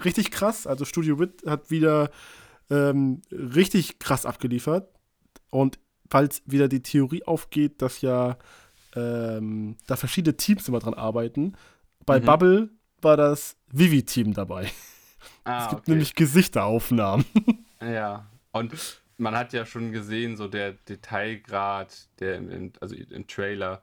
richtig 0.05 0.31
krass. 0.31 0.67
Also 0.67 0.85
Studio 0.85 1.19
Wit 1.19 1.43
hat 1.47 1.71
wieder 1.71 2.11
ähm, 2.69 3.23
richtig 3.33 3.99
krass 3.99 4.27
abgeliefert. 4.27 4.91
Und 5.49 5.79
falls 6.11 6.43
wieder 6.45 6.69
die 6.69 6.83
Theorie 6.83 7.25
aufgeht, 7.25 7.81
dass 7.81 8.03
ja 8.03 8.37
ähm, 8.95 9.77
da 9.87 9.97
verschiedene 9.97 10.37
Teams 10.37 10.69
immer 10.69 10.81
dran 10.81 10.95
arbeiten. 10.95 11.55
Bei 12.05 12.21
Mhm. 12.21 12.25
Bubble 12.27 12.71
war 13.01 13.17
das 13.17 13.57
Vivi-Team 13.73 14.35
dabei. 14.35 14.71
Ah, 15.45 15.65
es 15.65 15.71
gibt 15.71 15.83
okay. 15.83 15.91
nämlich 15.93 16.15
Gesichteraufnahmen. 16.15 17.25
Ja, 17.83 18.31
und 18.53 18.73
man 19.25 19.35
hat 19.37 19.53
ja 19.55 19.65
schon 19.67 19.91
gesehen, 19.91 20.37
so 20.37 20.47
der 20.49 20.73
Detailgrad, 20.73 22.09
der 22.21 22.37
im, 22.37 22.73
also 22.81 22.95
im 22.95 23.27
Trailer, 23.27 23.83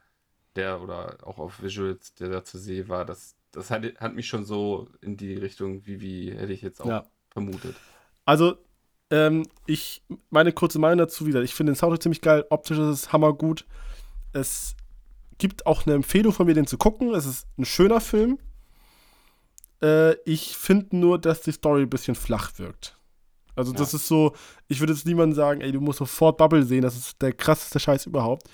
der 0.55 0.81
oder 0.81 1.17
auch 1.23 1.39
auf 1.39 1.61
Visuals, 1.61 2.13
der 2.13 2.29
da 2.29 2.43
zu 2.43 2.57
sehen 2.57 2.87
war, 2.89 3.05
das, 3.05 3.35
das 3.51 3.71
hat, 3.71 3.83
hat 3.99 4.13
mich 4.13 4.27
schon 4.27 4.45
so 4.45 4.87
in 5.01 5.17
die 5.17 5.33
Richtung, 5.35 5.85
wie, 5.85 5.99
wie 5.99 6.31
hätte 6.31 6.53
ich 6.53 6.61
jetzt 6.61 6.79
auch 6.81 6.87
Ja. 6.87 7.05
vermutet. 7.31 7.75
Also, 8.23 8.57
ähm, 9.09 9.47
ich, 9.65 10.03
meine 10.29 10.53
kurze 10.53 10.79
Meinung 10.79 10.99
dazu 10.99 11.25
wieder. 11.25 11.41
Ich 11.41 11.55
finde 11.55 11.73
den 11.73 11.75
Soundtrack 11.77 12.03
ziemlich 12.03 12.21
geil. 12.21 12.45
Optisch 12.49 12.77
ist 12.77 12.85
es 12.87 13.11
hammergut. 13.11 13.65
Es 14.31 14.75
gibt 15.39 15.65
auch 15.65 15.85
eine 15.85 15.95
Empfehlung 15.95 16.31
von 16.33 16.45
mir, 16.45 16.53
den 16.53 16.67
zu 16.67 16.77
gucken. 16.77 17.13
Es 17.15 17.25
ist 17.25 17.47
ein 17.57 17.65
schöner 17.65 17.99
Film. 17.99 18.37
Äh, 19.81 20.13
ich 20.23 20.55
finde 20.55 20.95
nur, 20.95 21.19
dass 21.19 21.41
die 21.41 21.51
Story 21.51 21.81
ein 21.81 21.89
bisschen 21.89 22.15
flach 22.15 22.57
wirkt. 22.59 22.95
Also, 23.55 23.73
das 23.73 23.91
Ja. 23.91 23.97
ist 23.97 24.07
so, 24.07 24.33
ich 24.67 24.79
würde 24.79 24.93
jetzt 24.93 25.05
niemandem 25.05 25.35
sagen, 25.35 25.61
ey, 25.61 25.71
du 25.71 25.81
musst 25.81 25.99
sofort 25.99 26.37
Bubble 26.37 26.63
sehen, 26.63 26.81
das 26.81 26.95
ist 26.95 27.21
der 27.21 27.33
krasseste 27.33 27.79
Scheiß 27.79 28.05
überhaupt. 28.05 28.47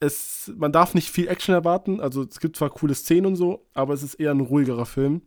Es, 0.00 0.52
man 0.56 0.70
darf 0.72 0.94
nicht 0.94 1.10
viel 1.10 1.28
Action 1.28 1.54
erwarten, 1.54 2.00
also 2.00 2.22
es 2.22 2.38
gibt 2.40 2.56
zwar 2.56 2.70
coole 2.70 2.94
Szenen 2.94 3.26
und 3.26 3.36
so, 3.36 3.66
aber 3.74 3.94
es 3.94 4.02
ist 4.02 4.14
eher 4.14 4.30
ein 4.30 4.40
ruhigerer 4.40 4.86
Film. 4.86 5.22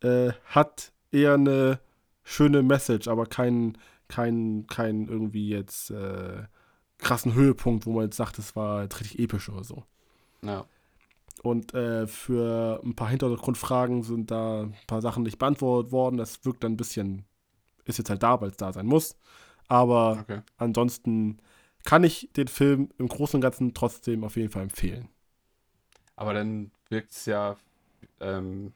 Äh, 0.00 0.32
hat 0.46 0.92
eher 1.10 1.34
eine 1.34 1.80
schöne 2.24 2.62
Message, 2.62 3.08
aber 3.08 3.26
kein, 3.26 3.76
kein, 4.08 4.66
kein 4.68 5.08
irgendwie 5.08 5.48
jetzt 5.48 5.90
äh, 5.90 6.44
krassen 6.98 7.34
Höhepunkt, 7.34 7.84
wo 7.86 7.92
man 7.92 8.04
jetzt 8.04 8.16
sagt, 8.16 8.38
es 8.38 8.54
war 8.56 8.82
jetzt 8.84 9.00
richtig 9.00 9.18
episch 9.18 9.48
oder 9.48 9.64
so. 9.64 9.82
Ja, 10.42 10.64
Und 11.42 11.74
äh, 11.74 12.06
für 12.06 12.80
ein 12.84 12.94
paar 12.94 13.08
Hintergrundfragen 13.08 14.02
sind 14.02 14.30
da 14.30 14.62
ein 14.62 14.74
paar 14.86 15.00
Sachen 15.02 15.24
nicht 15.24 15.38
beantwortet 15.38 15.92
worden. 15.92 16.16
Das 16.16 16.44
wirkt 16.44 16.62
dann 16.64 16.72
ein 16.72 16.76
bisschen, 16.76 17.24
ist 17.88 17.98
jetzt 17.98 18.10
halt 18.10 18.22
da, 18.22 18.40
weil 18.40 18.50
es 18.50 18.56
da 18.56 18.72
sein 18.72 18.86
muss. 18.86 19.16
Aber 19.68 20.20
okay. 20.22 20.40
ansonsten 20.58 21.38
kann 21.84 22.04
ich 22.04 22.30
den 22.36 22.48
Film 22.48 22.90
im 22.98 23.08
Großen 23.08 23.36
und 23.38 23.42
Ganzen 23.42 23.74
trotzdem 23.74 24.24
auf 24.24 24.36
jeden 24.36 24.50
Fall 24.50 24.62
empfehlen. 24.62 25.08
Aber 26.16 26.34
dann 26.34 26.70
wirkt 26.88 27.12
es 27.12 27.26
ja 27.26 27.56
ähm, 28.20 28.72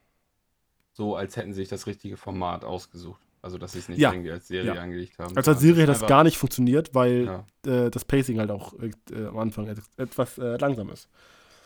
so, 0.92 1.16
als 1.16 1.36
hätten 1.36 1.52
sie 1.52 1.62
sich 1.62 1.68
das 1.68 1.86
richtige 1.86 2.16
Format 2.16 2.64
ausgesucht. 2.64 3.20
Also, 3.42 3.58
dass 3.58 3.72
sie 3.72 3.80
es 3.80 3.88
nicht 3.88 4.00
Ja. 4.00 4.12
irgendwie 4.12 4.30
als 4.30 4.46
Serie 4.48 4.74
Ja. 4.76 4.82
angelegt 4.82 5.18
haben. 5.18 5.36
Also 5.36 5.50
als 5.52 5.60
Serie 5.60 5.82
hat 5.82 5.88
das 5.88 6.06
gar 6.06 6.22
nicht 6.22 6.38
funktioniert, 6.38 6.94
weil 6.94 7.26
Ja, 7.26 7.44
äh, 7.86 7.90
das 7.90 8.04
Pacing 8.04 8.38
halt 8.38 8.50
auch 8.50 8.74
äh, 8.78 9.26
am 9.26 9.38
Anfang 9.38 9.66
et 9.66 9.78
etwas 9.96 10.38
äh, 10.38 10.56
langsam 10.58 10.90
ist. 10.90 11.08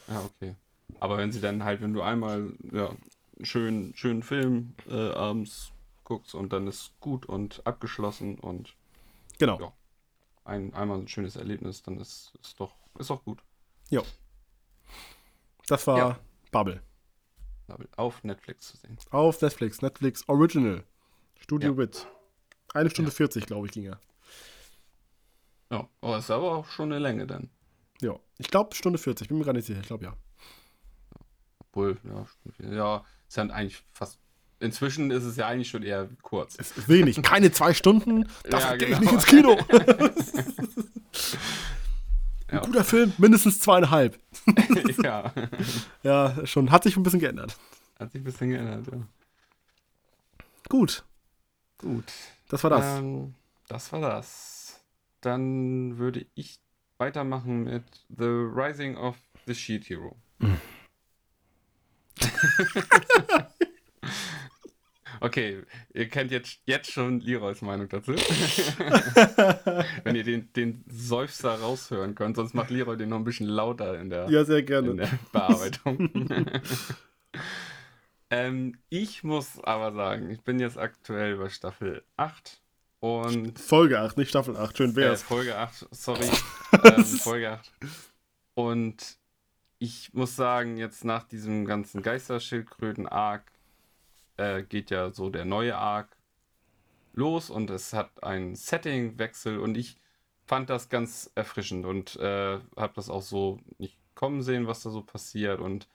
ja, 0.09 0.23
okay. 0.25 0.55
Aber 1.01 1.19
wenn 1.19 1.33
sie 1.33 1.41
dann 1.41 1.65
halt, 1.65 1.83
wenn 1.83 1.93
du 1.93 2.01
einmal 2.03 2.53
ja, 2.73 2.91
schönen, 3.43 3.95
schönen 3.95 4.23
Film 4.23 4.75
äh, 4.89 5.11
abends 5.11 5.73
guckst 6.07 6.35
und 6.35 6.53
dann 6.55 6.67
ist 6.67 6.99
gut 7.01 7.27
und 7.27 7.67
abgeschlossen 7.67 8.39
und 8.39 8.75
Genau. 9.39 9.61
Ja. 9.61 9.73
ein, 10.45 10.73
einmal 10.73 10.99
ein 10.99 11.09
schönes 11.09 11.37
Erlebnis, 11.37 11.83
dann 11.83 11.99
ist 11.99 12.33
es 12.43 12.55
doch, 12.55 12.75
ist 12.99 13.11
doch 13.11 13.23
gut. 13.25 13.43
Das 15.67 15.87
war 15.87 15.99
Ja. 15.99 16.19
Bubble. 16.53 16.81
Auf 17.97 18.23
Netflix 18.23 18.69
zu 18.69 18.77
sehen. 18.77 18.97
Auf 19.11 19.43
Netflix. 19.43 19.83
Netflix 19.83 20.29
Original. 20.29 20.85
Studio 21.41 21.73
Ja. 21.73 21.77
Wit. 21.79 22.07
Eine 22.73 22.89
Stunde 22.91 23.11
Ja. 23.11 23.17
40, 23.17 23.47
glaube 23.47 23.67
ich, 23.67 23.73
ging 23.73 23.85
er. 23.85 24.01
Ja, 25.73 25.89
aber 26.01 26.19
ist 26.19 26.31
aber 26.31 26.53
auch 26.59 26.67
schon 26.69 26.93
eine 26.93 27.01
Länge 27.01 27.27
dann. 27.27 27.51
Ja. 28.01 28.17
Ich 28.39 28.49
glaube 28.49 28.75
Stunde 28.77 28.99
40, 28.99 29.27
bin 29.29 29.39
mir 29.39 29.45
gar 29.45 29.53
nicht 29.53 29.67
sicher. 29.67 29.81
Ich 29.81 29.87
glaube 29.89 30.05
ja. 30.05 30.17
Obwohl, 31.59 31.99
ja, 32.05 32.27
ja, 32.71 33.05
ist 33.27 33.37
ja 33.37 33.43
eigentlich 33.45 33.83
fast. 33.93 34.21
Inzwischen 34.59 35.11
ist 35.11 35.25
es 35.25 35.37
ja 35.37 35.47
eigentlich 35.49 35.69
schon 35.69 35.83
eher 35.83 36.09
kurz. 36.23 36.57
Es 36.59 36.77
ist 36.77 36.89
wenig. 36.89 37.21
Keine 37.23 37.51
zwei 37.53 37.75
Stunden. 37.75 38.27
Dafür 38.45 38.71
Ja, 38.71 38.77
gehe 38.77 38.89
ich 38.89 38.99
genau. 38.99 39.01
nicht 39.01 39.13
ins 39.13 39.27
Kino. 39.27 39.59
Ein 42.49 42.61
guter 42.61 42.85
Film, 42.85 43.13
mindestens 43.19 43.59
zweieinhalb. 43.61 44.19
ja, 45.03 45.33
Ja, 46.03 46.47
schon. 46.47 46.71
Hat 46.71 46.85
sich 46.85 46.97
ein 46.97 47.03
bisschen 47.03 47.19
geändert. 47.21 47.57
hat 47.99 48.13
sich 48.13 48.21
ein 48.21 48.25
bisschen 48.25 48.51
geändert, 48.51 48.87
ja. 48.93 48.99
Gut, 50.69 51.05
Gut. 51.79 52.05
das 52.49 52.63
war 52.65 52.71
das. 52.71 52.99
Ähm, 52.99 53.35
das 53.69 53.93
war 53.93 54.01
das. 54.01 54.81
Dann 55.21 55.99
würde 55.99 56.25
ich 56.35 56.59
weitermachen 56.99 57.65
mit 57.65 57.85
The 58.09 58.25
Rising 58.25 58.97
of 58.97 59.17
the 59.47 59.55
Sheet 59.55 59.89
Hero. 59.91 60.17
Okay, 65.21 65.63
ihr 65.95 66.09
kennt 66.09 66.31
jetzt, 66.31 66.61
jetzt 66.65 66.91
schon 66.91 67.21
Leroys 67.21 67.63
Meinung 67.63 67.89
dazu. 67.89 68.13
Wenn 70.05 70.17
ihr 70.17 70.25
den, 70.25 70.53
den 70.53 70.85
Seufzer 70.89 71.55
raushören 71.61 72.15
könnt, 72.15 72.37
sonst 72.37 72.55
macht 72.55 72.71
Leroy 72.71 72.97
den 72.97 73.11
noch 73.11 73.19
ein 73.19 73.25
bisschen 73.25 73.47
lauter 73.47 73.99
in 73.99 74.11
der, 74.11 74.29
ja, 74.31 74.45
sehr 74.45 74.59
in 74.59 74.67
gerne. 74.67 74.97
der 74.97 75.11
Bearbeitung. 75.33 76.11
ähm, 78.31 78.79
ich 78.89 79.25
muss 79.25 79.59
aber 79.63 79.93
sagen, 79.93 80.31
ich 80.31 80.43
bin 80.43 80.59
jetzt 80.61 80.79
aktuell 80.79 81.37
bei 81.37 81.49
Staffel 81.49 82.03
8 82.17 82.61
und 83.01 83.59
Folge 83.59 84.01
8, 84.01 84.17
nicht 84.17 84.31
Staffel 84.31 84.57
8. 84.57 84.77
Schön 84.77 84.93
äh, 84.93 84.97
wär's. 84.97 85.23
Folge 85.23 85.57
8, 85.57 85.89
sorry. 85.91 86.29
ähm, 86.85 87.05
Folge 87.05 87.53
8. 87.53 87.73
Und 88.55 89.19
ich 89.79 90.15
muss 90.15 90.35
sagen, 90.37 90.77
jetzt 90.79 91.05
nach 91.05 91.25
diesem 91.25 91.67
ganzen 91.67 92.03
Geisterschildkröten-Arc 92.03 93.53
äh, 94.37 94.63
geht 94.63 94.91
ja 94.91 95.11
so 95.13 95.31
der 95.31 95.45
neue 95.45 95.77
Arc 95.77 96.17
los 97.13 97.51
und 97.51 97.71
es 97.71 97.93
hat 97.93 98.23
einen 98.23 98.55
Setting-Wechsel 98.55 99.59
und 99.59 99.77
ich 99.77 99.97
fand 100.45 100.71
das 100.71 100.89
ganz 100.89 101.31
erfrischend 101.35 101.87
und 101.87 102.17
äh, 102.17 102.59
habe 102.77 102.93
das 102.95 103.09
auch 103.11 103.23
so 103.23 103.59
nicht 103.79 103.99
kommen 104.15 104.43
sehen, 104.43 104.67
was 104.67 104.83
da 104.83 104.91
so 104.91 105.03
passiert 105.03 105.61
und 105.61 105.89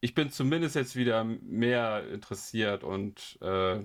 ich 0.00 0.14
bin 0.14 0.30
zumindest 0.30 0.74
jetzt 0.74 0.96
wieder 0.96 1.22
mehr 1.24 2.08
interessiert 2.08 2.82
und 2.82 3.38
äh, 3.40 3.80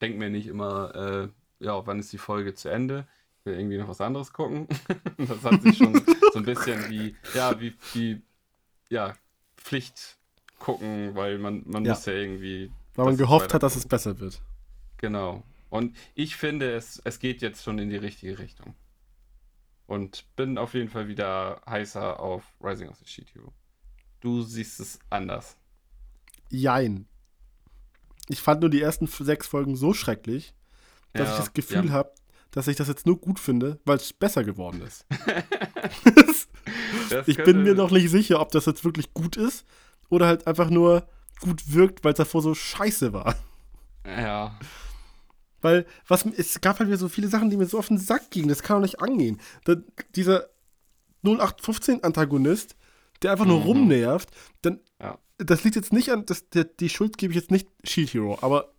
denke 0.00 0.18
mir 0.18 0.28
nicht 0.28 0.46
immer, 0.46 0.94
äh, 0.94 1.28
ja, 1.64 1.86
wann 1.86 1.98
ist 2.00 2.12
die 2.12 2.18
Folge 2.18 2.54
zu 2.54 2.68
Ende? 2.68 3.06
Ich 3.38 3.46
will 3.46 3.58
irgendwie 3.58 3.78
noch 3.78 3.88
was 3.88 4.02
anderes 4.02 4.32
gucken. 4.34 4.68
das 5.16 5.42
hat 5.42 5.62
sich 5.62 5.78
schon 5.78 5.94
so 6.32 6.38
ein 6.38 6.44
bisschen 6.44 6.90
wie, 6.90 7.16
ja, 7.34 7.58
wie, 7.60 7.74
wie, 7.94 8.20
ja, 8.90 9.14
Pflicht 9.56 10.18
gucken, 10.58 11.14
weil 11.14 11.38
man, 11.38 11.62
man 11.66 11.84
Ja. 11.86 11.92
muss 11.94 12.04
ja 12.04 12.12
irgendwie. 12.12 12.70
Weil 12.94 13.06
man 13.06 13.16
gehofft 13.16 13.52
hat, 13.54 13.62
dass 13.62 13.76
es 13.76 13.86
besser 13.86 14.18
wird. 14.20 14.40
Genau. 14.98 15.42
Und 15.70 15.96
ich 16.14 16.36
finde, 16.36 16.72
es, 16.72 17.00
es 17.04 17.18
geht 17.18 17.42
jetzt 17.42 17.64
schon 17.64 17.78
in 17.78 17.90
die 17.90 17.96
richtige 17.96 18.38
Richtung. 18.38 18.74
Und 19.86 20.24
bin 20.36 20.56
auf 20.56 20.74
jeden 20.74 20.88
Fall 20.88 21.08
wieder 21.08 21.60
heißer 21.68 22.20
auf 22.20 22.44
Rising 22.62 22.88
of 22.88 22.96
the 22.98 23.06
Sheet 23.06 23.34
Hero. 23.34 23.52
Du 24.20 24.42
siehst 24.42 24.80
es 24.80 24.98
anders. 25.10 25.56
Jein. 26.48 27.06
Ich 28.28 28.40
fand 28.40 28.60
nur 28.60 28.70
die 28.70 28.80
ersten 28.80 29.06
sechs 29.06 29.46
Folgen 29.46 29.76
so 29.76 29.92
schrecklich, 29.92 30.54
dass 31.12 31.28
Ja, 31.28 31.32
ich 31.32 31.38
das 31.38 31.52
Gefühl 31.52 31.86
ja. 31.86 31.92
habe, 31.92 32.12
dass 32.50 32.68
ich 32.68 32.76
das 32.76 32.88
jetzt 32.88 33.04
nur 33.04 33.20
gut 33.20 33.38
finde, 33.38 33.80
weil 33.84 33.96
es 33.96 34.12
besser 34.12 34.44
geworden 34.44 34.80
ist. 34.82 35.04
Ich 37.26 37.36
bin 37.36 37.62
mir 37.62 37.74
noch 37.74 37.90
nicht 37.90 38.10
sicher, 38.10 38.40
ob 38.40 38.50
das 38.50 38.66
jetzt 38.66 38.84
wirklich 38.84 39.12
gut 39.14 39.36
ist 39.36 39.64
oder 40.08 40.26
halt 40.26 40.46
einfach 40.46 40.70
nur 40.70 41.06
gut 41.40 41.72
wirkt, 41.72 42.04
weil 42.04 42.12
es 42.12 42.18
davor 42.18 42.42
so 42.42 42.54
scheiße 42.54 43.12
war. 43.12 43.34
Ja. 44.06 44.58
Weil 45.62 45.86
was, 46.08 46.26
es 46.26 46.60
gab 46.60 46.78
halt 46.78 46.88
wieder 46.88 46.98
so 46.98 47.08
viele 47.08 47.28
Sachen, 47.28 47.48
die 47.50 47.56
mir 47.56 47.66
so 47.66 47.78
auf 47.78 47.88
den 47.88 47.98
Sack 47.98 48.30
gingen. 48.30 48.48
Das 48.48 48.62
kann 48.62 48.76
doch 48.76 48.82
nicht 48.82 49.00
angehen. 49.00 49.40
Da, 49.64 49.76
dieser 50.14 50.48
0815-Antagonist, 51.24 52.76
der 53.22 53.32
einfach 53.32 53.46
nur 53.46 53.60
Mhm. 53.60 53.66
rumnervt, 53.66 54.28
dann, 54.62 54.80
Ja. 55.00 55.18
das 55.38 55.64
liegt 55.64 55.76
jetzt 55.76 55.92
nicht 55.92 56.10
an, 56.10 56.26
das, 56.26 56.48
der, 56.50 56.64
die 56.64 56.88
Schuld 56.90 57.16
gebe 57.18 57.32
ich 57.32 57.38
jetzt 57.38 57.50
nicht 57.50 57.68
Shield 57.84 58.12
Hero, 58.12 58.38
aber 58.42 58.72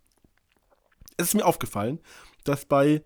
es 1.17 1.29
ist 1.29 1.33
mir 1.33 1.45
aufgefallen, 1.45 1.99
dass 2.43 2.65
bei 2.65 3.03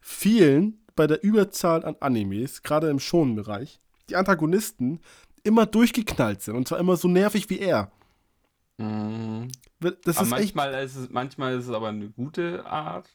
vielen, 0.00 0.78
bei 0.96 1.06
der 1.06 1.22
Überzahl 1.22 1.84
an 1.84 1.96
Animes, 2.00 2.62
gerade 2.62 2.88
im 2.88 3.00
Shonen-Bereich, 3.00 3.80
die 4.08 4.16
Antagonisten 4.16 5.00
immer 5.42 5.66
durchgeknallt 5.66 6.42
sind 6.42 6.56
und 6.56 6.68
zwar 6.68 6.78
immer 6.78 6.96
so 6.96 7.08
nervig 7.08 7.48
wie 7.50 7.58
er. 7.58 7.90
Mhm. 8.80 9.48
Das 10.04 10.16
aber 10.18 10.26
ist 10.26 10.32
echt. 10.44 10.54
manchmal, 10.56 10.84
ist 10.84 10.96
es, 10.96 11.10
manchmal 11.10 11.58
ist 11.58 11.66
es 11.66 11.70
aber 11.70 11.88
eine 11.88 12.08
gute 12.10 12.64
Art, 12.66 13.08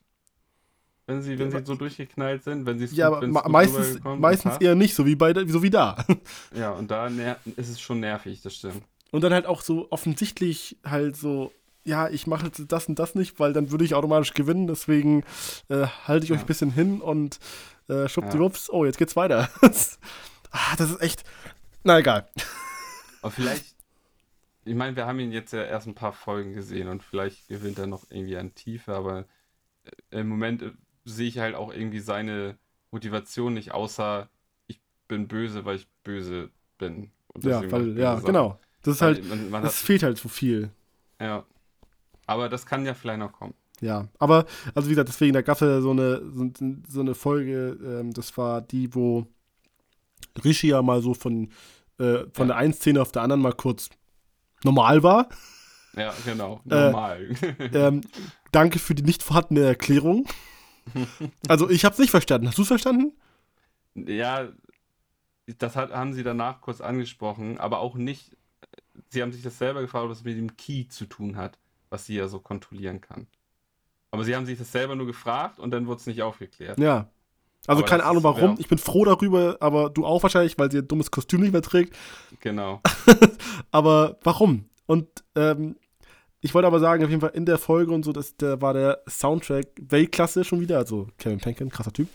wenn 1.07 1.21
sie, 1.21 1.37
wenn 1.37 1.51
Ja, 1.51 1.59
sie 1.59 1.65
so 1.65 1.75
durchgeknallt 1.75 2.43
sind, 2.43 2.65
wenn 2.65 2.79
sie 2.79 2.85
es 2.85 2.95
Ja, 2.95 3.09
gut- 3.09 3.17
aber 3.17 3.27
ma 3.27 3.47
meistens, 4.17 4.57
eher 4.59 4.75
nicht, 4.75 4.95
so 4.95 5.05
wie, 5.05 5.15
bei, 5.15 5.33
so 5.47 5.61
wie 5.61 5.69
da. 5.69 6.03
Ja, 6.55 6.71
und 6.71 6.89
da 6.89 7.07
ist 7.07 7.69
es 7.69 7.79
schon 7.79 7.99
nervig, 7.99 8.41
das 8.41 8.55
stimmt. 8.55 8.81
Und 9.11 9.21
dann 9.23 9.31
halt 9.33 9.45
auch 9.45 9.61
so 9.61 9.87
offensichtlich 9.91 10.77
halt 10.83 11.15
so, 11.15 11.51
ja, 11.83 12.09
ich 12.09 12.25
mache 12.25 12.47
jetzt 12.47 12.63
das 12.71 12.87
und 12.87 12.97
das 12.97 13.13
nicht, 13.15 13.39
weil 13.39 13.53
dann 13.53 13.71
würde 13.71 13.85
ich 13.85 13.93
automatisch 13.93 14.33
gewinnen, 14.33 14.65
deswegen 14.67 15.23
äh, 15.69 15.85
halte 16.07 16.25
ich 16.25 16.31
euch 16.31 16.37
Ja. 16.39 16.43
ein 16.43 16.47
bisschen 16.47 16.71
hin 16.71 17.01
und 17.01 17.39
äh, 17.87 18.07
schwuppdiwupps, 18.09 18.67
Ja. 18.67 18.73
oh, 18.73 18.85
jetzt 18.85 18.97
geht's 18.97 19.15
weiter. 19.15 19.49
ah, 20.51 20.75
das 20.77 20.89
ist 20.89 21.01
echt, 21.01 21.23
Na 21.83 21.99
egal. 21.99 22.27
Aber 23.21 23.29
vielleicht, 23.31 23.74
ich 24.65 24.75
meine, 24.75 24.95
wir 24.95 25.05
haben 25.07 25.19
ihn 25.19 25.31
jetzt 25.31 25.53
ja 25.53 25.63
erst 25.63 25.87
ein 25.87 25.95
paar 25.95 26.13
Folgen 26.13 26.53
gesehen 26.53 26.87
und 26.89 27.03
vielleicht 27.03 27.47
gewinnt 27.49 27.79
er 27.79 27.87
noch 27.87 28.05
irgendwie 28.09 28.37
an 28.37 28.55
Tiefe, 28.55 28.95
aber 28.95 29.27
äh, 30.11 30.21
im 30.21 30.29
Moment 30.29 30.61
äh, 30.63 30.71
sehe 31.05 31.27
ich 31.29 31.39
halt 31.39 31.55
auch 31.55 31.73
irgendwie 31.73 31.99
seine 31.99 32.57
Motivation 32.91 33.53
nicht, 33.55 33.73
außer 33.73 34.29
ich 34.67 34.81
bin 35.07 35.27
böse, 35.27 35.65
weil 35.65 35.77
ich 35.77 35.87
böse 36.03 36.51
bin. 36.77 37.11
Ja, 37.41 37.69
weil, 37.71 37.97
ja, 37.99 38.15
Sachen. 38.15 38.25
genau. 38.25 38.59
Das 38.81 38.95
ist 38.95 39.01
Weil 39.01 39.15
halt, 39.15 39.25
man, 39.29 39.49
man 39.49 39.63
es 39.63 39.77
hat, 39.79 39.85
fehlt 39.85 40.03
halt 40.03 40.17
so 40.17 40.29
viel. 40.29 40.71
ja. 41.19 41.45
Aber 42.27 42.49
das 42.49 42.65
kann 42.65 42.85
ja 42.85 42.93
vielleicht 42.93 43.19
noch 43.19 43.33
kommen. 43.33 43.55
Ja, 43.81 44.07
aber, 44.19 44.45
also 44.73 44.87
wie 44.87 44.91
gesagt, 44.93 45.09
deswegen, 45.09 45.33
da 45.33 45.41
gab 45.41 45.55
es 45.55 45.61
ja 45.61 45.81
so 45.81 45.91
eine, 45.91 46.21
so, 46.31 46.49
so 46.87 46.99
eine 47.01 47.13
Folge, 47.13 47.77
ähm, 47.83 48.13
das 48.13 48.35
war 48.37 48.61
die, 48.61 48.93
wo 48.95 49.27
Rishi 50.43 50.67
ja 50.69 50.81
mal 50.81 51.01
so 51.01 51.13
von, 51.13 51.49
äh, 51.99 52.25
von 52.33 52.47
Ja. 52.47 52.47
der 52.47 52.57
einen 52.57 52.73
Szene 52.73 53.01
auf 53.01 53.11
der 53.11 53.21
anderen 53.21 53.41
mal 53.41 53.53
kurz 53.53 53.89
normal 54.63 55.03
war. 55.03 55.29
Ja, 55.95 56.13
genau. 56.25 56.61
Äh, 56.69 56.85
Normal. 56.91 57.29
Ähm, 57.73 58.01
danke 58.51 58.79
für 58.79 58.95
die 58.95 59.03
nicht 59.03 59.23
vorhandene 59.23 59.65
Erklärung. 59.65 60.27
Also, 61.47 61.67
ich 61.67 61.83
habe 61.83 61.93
es 61.93 61.99
nicht 61.99 62.11
verstanden. 62.11 62.47
Hast 62.47 62.59
du 62.59 62.61
es 62.61 62.67
verstanden? 62.67 63.11
Ja, 63.95 64.49
das 65.57 65.75
hat, 65.75 65.91
haben 65.91 66.13
sie 66.13 66.21
danach 66.21 66.61
kurz 66.61 66.79
angesprochen, 66.79 67.57
aber 67.57 67.79
auch 67.79 67.95
nicht. 67.95 68.37
Sie 69.09 69.23
haben 69.23 69.31
sich 69.31 69.41
das 69.41 69.57
selber 69.57 69.81
gefragt, 69.81 70.05
ob 70.05 70.11
es 70.11 70.23
mit 70.23 70.37
dem 70.37 70.55
Key 70.57 70.87
zu 70.87 71.05
tun 71.05 71.37
hat, 71.37 71.57
was 71.89 72.05
sie 72.05 72.15
ja 72.15 72.27
so 72.27 72.39
kontrollieren 72.39 73.01
kann. 73.01 73.25
Aber 74.11 74.23
sie 74.23 74.35
haben 74.35 74.45
sich 74.45 74.59
das 74.59 74.71
selber 74.71 74.95
nur 74.95 75.07
gefragt 75.07 75.59
und 75.59 75.71
dann 75.71 75.87
wurde 75.87 76.01
es 76.01 76.05
nicht 76.05 76.21
aufgeklärt. 76.21 76.77
Ja. 76.79 77.09
Also, 77.67 77.81
Aber 77.81 77.89
keine 77.89 78.01
das 78.03 78.09
Ahnung 78.11 78.23
warum. 78.23 78.51
ja. 78.51 78.55
Ich 78.59 78.67
bin 78.67 78.77
froh 78.77 79.05
darüber, 79.05 79.57
aber 79.59 79.89
du 79.89 80.05
auch 80.05 80.21
wahrscheinlich, 80.23 80.57
weil 80.57 80.71
sie 80.71 80.77
ein 80.79 80.87
dummes 80.87 81.11
Kostüm 81.11 81.41
nicht 81.41 81.51
mehr 81.53 81.61
trägt. 81.61 81.95
Genau. 82.41 82.81
Aber 83.71 84.17
warum? 84.23 84.65
Und 84.85 85.07
ähm, 85.35 85.75
ich 86.41 86.53
wollte 86.53 86.67
aber 86.67 86.79
sagen, 86.79 87.03
auf 87.03 87.09
jeden 87.09 87.21
Fall 87.21 87.31
in 87.33 87.47
der 87.47 87.57
Folge 87.57 87.91
und 87.91 88.05
so, 88.05 88.13
dass 88.13 88.37
da 88.37 88.61
war 88.61 88.73
der 88.75 89.01
Soundtrack 89.09 89.65
Weltklasse 89.81 90.43
schon 90.43 90.59
wieder. 90.59 90.77
Also 90.77 91.07
Kevin 91.17 91.39
Penkin, 91.39 91.71
krasser 91.71 91.91
Typ. 91.91 92.07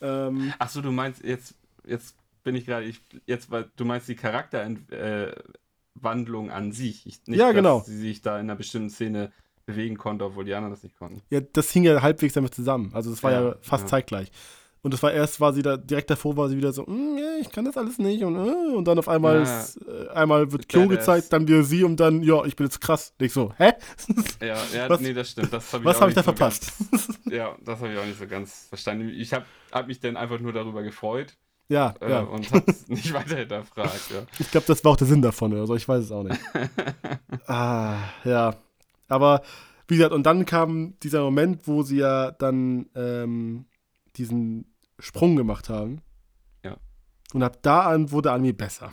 Ähm, 0.00 0.52
Achso, 0.58 0.80
du 0.80 0.90
meinst 0.90 1.22
jetzt, 1.22 1.54
jetzt 1.86 2.16
bin 2.42 2.56
ich 2.56 2.66
gerade, 2.66 2.86
ich, 2.86 3.00
jetzt, 3.26 3.48
weil 3.52 3.70
du 3.76 3.84
meinst 3.84 4.08
die 4.08 4.16
Charakterwandlung 4.16 6.48
äh, 6.48 6.52
an 6.52 6.72
sich. 6.72 7.06
Ich, 7.06 7.20
nicht, 7.26 7.38
Ja, 7.38 7.52
genau. 7.52 7.78
Dass 7.78 7.86
sie 7.86 7.96
sich 7.98 8.22
da 8.22 8.40
in 8.40 8.46
einer 8.46 8.56
bestimmten 8.56 8.90
Szene 8.90 9.30
bewegen 9.66 9.96
konnte, 9.96 10.24
obwohl 10.24 10.44
die 10.44 10.54
anderen 10.54 10.74
das 10.74 10.82
nicht 10.82 10.98
konnten. 10.98 11.22
ja, 11.30 11.40
das 11.40 11.70
hing 11.70 11.84
ja 11.84 12.02
halbwegs 12.02 12.34
damit 12.34 12.52
zusammen. 12.54 12.90
Also 12.92 13.12
es 13.12 13.22
war 13.22 13.30
ja, 13.30 13.42
Ja, 13.50 13.54
fast 13.60 13.84
ja. 13.84 13.88
zeitgleich. 13.88 14.32
Und 14.82 14.94
das 14.94 15.02
war 15.02 15.12
erst, 15.12 15.40
war 15.40 15.52
sie 15.52 15.60
da, 15.62 15.76
direkt 15.76 16.08
davor 16.10 16.36
war 16.38 16.48
sie 16.48 16.56
wieder 16.56 16.72
so, 16.72 16.84
"Mm, 16.86 17.18
ja, 17.18 17.36
ich 17.40 17.50
kann 17.50 17.66
das 17.66 17.76
alles 17.76 17.98
nicht. 17.98 18.24
Und, 18.24 18.36
äh, 18.36 18.74
und 18.74 18.86
dann 18.86 18.98
auf 18.98 19.08
einmal, 19.08 19.36
Ja. 19.36 19.60
ist, 19.60 19.76
äh, 19.86 20.08
einmal 20.14 20.50
wird 20.52 20.68
Klo 20.70 20.86
gezeigt, 20.88 21.32
dann 21.32 21.46
wieder 21.46 21.62
sie 21.64 21.84
und 21.84 21.98
dann, 22.00 22.22
ja, 22.22 22.44
ich 22.46 22.56
bin 22.56 22.66
jetzt 22.66 22.80
krass. 22.80 23.12
Und 23.18 23.26
ich 23.26 23.32
so, 23.32 23.52
hä? 23.58 23.72
Ja, 24.40 24.56
ja 24.74 24.88
Was- 24.88 25.00
nee, 25.00 25.12
das 25.12 25.30
stimmt. 25.30 25.52
Das 25.52 25.70
hab 25.72 25.80
ich 25.80 25.86
Was 25.86 26.00
habe 26.00 26.10
ich 26.10 26.16
nicht 26.16 26.26
da 26.26 26.30
so 26.30 26.36
verpasst? 26.36 26.72
Ganz, 26.90 27.08
ja, 27.30 27.54
das 27.62 27.80
habe 27.80 27.92
ich 27.92 27.98
auch 27.98 28.06
nicht 28.06 28.18
so 28.18 28.26
ganz 28.26 28.66
verstanden. 28.70 29.10
Ich 29.10 29.32
habe 29.34 29.44
hab 29.70 29.86
mich 29.86 30.00
dann 30.00 30.16
einfach 30.16 30.40
nur 30.40 30.52
darüber 30.54 30.82
gefreut 30.82 31.36
ja, 31.68 31.94
äh, 32.00 32.10
ja. 32.10 32.20
und 32.20 32.50
habe 32.50 32.64
es 32.66 32.88
nicht 32.88 33.12
weiter 33.12 33.36
hinterfragt. 33.36 34.10
Ja. 34.14 34.22
Ich 34.38 34.50
glaube, 34.50 34.66
das 34.66 34.82
war 34.82 34.92
auch 34.92 34.96
der 34.96 35.06
Sinn 35.06 35.20
davon 35.20 35.52
oder 35.52 35.66
so, 35.66 35.76
ich 35.76 35.86
weiß 35.86 36.04
es 36.04 36.10
auch 36.10 36.22
nicht. 36.24 36.40
ah, 37.46 37.96
ja. 38.24 38.54
Aber 39.08 39.42
wie 39.88 39.96
gesagt, 39.96 40.12
und 40.14 40.24
dann 40.24 40.46
kam 40.46 40.94
dieser 41.02 41.22
Moment, 41.22 41.66
wo 41.66 41.82
sie 41.82 41.98
ja 41.98 42.30
dann 42.30 42.86
ähm, 42.94 43.66
diesen 44.16 44.66
Sprung 44.98 45.36
gemacht 45.36 45.68
haben. 45.68 46.02
Ja. 46.64 46.76
Und 47.32 47.42
ab 47.42 47.58
da 47.62 47.82
an 47.82 48.10
wurde 48.10 48.32
Anime 48.32 48.54
besser. 48.54 48.90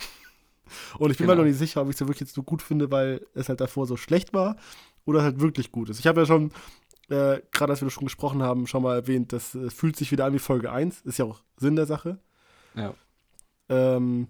Und 0.99 1.11
ich 1.11 1.17
bin 1.17 1.27
mir 1.27 1.33
Genau. 1.33 1.43
noch 1.43 1.47
nicht 1.49 1.57
sicher, 1.59 1.81
ob 1.81 1.87
ich 1.89 1.95
es 1.95 1.99
ja 2.01 2.07
wirklich 2.07 2.21
jetzt 2.21 2.33
so 2.33 2.43
gut 2.43 2.61
finde, 2.61 2.91
weil 2.91 3.25
es 3.33 3.47
halt 3.49 3.61
davor 3.61 3.85
so 3.87 3.95
schlecht 3.97 4.33
war 4.33 4.57
oder 5.05 5.21
halt 5.23 5.39
wirklich 5.39 5.71
gut 5.71 5.89
ist. 5.89 5.99
Ich 5.99 6.07
habe 6.07 6.19
ja 6.21 6.25
schon, 6.25 6.51
äh, 7.09 7.39
gerade 7.51 7.71
als 7.71 7.81
wir 7.81 7.89
schon 7.89 8.03
gesprochen 8.05 8.43
haben, 8.43 8.67
schon 8.67 8.83
mal 8.83 8.95
erwähnt, 8.95 9.31
das 9.31 9.55
äh, 9.55 9.69
fühlt 9.69 9.95
sich 9.95 10.11
wieder 10.11 10.25
an 10.25 10.33
wie 10.33 10.39
Folge 10.39 10.71
1. 10.71 11.01
Ist 11.01 11.19
ja 11.19 11.25
auch 11.25 11.41
Sinn 11.55 11.75
der 11.77 11.85
Sache. 11.85 12.19
Ja. 12.75 12.93
Ähm, 13.69 14.27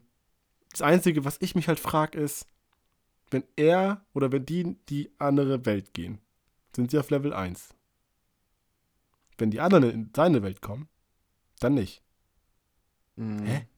das 0.71 0.81
Einzige, 0.83 1.25
was 1.25 1.37
ich 1.41 1.55
mich 1.55 1.67
halt 1.67 1.79
frage, 1.79 2.19
ist, 2.19 2.45
wenn 3.31 3.43
er 3.55 4.05
oder 4.13 4.31
wenn 4.31 4.45
die 4.45 4.61
in 4.61 4.79
die 4.89 5.11
andere 5.17 5.65
Welt 5.65 5.93
gehen, 5.93 6.19
sind 6.75 6.91
sie 6.91 6.99
auf 6.99 7.09
Level 7.09 7.33
1. 7.33 7.73
Wenn 9.37 9.51
die 9.51 9.61
anderen 9.61 9.89
in 9.89 10.11
seine 10.15 10.43
Welt 10.43 10.61
kommen, 10.61 10.87
dann 11.59 11.75
nicht. 11.75 12.01
Mhm. 13.15 13.45
Hä? 13.45 13.67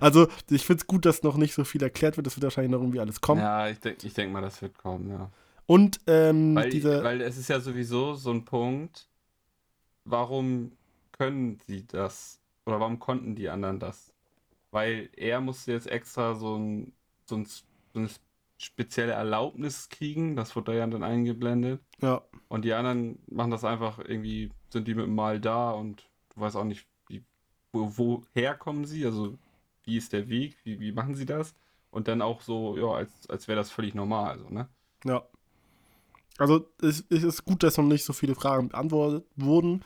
Also, 0.00 0.26
ich 0.50 0.66
finde 0.66 0.82
es 0.82 0.86
gut, 0.86 1.06
dass 1.06 1.22
noch 1.22 1.36
nicht 1.36 1.54
so 1.54 1.64
viel 1.64 1.82
erklärt 1.82 2.16
wird. 2.16 2.26
Das 2.26 2.36
wird 2.36 2.42
wahrscheinlich 2.42 2.72
noch 2.72 2.80
irgendwie 2.80 3.00
alles 3.00 3.20
kommen. 3.20 3.40
Ja, 3.40 3.68
ich 3.68 3.78
denke 3.78 4.06
ich 4.06 4.12
denk 4.12 4.32
mal, 4.32 4.42
das 4.42 4.60
wird 4.60 4.76
kommen, 4.76 5.08
ja. 5.08 5.30
Und 5.66 6.00
ähm, 6.06 6.54
Weil, 6.56 6.68
diese. 6.68 7.02
weil 7.04 7.20
es 7.22 7.38
ist 7.38 7.48
ja 7.48 7.60
sowieso 7.60 8.14
so 8.14 8.30
ein 8.30 8.44
Punkt, 8.44 9.08
warum 10.04 10.72
können 11.12 11.58
sie 11.66 11.86
das? 11.86 12.40
Oder 12.66 12.80
warum 12.80 12.98
konnten 12.98 13.34
die 13.34 13.48
anderen 13.48 13.78
das? 13.78 14.12
Weil 14.70 15.08
er 15.16 15.40
musste 15.40 15.72
jetzt 15.72 15.86
extra 15.86 16.34
so, 16.34 16.56
ein, 16.56 16.92
so, 17.24 17.36
ein, 17.36 17.46
so 17.46 17.62
eine 17.94 18.08
spezielle 18.58 19.12
Erlaubnis 19.12 19.88
kriegen, 19.88 20.36
das 20.36 20.54
wurde 20.56 20.76
ja 20.76 20.86
dann 20.86 21.02
eingeblendet. 21.02 21.80
ja, 22.02 22.22
Und 22.48 22.64
die 22.64 22.72
anderen 22.74 23.18
machen 23.30 23.50
das 23.50 23.64
einfach 23.64 23.98
irgendwie, 24.00 24.50
sind 24.70 24.86
die 24.88 24.94
mit 24.94 25.06
dem 25.06 25.14
Mal 25.14 25.40
da 25.40 25.70
und 25.70 26.08
du 26.34 26.40
weißt 26.40 26.56
auch 26.56 26.64
nicht, 26.64 26.86
wie, 27.08 27.24
wo, 27.72 27.90
woher 27.96 28.54
kommen 28.56 28.84
sie, 28.84 29.04
also 29.06 29.38
wie 29.84 29.96
ist 29.96 30.12
der 30.12 30.28
Weg, 30.28 30.56
wie, 30.64 30.80
wie 30.80 30.92
machen 30.92 31.14
sie 31.14 31.24
das? 31.24 31.54
Und 31.90 32.08
dann 32.08 32.20
auch 32.20 32.42
so, 32.42 32.76
ja, 32.76 32.86
als, 32.88 33.30
als 33.30 33.48
wäre 33.48 33.56
das 33.56 33.70
völlig 33.70 33.94
normal, 33.94 34.38
so, 34.40 34.48
ne? 34.50 34.68
ja. 35.04 35.22
Also, 36.36 36.68
es, 36.82 37.04
es 37.10 37.24
ist 37.24 37.44
gut, 37.44 37.62
dass 37.64 37.78
noch 37.78 37.84
nicht 37.84 38.04
so 38.04 38.12
viele 38.12 38.34
Fragen 38.36 38.68
beantwortet 38.68 39.24
wurden. 39.34 39.82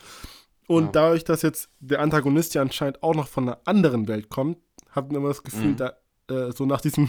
Und 0.69 0.85
Ja. 0.87 0.91
dadurch, 0.93 1.25
dass 1.25 1.41
jetzt 1.43 1.71
der 1.81 2.01
Antagonist 2.01 2.55
ja 2.55 2.61
anscheinend 2.63 3.03
auch 3.03 3.15
noch 3.15 3.27
von 3.29 3.45
einer 3.49 3.61
anderen 3.65 4.07
Welt 4.07 4.29
kommt, 4.29 4.59
hat 4.91 5.07
man 5.07 5.17
immer 5.17 5.29
das 5.29 5.43
Gefühl, 5.43 5.71
Mhm. 5.73 5.77
da 5.77 5.93
äh, 6.29 6.53
so 6.53 6.67
nach 6.67 6.81
diesem 6.83 7.09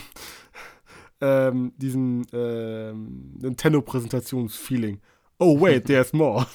ähm, 1.25 1.71
diesem 1.77 2.25
ähm, 2.33 3.33
Nintendo-Präsentationsfeeling. 3.39 4.99
Oh 5.39 5.59
wait, 5.61 5.85
there's 5.87 6.11
more. 6.13 6.45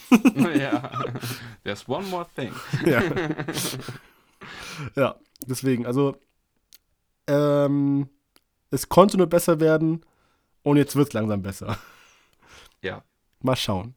ja. 0.55 0.91
There's 1.65 1.89
one 1.89 2.07
more 2.09 2.27
thing. 2.37 2.53
ja. 2.87 3.03
ja, 4.95 5.17
deswegen, 5.47 5.87
also 5.87 6.17
ähm, 7.27 8.09
es 8.71 8.89
konnte 8.89 9.17
nur 9.19 9.27
besser 9.27 9.61
werden 9.61 10.05
und 10.63 10.77
jetzt 10.77 10.97
wird 10.97 11.09
es 11.09 11.13
langsam 11.15 11.43
besser. 11.43 11.79
Ja, 12.83 13.03
Mal 13.41 13.57
schauen. 13.57 13.95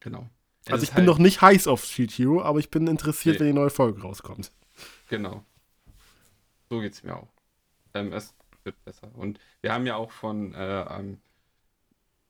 genau. 0.00 0.28
Es 0.66 0.72
Also 0.72 0.82
ich 0.84 0.90
bin 0.90 0.98
halt- 0.98 1.06
noch 1.06 1.18
nicht 1.18 1.40
heiß 1.42 1.66
auf 1.66 1.84
Street 1.84 2.12
Hero, 2.12 2.42
aber 2.42 2.58
ich 2.58 2.70
bin 2.70 2.86
interessiert, 2.86 3.34
Nee. 3.36 3.40
wenn 3.40 3.46
die 3.48 3.58
neue 3.60 3.70
Folge 3.70 4.02
rauskommt. 4.02 4.52
Genau. 5.08 5.44
So 6.68 6.80
geht's 6.80 7.02
mir 7.02 7.16
auch. 7.16 7.28
Ähm, 7.94 8.12
es 8.12 8.34
wird 8.70 8.84
besser. 8.84 9.10
Und 9.16 9.38
wir 9.60 9.72
haben 9.72 9.86
ja 9.86 9.96
auch 9.96 10.10
von 10.10 10.54
äh, 10.54 10.56
einem 10.88 11.20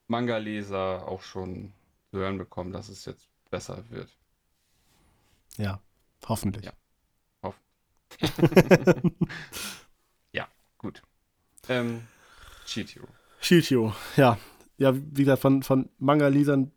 Manga-Leser 0.09 1.07
auch 1.07 1.23
schon 1.23 1.73
zu 2.11 2.19
hören 2.19 2.39
bekommen, 2.39 2.73
dass 2.73 2.89
es 2.89 3.05
jetzt 3.05 3.29
besser 3.51 3.85
wird. 3.91 4.09
Ja, 5.57 5.81
hoffentlich. 6.27 6.65
Ja. 6.65 6.73
ja, 10.33 10.49
gut. 10.79 11.03
Ähm. 11.69 12.03
Shield 12.67 12.91
Hero, 13.71 13.95
ja. 14.17 14.37
Ja, 14.79 14.95
wie 14.95 15.25
gesagt, 15.25 15.43
von, 15.43 15.63
von 15.63 15.89
Manga-Lesern, 15.99 16.73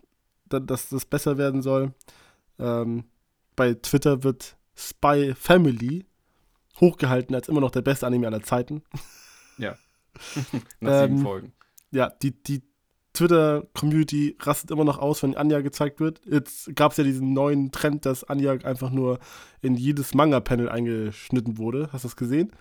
da- 0.45 0.59
dass 0.59 0.89
das 0.89 1.05
besser 1.05 1.37
werden 1.37 1.61
soll. 1.61 1.93
Ähm, 2.59 3.05
bei 3.55 3.73
Twitter 3.75 4.23
wird 4.23 4.57
Spy 4.75 5.33
Family 5.35 6.05
hochgehalten 6.79 7.35
als 7.35 7.47
immer 7.49 7.61
noch 7.61 7.71
der 7.71 7.81
beste 7.81 8.05
Anime 8.07 8.27
aller 8.27 8.43
Zeiten. 8.43 8.83
Nach 10.79 11.03
Ähm, 11.03 11.09
sieben 11.11 11.21
Folgen. 11.23 11.53
Ja, 11.91 12.09
die, 12.09 12.31
die 12.31 12.61
Twitter-Community 13.13 14.37
rastet 14.39 14.71
immer 14.71 14.83
noch 14.83 14.97
aus, 14.97 15.21
wenn 15.23 15.35
Anja 15.35 15.61
gezeigt 15.61 15.99
wird. 15.99 16.21
Jetzt 16.25 16.75
gab 16.75 16.91
es 16.91 16.97
ja 16.97 17.03
diesen 17.03 17.33
neuen 17.33 17.71
Trend, 17.71 18.05
dass 18.05 18.23
Anja 18.23 18.53
einfach 18.53 18.89
nur 18.89 19.19
in 19.61 19.75
jedes 19.75 20.13
Manga-Panel 20.15 20.69
eingeschnitten 20.69 21.57
wurde. 21.57 21.89
Hast 21.93 22.03
du 22.03 22.07
das 22.07 22.15
gesehen? 22.15 22.51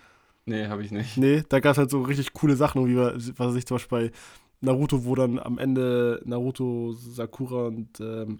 Nee, 0.45 0.67
habe 0.67 0.83
ich 0.83 0.91
nicht. 0.91 1.17
Nee, 1.17 1.43
da 1.49 1.59
gab 1.59 1.71
es 1.71 1.77
halt 1.77 1.89
so 1.89 2.01
richtig 2.01 2.33
coole 2.33 2.55
Sachen, 2.55 2.87
wie 2.87 2.95
was 2.95 3.55
ich 3.55 3.65
zum 3.65 3.75
Beispiel 3.75 4.09
bei 4.09 4.11
Naruto, 4.61 5.05
wo 5.05 5.15
dann 5.15 5.39
am 5.39 5.57
Ende 5.57 6.21
Naruto, 6.25 6.93
Sakura 6.93 7.67
und 7.67 7.99
ähm, 7.99 8.39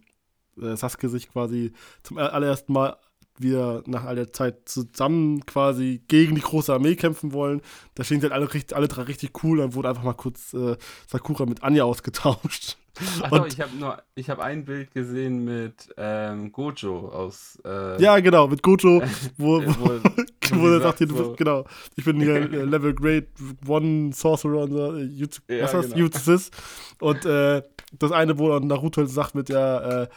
äh, 0.62 0.76
Sasuke 0.76 1.10
sich 1.10 1.30
quasi 1.30 1.72
zum 2.04 2.18
aller- 2.18 2.34
allerersten 2.34 2.74
Mal 2.74 2.97
wieder 3.38 3.84
nach 3.86 4.04
all 4.06 4.16
der 4.16 4.32
Zeit 4.34 4.70
zusammen 4.70 5.46
quasi 5.46 6.02
gegen 6.08 6.36
die 6.36 6.42
große 6.42 6.74
Armee 6.74 6.96
kämpfen 6.96 7.34
wollen. 7.34 7.62
Da 7.96 8.04
stehen 8.04 8.22
sie 8.22 8.26
halt 8.26 8.34
alle, 8.34 8.54
richtig, 8.54 8.76
alle 8.76 8.88
drei 8.88 9.04
richtig 9.04 9.44
cool. 9.44 9.58
Dann 9.60 9.74
wurde 9.74 9.90
einfach 9.90 10.04
mal 10.04 10.14
kurz 10.14 10.54
äh, 10.54 10.76
Sakura 11.08 11.46
mit 11.46 11.64
Anja 11.64 11.84
ausgetauscht. 11.84 12.78
Ach 13.24 13.32
doch, 13.32 13.48
ich 13.48 13.60
habe 13.60 13.76
nur, 13.76 13.98
ich 14.14 14.30
habe 14.30 14.44
ein 14.44 14.66
Bild 14.66 14.92
gesehen 14.94 15.44
mit 15.46 15.92
ähm, 15.98 16.52
Gojo 16.52 17.10
aus. 17.10 17.58
Äh, 17.66 18.00
Ja, 18.00 18.20
genau, 18.20 18.48
mit 18.48 18.62
Gojo, 18.62 19.02
wo, 19.38 19.62
wo 19.66 19.90
wo, 19.90 20.62
wo 20.62 20.68
er 20.68 20.80
sagt, 20.82 21.00
hier, 21.00 21.08
du 21.08 21.16
bist, 21.16 21.38
genau, 21.38 21.66
ich 21.96 22.06
bin 22.06 22.22
hier 22.22 22.36
äh, 22.36 22.46
Level 22.66 22.94
Grade 22.94 23.26
One 23.68 24.14
Sorcerer 24.14 24.60
und 24.66 24.72
so, 24.74 24.96
äh, 24.96 25.02
Jutsu, 25.06 25.42
Ja, 25.48 25.64
was 25.64 25.72
das? 25.72 25.86
genau. 25.88 25.98
Jutsus. 25.98 26.52
Und 27.00 27.26
äh, 27.26 27.64
das 27.98 28.12
eine, 28.12 28.38
wo 28.38 28.60
Naruto 28.60 29.02
halt 29.02 29.10
sagt 29.10 29.34
mit 29.34 29.50
ja, 29.50 30.04
äh, 30.04 30.08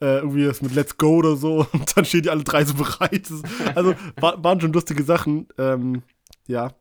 äh, 0.00 0.18
irgendwie 0.18 0.44
das 0.44 0.62
mit 0.62 0.74
Let's 0.74 0.96
Go 0.96 1.16
oder 1.16 1.36
so 1.36 1.66
und 1.72 1.96
dann 1.96 2.04
stehen 2.04 2.22
die 2.22 2.30
alle 2.30 2.44
drei 2.44 2.64
so 2.64 2.74
bereit. 2.74 3.28
Also 3.74 3.94
war, 4.16 4.42
waren 4.42 4.60
schon 4.60 4.72
lustige 4.72 5.02
Sachen, 5.02 5.48
ähm, 5.58 6.02
ja. 6.46 6.72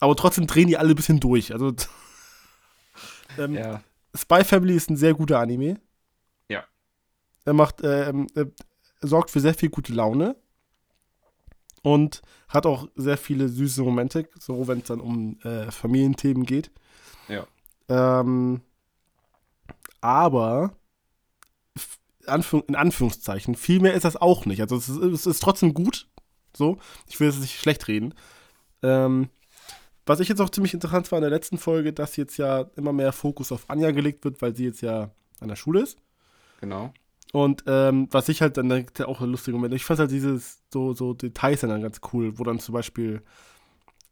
Aber 0.00 0.16
trotzdem 0.16 0.46
drehen 0.46 0.68
die 0.68 0.76
alle 0.76 0.90
ein 0.90 0.96
bisschen 0.96 1.20
durch. 1.20 1.52
Also 1.52 1.72
ähm, 3.38 3.54
Ja. 3.54 3.82
Spy 4.14 4.44
Family 4.44 4.76
ist 4.76 4.90
ein 4.90 4.96
sehr 4.96 5.14
guter 5.14 5.40
Anime. 5.40 5.80
Ja. 6.48 6.64
Er 7.44 7.52
macht, 7.52 7.80
ähm, 7.82 8.28
er 8.34 8.46
sorgt 9.00 9.30
für 9.30 9.40
sehr 9.40 9.54
viel 9.54 9.70
gute 9.70 9.92
Laune 9.92 10.36
und 11.82 12.22
hat 12.48 12.66
auch 12.66 12.88
sehr 12.94 13.18
viele 13.18 13.48
süße 13.48 13.82
Momente, 13.82 14.28
so 14.38 14.66
wenn 14.68 14.78
es 14.78 14.84
dann 14.84 15.00
um 15.00 15.38
äh, 15.40 15.70
Familienthemen 15.70 16.44
geht. 16.44 16.70
Ja. 17.28 17.46
Ähm, 17.88 18.62
aber 20.00 20.76
Anführ 22.28 22.64
in 22.68 22.76
Anführungszeichen, 22.76 23.54
viel 23.54 23.80
mehr 23.80 23.94
ist 23.94 24.04
das 24.04 24.16
auch 24.16 24.46
nicht. 24.46 24.60
Also 24.60 24.76
es 24.76 24.88
ist, 24.88 24.98
es 24.98 25.26
ist 25.26 25.42
trotzdem 25.42 25.74
gut. 25.74 26.08
So, 26.56 26.78
ich 27.08 27.18
will 27.18 27.28
es 27.28 27.38
nicht 27.38 27.58
schlecht 27.58 27.88
reden. 27.88 28.14
Ähm, 28.82 29.28
was 30.06 30.20
ich 30.20 30.28
jetzt 30.28 30.40
auch 30.40 30.50
ziemlich 30.50 30.74
interessant 30.74 31.10
war 31.10 31.18
in 31.18 31.22
der 31.22 31.30
letzten 31.30 31.58
Folge, 31.58 31.92
dass 31.92 32.16
jetzt 32.16 32.36
ja 32.36 32.66
immer 32.76 32.92
mehr 32.92 33.12
Fokus 33.12 33.52
auf 33.52 33.64
Anja 33.68 33.90
gelegt 33.90 34.24
wird, 34.24 34.42
weil 34.42 34.54
sie 34.54 34.64
jetzt 34.64 34.82
ja 34.82 35.10
an 35.40 35.48
der 35.48 35.56
Schule 35.56 35.82
ist. 35.82 35.98
Genau. 36.60 36.92
Und 37.32 37.64
ähm, 37.66 38.08
was 38.10 38.28
ich 38.28 38.42
halt 38.42 38.56
dann 38.56 38.68
da 38.68 38.78
gibt's 38.78 39.00
ja 39.00 39.08
auch 39.08 39.20
ein 39.20 39.30
lustiger 39.30 39.56
Moment. 39.56 39.74
Ich 39.74 39.84
fand 39.84 39.98
halt 39.98 40.10
dieses 40.10 40.62
so, 40.72 40.92
so 40.92 41.14
Details 41.14 41.62
dann 41.62 41.82
ganz 41.82 42.00
cool, 42.12 42.38
wo 42.38 42.44
dann 42.44 42.60
zum 42.60 42.74
Beispiel 42.74 43.22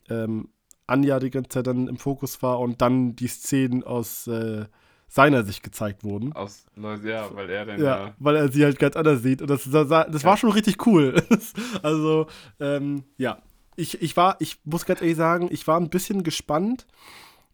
ähm, 0.08 0.48
Anja 0.86 1.20
die 1.20 1.30
ganze 1.30 1.50
Zeit 1.50 1.66
dann 1.66 1.86
im 1.86 1.98
Fokus 1.98 2.42
war 2.42 2.58
und 2.58 2.82
dann 2.82 3.14
die 3.14 3.28
Szenen 3.28 3.84
aus 3.84 4.26
äh, 4.26 4.64
seiner 5.12 5.44
Sicht 5.44 5.62
gezeigt 5.62 6.04
wurden. 6.04 6.32
Aus 6.32 6.64
ja, 7.04 7.34
weil 7.34 7.50
er 7.50 7.66
dann 7.66 7.78
Ja, 7.78 8.06
ja. 8.06 8.14
weil 8.18 8.34
er 8.34 8.50
sie 8.50 8.64
halt 8.64 8.78
ganz 8.78 8.96
anders 8.96 9.22
sieht. 9.22 9.42
Und 9.42 9.50
das, 9.50 9.64
das, 9.70 9.86
das 9.88 10.24
war 10.24 10.32
Ja. 10.32 10.36
schon 10.38 10.52
richtig 10.52 10.86
cool. 10.86 11.22
also, 11.82 12.28
ähm, 12.58 13.04
ja. 13.18 13.42
Ich, 13.76 14.00
ich 14.00 14.16
war, 14.16 14.36
ich 14.40 14.58
muss 14.64 14.86
ganz 14.86 15.02
ehrlich 15.02 15.16
sagen, 15.18 15.48
ich 15.50 15.66
war 15.66 15.78
ein 15.78 15.90
bisschen 15.90 16.22
gespannt, 16.22 16.86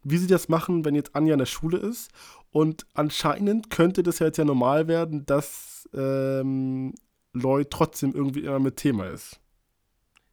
wie 0.05 0.19
sie 0.19 0.29
das 0.29 0.49
machen, 0.49 0.85
wenn 0.85 0.95
jetzt 0.95 1.17
Anja 1.17 1.33
in 1.33 1.41
der 1.41 1.47
Schule 1.47 1.79
ist. 1.79 2.13
Und 2.53 2.87
anscheinend 2.95 3.71
könnte 3.71 4.05
das 4.05 4.21
ja 4.21 4.27
jetzt 4.27 4.39
ja 4.39 4.45
normal 4.45 4.87
werden, 4.87 5.27
dass 5.27 5.89
ähm, 5.93 6.95
Lloyd 7.33 7.71
trotzdem 7.71 8.13
irgendwie 8.15 8.41
immer 8.45 8.61
mit 8.61 8.77
Thema 8.77 9.07
ist. 9.09 9.41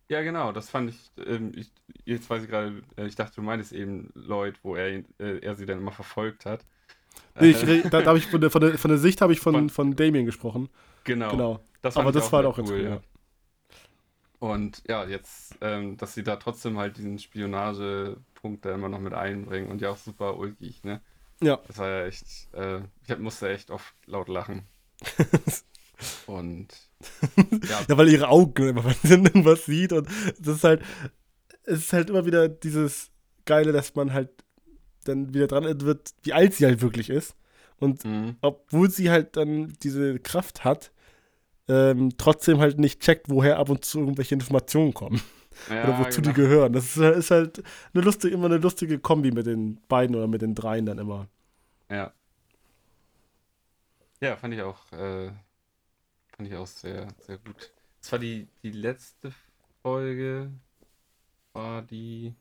Ja, 0.09 0.21
genau, 0.21 0.51
das 0.51 0.69
fand 0.69 0.91
ich, 0.91 1.11
ähm, 1.25 1.53
ich 1.55 1.71
jetzt 2.03 2.29
weiß 2.29 2.43
ich 2.43 2.49
gerade, 2.49 2.83
äh, 2.97 3.07
ich 3.07 3.15
dachte, 3.15 3.35
du 3.37 3.41
meintest 3.41 3.73
eben 3.73 4.11
Lloyd, 4.13 4.59
wo 4.61 4.75
er, 4.75 5.03
äh, 5.19 5.39
er 5.41 5.55
sie 5.55 5.65
dann 5.65 5.79
immer 5.79 5.91
verfolgt 5.91 6.45
hat. 6.45 6.63
Nee, 7.39 7.49
ich, 7.51 7.83
da, 7.89 8.01
da 8.01 8.15
ich 8.15 8.27
von 8.27 8.41
der, 8.41 8.49
von, 8.49 8.61
der, 8.61 8.77
von 8.77 8.89
der 8.89 8.97
Sicht 8.97 9.21
habe 9.21 9.33
ich 9.33 9.39
von, 9.39 9.53
Von- 9.53 9.69
von 9.69 9.95
Damien 9.95 10.25
gesprochen. 10.25 10.69
genau. 11.03 11.31
Genau. 11.31 11.59
Das 11.81 11.97
Aber 11.97 12.11
das 12.11 12.31
war 12.31 12.41
sehr 12.41 12.49
auch 12.49 12.57
ganz 12.57 12.69
cool, 12.71 12.81
ja. 12.83 13.01
Und 14.39 14.83
ja, 14.87 15.05
jetzt, 15.05 15.55
ähm, 15.61 15.97
dass 15.97 16.13
sie 16.13 16.23
da 16.23 16.35
trotzdem 16.35 16.77
halt 16.77 16.97
diesen 16.97 17.19
Spionagepunkt 17.19 18.65
da 18.65 18.73
immer 18.73 18.89
noch 18.89 18.99
mit 18.99 19.13
einbringen 19.13 19.69
und 19.69 19.81
ja 19.81 19.91
auch 19.91 19.97
super 19.97 20.37
ulkig, 20.37 20.83
ne? 20.83 21.01
Ja. 21.41 21.59
Das 21.67 21.77
war 21.77 21.89
ja 21.89 22.05
echt, 22.05 22.25
äh, 22.53 22.79
ich 23.03 23.11
hab, 23.11 23.19
musste 23.19 23.49
echt 23.49 23.69
oft 23.71 23.93
laut 24.07 24.27
lachen. 24.29 24.63
und 26.27 26.67
ja, 27.69 27.81
Ja, 27.87 27.97
weil 27.97 28.09
ihre 28.09 28.27
Augen 28.29 28.69
immer, 28.69 28.83
wenn 28.85 28.95
sie 29.03 29.13
irgendwas 29.13 29.65
sieht 29.65 29.93
und 29.93 30.07
das 30.39 30.55
ist 30.57 30.63
halt, 30.63 30.81
es 31.63 31.79
ist 31.79 31.93
halt 31.93 32.09
immer 32.09 32.25
wieder 32.25 32.47
dieses 32.49 33.11
Geile, 33.45 33.71
dass 33.71 33.95
man 33.95 34.13
halt 34.13 34.29
dann 35.07 35.33
wieder 35.33 35.47
dran 35.47 35.81
wird, 35.81 36.13
wie 36.23 36.33
alt 36.33 36.53
sie 36.53 36.65
halt 36.65 36.81
wirklich 36.81 37.09
ist. 37.09 37.35
Und 37.77 38.05
mhm. 38.05 38.37
obwohl 38.41 38.89
sie 38.89 39.09
halt 39.09 39.37
dann 39.37 39.73
diese 39.83 40.19
Kraft 40.19 40.63
hat, 40.63 40.91
ähm, 41.67 42.11
trotzdem 42.17 42.59
halt 42.59 42.79
nicht 42.79 43.01
checkt, 43.01 43.29
woher 43.29 43.57
ab 43.57 43.69
und 43.69 43.83
zu 43.85 43.99
irgendwelche 43.99 44.35
Informationen 44.35 44.93
kommen. 44.93 45.21
ja, 45.69 45.83
oder 45.83 45.99
wozu 45.99 46.21
die 46.21 46.33
genau. 46.33 46.47
gehören. 46.47 46.73
Das 46.73 46.95
ist, 46.95 46.97
ist 46.97 47.31
halt 47.31 47.63
eine 47.93 48.03
lustige, 48.03 48.33
immer 48.33 48.45
eine 48.45 48.57
lustige 48.57 48.99
Kombi 48.99 49.31
mit 49.31 49.45
den 49.45 49.79
beiden 49.87 50.15
oder 50.15 50.27
mit 50.27 50.41
den 50.41 50.55
dreien 50.55 50.85
dann 50.85 50.99
immer. 50.99 51.27
Ja. 51.89 52.13
Ja, 54.21 54.37
fand 54.37 54.53
ich 54.53 54.61
auch, 54.61 54.91
äh, 54.93 55.31
fand 56.35 56.49
ich 56.49 56.55
auch 56.55 56.67
sehr, 56.67 57.07
sehr 57.19 57.37
gut. 57.37 57.71
Das 58.01 58.11
war 58.11 58.19
die, 58.19 58.47
die 58.63 58.71
letzte 58.71 59.33
Folge, 59.81 60.51
war 61.53 61.81
die, 61.81 62.33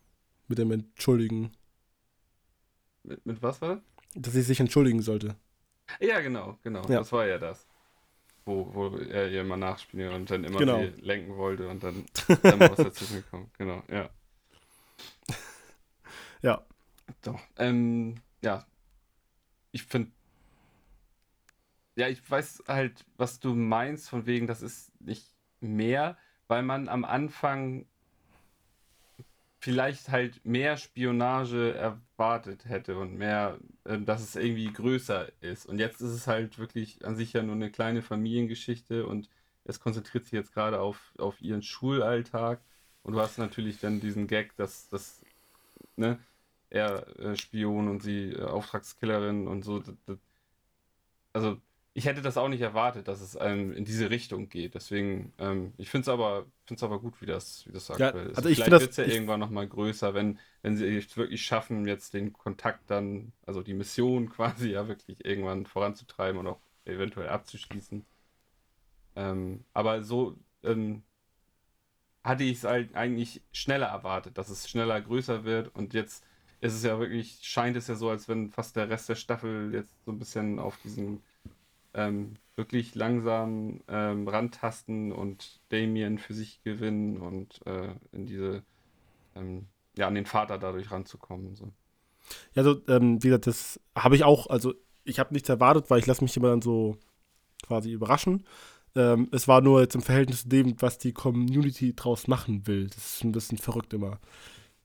Mit 0.49 0.59
dem 0.59 0.71
Entschuldigen. 0.71 1.53
Mit, 3.05 3.25
mit 3.25 3.43
was 3.43 3.61
war 3.63 3.77
das? 3.77 3.85
Dass 4.15 4.33
sie 4.33 4.43
sich 4.43 4.61
entschuldigen 4.61 5.03
sollte. 5.03 5.37
Ja, 6.01 6.21
genau, 6.21 6.59
genau. 6.63 6.83
Ja. 6.83 6.99
Das 6.99 7.13
war 7.13 7.27
ja 7.27 7.39
das. 7.39 7.67
Wo, 8.47 8.75
wo 8.75 8.97
er 8.99 9.31
ihr 9.31 9.41
immer 9.41 9.57
nachspielt 9.57 10.13
und 10.13 10.31
dann 10.31 10.45
immer 10.45 10.59
Genau. 10.59 10.79
sie 10.81 10.89
lenken 11.01 11.37
wollte 11.37 11.69
und 11.69 11.83
dann, 11.83 12.05
dann 12.43 12.61
was 12.61 12.77
dazwischen 12.77 13.17
gekommen. 13.17 13.51
Genau, 13.59 13.83
ja. 13.89 14.11
Ja. 16.43 16.63
Doch. 17.23 17.41
Ähm, 17.57 18.17
ja. 18.43 18.67
Ich 19.73 19.85
finde. 19.85 20.11
Ja, 21.97 22.09
ich 22.09 22.29
weiß 22.29 22.65
halt, 22.69 23.05
was 23.17 23.41
du 23.41 23.55
meinst, 23.55 24.09
von 24.09 24.27
wegen, 24.27 24.47
das 24.47 24.63
ist 24.63 24.93
nicht 25.01 25.33
mehr, 25.61 26.19
weil 26.49 26.63
man 26.63 26.89
am 26.89 27.05
Anfang 27.05 27.87
vielleicht 29.65 30.11
halt 30.11 30.45
mehr 30.45 30.77
Spionage 30.77 31.75
erwartet 31.75 32.67
hätte 32.67 32.99
und 32.99 33.17
mehr, 33.17 33.59
ähm, 33.87 34.05
dass 34.05 34.21
es 34.21 34.37
irgendwie 34.37 34.71
größer 34.71 35.33
ist. 35.41 35.65
Und 35.65 35.79
jetzt 35.79 36.03
ist 36.03 36.11
es 36.11 36.27
halt 36.27 36.59
wirklich 36.59 37.03
an 37.07 37.17
sich 37.17 37.33
ja 37.33 37.43
nur 37.43 37.55
eine 37.55 37.71
kleine 37.71 38.03
Familiengeschichte 38.03 39.07
und 39.07 39.31
es 39.65 39.81
konzentriert 39.81 40.25
sich 40.25 40.35
jetzt 40.35 40.53
gerade 40.53 40.81
auf, 40.81 41.15
auf 41.17 41.41
ihren 41.41 41.63
Schulalltag. 41.63 42.61
Und 43.05 43.15
du 43.15 43.21
hast 43.21 43.39
natürlich 43.39 43.81
dann 43.81 44.01
diesen 44.01 44.27
Gag, 44.27 44.55
dass 44.57 44.91
das, 44.91 45.23
ne, 45.97 46.19
er 46.69 47.19
äh, 47.19 47.35
Spion 47.35 47.89
und 47.89 48.03
sie 48.03 48.33
äh, 48.33 48.43
Auftragskillerin 48.43 49.49
und 49.49 49.63
so. 49.65 49.79
Das, 49.79 49.97
das, 50.05 50.19
also 51.33 51.57
ich 51.95 52.07
hätte 52.07 52.23
das 52.23 52.37
auch 52.37 52.49
nicht 52.49 52.61
erwartet, 52.61 53.09
dass 53.09 53.21
es 53.21 53.39
ähm, 53.41 53.73
in 53.73 53.85
diese 53.85 54.11
Richtung 54.11 54.49
geht. 54.49 54.75
Deswegen, 54.75 55.33
ähm, 55.39 55.73
ich 55.79 55.91
finde 55.91 56.03
es 56.03 56.09
aber, 56.09 56.47
find's 56.67 56.83
aber 56.83 57.01
gut, 57.01 57.21
wie 57.23 57.27
das, 57.27 57.67
wie 57.69 57.73
das 57.73 57.91
Ja, 57.97 58.13
aktuell 58.13 58.31
ist. 58.31 58.37
also 58.37 58.49
ich 58.49 58.65
Vielleicht 58.65 58.79
wird 58.79 58.91
es 58.91 58.97
ja 58.97 59.05
irgendwann 59.05 59.39
nochmal 59.41 59.69
größer, 59.69 60.15
wenn, 60.15 60.39
wenn 60.63 60.77
sie 60.77 60.97
es 60.97 61.17
wirklich 61.17 61.45
schaffen, 61.45 61.87
jetzt 61.87 62.13
den 62.15 62.33
Kontakt 62.33 62.91
dann, 62.91 63.33
also 63.47 63.63
die 63.63 63.75
Mission 63.75 64.29
quasi 64.31 64.71
ja 64.73 64.89
wirklich 64.89 65.25
irgendwann 65.25 65.67
voranzutreiben 65.67 66.41
und 66.41 66.47
auch 66.49 66.61
eventuell 66.85 67.29
abzuschließen. 67.29 68.05
Ähm, 69.17 69.65
aber 69.73 70.03
so 70.03 70.37
ähm, 70.63 71.05
hatte 72.25 72.45
ich 72.45 72.59
es 72.59 72.65
halt 72.65 72.95
eigentlich 72.95 73.43
schneller 73.53 73.87
erwartet, 73.87 74.39
dass 74.39 74.49
es 74.49 74.69
schneller 74.69 75.01
größer 75.01 75.45
wird 75.45 75.75
und 75.75 75.95
jetzt 75.95 76.25
ist 76.61 76.75
es 76.75 76.83
ja 76.83 76.99
wirklich, 76.99 77.41
scheint 77.43 77.77
es 77.77 77.89
ja 77.89 77.95
so, 77.95 78.09
als 78.11 78.29
wenn 78.29 78.51
fast 78.51 78.77
der 78.77 78.89
Rest 78.89 79.09
der 79.09 79.17
Staffel 79.17 79.73
jetzt 79.75 79.93
so 80.07 80.13
ein 80.13 80.19
bisschen 80.19 80.59
auf 80.59 80.79
diesen 80.79 81.23
ähm, 81.95 82.35
wirklich 82.57 82.95
langsam 82.95 83.83
ähm, 83.89 84.29
rantasten 84.29 85.13
und 85.13 85.61
Damien 85.71 86.19
für 86.19 86.35
sich 86.35 86.63
gewinnen 86.63 87.19
und 87.19 87.65
äh, 87.67 87.95
in 88.13 88.27
diese, 88.27 88.65
ähm, 89.37 89.67
ja, 89.99 90.09
an 90.09 90.15
den 90.15 90.27
Vater 90.27 90.59
dadurch 90.59 90.91
ranzukommen. 90.91 91.57
So. 91.57 91.73
Ja, 92.55 92.63
also, 92.63 92.81
ähm, 92.89 93.23
wie 93.23 93.29
gesagt, 93.29 93.47
das 93.47 93.81
habe 93.97 94.17
ich 94.17 94.25
auch, 94.25 94.49
also 94.49 94.75
ich 95.05 95.19
habe 95.19 95.35
nichts 95.35 95.49
erwartet, 95.49 95.91
weil 95.91 95.99
ich 96.01 96.07
lasse 96.07 96.25
mich 96.25 96.37
immer 96.37 96.51
dann 96.51 96.63
so 96.63 96.97
quasi 97.67 97.93
überraschen. 97.93 98.45
Ähm, 98.97 99.29
es 99.33 99.49
war 99.49 99.61
nur 99.61 99.81
jetzt 99.83 99.95
im 99.95 100.03
Verhältnis 100.03 100.43
zu 100.43 100.49
dem, 100.49 100.81
was 100.81 100.99
die 100.99 101.13
Community 101.13 101.95
draus 101.95 102.29
machen 102.29 102.67
will. 102.67 102.89
Das 102.89 102.99
ist 103.17 103.25
ein 103.25 103.33
bisschen 103.33 103.59
verrückt 103.59 103.95
immer. 103.95 104.21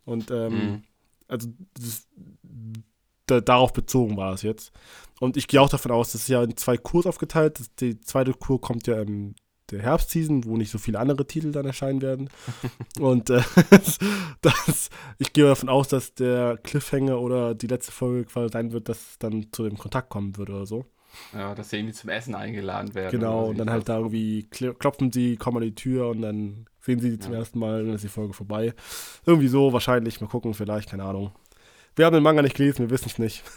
Und 0.06 0.32
ähm, 0.32 0.76
Mhm. 0.76 0.84
also 1.28 1.50
das, 1.76 2.08
da, 3.30 3.42
darauf 3.42 3.74
bezogen 3.74 4.18
war 4.18 4.34
es 4.34 4.42
jetzt. 4.42 4.72
Und 5.20 5.36
ich 5.38 5.48
gehe 5.48 5.62
auch 5.62 5.70
davon 5.70 5.92
aus, 5.92 6.12
das 6.14 6.22
ist 6.22 6.28
ja 6.30 6.44
in 6.44 6.56
zwei 6.58 6.78
Kurs 6.78 7.06
aufgeteilt. 7.06 7.60
Das, 7.60 7.74
die 7.76 8.00
zweite 8.00 8.34
Kur 8.34 8.62
kommt 8.62 8.88
ja 8.88 9.02
im 9.02 9.36
der 9.72 9.82
Herbstseason, 9.84 10.46
wo 10.46 10.58
nicht 10.58 10.72
so 10.72 10.80
viele 10.80 10.98
andere 10.98 11.28
Titel 11.28 11.52
dann 11.52 11.66
erscheinen 11.68 12.02
werden. 12.02 12.30
Und 13.00 13.30
äh, 13.30 13.42
das, 14.42 14.90
ich 15.18 15.34
gehe 15.34 15.46
davon 15.46 15.70
aus, 15.70 15.88
dass 15.90 16.14
der 16.16 16.58
Cliffhanger 16.58 17.20
oder 17.20 17.54
die 17.56 17.68
letzte 17.68 17.92
Folge 17.92 18.26
quasi 18.26 18.52
sein 18.52 18.72
wird, 18.72 18.90
dass 18.90 18.98
es 19.12 19.20
dann 19.20 19.48
zu 19.52 19.64
dem 19.64 19.78
Kontakt 19.78 20.10
kommen 20.10 20.38
wird 20.38 20.50
oder 20.50 20.66
so. 20.66 20.86
Ja, 21.34 21.56
dass 21.56 21.70
sie 21.70 21.78
irgendwie 21.78 21.94
zum 21.94 22.10
Essen 22.10 22.36
eingeladen 22.36 22.94
werden. 22.94 23.12
Genau, 23.20 23.46
und 23.50 23.58
dann 23.58 23.70
halt 23.70 23.90
da 23.90 23.98
irgendwie 23.98 24.48
kl- 24.52 24.74
klopfen 24.74 25.12
sie, 25.12 25.38
kommen 25.38 25.58
an 25.58 25.64
die 25.64 25.76
Tür 25.76 26.10
und 26.10 26.22
dann 26.22 26.66
sehen 26.82 27.00
sie 27.00 27.10
die 27.12 27.20
zum 27.20 27.34
Ja. 27.34 27.40
ersten 27.40 27.60
Mal 27.60 27.86
dann 27.86 27.96
ist 27.96 28.04
die 28.04 28.08
Folge 28.10 28.34
vorbei. 28.34 28.74
Irgendwie 29.26 29.48
so, 29.48 29.74
wahrscheinlich. 29.74 30.22
Mal 30.22 30.28
gucken, 30.28 30.54
vielleicht, 30.54 30.90
keine 30.90 31.04
Ahnung. 31.04 31.32
Wir 32.00 32.06
haben 32.06 32.14
den 32.14 32.24
Manga 32.24 32.42
nicht 32.42 32.56
gelesen, 32.56 32.80
wir 32.86 32.90
wissen 32.90 33.10
es 33.10 33.20
nicht. 33.20 33.44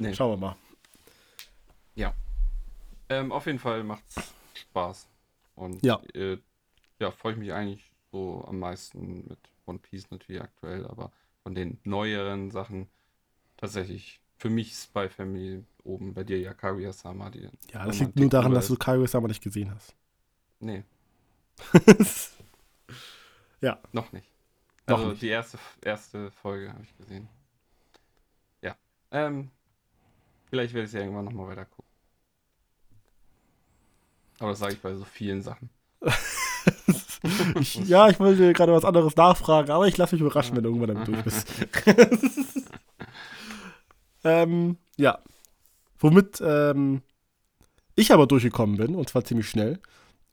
Nee. 0.00 0.14
Schauen 0.14 0.30
wir 0.30 0.36
mal. 0.36 0.56
Ähm, 3.08 3.32
auf 3.32 3.46
jeden 3.46 3.58
Fall 3.58 3.84
macht's 3.84 4.16
Spaß. 4.54 5.08
Und 5.54 5.82
Ja. 5.84 6.00
äh, 6.14 6.38
ja, 7.00 7.10
freue 7.10 7.32
ich 7.32 7.38
mich 7.38 7.52
eigentlich 7.52 7.90
so 8.12 8.44
am 8.46 8.58
meisten 8.58 9.26
mit 9.28 9.38
One 9.66 9.78
Piece 9.78 10.10
natürlich 10.10 10.42
aktuell, 10.42 10.86
aber 10.86 11.10
von 11.42 11.54
den 11.54 11.78
neueren 11.84 12.50
Sachen 12.50 12.88
tatsächlich 13.56 14.20
für 14.36 14.50
mich 14.50 14.74
Spy 14.74 15.08
Family 15.08 15.64
oben, 15.84 16.14
bei 16.14 16.22
dir 16.24 16.38
ja 16.38 16.54
Kaguya-sama. 16.54 17.30
Die 17.30 17.48
ja, 17.72 17.86
das 17.86 17.98
liegt 17.98 18.16
nur 18.16 18.28
daran, 18.28 18.52
dass 18.52 18.68
du 18.68 18.76
Kaguya-sama 18.76 19.28
nicht 19.28 19.42
gesehen 19.42 19.74
hast. 19.74 19.94
Nee. 20.60 20.84
ja. 23.60 23.78
Noch 23.92 24.12
nicht. 24.12 24.28
Also 24.86 25.02
Noch 25.04 25.10
nicht. 25.10 25.22
die 25.22 25.28
erste, 25.28 25.58
erste 25.82 26.30
Folge 26.30 26.72
habe 26.72 26.82
ich 26.82 26.96
gesehen. 26.96 27.28
Ähm, 29.10 29.50
vielleicht 30.50 30.74
werde 30.74 30.86
ich 30.86 30.92
ja 30.92 31.00
irgendwann 31.00 31.24
nochmal 31.24 31.48
weiter 31.48 31.64
gucken. 31.64 31.84
Aber 34.40 34.50
das 34.50 34.58
sage 34.60 34.74
ich 34.74 34.80
bei 34.80 34.94
so 34.94 35.04
vielen 35.04 35.42
Sachen. 35.42 35.70
ich, 37.60 37.74
ja, 37.88 38.08
ich 38.08 38.20
wollte 38.20 38.52
gerade 38.52 38.72
was 38.72 38.84
anderes 38.84 39.16
nachfragen, 39.16 39.70
aber 39.70 39.88
ich 39.88 39.96
lasse 39.96 40.14
mich 40.14 40.22
überraschen, 40.22 40.56
wenn 40.56 40.62
du 40.62 40.70
irgendwann 40.70 40.94
damit 40.94 41.08
durch 41.08 41.22
bist. 41.24 41.48
ähm, 44.24 44.76
ja. 44.96 45.18
Womit 45.98 46.40
ähm, 46.40 47.02
ich 47.96 48.12
aber 48.12 48.28
durchgekommen 48.28 48.76
bin, 48.76 48.94
und 48.94 49.08
zwar 49.08 49.24
ziemlich 49.24 49.48
schnell, 49.48 49.80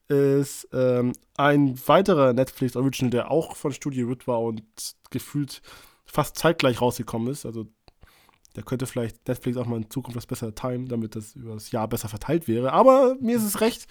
ist 0.08 0.68
ähm, 0.72 1.14
ein 1.36 1.80
weiterer 1.88 2.34
Netflix 2.34 2.76
Original, 2.76 3.10
der 3.10 3.32
auch 3.32 3.56
von 3.56 3.72
Studio 3.72 4.08
Rid 4.08 4.28
war 4.28 4.42
und 4.42 4.64
gefühlt 5.10 5.64
fast 6.06 6.38
zeitgleich 6.38 6.80
rausgekommen 6.80 7.30
ist. 7.30 7.48
Also 7.48 7.66
da 8.56 8.62
könnte 8.62 8.88
vielleicht 8.88 9.28
Netflix 9.28 9.58
auch 9.58 9.66
mal 9.66 9.78
in 9.78 9.90
Zukunft 9.90 10.16
was 10.16 10.26
besser 10.26 10.56
timen, 10.56 10.88
damit 10.88 11.16
das 11.16 11.36
über 11.36 11.54
das 11.54 11.72
Jahr 11.72 11.88
besser 11.88 12.08
verteilt 12.08 12.48
wäre. 12.48 12.72
Aber 12.72 13.16
mir 13.20 13.36
ist 13.36 13.44
es 13.44 13.60
recht. 13.60 13.86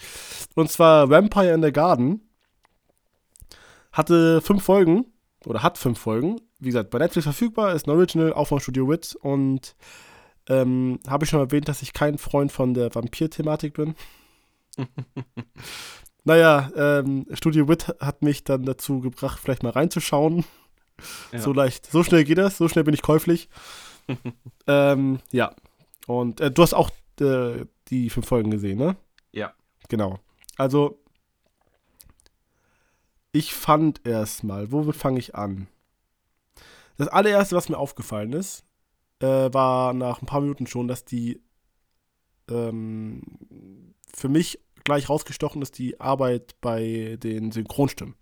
Und 0.55 0.71
zwar 0.71 1.11
Vampire 1.11 1.53
in 1.53 1.62
the 1.62 1.71
Garden. 1.71 2.23
Hatte 3.93 4.41
fünf 4.41 4.62
Folgen. 4.65 5.07
Oder 5.45 5.62
hat 5.62 5.77
fünf 5.77 5.99
Folgen. 5.99 6.41
Wie 6.59 6.69
gesagt, 6.69 6.89
bei 6.89 6.99
Netflix 6.99 7.25
verfügbar. 7.25 7.75
Ist 7.75 7.87
ein 7.87 7.91
Original, 7.91 8.33
auch 8.33 8.47
von 8.47 8.59
Studio 8.59 8.89
Wit. 8.89 9.15
Und 9.21 9.77
ähm, 10.49 10.99
habe 11.07 11.25
ich 11.25 11.31
schon 11.31 11.41
erwähnt, 11.41 11.69
dass 11.69 11.83
ich 11.83 11.93
kein 11.93 12.17
Freund 12.17 12.51
von 12.51 12.73
der 12.73 12.95
Vampir-Thematik 12.95 13.75
bin. 13.75 13.95
naja, 16.25 16.71
ähm, 16.75 17.27
Studio 17.33 17.69
Wit 17.69 17.95
hat 18.01 18.23
mich 18.23 18.45
dann 18.45 18.65
dazu 18.65 19.01
gebracht, 19.01 19.39
vielleicht 19.43 19.62
mal 19.62 19.73
reinzuschauen. 19.73 20.45
Ja. 21.33 21.41
So 21.41 21.53
leicht, 21.53 21.91
so 21.91 22.03
schnell 22.03 22.25
geht 22.25 22.39
das, 22.39 22.57
so 22.57 22.69
schnell 22.69 22.85
bin 22.85 22.95
ich 22.95 23.03
käuflich. 23.03 23.49
ähm, 24.67 25.21
ja. 25.33 25.55
Und 26.07 26.41
äh, 26.41 26.51
du 26.51 26.63
hast 26.63 26.75
auch 26.75 26.91
äh, 27.21 27.65
die 27.89 28.11
fünf 28.11 28.27
Folgen 28.27 28.51
gesehen, 28.51 28.79
ne? 28.79 28.97
Ja. 29.33 29.55
Genau. 29.89 30.19
Also, 30.57 30.99
ich 33.33 33.55
fand 33.55 34.07
erstmal, 34.07 34.71
womit 34.71 34.97
fange 34.97 35.19
ich 35.19 35.35
an? 35.35 35.69
Das 36.97 37.09
allererste, 37.09 37.57
was 37.57 37.69
mir 37.69 37.79
aufgefallen 37.79 38.33
ist, 38.33 38.65
äh, 39.21 39.53
war 39.53 39.93
nach 39.93 40.23
ein 40.23 40.27
paar 40.27 40.41
Minuten 40.41 40.67
schon, 40.67 40.87
dass 40.87 41.05
die 41.05 41.43
ähm, 42.49 43.23
für 44.15 44.29
mich 44.29 44.61
gleich 44.85 45.09
rausgestochen 45.09 45.63
ist, 45.63 45.79
die 45.79 46.01
Arbeit 46.01 46.57
bei 46.61 47.19
den 47.23 47.51
Synchronstimmen. 47.51 48.15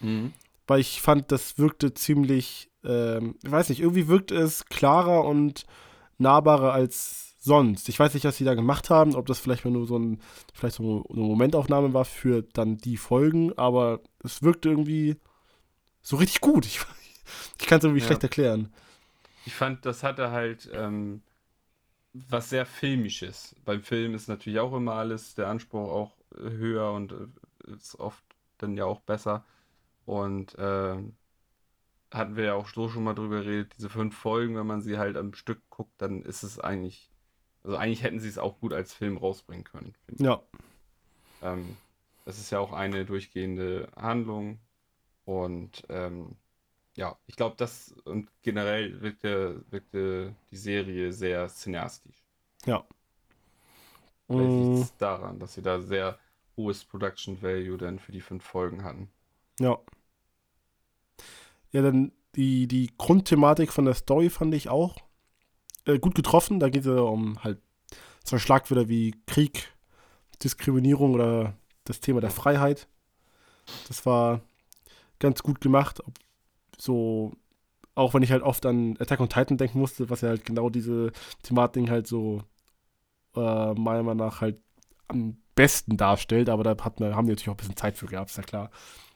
Mhm. 0.00 0.32
Weil 0.66 0.80
ich 0.80 1.00
fand, 1.00 1.32
das 1.32 1.58
wirkte 1.58 1.94
ziemlich 1.94 2.70
ähm, 2.84 3.36
ich 3.42 3.50
weiß 3.50 3.68
nicht, 3.68 3.80
irgendwie 3.80 4.08
wirkt 4.08 4.30
es 4.30 4.66
klarer 4.66 5.24
und 5.24 5.64
nahbarer 6.18 6.72
als 6.72 7.36
sonst. 7.38 7.88
Ich 7.88 7.98
weiß 7.98 8.14
nicht, 8.14 8.24
was 8.24 8.36
sie 8.36 8.44
da 8.44 8.54
gemacht 8.54 8.90
haben, 8.90 9.14
ob 9.14 9.26
das 9.26 9.38
vielleicht 9.38 9.64
mal 9.64 9.70
nur 9.70 9.86
so 9.86 9.98
ein, 9.98 10.20
vielleicht 10.52 10.76
so 10.76 11.04
eine 11.08 11.20
Momentaufnahme 11.20 11.94
war 11.94 12.04
für 12.04 12.42
dann 12.42 12.78
die 12.78 12.96
Folgen, 12.96 13.56
aber 13.56 14.00
es 14.22 14.42
wirkt 14.42 14.66
irgendwie 14.66 15.16
so 16.02 16.16
richtig 16.16 16.40
gut. 16.40 16.66
Ich, 16.66 16.80
ich 17.60 17.66
kann 17.66 17.78
es 17.78 17.84
irgendwie 17.84 18.00
ja. 18.00 18.06
schlecht 18.06 18.22
erklären. 18.22 18.72
Ich 19.46 19.54
fand, 19.54 19.86
das 19.86 20.02
hatte 20.02 20.30
halt 20.30 20.68
ähm, 20.72 21.22
was 22.12 22.50
sehr 22.50 22.66
Filmisches. 22.66 23.54
Beim 23.64 23.82
Film 23.82 24.14
ist 24.14 24.28
natürlich 24.28 24.60
auch 24.60 24.74
immer 24.74 24.94
alles, 24.94 25.34
der 25.34 25.48
Anspruch 25.48 25.90
auch 25.90 26.12
höher 26.36 26.92
und 26.92 27.12
äh, 27.12 27.72
ist 27.72 27.98
oft 27.98 28.22
dann 28.58 28.76
ja 28.76 28.84
auch 28.84 29.00
besser. 29.00 29.44
Und 30.04 30.58
äh, 30.58 30.96
hatten 32.12 32.36
wir 32.36 32.44
ja 32.44 32.54
auch 32.54 32.68
so 32.68 32.88
schon 32.88 33.04
mal 33.04 33.14
drüber 33.14 33.42
geredet, 33.42 33.74
diese 33.76 33.90
fünf 33.90 34.16
Folgen, 34.16 34.56
wenn 34.56 34.66
man 34.66 34.80
sie 34.80 34.98
halt 34.98 35.16
am 35.16 35.34
Stück 35.34 35.60
guckt, 35.70 35.92
dann 35.98 36.22
ist 36.22 36.42
es 36.42 36.58
eigentlich, 36.58 37.10
also 37.62 37.76
eigentlich 37.76 38.02
hätten 38.02 38.20
sie 38.20 38.28
es 38.28 38.38
auch 38.38 38.58
gut 38.60 38.72
als 38.72 38.94
Film 38.94 39.16
rausbringen 39.16 39.64
können. 39.64 39.94
Ja. 40.18 40.42
Ähm, 41.42 41.76
das 42.24 42.38
ist 42.38 42.50
ja 42.50 42.58
auch 42.58 42.72
eine 42.72 43.04
durchgehende 43.04 43.90
Handlung 43.96 44.58
und 45.24 45.84
ähm, 45.88 46.36
ja, 46.96 47.16
ich 47.26 47.36
glaube, 47.36 47.54
das 47.56 47.92
und 48.04 48.28
generell 48.42 49.00
wirkte, 49.00 49.64
wirkte 49.70 50.34
die 50.50 50.56
Serie 50.56 51.12
sehr 51.12 51.46
cineastisch. 51.48 52.24
Ja. 52.66 52.84
Vielleicht 54.26 54.50
liegt 54.50 54.84
es 54.84 54.92
mm. 54.92 54.98
daran, 54.98 55.38
dass 55.38 55.54
sie 55.54 55.62
da 55.62 55.80
sehr 55.80 56.18
hohes 56.56 56.84
Production 56.84 57.40
Value 57.40 57.78
dann 57.78 57.98
für 57.98 58.12
die 58.12 58.20
fünf 58.20 58.44
Folgen 58.44 58.82
hatten. 58.82 59.08
Ja. 59.60 59.78
Ja, 61.72 61.82
dann 61.82 62.12
die, 62.34 62.66
die 62.66 62.90
Grundthematik 62.98 63.72
von 63.72 63.84
der 63.84 63.94
Story 63.94 64.30
fand 64.30 64.54
ich 64.54 64.68
auch 64.68 64.96
äh, 65.86 65.98
gut 65.98 66.14
getroffen. 66.14 66.60
Da 66.60 66.68
geht 66.68 66.82
es 66.82 66.86
ja 66.86 67.00
um 67.00 67.42
halt 67.42 67.60
so 68.24 68.38
Schlagwörter 68.38 68.88
wie 68.88 69.14
Krieg, 69.26 69.74
Diskriminierung 70.42 71.14
oder 71.14 71.54
das 71.84 72.00
Thema 72.00 72.20
der 72.20 72.30
Freiheit. 72.30 72.88
Das 73.88 74.06
war 74.06 74.40
ganz 75.18 75.42
gut 75.42 75.60
gemacht. 75.60 76.00
So, 76.78 77.32
auch 77.94 78.14
wenn 78.14 78.22
ich 78.22 78.30
halt 78.30 78.42
oft 78.42 78.64
an 78.66 78.96
Attack 79.00 79.20
on 79.20 79.28
Titan 79.28 79.56
denken 79.56 79.78
musste, 79.78 80.10
was 80.10 80.20
ja 80.20 80.28
halt 80.28 80.44
genau 80.44 80.70
diese 80.70 81.12
Thematik 81.42 81.90
halt 81.90 82.06
so 82.06 82.42
äh, 83.34 83.74
meiner 83.74 84.02
Meinung 84.02 84.26
nach 84.26 84.40
halt 84.40 84.58
am 85.08 85.38
besten 85.54 85.96
darstellt, 85.96 86.48
aber 86.48 86.62
da 86.62 86.76
hat 86.84 87.00
man, 87.00 87.16
haben 87.16 87.26
die 87.26 87.32
natürlich 87.32 87.48
auch 87.48 87.54
ein 87.54 87.56
bisschen 87.56 87.76
Zeit 87.76 87.96
für 87.96 88.06
gehabt, 88.06 88.30
ist 88.30 88.36
ja 88.36 88.42
klar. 88.42 88.70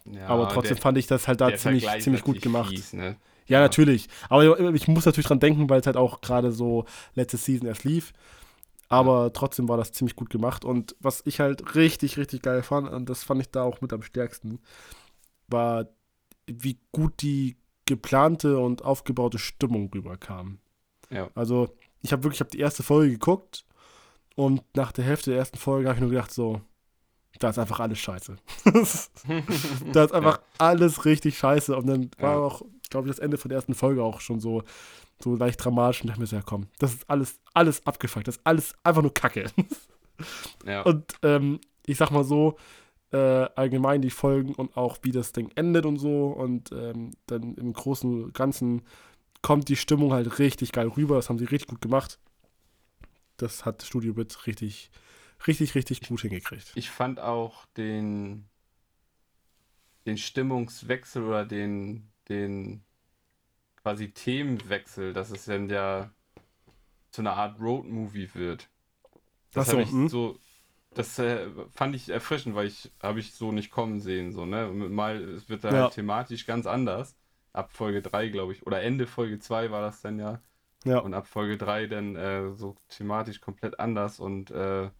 Ja, 0.05 0.27
aber 0.27 0.49
trotzdem 0.49 0.77
der, 0.77 0.83
fand 0.83 0.99
ich 0.99 1.07
das 1.07 1.29
halt 1.29 1.41
da 1.41 1.55
ziemlich, 1.55 1.87
ziemlich 2.01 2.23
gut 2.23 2.43
gemacht. 2.43 2.71
Fies, 2.71 2.93
ne? 2.93 3.17
ja, 3.47 3.59
ja, 3.59 3.61
natürlich. 3.61 4.09
Aber 4.29 4.75
ich 4.75 4.89
muss 4.89 5.07
natürlich 5.07 5.27
dran 5.27 5.41
denken, 5.41 5.69
weil 5.71 5.81
es 5.81 5.87
halt 5.87 5.97
auch 5.97 6.21
gerade 6.21 6.53
so 6.53 6.87
letzte 7.15 7.37
Season 7.37 7.67
erst 7.67 7.85
lief. 7.85 8.13
Aber 8.89 9.25
ja. 9.25 9.31
trotzdem 9.31 9.69
war 9.69 9.77
das 9.77 9.93
ziemlich 9.93 10.17
gut 10.17 10.31
gemacht. 10.31 10.65
Und 10.65 10.97
was 11.01 11.23
ich 11.25 11.41
halt 11.41 11.75
richtig, 11.75 12.19
richtig 12.19 12.43
geil 12.43 12.63
fand, 12.63 12.91
und 12.91 13.09
das 13.09 13.25
fand 13.25 13.41
ich 13.41 13.51
da 13.51 13.63
auch 13.63 13.81
mit 13.81 13.93
am 13.93 14.03
stärksten, 14.03 14.61
war, 15.49 15.87
wie 16.47 16.79
gut 16.93 17.23
die 17.23 17.57
geplante 17.87 18.59
und 18.59 18.85
aufgebaute 18.85 19.39
Stimmung 19.39 19.91
rüberkam. 19.95 20.59
Ja. 21.11 21.31
Also, 21.35 21.75
ich 22.03 22.13
habe 22.13 22.25
wirklich, 22.25 22.37
ich 22.37 22.41
habe 22.41 22.51
die 22.51 22.61
erste 22.61 22.83
Folge 22.83 23.13
geguckt 23.13 23.65
und 24.35 24.63
nach 24.77 24.93
der 24.93 25.05
Hälfte 25.05 25.31
der 25.31 25.39
ersten 25.39 25.59
Folge 25.59 25.89
habe 25.89 25.97
ich 25.97 26.01
nur 26.01 26.11
gedacht, 26.11 26.33
so, 26.33 26.61
da 27.39 27.51
ist 27.51 27.59
einfach 27.59 27.81
alles 27.81 27.99
scheiße. 27.99 28.37
da 29.93 30.05
ist 30.05 30.13
einfach 30.13 30.39
ja. 30.39 30.45
alles 30.59 31.05
richtig 31.05 31.39
scheiße. 31.39 31.77
Und 31.77 31.87
dann 31.87 32.11
war 32.19 32.35
ja. 32.35 32.39
auch, 32.39 32.63
glaube 32.91 33.09
ich, 33.09 33.15
das 33.15 33.19
Ende 33.19 33.39
von 33.39 33.49
der 33.49 33.57
ersten 33.57 33.75
Folge 33.75 34.03
auch 34.03 34.21
schon 34.21 34.41
so, 34.41 34.63
so 35.19 35.35
leicht 35.35 35.63
dramatisch. 35.65 36.03
Und 36.03 36.09
dachte 36.09 36.21
mir 36.21 36.27
so, 36.27 36.37
ja 36.37 36.43
komm, 36.43 36.69
das 36.79 36.95
ist 36.95 37.11
alles, 37.11 37.41
alles 37.55 37.87
abgefuckt. 37.87 38.29
Das 38.29 38.37
ist 38.37 38.43
alles 38.45 38.75
einfach 38.85 39.03
nur 39.03 39.15
Kacke. 39.15 39.51
ja. 40.67 40.83
Und 40.83 41.15
ähm, 41.23 41.61
ich 41.87 41.97
sag 41.97 42.11
mal 42.11 42.25
so, 42.25 42.57
äh, 43.13 43.17
allgemein 43.57 44.03
die 44.03 44.11
Folgen 44.11 44.55
und 44.55 44.77
auch 44.77 44.99
wie 45.03 45.13
das 45.13 45.33
Ding 45.33 45.51
endet 45.55 45.87
und 45.87 45.99
so. 45.99 46.29
Und 46.29 46.71
ähm, 46.73 47.13
dann 47.27 47.55
im 47.55 47.73
Großen 47.73 48.25
und 48.25 48.35
Ganzen 48.35 48.83
kommt 49.43 49.69
die 49.69 49.77
Stimmung 49.77 50.13
halt 50.13 50.39
richtig 50.39 50.73
geil 50.73 50.89
rüber. 50.89 51.17
Das 51.17 51.29
haben 51.29 51.39
sie 51.39 51.45
richtig 51.45 51.69
gut 51.69 51.81
gemacht. 51.81 52.19
Das 53.37 53.65
hat 53.65 53.83
Studio 53.83 54.15
Bit 54.15 54.47
richtig 54.47 54.91
richtig, 55.47 55.75
richtig 55.75 56.01
gut 56.09 56.23
hingekriegt. 56.23 56.73
Ich 56.75 56.91
fand 56.91 57.21
auch 57.21 57.67
den, 57.77 58.49
den 60.07 60.19
Stimmungswechsel 60.19 61.25
oder 61.25 61.45
den, 61.45 62.11
den 62.29 62.85
quasi 63.77 64.11
Themenwechsel, 64.11 65.13
dass 65.13 65.31
es 65.31 65.45
dann 65.45 65.69
ja 65.69 66.11
zu 67.11 67.23
einer 67.23 67.35
Art 67.35 67.61
Road-Movie 67.61 68.31
wird. 68.35 68.69
Das 69.53 69.69
so, 69.69 69.79
ich 69.79 69.91
hm? 69.91 70.09
so, 70.09 70.39
das 70.95 71.19
äh, 71.19 71.49
fand 71.71 71.95
ich 71.95 72.09
erfrischend, 72.09 72.55
weil 72.55 72.67
ich 72.67 72.91
habe 73.03 73.21
ich 73.21 73.35
so 73.35 73.53
nicht 73.53 73.71
kommen 73.71 74.01
sehen. 74.01 74.33
So, 74.33 74.47
ne? 74.47 74.69
Mal 74.69 75.23
es 75.23 75.49
wird 75.49 75.65
da 75.65 75.73
ja. 75.73 75.83
halt 75.83 75.95
thematisch 75.95 76.47
ganz 76.47 76.67
anders. 76.67 77.17
Ab 77.53 77.71
Folge 77.71 78.01
3, 78.01 78.29
glaube 78.29 78.53
ich, 78.53 78.67
oder 78.67 78.81
Ende 78.83 79.07
Folge 79.07 79.39
2 79.39 79.71
war 79.71 79.83
das 79.83 80.01
dann 80.01 80.19
ja. 80.19 80.41
Ja. 80.85 80.99
Und 80.99 81.15
ab 81.15 81.27
Folge 81.27 81.59
3 81.59 81.87
dann 81.87 82.17
äh, 82.17 82.55
so 82.55 82.77
thematisch 82.89 83.41
komplett 83.41 83.79
anders 83.79 84.19
und 84.19 84.51
äh, 84.51 84.91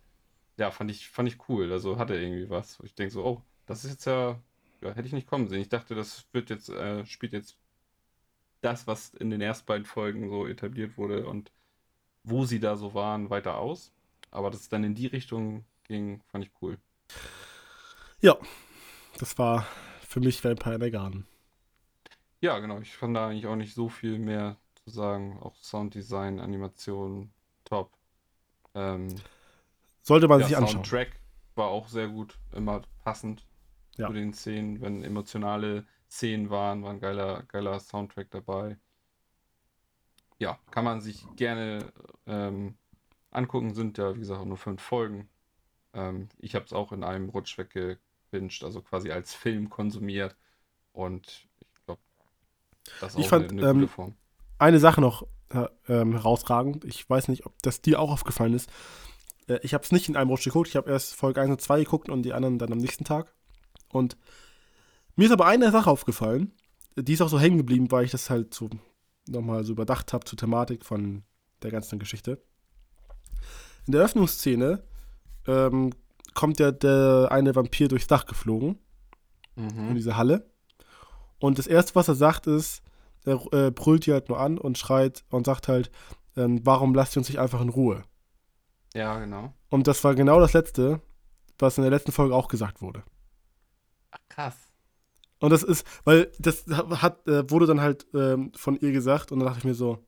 ja, 0.63 0.71
fand 0.71 0.93
ich, 0.93 1.09
fand 1.11 1.29
ich 1.29 1.49
cool. 1.49 1.73
Also 1.73 1.99
hatte 1.99 2.15
irgendwie 2.15 2.49
was. 2.49 2.79
Ich 2.85 2.95
denke 2.95 3.13
so, 3.13 3.25
oh, 3.25 3.43
das 3.67 3.85
ist 3.85 3.91
jetzt 3.91 4.05
ja, 4.05 4.39
ja, 4.81 4.91
hätte 4.95 5.09
ich 5.09 5.13
nicht 5.13 5.27
kommen 5.27 5.49
sehen. 5.49 5.61
Ich 5.61 5.69
dachte, 5.69 5.97
das 5.97 6.25
wird 6.31 6.51
jetzt, 6.51 6.69
äh, 6.69 7.05
spielt 7.05 7.33
jetzt 7.33 7.59
das, 8.61 8.87
was 8.87 9.13
in 9.15 9.31
den 9.31 9.41
ersten 9.41 9.67
beiden 9.67 9.85
Folgen 9.85 10.31
so 10.31 10.47
etabliert 10.47 10.97
wurde 10.97 11.27
und 11.27 11.51
wo 12.23 12.45
sie 12.45 12.61
da 12.61 12.77
so 12.77 12.95
waren, 12.95 13.29
weiter 13.29 13.59
aus. 13.59 13.93
Aber 14.31 14.53
dass 14.53 14.61
es 14.61 14.69
dann 14.69 14.85
in 14.85 14.95
die 14.95 15.09
Richtung 15.09 15.65
ging, 15.83 16.23
fand 16.29 16.45
ich 16.45 16.53
cool. 16.63 16.79
Ja, 18.21 18.37
das 19.19 19.37
war 19.39 19.67
für 20.07 20.21
mich 20.21 20.45
Vampire 20.45 20.77
in 20.77 20.81
der 20.81 20.93
Garden. 20.93 21.27
Ja, 22.41 22.61
genau. 22.61 22.79
Ich 22.79 23.01
kann 23.01 23.15
da 23.15 23.29
eigentlich 23.29 23.49
auch 23.49 23.57
nicht 23.57 23.75
so 23.75 23.89
viel 23.89 24.21
mehr 24.21 24.57
zu 24.85 24.91
sagen. 24.91 25.41
Auch 25.41 25.57
Sounddesign, 25.57 26.39
Animation, 26.39 27.33
top. 27.65 27.91
Ähm, 28.77 29.13
Sollte 30.03 30.29
man 30.29 30.41
ja, 30.41 30.47
sich 30.47 30.57
anschauen. 30.57 30.85
Soundtrack 30.85 31.21
war 31.55 31.69
auch 31.69 31.89
sehr 31.89 32.09
gut, 32.09 32.39
immer 32.53 32.83
passend 33.05 33.47
Ja. 33.97 34.09
zu 34.09 34.13
den 34.13 34.33
Szenen. 34.33 34.81
Wenn 34.81 35.05
emotionale 35.05 35.87
Szenen 36.11 36.51
waren, 36.51 36.83
war 36.83 36.91
ein 36.91 37.01
geiler, 37.01 37.45
geiler 37.45 37.79
Soundtrack 37.81 38.31
dabei. 38.31 38.77
Ja, 40.39 40.59
kann 40.71 40.85
man 40.85 41.01
sich 41.01 41.25
gerne 41.37 41.93
ähm, 42.27 42.75
angucken. 43.31 43.75
Sind 43.75 43.99
ja, 43.99 44.15
wie 44.15 44.21
gesagt, 44.21 44.41
auch 44.41 44.45
nur 44.45 44.57
fünf 44.57 44.83
Folgen. 44.83 45.29
Ähm, 45.95 46.29
ich 46.39 46.55
habe 46.55 46.65
es 46.65 46.73
auch 46.73 46.93
in 46.93 47.05
einem 47.05 47.29
Rutsch 47.29 47.57
weggepincht, 47.59 48.65
also 48.65 48.83
quasi 48.83 49.11
als 49.11 49.35
Film 49.35 49.71
konsumiert. 49.71 50.37
Und 50.93 51.47
ich 51.61 51.85
glaube, 51.85 52.01
das 53.01 53.15
ist 53.15 53.21
Ich 53.21 53.27
auch 53.27 53.31
fand, 53.31 53.53
eine, 53.53 53.63
eine 53.63 53.73
gute 53.73 53.85
ähm, 53.85 53.89
Form. 53.89 54.15
Eine 54.59 54.81
Sache 54.81 55.01
noch 55.01 55.27
äh, 55.51 55.67
ähm, 55.89 56.13
herausragend. 56.13 56.85
Ich 56.85 57.09
weiß 57.09 57.29
nicht, 57.29 57.47
ob 57.47 57.61
das 57.63 57.81
dir 57.81 58.01
auch 58.01 58.11
aufgefallen 58.11 58.55
ist. 58.55 58.71
Äh, 59.49 59.59
ich 59.63 59.75
habe 59.75 59.85
es 59.85 59.93
nicht 59.93 60.09
in 60.09 60.17
einem 60.17 60.31
Rutsch 60.31 60.45
geguckt. 60.45 60.69
Ich 60.69 60.77
habe 60.77 60.91
erst 60.91 61.15
Folge 61.15 61.41
1 61.41 61.51
und 61.51 61.61
2 61.61 61.81
geguckt 61.81 62.09
und 62.09 62.23
die 62.23 62.33
anderen 62.33 62.59
dann 62.59 62.73
am 62.73 62.79
nächsten 62.79 63.05
Tag. 63.05 63.35
Und 63.91 64.17
mir 65.17 65.27
ist 65.27 65.33
aber 65.33 65.47
eine 65.47 65.71
Sache 65.71 65.91
aufgefallen. 65.91 66.53
Die 66.97 67.13
ist 67.13 67.21
auch 67.23 67.29
so 67.29 67.41
hängen 67.41 67.59
geblieben, 67.59 67.91
weil 67.91 68.05
ich 68.05 68.11
das 68.11 68.31
halt 68.31 68.55
so 68.55 68.69
nochmal 69.29 69.65
so 69.65 69.73
überdacht 69.73 70.13
habe 70.13 70.25
zur 70.25 70.39
Thematik 70.39 70.85
von 70.85 71.23
der 71.63 71.71
ganzen 71.71 71.99
Geschichte. 71.99 72.43
In 73.87 73.93
der 73.93 74.03
Öffnungsszene 74.03 74.83
ähm, 75.47 75.93
kommt 76.35 76.59
ja 76.61 76.71
der 76.71 77.29
eine 77.31 77.55
Vampir 77.55 77.89
durchs 77.89 78.07
Dach 78.07 78.27
geflogen 78.27 78.79
in 79.57 79.89
Mhm. 79.91 79.95
diese 79.95 80.17
Halle. 80.17 80.51
Und 81.39 81.59
das 81.59 81.67
erste, 81.67 81.95
was 81.95 82.09
er 82.09 82.15
sagt, 82.15 82.47
ist, 82.47 82.83
er 83.25 83.41
äh, 83.53 83.71
brüllt 83.71 84.07
die 84.07 84.13
halt 84.13 84.29
nur 84.29 84.41
an 84.41 84.57
und 84.59 84.79
schreit 84.79 85.25
und 85.31 85.47
sagt 85.47 85.69
halt, 85.69 85.91
ähm, 86.37 86.61
warum 86.65 86.95
lasst 86.95 87.17
ihr 87.17 87.21
uns 87.21 87.29
nicht 87.29 87.39
einfach 87.39 87.61
in 87.61 87.69
Ruhe? 87.69 88.03
Ja, 88.95 89.19
genau. 89.19 89.53
Und 89.71 89.87
das 89.87 90.03
war 90.05 90.15
genau 90.15 90.41
das 90.41 90.53
letzte, 90.53 91.01
was 91.59 91.79
in 91.79 91.83
der 91.83 91.91
letzten 91.91 92.13
Folge 92.13 92.35
auch 92.35 92.49
gesagt 92.49 92.83
wurde. 92.83 93.03
Ach, 94.11 94.19
krass. 94.29 94.55
Und 95.41 95.51
das 95.51 95.63
ist, 95.63 95.87
weil 96.05 96.31
das 96.39 96.65
hat, 96.69 97.27
äh, 97.27 97.49
wurde 97.51 97.67
dann 97.67 97.81
halt 97.81 98.07
ähm, 98.15 98.53
von 98.55 98.77
ihr 98.77 98.93
gesagt 98.93 99.33
und 99.33 99.39
dann 99.41 99.47
dachte 99.47 99.59
ich 99.61 99.65
mir 99.65 99.75
so, 99.75 99.99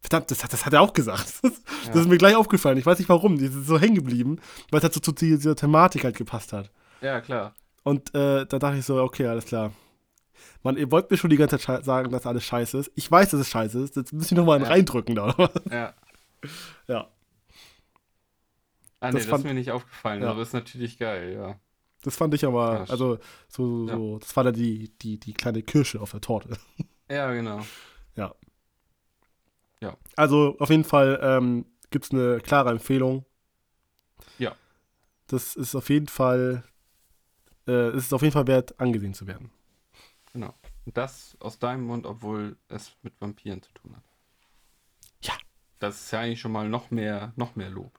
verdammt, 0.00 0.30
das 0.30 0.42
hat, 0.42 0.52
das 0.52 0.64
hat 0.66 0.72
er 0.72 0.80
auch 0.80 0.92
gesagt. 0.92 1.34
Das, 1.42 1.52
Ja. 1.86 1.92
das 1.92 2.02
ist 2.02 2.08
mir 2.08 2.18
gleich 2.18 2.36
aufgefallen. 2.36 2.76
Ich 2.78 2.84
weiß 2.84 2.98
nicht 2.98 3.08
warum, 3.08 3.38
die 3.38 3.46
ist 3.46 3.66
so 3.66 3.78
hängen 3.78 3.94
geblieben, 3.94 4.38
weil 4.70 4.78
es 4.78 4.84
halt 4.84 4.92
so 4.92 5.00
zu 5.00 5.12
dieser 5.12 5.56
Thematik 5.56 6.04
halt 6.04 6.16
gepasst 6.16 6.52
hat. 6.52 6.70
Ja, 7.00 7.20
klar. 7.22 7.54
Und 7.84 8.14
äh, 8.14 8.44
da 8.44 8.58
dachte 8.58 8.76
ich 8.78 8.84
so, 8.84 9.00
okay, 9.02 9.26
alles 9.26 9.46
klar. 9.46 9.72
Mann, 10.62 10.76
ihr 10.76 10.90
wollt 10.90 11.10
mir 11.10 11.16
schon 11.16 11.30
die 11.30 11.36
ganze 11.38 11.58
Zeit 11.58 11.84
sagen, 11.86 12.10
dass 12.10 12.26
alles 12.26 12.44
scheiße 12.44 12.76
ist. 12.76 12.90
Ich 12.96 13.10
weiß, 13.10 13.30
dass 13.30 13.40
es 13.40 13.48
scheiße 13.48 13.80
ist. 13.82 13.96
Jetzt 13.96 14.12
müssen 14.12 14.32
wir 14.32 14.38
nochmal 14.42 14.56
einen 14.56 14.64
Ja. 14.66 14.70
reindrücken 14.72 15.14
da. 15.14 15.24
oder 15.34 15.38
was? 15.38 15.72
Ja. 15.72 15.94
ja. 16.88 17.08
Ah, 19.00 19.08
nee, 19.08 19.12
Das 19.14 19.22
das, 19.22 19.30
fand- 19.30 19.44
ist 19.44 19.48
mir 19.48 19.54
nicht 19.54 19.70
aufgefallen, 19.70 20.22
Ja. 20.22 20.30
aber 20.30 20.42
ist 20.42 20.52
natürlich 20.52 20.98
geil, 20.98 21.32
ja. 21.34 21.58
Das 22.02 22.16
fand 22.16 22.32
ich 22.34 22.44
aber, 22.46 22.74
Ja, 22.74 22.84
also, 22.84 23.18
so, 23.48 23.86
Ja. 23.88 23.94
so, 23.96 24.18
das 24.18 24.34
war 24.36 24.44
da 24.44 24.52
die, 24.52 24.90
die, 24.98 25.18
die 25.18 25.34
kleine 25.34 25.62
Kirsche 25.62 26.00
auf 26.00 26.10
der 26.12 26.20
Torte. 26.20 26.56
Ja, 27.10 27.32
genau. 27.32 27.60
Also, 30.16 30.56
auf 30.58 30.70
jeden 30.70 30.84
Fall 30.84 31.18
ähm, 31.22 31.64
gibt 31.90 32.04
es 32.04 32.10
eine 32.12 32.38
klare 32.40 32.70
Empfehlung. 32.70 33.24
Ja. 34.38 34.54
Das 35.28 35.56
ist 35.56 35.74
auf 35.74 35.88
jeden 35.88 36.08
Fall, 36.08 36.64
äh, 37.66 37.72
es 37.88 38.04
ist 38.04 38.12
auf 38.12 38.22
jeden 38.22 38.32
Fall 38.32 38.46
wert, 38.46 38.78
angesehen 38.80 39.14
zu 39.14 39.26
werden. 39.26 39.50
Genau. 40.32 40.54
Und 40.84 40.96
das 40.96 41.36
aus 41.40 41.58
deinem 41.58 41.84
Mund, 41.84 42.06
obwohl 42.06 42.56
es 42.68 42.96
mit 43.02 43.18
Vampiren 43.20 43.62
zu 43.62 43.72
tun 43.72 43.96
hat. 43.96 44.04
Ja. 45.22 45.34
Das 45.78 46.00
ist 46.00 46.10
ja 46.10 46.20
eigentlich 46.20 46.40
schon 46.40 46.52
mal 46.52 46.68
noch 46.68 46.90
mehr, 46.90 47.32
noch 47.36 47.56
mehr 47.56 47.70
Lob. 47.70 47.98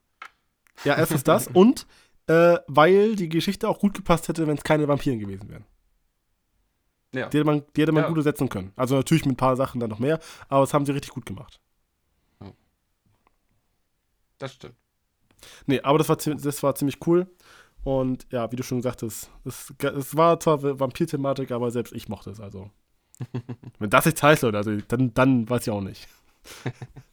Ja, 0.86 0.96
erstens 0.98 1.24
das 1.24 1.48
und 1.48 1.86
äh, 2.28 2.58
weil 2.68 3.16
die 3.16 3.30
Geschichte 3.30 3.68
auch 3.68 3.80
gut 3.80 3.94
gepasst 3.94 4.28
hätte, 4.28 4.48
wenn 4.48 4.58
es 4.58 4.64
keine 4.64 4.88
Vampiren 4.88 5.20
gewesen 5.20 5.50
wären. 5.50 5.66
Ja. 7.14 7.28
Die 7.30 7.38
hätte 7.38 7.46
man, 7.46 7.64
die 7.76 7.82
hätte 7.82 7.92
man 7.92 8.04
Ja. 8.04 8.08
gut 8.10 8.18
ersetzen 8.18 8.48
können. 8.50 8.72
Also 8.76 8.96
natürlich 8.96 9.26
mit 9.26 9.34
ein 9.34 9.38
paar 9.38 9.56
Sachen 9.58 9.80
dann 9.80 9.90
noch 9.90 10.00
mehr, 10.00 10.20
aber 10.48 10.62
das 10.62 10.74
haben 10.74 10.86
sie 10.86 10.94
richtig 10.94 11.12
gut 11.14 11.26
gemacht. 11.26 11.60
Das 14.38 14.54
stimmt. 14.54 14.76
Nee, 15.68 15.82
aber 15.82 15.98
das 16.00 16.10
war, 16.10 16.16
das 16.16 16.64
war 16.64 16.74
ziemlich 16.76 17.06
cool. 17.06 17.28
Und 17.84 18.28
ja, 18.32 18.52
wie 18.52 18.56
du 18.56 18.64
schon 18.64 18.82
sagtest, 18.82 19.30
es, 19.44 19.74
es 19.80 20.16
war 20.16 20.40
zwar 20.40 20.62
Vampir-Thematik, 20.80 21.52
aber 21.52 21.72
selbst 21.72 21.94
ich 21.94 22.10
mochte 22.10 22.30
es. 22.32 22.40
Also, 22.40 22.70
wenn 23.80 23.90
das 23.90 24.06
nichts 24.06 24.22
heißt, 24.24 24.44
Leute, 24.44 24.58
also, 24.58 24.76
dann, 24.88 25.14
dann 25.14 25.50
weiß 25.50 25.64
ich 25.64 25.70
auch 25.72 25.82
nicht. 25.82 26.08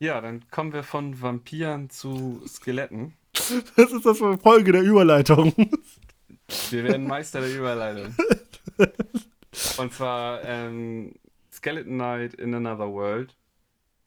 Ja, 0.00 0.20
dann 0.20 0.48
kommen 0.50 0.72
wir 0.72 0.84
von 0.84 1.20
Vampiren 1.20 1.90
zu 1.90 2.42
Skeletten. 2.46 3.14
Das 3.76 3.92
ist 3.92 4.04
das 4.04 4.18
Folge 4.18 4.72
der 4.72 4.82
Überleitung. 4.82 5.54
Wir 6.70 6.84
werden 6.84 7.06
Meister 7.06 7.40
der 7.40 7.56
Überleitung. 7.56 8.14
Und 9.78 9.92
zwar 9.92 10.44
ähm, 10.44 11.14
Skeleton 11.50 11.94
Knight 11.94 12.34
in 12.34 12.54
Another 12.54 12.92
World. 12.92 13.36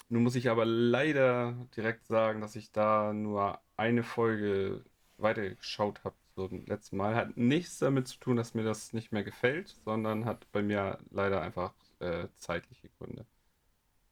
Nun 0.10 0.24
muss 0.24 0.36
ich 0.36 0.50
aber 0.50 0.66
leider 0.66 1.56
direkt 1.76 2.06
sagen, 2.08 2.42
dass 2.42 2.56
ich 2.56 2.72
da 2.72 3.14
nur 3.14 3.60
eine 3.78 4.04
Folge 4.04 4.84
weitergeschaut 5.18 6.04
habe, 6.04 6.16
so 6.36 6.48
beim 6.50 6.66
letzten 6.66 6.98
Mal. 6.98 7.16
Hat 7.16 7.38
nichts 7.38 7.80
damit 7.80 8.08
zu 8.08 8.20
tun, 8.20 8.36
dass 8.36 8.54
mir 8.54 8.64
das 8.64 8.94
nicht 8.94 9.12
mehr 9.12 9.24
gefällt, 9.24 9.76
sondern 9.86 10.26
hat 10.26 10.52
bei 10.52 10.62
mir 10.62 11.00
leider 11.10 11.42
einfach 11.42 11.74
äh, 12.00 12.28
zeitliche 12.38 12.90
Gründe. 12.98 13.26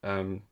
Ähm, 0.02 0.42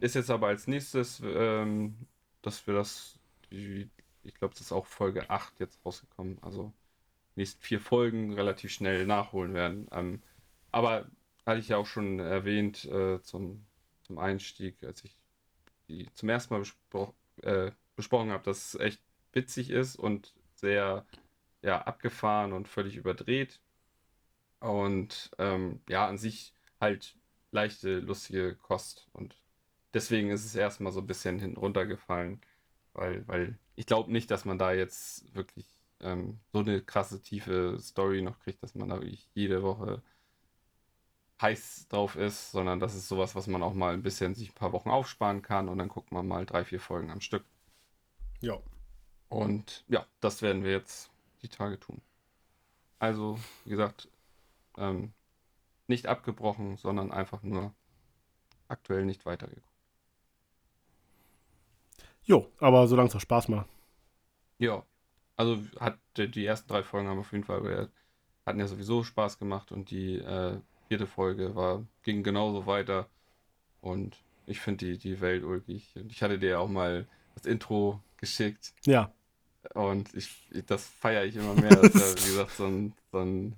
ist 0.00 0.14
jetzt 0.14 0.30
aber 0.30 0.48
als 0.48 0.66
nächstes, 0.66 1.22
ähm, 1.24 1.96
dass 2.42 2.66
wir 2.66 2.74
das, 2.74 3.18
ich 3.50 4.34
glaube, 4.34 4.54
das 4.54 4.60
ist 4.60 4.72
auch 4.72 4.86
Folge 4.86 5.30
8 5.30 5.60
jetzt 5.60 5.84
rausgekommen, 5.84 6.38
also 6.42 6.72
nächsten 7.34 7.60
vier 7.62 7.80
Folgen 7.80 8.32
relativ 8.34 8.72
schnell 8.72 9.06
nachholen 9.06 9.54
werden. 9.54 9.88
Ähm, 9.92 10.22
aber 10.72 11.06
hatte 11.44 11.60
ich 11.60 11.68
ja 11.68 11.76
auch 11.76 11.86
schon 11.86 12.18
erwähnt 12.18 12.84
äh, 12.86 13.20
zum, 13.22 13.64
zum 14.02 14.18
Einstieg, 14.18 14.82
als 14.84 15.04
ich 15.04 15.16
die 15.88 16.08
zum 16.14 16.28
ersten 16.28 16.54
Mal 16.54 16.60
bespro 16.60 17.14
äh, 17.42 17.70
besprochen 17.94 18.30
habe, 18.30 18.42
dass 18.44 18.74
es 18.74 18.80
echt 18.80 19.02
witzig 19.32 19.70
ist 19.70 19.96
und 19.96 20.34
sehr 20.54 21.06
ja, 21.62 21.82
abgefahren 21.82 22.52
und 22.52 22.68
völlig 22.68 22.96
überdreht. 22.96 23.60
Und 24.60 25.30
ähm, 25.38 25.80
ja, 25.88 26.06
an 26.08 26.18
sich 26.18 26.52
halt 26.80 27.16
leichte, 27.52 28.00
lustige 28.00 28.54
Kost. 28.56 29.08
Und 29.12 29.36
deswegen 29.96 30.30
ist 30.30 30.44
es 30.44 30.54
erstmal 30.54 30.92
so 30.92 31.00
ein 31.00 31.06
bisschen 31.06 31.38
hinten 31.38 31.56
runtergefallen, 31.56 32.42
weil, 32.92 33.26
weil 33.26 33.58
ich 33.76 33.86
glaube 33.86 34.12
nicht, 34.12 34.30
dass 34.30 34.44
man 34.44 34.58
da 34.58 34.72
jetzt 34.72 35.34
wirklich 35.34 35.66
ähm, 36.00 36.38
so 36.52 36.58
eine 36.58 36.82
krasse, 36.82 37.22
tiefe 37.22 37.78
Story 37.80 38.20
noch 38.20 38.38
kriegt, 38.40 38.62
dass 38.62 38.74
man 38.74 38.90
da 38.90 38.96
wirklich 38.96 39.26
jede 39.32 39.62
Woche 39.62 40.02
heiß 41.40 41.88
drauf 41.88 42.14
ist, 42.16 42.52
sondern 42.52 42.78
das 42.78 42.94
ist 42.94 43.08
sowas, 43.08 43.34
was 43.34 43.46
man 43.46 43.62
auch 43.62 43.72
mal 43.72 43.94
ein 43.94 44.02
bisschen 44.02 44.34
sich 44.34 44.50
ein 44.50 44.54
paar 44.54 44.72
Wochen 44.72 44.90
aufsparen 44.90 45.40
kann 45.40 45.68
und 45.68 45.78
dann 45.78 45.88
guckt 45.88 46.12
man 46.12 46.28
mal 46.28 46.44
drei, 46.44 46.64
vier 46.64 46.80
Folgen 46.80 47.10
am 47.10 47.22
Stück. 47.22 47.44
Ja. 48.40 48.58
Und 49.30 49.82
ja, 49.88 50.06
das 50.20 50.42
werden 50.42 50.62
wir 50.62 50.72
jetzt 50.72 51.10
die 51.40 51.48
Tage 51.48 51.80
tun. 51.80 52.02
Also, 52.98 53.38
wie 53.64 53.70
gesagt, 53.70 54.08
ähm, 54.76 55.12
nicht 55.86 56.06
abgebrochen, 56.06 56.76
sondern 56.76 57.12
einfach 57.12 57.42
nur 57.42 57.72
aktuell 58.68 59.06
nicht 59.06 59.24
weitergeguckt. 59.24 59.75
Jo, 62.26 62.46
aber 62.60 62.86
solange 62.88 63.08
es 63.08 63.16
auch 63.16 63.20
Spaß 63.20 63.48
macht. 63.48 63.68
Ja, 64.58 64.84
also 65.36 65.58
hat 65.80 65.98
die 66.16 66.44
ersten 66.44 66.68
drei 66.68 66.82
Folgen 66.82 67.08
haben 67.08 67.20
auf 67.20 67.32
jeden 67.32 67.44
Fall 67.44 67.64
äh, 67.66 67.86
hatten 68.44 68.60
ja 68.60 68.66
sowieso 68.66 69.02
Spaß 69.04 69.38
gemacht 69.38 69.72
und 69.72 69.90
die 69.90 70.16
äh, 70.18 70.60
vierte 70.88 71.06
Folge 71.06 71.54
war 71.54 71.84
ging 72.02 72.22
genauso 72.22 72.66
weiter 72.66 73.08
und 73.80 74.16
ich 74.46 74.60
finde 74.60 74.86
die 74.86 74.98
die 74.98 75.20
Welt 75.20 75.44
ulkig. 75.44 75.92
Und 75.96 76.12
ich 76.12 76.22
hatte 76.22 76.38
dir 76.38 76.50
ja 76.50 76.58
auch 76.58 76.68
mal 76.68 77.06
das 77.34 77.46
Intro 77.46 78.00
geschickt 78.16 78.72
Ja. 78.86 79.12
und 79.74 80.14
ich, 80.14 80.48
ich 80.52 80.64
das 80.64 80.86
feiere 80.86 81.24
ich 81.24 81.36
immer 81.36 81.54
mehr. 81.54 81.76
Das 81.76 81.94
ist 81.94 82.18
ja, 82.20 82.24
wie 82.24 82.30
gesagt 82.36 82.52
so 82.52 82.66
ein, 82.66 82.94
so 83.12 83.18
ein 83.18 83.56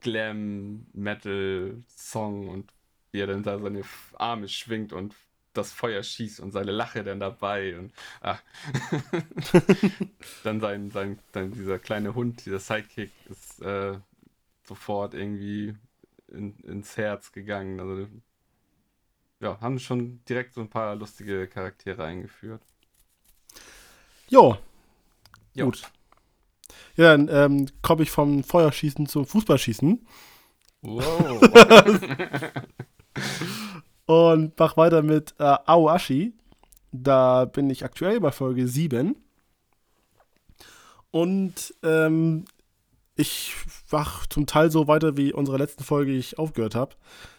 Glam-Metal-Song 0.00 2.48
und 2.48 2.72
wie 3.12 3.20
er 3.20 3.26
dann 3.28 3.42
da 3.42 3.58
seine 3.58 3.82
Arme 4.14 4.48
schwingt 4.48 4.92
und 4.92 5.14
das 5.56 5.72
Feuer 5.72 6.02
schießt 6.02 6.40
und 6.40 6.52
seine 6.52 6.72
Lache 6.72 7.04
dann 7.04 7.20
dabei 7.20 7.78
und 7.78 7.92
ah. 8.20 8.38
dann 10.44 10.60
sein, 10.60 10.90
sein, 10.90 11.18
dann 11.32 11.52
dieser 11.52 11.78
kleine 11.78 12.14
Hund, 12.14 12.44
dieser 12.44 12.58
Sidekick 12.58 13.10
ist 13.28 13.62
äh, 13.62 13.98
sofort 14.64 15.14
irgendwie 15.14 15.74
in, 16.28 16.58
ins 16.60 16.96
Herz 16.96 17.32
gegangen. 17.32 17.80
Also 17.80 18.06
ja, 19.40 19.60
haben 19.60 19.78
schon 19.78 20.24
direkt 20.28 20.54
so 20.54 20.60
ein 20.60 20.70
paar 20.70 20.94
lustige 20.96 21.46
Charaktere 21.46 22.04
eingeführt. 22.04 22.62
Jo. 24.28 24.58
Jo. 25.54 25.66
Gut. 25.66 25.82
Ja, 26.96 27.16
dann 27.16 27.28
ähm, 27.30 27.68
komme 27.82 28.02
ich 28.02 28.10
vom 28.10 28.42
Feuerschießen 28.42 29.06
zum 29.06 29.26
Fußballschießen. 29.26 30.06
Wow. 30.82 31.40
und 34.06 34.58
mach 34.58 34.76
weiter 34.76 35.02
mit 35.02 35.34
äh, 35.38 35.44
Aoashi. 35.66 36.32
Da 36.92 37.44
bin 37.44 37.68
ich 37.68 37.84
aktuell 37.84 38.20
bei 38.20 38.32
Folge 38.32 38.66
7. 38.66 39.16
Und 41.10 41.74
ähm, 41.82 42.44
ich 43.16 43.54
mach 43.90 44.26
zum 44.26 44.46
Teil 44.46 44.70
so 44.70 44.88
weiter, 44.88 45.16
wie 45.16 45.32
unsere 45.32 45.58
letzten 45.58 45.84
Folge 45.84 46.12
ich 46.12 46.38
aufgehört 46.38 46.74
habe. 46.74 46.94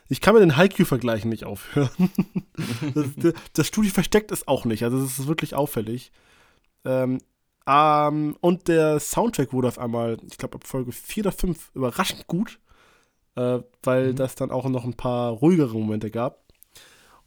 Ich 0.09 0.21
kann 0.21 0.33
mir 0.33 0.39
den 0.39 0.57
Haiku-Vergleich 0.57 1.25
nicht 1.25 1.45
aufhören. 1.45 2.11
das, 2.95 3.33
das 3.53 3.67
Studio 3.67 3.91
versteckt 3.91 4.31
es 4.31 4.47
auch 4.47 4.65
nicht. 4.65 4.83
Also 4.83 4.97
es 4.97 5.19
ist 5.19 5.27
wirklich 5.27 5.53
auffällig. 5.53 6.11
Ähm, 6.85 7.19
ähm, 7.67 8.37
und 8.39 8.67
der 8.67 8.99
Soundtrack 8.99 9.53
wurde 9.53 9.67
auf 9.67 9.77
einmal, 9.77 10.17
ich 10.29 10.37
glaube, 10.37 10.55
ab 10.55 10.65
Folge 10.65 10.91
4 10.91 11.23
oder 11.23 11.31
5 11.31 11.71
überraschend 11.75 12.27
gut, 12.27 12.59
äh, 13.35 13.59
weil 13.83 14.11
mhm. 14.11 14.15
das 14.15 14.35
dann 14.35 14.51
auch 14.51 14.67
noch 14.69 14.85
ein 14.85 14.95
paar 14.95 15.31
ruhigere 15.31 15.77
Momente 15.77 16.09
gab. 16.09 16.46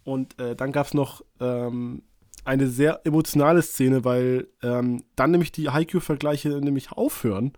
Und 0.05 0.39
äh, 0.41 0.57
dann 0.57 0.73
gab 0.73 0.87
es 0.87 0.95
noch 0.95 1.23
ähm, 1.41 2.03
eine 2.45 2.69
sehr 2.69 3.01
emotionale 3.05 3.63
Szene, 3.63 4.05
weil 4.05 4.49
ähm, 4.63 5.05
dann 5.17 5.31
nämlich 5.31 5.53
die 5.53 5.69
Haikyuu-Vergleiche 5.69 6.49
nämlich 6.49 6.93
aufhören 6.93 7.53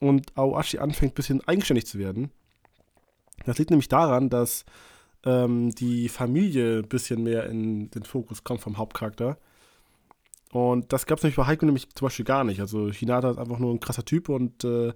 und 0.00 0.36
Aoashi 0.36 0.78
anfängt 0.78 1.12
ein 1.12 1.14
bisschen 1.14 1.46
eigenständig 1.46 1.86
zu 1.86 1.98
werden. 1.98 2.30
Das 3.44 3.58
liegt 3.58 3.70
nämlich 3.70 3.88
daran, 3.88 4.30
dass 4.30 4.64
ähm, 5.24 5.70
die 5.70 6.08
Familie 6.08 6.78
ein 6.78 6.88
bisschen 6.88 7.22
mehr 7.22 7.46
in 7.46 7.90
den 7.90 8.04
Fokus 8.04 8.44
kommt 8.44 8.60
vom 8.60 8.78
Hauptcharakter. 8.78 9.38
Und 10.52 10.92
das 10.92 11.06
gab 11.06 11.18
es 11.18 11.24
nämlich 11.24 11.36
bei 11.36 11.46
Heiko 11.46 11.66
nämlich 11.66 11.88
zum 11.94 12.06
Beispiel 12.06 12.24
gar 12.24 12.44
nicht. 12.44 12.60
Also 12.60 12.90
Hinata 12.90 13.30
ist 13.30 13.38
einfach 13.38 13.58
nur 13.58 13.74
ein 13.74 13.80
krasser 13.80 14.04
Typ 14.04 14.28
und 14.28 14.64
äh, 14.64 14.92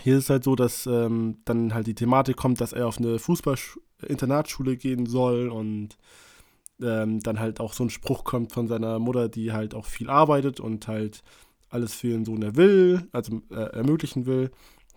hier 0.00 0.16
ist 0.16 0.24
es 0.24 0.30
halt 0.30 0.44
so, 0.44 0.54
dass 0.54 0.86
ähm, 0.86 1.38
dann 1.44 1.74
halt 1.74 1.86
die 1.86 1.94
Thematik 1.94 2.36
kommt, 2.36 2.60
dass 2.60 2.72
er 2.72 2.86
auf 2.86 2.98
eine 2.98 3.18
Fußball-Internatsschule 4.02 4.76
gehen 4.76 5.06
soll 5.06 5.48
und 5.48 5.96
ähm, 6.80 7.20
dann 7.20 7.38
halt 7.38 7.60
auch 7.60 7.72
so 7.72 7.84
ein 7.84 7.90
Spruch 7.90 8.24
kommt 8.24 8.52
von 8.52 8.68
seiner 8.68 8.98
Mutter, 8.98 9.28
die 9.28 9.52
halt 9.52 9.74
auch 9.74 9.86
viel 9.86 10.10
arbeitet 10.10 10.60
und 10.60 10.88
halt 10.88 11.22
alles 11.68 11.94
für 11.94 12.08
ihren 12.08 12.24
Sohn 12.24 12.42
er 12.42 12.56
will, 12.56 13.08
also 13.12 13.40
äh, 13.50 13.76
ermöglichen 13.76 14.26
will, 14.26 14.50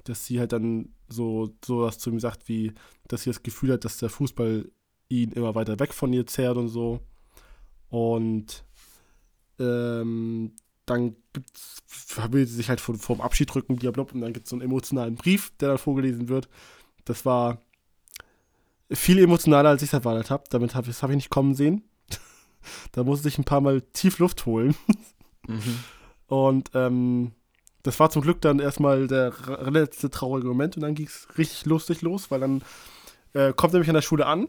dass 0.04 0.26
sie 0.26 0.40
halt 0.40 0.52
dann 0.52 0.90
so 1.08 1.54
sowas 1.64 2.00
zu 2.00 2.10
ihm 2.10 2.20
sagt, 2.20 2.50
wie, 2.50 2.74
dass 3.08 3.24
sie 3.24 3.30
das 3.30 3.44
Gefühl 3.44 3.74
hat, 3.74 3.86
dass 3.86 3.98
der 3.98 4.10
Fußball 4.10 4.70
ihn 5.10 5.32
immer 5.32 5.56
weiter 5.56 5.80
weg 5.80 5.94
von 5.94 6.12
ihr 6.12 6.26
zerrt 6.26 6.58
und 6.58 6.70
so. 6.70 7.00
Und 7.90 8.66
ähm, 9.60 10.54
dann 10.86 11.16
will 12.30 12.46
sie 12.46 12.56
sich 12.56 12.70
halt 12.70 12.82
vom, 12.82 13.00
vom 13.00 13.22
Abschied 13.22 13.54
drücken, 13.54 13.76
blablabla, 13.76 14.16
und 14.16 14.22
dann 14.22 14.34
gibt 14.34 14.48
es 14.48 14.50
so 14.50 14.56
einen 14.56 14.66
emotionalen 14.66 15.16
Brief, 15.16 15.52
der 15.60 15.70
dann 15.70 15.78
vorgelesen 15.78 16.28
wird. 16.28 16.50
Das 17.06 17.26
war 17.26 17.62
viel 18.92 19.20
emotionaler, 19.20 19.70
als 19.70 19.82
ich 19.82 19.90
es 19.90 19.94
erwartet 19.94 20.30
habe. 20.30 20.44
Damit 20.50 20.76
habe 20.76 20.92
hab 20.92 21.10
ich 21.10 21.16
nicht 21.16 21.30
kommen 21.30 21.56
sehen. 21.56 21.84
da 22.92 23.04
musste 23.04 23.28
ich 23.28 23.38
ein 23.38 23.44
paar 23.46 23.62
Mal 23.62 23.82
tief 23.82 24.20
Luft 24.20 24.46
holen. 24.46 24.76
mhm. 25.48 25.80
Und 26.28 26.72
ähm, 26.74 27.32
das 27.84 28.00
war 28.00 28.10
zum 28.10 28.24
Glück 28.24 28.42
dann 28.42 28.60
erstmal 28.60 29.08
der 29.08 29.32
letzte 29.70 30.10
traurige 30.10 30.48
Moment 30.48 30.76
und 30.76 30.82
dann 30.82 30.96
ging 30.96 31.06
es 31.06 31.28
richtig 31.38 31.66
lustig 31.66 32.02
los, 32.02 32.32
weil 32.32 32.40
dann 32.40 32.64
äh, 33.34 33.54
kommt 33.54 33.74
nämlich 33.74 33.90
an 33.90 33.96
der 33.96 34.02
Schule 34.02 34.26
an 34.26 34.48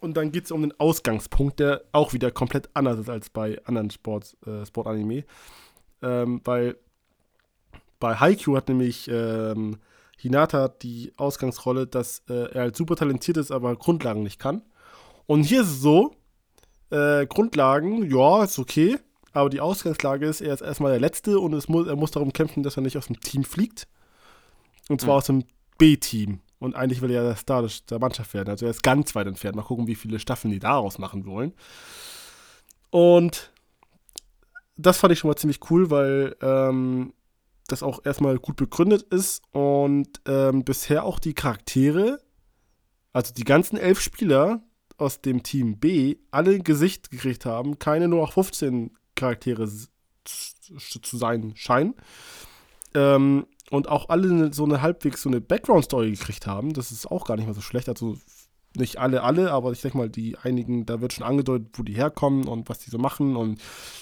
und 0.00 0.16
dann 0.16 0.32
geht 0.32 0.46
es 0.46 0.52
um 0.52 0.62
den 0.62 0.78
Ausgangspunkt, 0.80 1.60
der 1.60 1.82
auch 1.92 2.14
wieder 2.14 2.30
komplett 2.30 2.70
anders 2.72 2.98
ist 2.98 3.10
als 3.10 3.28
bei 3.28 3.60
anderen 3.66 3.90
Sports, 3.90 4.38
äh, 4.46 4.64
Sportanime. 4.64 5.24
Ähm, 6.00 6.40
weil 6.44 6.76
bei 8.00 8.14
Haikyuu 8.14 8.56
hat 8.56 8.68
nämlich 8.68 9.08
ähm, 9.12 9.76
Hinata 10.18 10.68
die 10.68 11.12
Ausgangsrolle, 11.16 11.86
dass 11.86 12.22
äh, 12.28 12.50
er 12.52 12.62
halt 12.62 12.76
super 12.76 12.96
talentiert 12.96 13.36
ist, 13.36 13.52
aber 13.52 13.76
Grundlagen 13.76 14.24
nicht 14.24 14.40
kann. 14.40 14.62
Und 15.26 15.44
hier 15.44 15.62
ist 15.62 15.68
es 15.68 15.80
so, 15.80 16.16
äh, 16.90 17.26
Grundlagen, 17.26 18.10
ja, 18.10 18.42
ist 18.42 18.58
okay, 18.58 18.98
aber 19.32 19.48
die 19.48 19.60
Ausgangslage 19.60 20.26
ist, 20.26 20.40
er 20.40 20.52
ist 20.52 20.60
erstmal 20.60 20.90
der 20.90 21.00
Letzte 21.00 21.38
und 21.38 21.52
es 21.52 21.68
muss, 21.68 21.86
er 21.86 21.94
muss 21.94 22.10
darum 22.10 22.32
kämpfen, 22.32 22.64
dass 22.64 22.76
er 22.76 22.82
nicht 22.82 22.98
aus 22.98 23.06
dem 23.06 23.20
Team 23.20 23.44
fliegt. 23.44 23.86
Und 24.88 25.00
zwar 25.00 25.14
mhm. 25.14 25.18
aus 25.18 25.26
dem 25.26 25.44
B-Team. 25.78 26.40
Und 26.58 26.74
eigentlich 26.74 27.00
will 27.00 27.10
er 27.10 27.22
ja 27.22 27.28
der 27.28 27.36
Star 27.36 27.64
der 27.88 27.98
Mannschaft 28.00 28.34
werden. 28.34 28.48
Also 28.48 28.66
er 28.66 28.70
ist 28.70 28.82
ganz 28.82 29.14
weit 29.14 29.28
entfernt. 29.28 29.54
Mal 29.54 29.62
gucken, 29.62 29.86
wie 29.86 29.94
viele 29.94 30.18
Staffeln 30.18 30.50
die 30.50 30.58
daraus 30.58 30.98
machen 30.98 31.24
wollen. 31.26 31.52
Und 32.90 33.52
das 34.76 34.98
fand 34.98 35.12
ich 35.12 35.20
schon 35.20 35.28
mal 35.28 35.36
ziemlich 35.36 35.60
cool, 35.70 35.90
weil 35.90 36.34
ähm, 36.40 37.12
das 37.68 37.82
auch 37.82 38.04
erstmal 38.04 38.38
gut 38.38 38.56
begründet 38.56 39.02
ist 39.02 39.42
und 39.52 40.08
ähm, 40.26 40.64
bisher 40.64 41.04
auch 41.04 41.18
die 41.18 41.34
Charaktere, 41.34 42.18
also 43.12 43.32
die 43.32 43.44
ganzen 43.44 43.76
elf 43.76 44.00
Spieler 44.00 44.62
aus 44.96 45.20
dem 45.20 45.42
Team 45.42 45.78
B, 45.78 46.16
alle 46.30 46.58
Gesicht 46.58 47.10
gekriegt 47.10 47.46
haben, 47.46 47.78
keine 47.78 48.08
nur 48.08 48.24
auch 48.24 48.32
15 48.32 48.90
Charaktere 49.14 49.68
zu 50.24 51.16
sein 51.16 51.52
scheinen. 51.54 51.94
Ähm, 52.94 53.46
und 53.70 53.88
auch 53.88 54.08
alle 54.08 54.52
so 54.52 54.64
eine 54.64 54.80
halbwegs 54.80 55.22
so 55.22 55.28
eine 55.28 55.42
Background-Story 55.42 56.12
gekriegt 56.12 56.46
haben. 56.46 56.72
Das 56.72 56.90
ist 56.90 57.06
auch 57.06 57.26
gar 57.26 57.36
nicht 57.36 57.46
mal 57.46 57.54
so 57.54 57.60
schlecht. 57.60 57.88
Also 57.90 58.16
nicht 58.76 58.98
alle, 58.98 59.22
alle, 59.22 59.52
aber 59.52 59.72
ich 59.72 59.82
denke 59.82 59.98
mal, 59.98 60.08
die 60.08 60.38
einigen, 60.38 60.86
da 60.86 61.00
wird 61.02 61.12
schon 61.12 61.26
angedeutet, 61.26 61.68
wo 61.74 61.82
die 61.82 61.92
herkommen 61.92 62.48
und 62.48 62.68
was 62.70 62.78
die 62.78 62.90
so 62.90 62.98
machen 62.98 63.36
und 63.36 63.60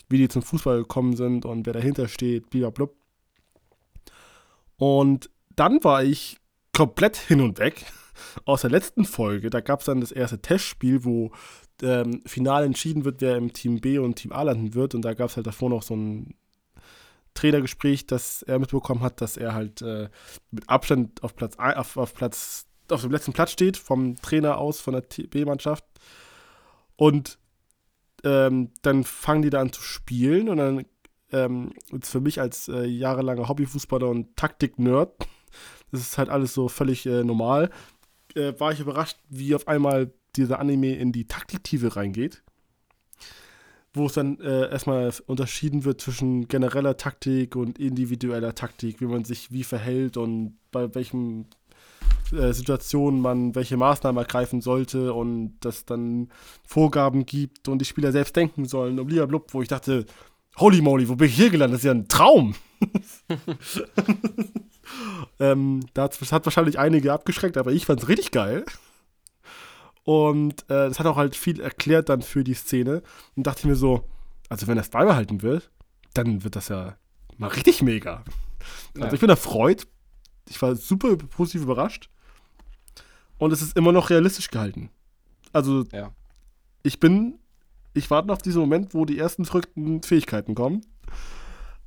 wie 0.09 0.19
die 0.19 0.29
zum 0.29 0.43
Fußball 0.43 0.79
gekommen 0.79 1.17
sind 1.17 1.45
und 1.45 1.67
wer 1.67 1.73
dahinter 1.73 2.07
steht, 2.07 2.51
blablabla. 2.51 3.06
Und 4.77 5.31
dann 5.55 5.83
war 5.83 6.05
ich 6.05 6.39
komplett 6.73 7.17
hin 7.17 7.41
und 7.41 7.59
weg 7.59 7.87
aus 8.45 8.63
der 8.63 8.71
letzten 8.71 9.05
Folge. 9.05 9.51
Da 9.51 9.61
gab 9.61 9.81
es 9.81 9.87
dann 9.87 10.01
das 10.01 10.13
erste 10.13 10.41
Testspiel, 10.41 11.05
wo 11.05 11.33
ähm, 11.83 12.23
final 12.27 12.65
entschieden 12.65 13.05
wird, 13.05 13.21
wer 13.21 13.37
im 13.37 13.53
Team 13.53 13.81
B 13.81 13.99
und 13.99 14.17
Team 14.17 14.33
A 14.33 14.43
landen 14.43 14.75
wird. 14.75 14.95
Und 14.95 15.03
da 15.03 15.15
gab 15.15 15.31
es 15.31 15.37
halt 15.37 15.47
davor 15.47 15.71
noch 15.71 15.83
so 15.83 15.95
ein 15.95 16.35
Trainergespräch, 17.35 18.07
dass 18.07 18.43
er 18.43 18.59
mitbekommen 18.59 19.03
hat, 19.03 19.21
dass 19.21 19.37
er 19.37 19.55
halt 19.55 19.83
äh, 19.83 20.09
mit 20.51 20.69
Abstand 20.69 21.23
auf 21.23 21.37
Platz, 21.37 21.57
auf, 21.59 21.97
auf 21.97 22.15
Platz, 22.15 22.67
auf 22.91 23.03
dem 23.03 23.13
letzten 23.13 23.33
Platz 23.33 23.53
steht, 23.53 23.77
vom 23.77 24.17
Trainer 24.17 24.59
aus, 24.59 24.81
von 24.81 24.95
der 24.95 25.03
B-Mannschaft. 25.29 25.85
Und 26.97 27.39
ähm, 28.25 28.71
dann 28.83 29.05
fangen 29.05 29.43
die 29.43 29.51
da 29.51 29.61
an 29.61 29.73
zu 29.73 29.83
spielen 29.83 30.49
und 30.49 30.57
dann 30.57 30.87
ähm, 31.33 31.73
ist 31.93 32.11
für 32.11 32.21
mich 32.21 32.41
als 32.41 32.69
äh, 32.69 32.85
jahrelanger 32.85 33.49
Hobbyfußballer 33.49 34.09
und 34.09 34.37
Taktik-Nerd, 34.37 35.13
das 35.91 36.01
ist 36.01 36.19
halt 36.19 36.29
alles 36.29 36.55
so 36.55 36.69
völlig 36.69 37.07
äh, 37.07 37.25
normal, 37.25 37.71
äh, 38.35 38.53
war 38.59 38.73
ich 38.73 38.81
überrascht, 38.81 39.19
wie 39.29 39.55
auf 39.55 39.69
einmal 39.69 40.13
dieser 40.37 40.61
Anime 40.61 40.95
in 40.95 41.13
die 41.13 41.27
Taktiktiefe 41.27 41.97
reingeht. 41.97 42.43
Wo 43.95 44.07
es 44.07 44.13
dann 44.13 44.39
äh, 44.41 44.71
erstmal 44.71 45.11
unterschieden 45.27 45.85
wird 45.85 46.03
zwischen 46.03 46.49
genereller 46.49 46.99
Taktik 46.99 47.57
und 47.57 47.79
individueller 47.79 48.55
Taktik, 48.55 49.01
wie 49.01 49.07
man 49.07 49.25
sich 49.25 49.53
wie 49.53 49.65
verhält 49.65 50.19
und 50.19 50.59
bei 50.71 50.95
welchen 50.95 51.47
äh, 52.33 52.53
Situationen 52.53 53.21
man 53.21 53.55
welche 53.55 53.79
Maßnahmen 53.79 54.23
ergreifen 54.23 54.61
sollte 54.61 55.15
und 55.15 55.57
dass 55.61 55.87
dann 55.87 56.29
Vorgaben 56.65 57.25
gibt 57.25 57.69
und 57.69 57.79
die 57.79 57.87
Spieler 57.87 58.13
selbst 58.13 58.37
denken 58.37 58.67
sollen 58.67 58.99
und 58.99 59.07
blub, 59.07 59.55
wo 59.55 59.63
ich 59.63 59.69
dachte, 59.69 60.05
holy 60.57 60.81
moly, 60.81 61.09
wo 61.09 61.17
bin 61.17 61.29
ich 61.29 61.37
hier 61.37 61.51
gelandet? 61.51 61.75
Das 61.75 61.81
ist 61.81 61.87
ja 61.87 61.93
ein 61.93 62.09
Traum. 62.09 62.55
ähm, 65.41 65.87
das 65.95 66.33
hat 66.33 66.45
wahrscheinlich 66.45 66.79
einige 66.79 67.13
abgeschreckt, 67.13 67.57
aber 67.57 67.73
ich 67.73 67.87
fand 67.87 68.03
es 68.03 68.09
richtig 68.09 68.31
geil. 68.31 68.65
Und 70.05 70.63
äh, 70.71 70.89
das 70.89 71.01
hat 71.01 71.07
auch 71.07 71.17
halt 71.17 71.35
viel 71.35 71.61
erklärt 71.61 72.09
dann 72.09 72.23
für 72.23 72.45
die 72.45 72.55
Szene. 72.55 73.03
Und 73.35 73.47
dachte 73.47 73.67
mir 73.67 73.75
so, 73.75 74.09
also 74.49 74.67
wenn 74.69 74.77
das 74.77 74.89
beibehalten 74.89 75.43
wird, 75.43 75.71
dann 76.15 76.45
wird 76.45 76.57
das 76.57 76.69
ja 76.69 76.97
mal 77.37 77.49
richtig 77.49 77.83
mega. 77.83 78.25
Also 78.95 79.09
ja. 79.09 79.13
ich 79.13 79.21
bin 79.21 79.31
erfreut. 79.31 79.87
Ich 80.49 80.63
war 80.63 80.77
super 80.77 81.17
positiv 81.17 81.63
überrascht. 81.63 82.09
Und 83.39 83.53
es 83.53 83.63
ist 83.63 83.77
immer 83.77 83.93
noch 83.93 84.11
realistisch 84.11 84.49
gehalten. 84.49 84.91
Also 85.53 85.85
ja. 85.93 86.13
ich 86.83 87.01
bin, 87.01 87.39
ich 87.97 88.11
warte 88.11 88.33
auf 88.33 88.43
diesen 88.43 88.61
Moment, 88.61 88.95
wo 88.95 89.05
die 89.05 89.19
ersten 89.19 89.45
verrückten 89.45 90.03
Fähigkeiten 90.03 90.55
kommen. 90.55 90.85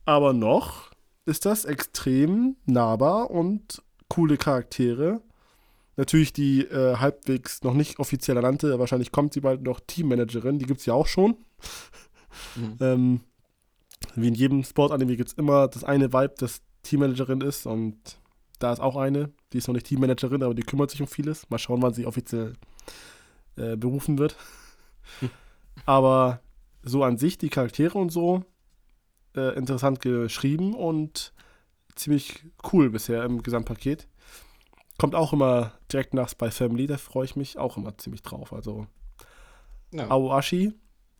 Aber 0.05 0.33
noch 0.33 0.89
ist 1.25 1.45
das 1.45 1.65
extrem 1.65 2.55
nahbar 2.65 3.29
und 3.29 3.83
coole 4.07 4.37
Charaktere 4.37 5.21
Natürlich 5.99 6.31
die 6.31 6.61
äh, 6.61 6.95
halbwegs 6.95 7.61
noch 7.61 7.73
nicht 7.73 7.99
offiziell 7.99 8.37
ernannte, 8.37 8.79
wahrscheinlich 8.79 9.11
kommt 9.11 9.33
sie 9.33 9.41
bald 9.41 9.63
noch 9.63 9.81
Teammanagerin, 9.81 10.57
die 10.57 10.65
gibt 10.65 10.79
es 10.79 10.85
ja 10.85 10.93
auch 10.93 11.07
schon. 11.07 11.35
Mhm. 12.55 12.77
ähm, 12.79 13.19
wie 14.15 14.29
in 14.29 14.33
jedem 14.33 14.63
Sportanime 14.63 15.17
gibt 15.17 15.27
es 15.27 15.35
immer 15.35 15.67
das 15.67 15.83
eine 15.83 16.13
Vibe, 16.13 16.35
das 16.37 16.61
Teammanagerin 16.83 17.41
ist 17.41 17.65
und 17.65 17.97
da 18.59 18.71
ist 18.71 18.79
auch 18.79 18.95
eine, 18.95 19.33
die 19.51 19.57
ist 19.57 19.67
noch 19.67 19.73
nicht 19.73 19.87
Teammanagerin, 19.87 20.41
aber 20.41 20.53
die 20.53 20.63
kümmert 20.63 20.89
sich 20.89 21.01
um 21.01 21.07
vieles. 21.07 21.49
Mal 21.49 21.57
schauen, 21.57 21.81
wann 21.81 21.93
sie 21.93 22.05
offiziell 22.05 22.53
äh, 23.57 23.75
berufen 23.75 24.17
wird. 24.19 24.37
Hm. 25.19 25.29
Aber 25.85 26.41
so 26.83 27.03
an 27.03 27.17
sich, 27.17 27.37
die 27.37 27.49
Charaktere 27.49 27.97
und 27.97 28.09
so, 28.09 28.43
äh, 29.35 29.55
interessant 29.57 30.01
geschrieben 30.01 30.73
und 30.73 31.33
ziemlich 31.95 32.45
cool 32.71 32.89
bisher 32.89 33.23
im 33.23 33.43
Gesamtpaket. 33.43 34.07
Kommt 34.97 35.15
auch 35.15 35.33
immer 35.33 35.73
direkt 35.91 36.13
nach 36.13 36.29
Spy 36.29 36.51
Family, 36.51 36.87
da 36.87 36.97
freue 36.97 37.25
ich 37.25 37.35
mich 37.35 37.57
auch 37.57 37.77
immer 37.77 37.97
ziemlich 37.97 38.21
drauf. 38.21 38.53
Also 38.53 38.87
ja. 39.91 40.09
Aoashi, 40.09 40.73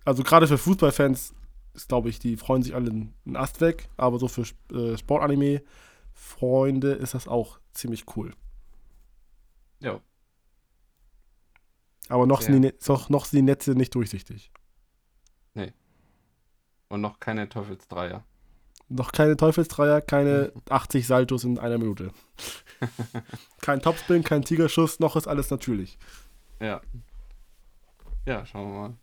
also 0.06 0.23
gerade 0.23 0.48
für 0.48 0.57
Fußballfans 0.57 1.34
ist, 1.73 1.88
glaube 1.88 2.10
ich, 2.10 2.19
die 2.19 2.36
freuen 2.38 2.64
sich 2.64 2.76
alle 2.76 2.90
einen 2.90 3.14
Ast 3.36 3.61
weg, 3.61 3.90
aber 3.98 4.19
so 4.19 4.27
für 4.27 4.44
äh, 4.73 4.98
Sportanime-Freunde 4.98 6.91
ist 6.94 7.14
das 7.14 7.27
auch 7.27 7.60
ziemlich 7.73 8.06
cool. 8.15 8.34
Ja. 9.80 10.02
Aber 12.10 12.26
noch 12.26 12.41
sind, 12.41 12.61
die, 12.64 12.73
noch, 12.88 13.10
noch 13.10 13.26
sind 13.26 13.38
die 13.38 13.44
Netze 13.44 13.72
nicht 13.72 13.94
durchsichtig. 13.95 14.52
Nee. 15.53 15.72
Und 16.90 17.02
noch 17.02 17.19
keine 17.19 17.48
Teufelsdreier. 17.48 18.26
Noch 18.90 19.11
keine 19.11 19.38
Teufelsdreier, 19.38 20.02
keine 20.02 20.52
80 20.69 21.06
Saltos 21.06 21.44
in 21.44 21.60
einer 21.60 21.77
Minute. 21.77 22.11
kein 23.61 23.81
Topspin, 23.81 24.23
kein 24.23 24.44
Tigerschuss, 24.44 24.99
noch 24.99 25.15
ist 25.15 25.27
alles 25.27 25.52
natürlich. 25.52 25.99
Ja. 26.60 26.81
Ja, 28.26 28.45
schauen 28.45 28.72
wir 28.72 28.80
mal. 28.80 28.98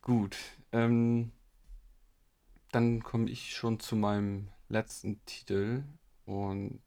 Gut. 0.00 0.36
Ähm, 0.72 1.30
dann 2.72 3.02
komme 3.02 3.28
ich 3.28 3.54
schon 3.54 3.78
zu 3.78 3.94
meinem 3.96 4.48
letzten 4.70 5.22
Titel. 5.26 5.84
Und 6.24 6.80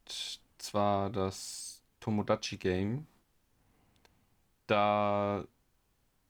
zwar 0.57 1.11
das 1.11 1.83
Tomodachi 1.99 2.57
Game. 2.57 3.05
Da 4.67 5.45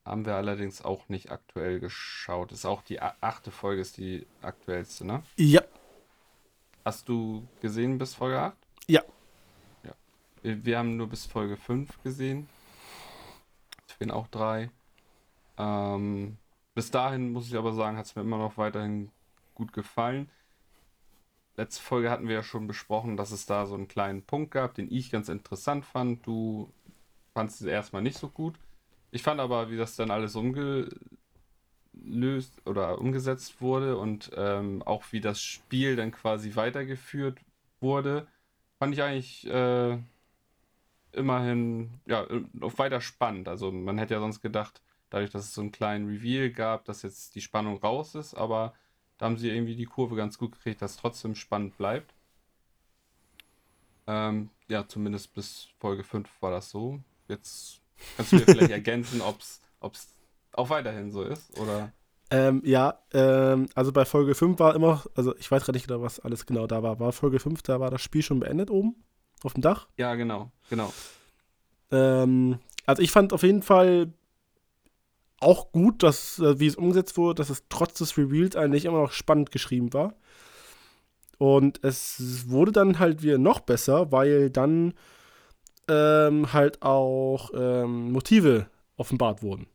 haben 0.05 0.25
wir 0.25 0.35
allerdings 0.35 0.83
auch 0.83 1.09
nicht 1.09 1.31
aktuell 1.31 1.79
geschaut. 1.79 2.51
Ist 2.51 2.65
auch 2.65 2.83
die 2.83 3.01
achte 3.01 3.51
Folge, 3.51 3.81
ist 3.81 3.97
die 3.97 4.27
aktuellste, 4.41 5.05
ne? 5.05 5.23
Ja. 5.35 5.61
Hast 6.83 7.09
du 7.09 7.47
gesehen 7.61 7.97
bis 7.97 8.13
Folge 8.13 8.39
8? 8.39 8.57
Ja. 8.87 9.01
Ja. 9.83 9.93
Wir 10.43 10.77
haben 10.77 10.97
nur 10.97 11.07
bis 11.07 11.25
Folge 11.25 11.57
5 11.57 12.03
gesehen. 12.03 12.47
Ich 13.87 13.97
bin 13.97 14.11
auch 14.11 14.27
drei. 14.27 14.69
Ähm, 15.57 16.37
bis 16.75 16.91
dahin 16.91 17.31
muss 17.31 17.47
ich 17.47 17.55
aber 17.55 17.73
sagen, 17.73 17.97
hat 17.97 18.05
es 18.05 18.15
mir 18.15 18.21
immer 18.21 18.37
noch 18.37 18.57
weiterhin 18.57 19.09
gut 19.55 19.73
gefallen. 19.73 20.29
Letzte 21.55 21.81
Folge 21.81 22.11
hatten 22.11 22.27
wir 22.27 22.35
ja 22.35 22.43
schon 22.43 22.67
besprochen, 22.67 23.15
dass 23.15 23.31
es 23.31 23.45
da 23.45 23.65
so 23.65 23.75
einen 23.75 23.87
kleinen 23.87 24.21
Punkt 24.21 24.51
gab, 24.51 24.75
den 24.75 24.91
ich 24.91 25.09
ganz 25.09 25.29
interessant 25.29 25.85
fand. 25.85 26.27
Du 26.27 26.69
fandest 27.35 27.61
es 27.61 27.67
erstmal 27.67 28.01
nicht 28.01 28.17
so 28.17 28.29
gut. 28.29 28.55
Ich 29.11 29.21
fand 29.21 29.39
aber, 29.39 29.69
wie 29.69 29.77
das 29.77 29.95
dann 29.95 30.09
alles 30.09 30.35
umgelöst 30.35 30.95
oder 32.65 32.99
umgesetzt 32.99 33.61
wurde 33.61 33.97
und 33.97 34.31
ähm, 34.35 34.81
auch 34.83 35.03
wie 35.11 35.21
das 35.21 35.41
Spiel 35.41 35.95
dann 35.95 36.11
quasi 36.11 36.55
weitergeführt 36.55 37.39
wurde, 37.81 38.27
fand 38.79 38.93
ich 38.93 39.03
eigentlich 39.03 39.45
äh, 39.47 39.97
immerhin 41.11 41.99
ja, 42.05 42.25
weiter 42.53 43.01
spannend. 43.01 43.47
Also 43.47 43.71
man 43.71 43.97
hätte 43.97 44.13
ja 44.13 44.19
sonst 44.19 44.41
gedacht, 44.41 44.81
dadurch, 45.09 45.31
dass 45.31 45.43
es 45.45 45.53
so 45.53 45.61
einen 45.61 45.71
kleinen 45.71 46.07
Reveal 46.07 46.49
gab, 46.51 46.85
dass 46.85 47.01
jetzt 47.01 47.35
die 47.35 47.41
Spannung 47.41 47.77
raus 47.77 48.15
ist, 48.15 48.33
aber 48.33 48.73
da 49.17 49.25
haben 49.25 49.37
sie 49.37 49.49
irgendwie 49.49 49.75
die 49.75 49.85
Kurve 49.85 50.15
ganz 50.15 50.37
gut 50.37 50.53
gekriegt, 50.53 50.81
dass 50.81 50.97
trotzdem 50.97 51.35
spannend 51.35 51.77
bleibt. 51.77 52.13
Ähm, 54.07 54.49
ja, 54.67 54.87
zumindest 54.87 55.33
bis 55.33 55.69
Folge 55.79 56.03
5 56.03 56.29
war 56.41 56.51
das 56.51 56.69
so. 56.69 57.01
Jetzt 57.27 57.81
Kannst 58.15 58.31
du 58.31 58.37
mir 58.37 58.45
vielleicht 58.45 58.71
ergänzen, 58.71 59.21
ob 59.21 59.39
es 59.39 60.09
auch 60.53 60.69
weiterhin 60.69 61.11
so 61.11 61.23
ist? 61.23 61.57
Oder? 61.59 61.91
Ähm, 62.31 62.61
ja, 62.65 62.99
ähm, 63.13 63.67
also 63.75 63.91
bei 63.91 64.05
Folge 64.05 64.35
5 64.35 64.59
war 64.59 64.75
immer, 64.75 65.03
also 65.15 65.35
ich 65.37 65.49
weiß 65.49 65.65
gar 65.65 65.73
nicht 65.73 65.87
genau, 65.87 66.01
was 66.01 66.19
alles 66.19 66.45
genau 66.45 66.67
da 66.67 66.81
war. 66.81 66.99
War 66.99 67.11
Folge 67.11 67.39
5, 67.39 67.61
da 67.61 67.79
war 67.79 67.91
das 67.91 68.01
Spiel 68.01 68.23
schon 68.23 68.39
beendet 68.39 68.71
oben 68.71 68.95
auf 69.43 69.53
dem 69.53 69.61
Dach? 69.61 69.87
Ja, 69.97 70.15
genau, 70.15 70.51
genau. 70.69 70.91
Ähm, 71.91 72.59
also 72.85 73.01
ich 73.01 73.11
fand 73.11 73.31
auf 73.31 73.43
jeden 73.43 73.61
Fall 73.61 74.11
auch 75.39 75.71
gut, 75.71 76.01
dass, 76.01 76.39
äh, 76.39 76.59
wie 76.59 76.67
es 76.67 76.75
umgesetzt 76.75 77.17
wurde, 77.17 77.35
dass 77.35 77.49
es 77.49 77.65
trotz 77.69 77.99
des 77.99 78.17
Reveals 78.17 78.55
eigentlich 78.55 78.85
immer 78.85 79.01
noch 79.01 79.11
spannend 79.11 79.51
geschrieben 79.51 79.93
war. 79.93 80.15
Und 81.37 81.83
es 81.83 82.49
wurde 82.49 82.71
dann 82.71 82.97
halt 82.97 83.21
wieder 83.21 83.37
noch 83.37 83.59
besser, 83.59 84.11
weil 84.11 84.49
dann 84.49 84.93
ähm, 85.87 86.53
halt 86.53 86.81
auch 86.81 87.51
ähm, 87.55 88.11
Motive 88.11 88.67
offenbart 88.97 89.43
wurden. 89.43 89.67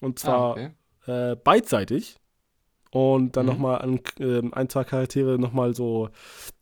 Und 0.00 0.18
zwar 0.18 0.56
ah, 0.56 0.70
okay. 1.04 1.32
äh, 1.32 1.36
beidseitig. 1.36 2.16
Und 2.90 3.36
dann 3.36 3.44
mhm. 3.44 3.52
nochmal 3.52 3.82
an 3.82 4.00
äh, 4.18 4.40
ein, 4.52 4.68
zwei 4.70 4.84
Charaktere 4.84 5.38
nochmal 5.38 5.74
so 5.74 6.08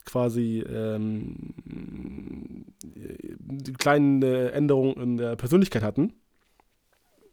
quasi 0.04 0.58
ähm, 0.68 1.54
die 2.78 3.72
kleinen 3.74 4.22
äh, 4.22 4.48
Änderungen 4.48 4.96
in 5.00 5.16
der 5.18 5.36
Persönlichkeit 5.36 5.82
hatten. 5.82 6.14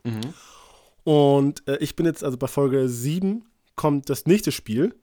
Mhm. 0.03 0.33
Und 1.03 1.67
äh, 1.67 1.77
ich 1.77 1.95
bin 1.95 2.05
jetzt, 2.05 2.23
also 2.23 2.37
bei 2.37 2.47
Folge 2.47 2.87
7 2.87 3.45
kommt 3.75 4.09
das 4.09 4.25
nächste 4.25 4.51
Spiel. 4.51 4.93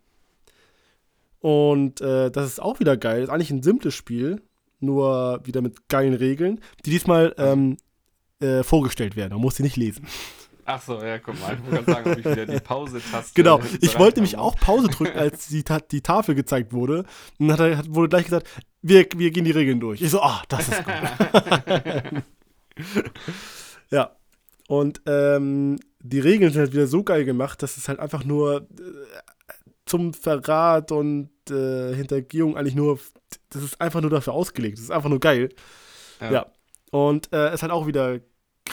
Und 1.40 2.00
äh, 2.00 2.30
das 2.30 2.46
ist 2.46 2.62
auch 2.62 2.80
wieder 2.80 2.96
geil. 2.96 3.20
Das 3.20 3.28
ist 3.28 3.34
eigentlich 3.34 3.50
ein 3.50 3.62
simples 3.62 3.94
Spiel 3.94 4.42
nur 4.80 5.40
wieder 5.44 5.62
mit 5.62 5.88
geilen 5.88 6.14
Regeln, 6.14 6.60
die 6.84 6.90
diesmal 6.90 7.34
ähm, 7.38 7.76
äh, 8.40 8.62
vorgestellt 8.62 9.16
werden. 9.16 9.32
Man 9.34 9.42
muss 9.42 9.56
sie 9.56 9.62
nicht 9.62 9.76
lesen. 9.76 10.06
Ach 10.64 10.80
so, 10.80 11.02
ja, 11.02 11.18
guck 11.18 11.40
mal. 11.40 11.58
Ich 11.64 11.72
wollte 11.72 11.90
sagen, 11.90 12.12
ob 12.12 12.18
ich 12.18 12.24
wieder 12.24 12.46
die 12.46 12.60
Pause-Taste. 12.60 13.32
Genau, 13.34 13.60
ich 13.80 13.98
wollte 13.98 14.20
nämlich 14.20 14.36
auch 14.36 14.54
Pause 14.56 14.88
drücken, 14.88 15.18
als 15.18 15.48
die, 15.48 15.64
die 15.90 16.00
Tafel 16.00 16.36
gezeigt 16.36 16.72
wurde. 16.72 17.04
Und 17.38 17.48
dann 17.48 17.58
hat 17.58 17.60
er, 17.60 17.94
wurde 17.94 18.08
gleich 18.08 18.24
gesagt, 18.24 18.48
wir, 18.82 19.06
wir 19.16 19.30
gehen 19.30 19.44
die 19.44 19.50
Regeln 19.50 19.80
durch. 19.80 20.00
Ich 20.00 20.10
so, 20.10 20.22
ah, 20.22 20.42
das 20.48 20.68
ist 20.68 20.84
gut. 20.84 22.22
ja. 23.90 24.16
Und 24.68 25.02
ähm, 25.06 25.80
die 25.98 26.20
Regeln 26.20 26.52
sind 26.52 26.60
halt 26.60 26.72
wieder 26.72 26.86
so 26.86 27.02
geil 27.02 27.24
gemacht, 27.24 27.62
dass 27.62 27.76
es 27.76 27.88
halt 27.88 27.98
einfach 27.98 28.24
nur 28.24 28.58
äh, 28.60 28.62
zum 29.90 30.14
Verrat 30.14 30.92
und 30.92 31.30
äh, 31.50 31.94
Hintergehung 31.94 32.56
eigentlich 32.56 32.76
nur 32.76 33.00
das 33.50 33.62
ist 33.62 33.80
einfach 33.80 34.00
nur 34.00 34.10
dafür 34.10 34.32
ausgelegt. 34.32 34.78
Das 34.78 34.84
ist 34.84 34.90
einfach 34.90 35.08
nur 35.08 35.20
geil. 35.20 35.50
Ja. 36.20 36.32
ja. 36.32 36.46
Und 36.90 37.32
äh, 37.32 37.52
ist 37.52 37.62
halt 37.62 37.72
auch 37.72 37.86
wieder 37.86 38.20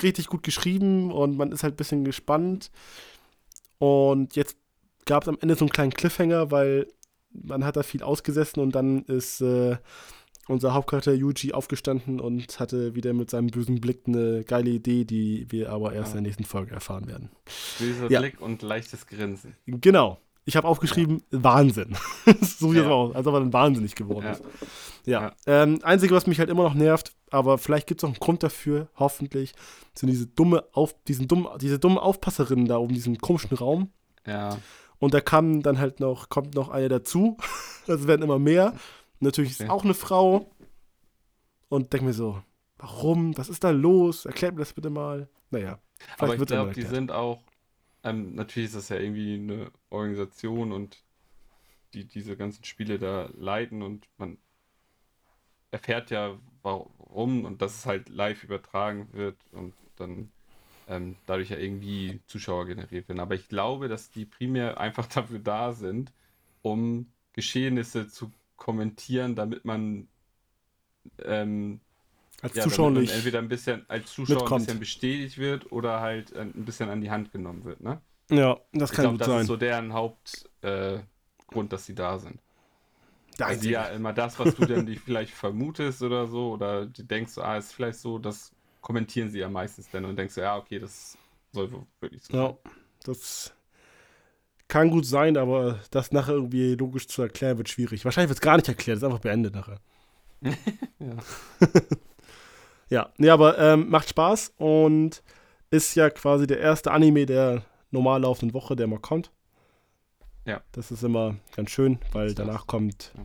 richtig 0.01 0.27
gut 0.27 0.43
geschrieben 0.43 1.11
und 1.11 1.37
man 1.37 1.51
ist 1.51 1.63
halt 1.63 1.73
ein 1.73 1.77
bisschen 1.77 2.03
gespannt. 2.03 2.71
Und 3.79 4.35
jetzt 4.35 4.57
gab 5.05 5.23
es 5.23 5.29
am 5.29 5.37
Ende 5.41 5.55
so 5.55 5.65
einen 5.65 5.71
kleinen 5.71 5.93
Cliffhanger, 5.93 6.51
weil 6.51 6.87
man 7.31 7.65
hat 7.65 7.77
da 7.77 7.83
viel 7.83 8.03
ausgesessen 8.03 8.61
und 8.61 8.73
dann 8.73 9.03
ist 9.03 9.41
äh, 9.41 9.77
unser 10.47 10.73
Hauptcharakter 10.73 11.13
Yuji 11.13 11.53
aufgestanden 11.53 12.19
und 12.19 12.59
hatte 12.59 12.95
wieder 12.95 13.13
mit 13.13 13.29
seinem 13.29 13.47
bösen 13.47 13.81
Blick 13.81 14.03
eine 14.07 14.43
geile 14.43 14.69
Idee, 14.69 15.03
die 15.03 15.45
wir 15.49 15.71
aber 15.71 15.93
erst 15.93 16.13
ja. 16.13 16.17
in 16.17 16.23
der 16.23 16.29
nächsten 16.29 16.45
Folge 16.45 16.73
erfahren 16.73 17.07
werden. 17.07 17.29
Böser 17.79 18.09
ja. 18.11 18.21
Blick 18.21 18.39
und 18.39 18.61
leichtes 18.61 19.07
Grinsen. 19.07 19.55
Genau. 19.65 20.19
Ich 20.47 20.55
habe 20.55 20.65
aufgeschrieben, 20.65 21.21
ja. 21.31 21.43
Wahnsinn. 21.43 21.97
so 22.41 22.71
wie 22.71 22.77
ja. 22.77 22.83
das 22.83 22.91
auch, 22.91 23.13
als 23.13 23.27
ob 23.27 23.33
er 23.33 23.41
dann 23.41 23.51
wahnsinnig 23.51 23.95
geworden 23.95 24.25
ja. 24.25 24.31
ist. 24.31 24.43
Ja. 25.05 25.21
ja. 25.21 25.33
Ähm, 25.45 25.79
Einzige, 25.83 26.15
was 26.15 26.25
mich 26.25 26.39
halt 26.39 26.49
immer 26.49 26.63
noch 26.63 26.73
nervt, 26.73 27.11
aber 27.31 27.57
vielleicht 27.57 27.85
gibt 27.85 27.99
es 27.99 28.05
auch 28.05 28.13
einen 28.13 28.19
Grund 28.19 28.43
dafür, 28.43 28.87
hoffentlich, 28.95 29.53
sind 29.93 30.07
diese 30.07 30.25
dumme 30.25 30.63
Auf, 30.71 30.95
diesen 31.05 31.27
dumm, 31.27 31.49
diese 31.59 31.79
dummen 31.79 31.97
Aufpasserinnen 31.97 32.65
da 32.65 32.77
oben, 32.77 32.93
diesen 32.93 33.17
komischen 33.17 33.57
Raum. 33.57 33.91
Ja. 34.25 34.57
Und 34.99 35.13
da 35.13 35.19
kam 35.19 35.61
dann 35.63 35.79
halt 35.79 35.99
noch, 35.99 36.29
kommt 36.29 36.55
noch 36.55 36.69
eine 36.69 36.87
dazu. 36.87 37.35
das 37.85 38.07
werden 38.07 38.21
immer 38.21 38.39
mehr. 38.39 38.73
Natürlich 39.19 39.51
ist 39.51 39.61
okay. 39.61 39.69
auch 39.69 39.83
eine 39.83 39.93
Frau. 39.93 40.49
Und 41.67 41.91
denke 41.91 42.05
mir 42.05 42.13
so, 42.13 42.41
warum? 42.77 43.37
Was 43.37 43.49
ist 43.49 43.65
da 43.65 43.71
los? 43.71 44.25
Erklärt 44.25 44.55
mir 44.55 44.61
das 44.61 44.71
bitte 44.71 44.89
mal. 44.89 45.27
Naja. 45.49 45.79
Aber 46.17 46.35
ich 46.35 46.45
glaube, 46.45 46.71
die 46.71 46.83
sind 46.83 47.11
auch 47.11 47.41
ähm, 48.03 48.35
natürlich 48.35 48.67
ist 48.69 48.75
das 48.75 48.89
ja 48.89 48.97
irgendwie 48.97 49.35
eine 49.35 49.71
Organisation 49.89 50.71
und 50.71 51.03
die 51.93 52.05
diese 52.05 52.37
ganzen 52.37 52.63
Spiele 52.63 52.99
da 52.99 53.29
leiten 53.35 53.81
und 53.81 54.07
man 54.17 54.37
erfährt 55.71 56.11
ja, 56.11 56.37
warum 56.63 57.45
und 57.45 57.61
dass 57.61 57.75
es 57.75 57.85
halt 57.85 58.09
live 58.09 58.43
übertragen 58.43 59.09
wird 59.13 59.37
und 59.51 59.73
dann 59.97 60.31
ähm, 60.87 61.17
dadurch 61.25 61.49
ja 61.49 61.57
irgendwie 61.57 62.21
Zuschauer 62.27 62.65
generiert 62.67 63.09
werden. 63.09 63.19
Aber 63.19 63.35
ich 63.35 63.49
glaube, 63.49 63.87
dass 63.89 64.09
die 64.11 64.25
primär 64.25 64.79
einfach 64.79 65.07
dafür 65.13 65.39
da 65.39 65.73
sind, 65.73 66.13
um 66.61 67.11
Geschehnisse 67.33 68.07
zu 68.07 68.31
kommentieren, 68.57 69.35
damit 69.35 69.65
man 69.65 70.07
ähm, 71.23 71.79
als 72.41 72.55
ja, 72.55 72.63
Zuschauer 72.63 72.91
nicht 72.91 73.13
entweder 73.13 73.39
ein 73.39 73.47
bisschen 73.47 73.85
als 73.87 74.11
Zuschauer 74.11 74.41
mitkommt. 74.41 74.61
ein 74.61 74.65
bisschen 74.65 74.79
bestätigt 74.79 75.37
wird 75.37 75.71
oder 75.71 76.01
halt 76.01 76.31
äh, 76.33 76.41
ein 76.41 76.65
bisschen 76.65 76.89
an 76.89 77.01
die 77.01 77.09
Hand 77.09 77.31
genommen 77.31 77.63
wird, 77.65 77.81
ne? 77.81 78.01
Ja, 78.29 78.59
das 78.73 78.91
kann 78.91 79.05
ich 79.05 79.09
glaub, 79.09 79.11
gut 79.13 79.21
das 79.21 79.27
sein. 79.27 79.35
Das 79.35 79.41
ist 79.43 79.47
so 79.47 79.57
deren 79.57 79.93
Hauptgrund, 79.93 81.03
äh, 81.55 81.67
dass 81.69 81.85
sie 81.85 81.95
da 81.95 82.19
sind. 82.19 82.39
Also 83.39 83.69
ja, 83.69 83.85
immer 83.87 84.13
das, 84.13 84.37
was 84.39 84.55
du 84.55 84.65
dann 84.65 84.87
vielleicht 85.05 85.33
vermutest 85.33 86.01
oder 86.01 86.27
so, 86.27 86.51
oder 86.53 86.85
du 86.85 87.03
denkst, 87.03 87.37
ah, 87.37 87.57
ist 87.57 87.73
vielleicht 87.73 87.99
so, 87.99 88.17
das 88.17 88.51
kommentieren 88.81 89.29
sie 89.29 89.39
ja 89.39 89.49
meistens 89.49 89.89
dann 89.89 90.05
und 90.05 90.15
denkst, 90.15 90.37
ja, 90.37 90.57
okay, 90.57 90.79
das 90.79 91.17
soll 91.51 91.71
wirklich 91.99 92.23
so 92.23 92.33
Ja, 92.35 92.57
das 93.03 93.53
kann 94.67 94.89
gut 94.89 95.05
sein, 95.05 95.37
aber 95.37 95.79
das 95.91 96.11
nachher 96.11 96.33
irgendwie 96.33 96.75
logisch 96.75 97.07
zu 97.07 97.21
erklären 97.21 97.57
wird 97.57 97.69
schwierig. 97.69 98.03
Wahrscheinlich 98.03 98.29
wird 98.29 98.39
es 98.39 98.41
gar 98.41 98.57
nicht 98.57 98.67
erklärt, 98.67 98.97
ist 98.97 99.03
einfach 99.03 99.19
beendet 99.19 99.53
nachher. 99.53 99.79
ja. 100.41 101.17
Ja, 102.89 103.09
nee, 103.17 103.29
aber 103.29 103.57
ähm, 103.57 103.89
macht 103.89 104.09
Spaß 104.09 104.53
und 104.57 105.21
ist 105.69 105.95
ja 105.95 106.09
quasi 106.09 106.47
der 106.47 106.59
erste 106.59 106.91
Anime 106.91 107.25
der 107.25 107.63
normal 107.91 108.21
laufenden 108.21 108.53
Woche, 108.53 108.75
der 108.75 108.87
mal 108.87 108.99
kommt. 108.99 109.31
Ja. 110.45 110.61
Das 110.71 110.91
ist 110.91 111.03
immer 111.03 111.35
ganz 111.55 111.71
schön, 111.71 111.99
weil 112.13 112.27
Ist 112.27 112.39
das. 112.39 112.45
danach 112.45 112.67
kommt 112.67 113.11
Ja. 113.15 113.23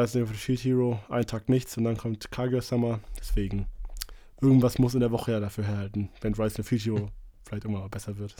Rising 0.00 0.24
of 0.24 0.30
the 0.30 0.36
Shield 0.36 0.64
Hero, 0.64 0.98
ein 1.08 1.26
Tag 1.26 1.48
nichts 1.48 1.76
und 1.76 1.84
dann 1.84 1.96
kommt 1.96 2.32
Kaguya-sama. 2.32 2.98
Deswegen, 3.20 3.66
irgendwas 4.40 4.80
muss 4.80 4.94
in 4.94 5.00
der 5.00 5.12
Woche 5.12 5.30
ja 5.30 5.38
dafür 5.38 5.62
herhalten, 5.64 6.10
wenn 6.20 6.34
Rising 6.34 6.60
of 6.60 6.68
the 6.68 6.78
Shield 6.80 6.98
Hero 6.98 7.08
vielleicht 7.44 7.64
irgendwann 7.64 7.84
mal 7.84 7.88
besser 7.88 8.16
wird. 8.18 8.34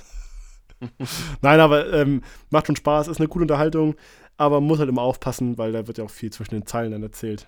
Nein, 1.42 1.60
aber 1.60 1.92
ähm, 1.92 2.22
macht 2.50 2.66
schon 2.66 2.74
Spaß, 2.76 3.06
ist 3.06 3.18
eine 3.20 3.28
gute 3.28 3.42
Unterhaltung, 3.44 3.94
aber 4.36 4.60
man 4.60 4.66
muss 4.66 4.80
halt 4.80 4.88
immer 4.88 5.02
aufpassen, 5.02 5.56
weil 5.56 5.70
da 5.70 5.86
wird 5.86 5.98
ja 5.98 6.04
auch 6.04 6.10
viel 6.10 6.32
zwischen 6.32 6.54
den 6.54 6.66
Zeilen 6.66 6.90
dann 6.90 7.02
erzählt. 7.04 7.46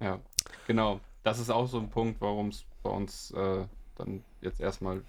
Ja, 0.00 0.20
genau. 0.68 1.00
Das 1.24 1.38
ist 1.40 1.50
auch 1.50 1.66
so 1.66 1.78
ein 1.78 1.88
Punkt, 1.90 2.20
warum 2.20 2.48
es 2.48 2.64
bei 2.82 2.90
uns 2.90 3.32
äh, 3.32 3.64
dann 3.96 4.22
jetzt 4.42 4.60
erstmal 4.60 5.02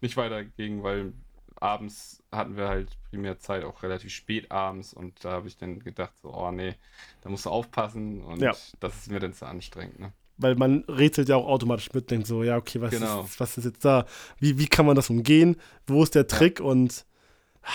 nicht 0.00 0.16
weiterging, 0.16 0.82
weil 0.82 1.12
abends 1.58 2.22
hatten 2.30 2.56
wir 2.56 2.68
halt 2.68 2.90
primär 3.10 3.38
Zeit, 3.38 3.64
auch 3.64 3.82
relativ 3.82 4.12
spät 4.12 4.50
abends 4.50 4.92
und 4.92 5.24
da 5.24 5.32
habe 5.32 5.48
ich 5.48 5.56
dann 5.56 5.80
gedacht, 5.80 6.12
so, 6.20 6.34
oh 6.34 6.50
nee, 6.50 6.74
da 7.22 7.30
musst 7.30 7.46
du 7.46 7.50
aufpassen 7.50 8.22
und 8.22 8.40
Ja. 8.40 8.54
das 8.80 8.96
ist 8.96 9.10
mir 9.10 9.20
dann 9.20 9.32
zu 9.32 9.46
anstrengend, 9.46 9.98
ne? 9.98 10.12
Weil 10.38 10.54
man 10.54 10.84
rätselt 10.86 11.30
ja 11.30 11.36
auch 11.36 11.46
automatisch 11.46 11.90
mit, 11.94 12.10
denkt 12.10 12.26
so, 12.26 12.42
ja, 12.42 12.58
okay, 12.58 12.78
was, 12.82 12.90
Genau. 12.90 13.22
ist, 13.22 13.40
was 13.40 13.56
ist 13.56 13.64
jetzt 13.64 13.84
da? 13.86 14.04
Wie, 14.38 14.58
wie 14.58 14.66
kann 14.66 14.84
man 14.84 14.94
das 14.94 15.08
umgehen? 15.08 15.56
Wo 15.86 16.02
ist 16.02 16.14
der 16.14 16.26
Trick? 16.26 16.60
Und 16.60 17.06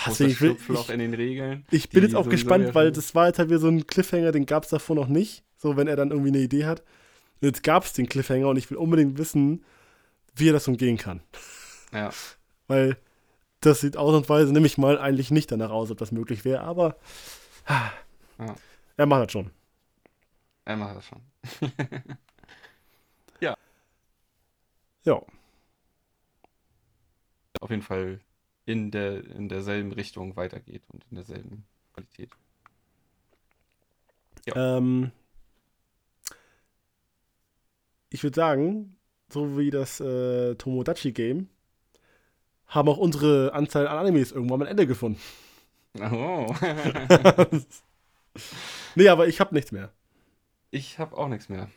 Wo 0.04 0.12
ist 0.12 0.20
deswegen, 0.20 0.30
das 0.30 0.60
ich, 0.60 0.68
will, 0.68 0.76
ich, 0.76 0.88
in 0.90 0.98
den 1.00 1.14
Regeln? 1.14 1.66
ich 1.72 1.90
bin 1.90 2.04
jetzt 2.04 2.14
auch 2.14 2.28
gespannt, 2.28 2.66
ja 2.68 2.74
weil 2.76 2.92
das 2.92 3.16
war 3.16 3.26
jetzt 3.26 3.40
halt 3.40 3.48
wieder 3.48 3.58
so 3.58 3.66
ein 3.66 3.84
Cliffhanger, 3.88 4.30
den 4.30 4.46
gab 4.46 4.62
es 4.62 4.68
davor 4.70 4.94
noch 4.94 5.08
nicht. 5.08 5.42
So, 5.56 5.76
wenn 5.76 5.88
er 5.88 5.96
dann 5.96 6.10
irgendwie 6.12 6.28
eine 6.30 6.38
Idee 6.38 6.66
hat. 6.66 6.84
Und 7.42 7.48
jetzt 7.48 7.62
gab 7.64 7.84
es 7.84 7.92
den 7.92 8.08
Cliffhanger 8.08 8.48
und 8.48 8.56
ich 8.56 8.70
will 8.70 8.78
unbedingt 8.78 9.18
wissen, 9.18 9.64
wie 10.34 10.48
er 10.48 10.52
das 10.52 10.68
umgehen 10.68 10.96
kann. 10.96 11.20
Ja, 11.92 12.10
Weil 12.68 12.96
das 13.60 13.80
sieht 13.80 13.96
ausnahmsweise 13.96 14.52
nämlich 14.52 14.78
mal 14.78 14.98
eigentlich 14.98 15.30
nicht 15.30 15.50
danach 15.50 15.70
aus, 15.70 15.90
ob 15.90 15.98
das 15.98 16.12
möglich 16.12 16.44
wäre, 16.44 16.62
aber 16.62 16.96
Ja. 18.38 18.54
er 18.96 19.06
macht 19.06 19.24
das 19.26 19.32
schon. 19.32 19.50
er 20.64 20.76
macht 20.76 20.96
das 20.96 21.04
schon. 21.06 21.20
Ja, 25.04 25.20
Auf 27.60 27.70
jeden 27.70 27.82
Fall 27.82 28.20
in, 28.66 28.90
der, 28.92 29.24
in 29.24 29.48
derselben 29.48 29.92
Richtung 29.92 30.36
weitergeht 30.36 30.82
und 30.92 31.04
in 31.10 31.16
derselben 31.16 31.64
Qualität. 31.92 32.30
Ähm, 34.54 35.10
ich 38.12 38.22
würde 38.22 38.36
sagen, 38.36 38.96
so 39.30 39.58
wie 39.58 39.70
das 39.70 40.00
äh, 40.00 40.54
Tomodachi-Game, 40.56 41.48
haben 42.66 42.88
auch 42.88 42.98
unsere 42.98 43.52
Anzahl 43.54 43.86
an 43.88 43.98
Animes 43.98 44.32
irgendwann 44.32 44.60
mal 44.60 44.66
ein 44.66 44.72
Ende 44.72 44.86
gefunden. 44.86 45.20
Oh. 45.98 46.54
nee, 48.94 49.08
aber 49.08 49.28
ich 49.28 49.40
habe 49.40 49.54
nichts 49.54 49.72
mehr. 49.72 49.90
ich 50.70 50.98
habe 50.98 51.16
auch 51.16 51.28
nichts 51.28 51.48
mehr. 51.48 51.68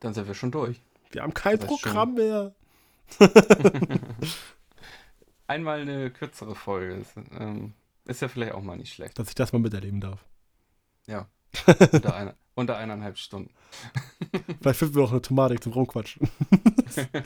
Dann 0.00 0.14
sind 0.14 0.26
wir 0.26 0.34
schon 0.34 0.50
durch. 0.50 0.80
Wir 1.10 1.22
haben 1.22 1.34
kein 1.34 1.58
Das 1.58 1.70
heißt 1.70 1.82
Programm 1.82 2.14
mehr. 2.14 2.54
Einmal 5.46 5.80
eine 5.82 6.10
kürzere 6.10 6.54
Folge. 6.54 6.94
Ist, 6.94 7.16
ähm, 7.38 7.74
ist 8.06 8.22
ja 8.22 8.28
vielleicht 8.28 8.54
auch 8.54 8.62
mal 8.62 8.76
nicht 8.76 8.94
schlecht. 8.94 9.18
Dass 9.18 9.28
ich 9.28 9.34
das 9.34 9.52
mal 9.52 9.58
miterleben 9.58 10.00
darf. 10.00 10.24
Ja. 11.06 11.28
Unter, 11.66 12.16
einer, 12.16 12.34
unter 12.54 12.76
eineinhalb 12.76 13.18
Stunden. 13.18 13.52
Vielleicht 14.60 14.78
finden 14.78 14.94
wir 14.94 15.04
auch 15.04 15.12
eine 15.12 15.22
Thematik 15.22 15.62
zum 15.62 15.72
Rumquatschen. 15.72 16.28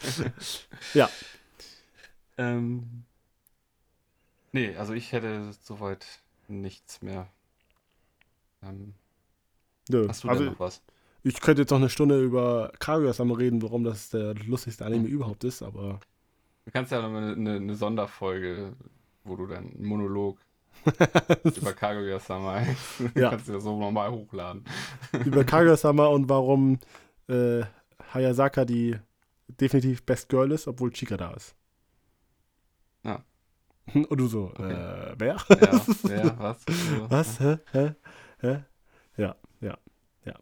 ja. 0.95 1.09
Ähm, 2.39 3.05
nee, 4.53 4.77
also 4.77 4.93
ich 4.93 5.13
hätte 5.13 5.53
soweit 5.63 6.07
nichts 6.49 7.03
mehr. 7.03 7.29
Ähm, 8.63 8.95
Nö. 9.89 10.07
hast 10.09 10.25
du 10.25 10.29
also, 10.29 10.45
denn 10.45 10.53
noch 10.53 10.61
was? 10.61 10.83
ich 11.23 11.41
könnte 11.41 11.63
jetzt 11.63 11.71
noch 11.71 11.79
eine 11.79 11.91
Stunde 11.91 12.23
über 12.23 12.73
Kaguya-sama 12.79 13.35
reden, 13.35 13.63
warum 13.63 13.85
das 13.85 14.11
der 14.11 14.35
lustigste 14.35 14.85
Anime 14.85 15.09
überhaupt 15.09 15.45
ist, 15.45 15.63
aber 15.63 16.01
Du 16.67 16.73
kannst 16.73 16.91
ja 16.91 17.01
noch 17.01 17.17
eine, 17.17 17.33
eine, 17.33 17.55
eine 17.55 17.75
Sonderfolge, 17.77 18.75
wo 19.23 19.37
du 19.37 19.47
dann 19.47 19.73
einen 19.73 19.87
Monolog 19.87 20.39
über 21.45 21.73
Kaguya-sama 21.73 22.63
Ja. 23.15 23.31
kannst 23.31 23.49
du 23.49 23.53
ja 23.55 23.61
so 23.61 23.79
nochmal 23.79 24.11
hochladen. 24.11 24.65
über 25.25 25.45
Kaguya-sama 25.45 26.07
und 26.07 26.29
warum 26.29 26.79
äh, 27.29 27.63
Hayasaka 28.13 28.65
die 28.65 28.97
definitiv 29.49 30.05
Best 30.05 30.29
Girl 30.29 30.53
ist, 30.53 30.69
obwohl 30.69 30.91
Chika 30.93 31.17
da 31.17 31.33
ist. 31.33 31.55
Ja. 33.05 33.23
Und 33.95 34.17
du 34.19 34.27
so, 34.27 34.51
Okay. 34.57 34.73
äh, 34.73 35.15
wer? 35.19 35.37
Ja, 35.49 35.81
wer, 36.03 36.39
was? 36.39 36.65
Was? 37.09 37.41
Hä? 37.41 37.59
Hä? 37.73 37.95
Hä? 38.41 38.65
Ja, 39.17 39.37
ja, 39.61 39.77
ja. 40.25 40.35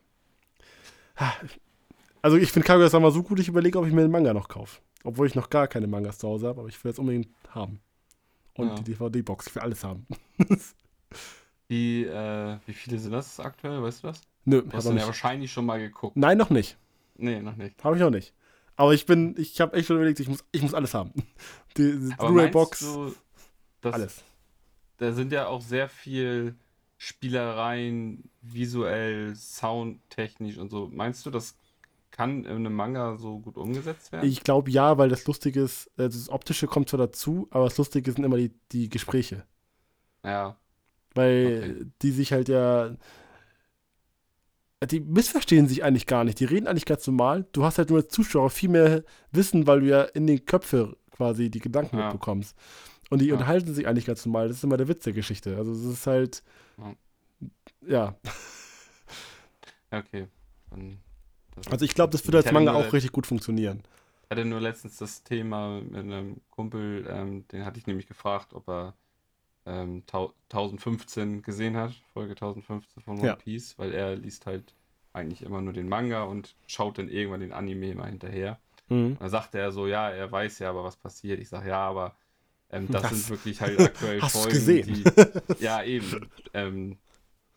Also 2.23 2.37
ich 2.39 2.51
finde 2.51 2.67
Kaguya-sama 2.67 3.11
so 3.11 3.23
gut, 3.23 3.39
ich 3.39 3.49
überlege, 3.49 3.79
ob 3.79 3.87
ich 3.87 3.93
mir 3.93 4.01
den 4.03 4.11
Manga 4.11 4.33
noch 4.33 4.49
kaufe. 4.49 4.81
Obwohl 5.05 5.27
ich 5.27 5.35
noch 5.35 5.51
gar 5.51 5.69
keine 5.69 5.87
Mangas 5.87 6.17
zu 6.19 6.27
Hause 6.29 6.49
habe, 6.49 6.61
aber 6.61 6.69
ich 6.71 6.83
will 6.83 6.91
jetzt 6.91 6.99
unbedingt 6.99 7.29
haben. 7.51 7.81
Und 8.57 8.69
Ja. 8.69 8.75
die 8.77 8.85
DVD-Box, 8.85 9.49
ich 9.49 9.55
will 9.55 9.63
alles 9.63 9.83
haben. 9.85 10.07
Wie, 11.69 12.05
äh, 12.05 12.59
wie 12.67 12.73
viele 12.75 12.99
sind 12.99 13.13
das 13.13 13.41
aktuell, 13.41 13.83
weißt 13.83 14.03
du 14.03 14.09
das? 14.09 14.21
Nö, 14.45 14.63
Du 14.63 14.73
hast 14.77 14.85
dann 14.87 14.99
ja 14.99 15.07
wahrscheinlich 15.07 15.51
schon 15.51 15.65
mal 15.65 15.79
geguckt. 15.81 16.17
Nein, 16.17 16.37
noch 16.37 16.51
nicht. 16.51 16.77
Nee, 17.17 17.41
noch 17.41 17.57
nicht. 17.57 17.83
Habe 17.83 17.97
ich 17.97 18.03
noch 18.03 18.11
nicht. 18.11 18.35
Aber 18.77 18.93
ich 18.93 19.07
bin, 19.07 19.35
ich 19.39 19.61
habe 19.61 19.75
echt 19.77 19.87
schon 19.87 19.97
überlegt, 19.97 20.21
ich 20.21 20.29
muss, 20.29 20.45
ich 20.53 20.61
muss 20.61 20.75
alles 20.75 20.93
haben. 20.95 21.13
Die, 21.77 21.91
die 21.99 22.15
Blu-ray-Box, 22.17 22.81
du, 23.81 23.89
alles. 23.91 24.23
da 24.99 25.13
sind 25.13 25.33
ja 25.33 25.47
auch 25.49 25.61
sehr 25.61 25.89
viel 25.89 26.55
Spielereien, 26.99 28.31
visuell, 28.43 29.35
soundtechnisch 29.35 30.59
und 30.59 30.71
so. 30.71 30.89
Meinst 30.93 31.25
du, 31.27 31.31
das 31.31 31.57
kann 32.17 32.45
in 32.45 32.51
einem 32.57 32.75
Manga 32.75 33.17
so 33.17 33.41
gut 33.41 33.57
umgesetzt 33.57 34.13
werden? 34.13 34.29
Ich 34.29 34.43
glaube 34.45 34.71
ja, 34.71 34.97
weil 34.99 35.09
das 35.09 35.27
Lustige 35.27 35.61
ist, 35.63 35.87
äh, 35.99 36.09
das 36.09 36.29
Optische 36.29 36.67
kommt 36.69 36.89
zwar 36.89 36.99
dazu, 36.99 37.49
aber 37.51 37.65
das 37.65 37.77
Lustige 37.77 38.11
sind 38.13 38.23
immer 38.25 38.37
die, 38.37 38.53
die 38.73 38.89
Gespräche. 38.89 39.45
ja, 40.25 40.57
Weil 41.15 41.59
Okay. 41.81 41.87
die 42.03 42.11
sich 42.13 42.33
halt 42.33 42.49
ja. 42.49 42.97
Die 44.91 45.01
missverstehen 45.01 45.67
sich 45.67 45.83
eigentlich 45.83 46.07
gar 46.07 46.25
nicht. 46.25 46.39
Die 46.41 46.45
reden 46.45 46.67
eigentlich 46.67 46.85
ganz 46.85 47.07
normal. 47.07 47.47
Du 47.53 47.65
hast 47.65 47.79
halt 47.79 47.89
nur 47.91 48.01
als 48.01 48.09
Zuschauer 48.09 48.51
viel 48.51 48.69
mehr 48.69 49.03
Wissen, 49.33 49.67
weil 49.67 49.81
du 49.81 49.87
ja 49.87 50.03
in 50.03 50.27
den 50.27 50.45
Köpfe 50.45 50.97
quasi 51.11 51.51
die 51.51 51.61
Gedanken 51.61 51.97
Ja. 51.99 52.05
mitbekommst. 52.07 52.55
Und 53.11 53.21
die 53.23 53.27
Ja. 53.27 53.35
unterhalten 53.35 53.73
sich 53.73 53.87
eigentlich 53.87 54.05
ganz 54.07 54.27
normal. 54.27 54.49
Das 54.49 54.59
ist 54.59 54.65
immer 54.65 54.77
der 54.77 54.89
Witz 54.89 55.05
der 55.05 55.13
Geschichte. 55.15 55.57
Also 55.57 55.73
es 55.73 55.85
ist 55.85 56.07
halt. 56.07 56.43
Ja. 57.87 58.15
okay. 59.91 60.29
Dann, 60.71 60.99
Also 61.71 61.85
ich 61.85 61.95
glaube, 61.95 62.11
das 62.13 62.27
würde 62.27 62.39
als 62.39 62.53
Manga 62.53 62.73
auch 62.75 62.93
richtig 62.93 63.13
gut 63.13 63.27
funktionieren. 63.27 63.83
Ich 64.25 64.31
hatte 64.31 64.45
nur 64.45 64.61
letztens 64.61 64.97
das 64.97 65.23
Thema 65.23 65.81
mit 65.81 65.97
einem 65.97 66.41
Kumpel, 66.51 67.07
ähm, 67.09 67.47
den 67.49 67.65
hatte 67.65 67.79
ich 67.79 67.87
nämlich 67.87 68.07
gefragt, 68.07 68.53
ob 68.55 68.69
er 68.69 68.95
ähm, 69.67 70.03
tau- 70.07 70.33
1015 70.51 71.43
gesehen 71.43 71.77
hat, 71.77 71.93
Folge 72.13 72.33
1015 72.33 73.03
von 73.03 73.19
One 73.19 73.27
Ja. 73.29 73.37
Piece, 73.37 73.79
weil 73.79 73.93
er 73.93 74.17
liest 74.17 74.47
halt 74.47 74.75
eigentlich 75.13 75.43
immer 75.43 75.61
nur 75.63 75.73
den 75.73 75.89
Manga 75.89 76.25
und 76.25 76.55
schaut 76.67 76.99
dann 76.99 77.09
irgendwann 77.09 77.41
den 77.41 77.53
Anime 77.53 77.95
mal 77.95 78.09
hinterher. 78.11 78.59
Mhm. 78.89 79.13
Und 79.13 79.21
da 79.23 79.29
sagte 79.29 79.59
er 79.59 79.71
so, 79.73 79.87
ja, 79.87 80.11
er 80.11 80.31
weiß 80.31 80.59
ja 80.59 80.71
aber, 80.71 80.85
was 80.85 80.97
passiert. 80.97 81.39
Ich 81.41 81.49
sage, 81.49 81.69
ja, 81.71 81.79
aber 81.89 82.17
ähm, 82.71 82.89
das 82.91 83.03
Das- 83.03 83.11
sind 83.13 83.31
wirklich 83.31 83.61
halt 83.61 83.81
aktuell 83.81 84.21
Hast 84.23 84.33
Folgen, 84.33 84.51
gesehen? 84.51 84.87
die. 84.87 85.05
Ja, 85.65 85.83
eben. 85.83 86.29
Ähm, 86.53 86.99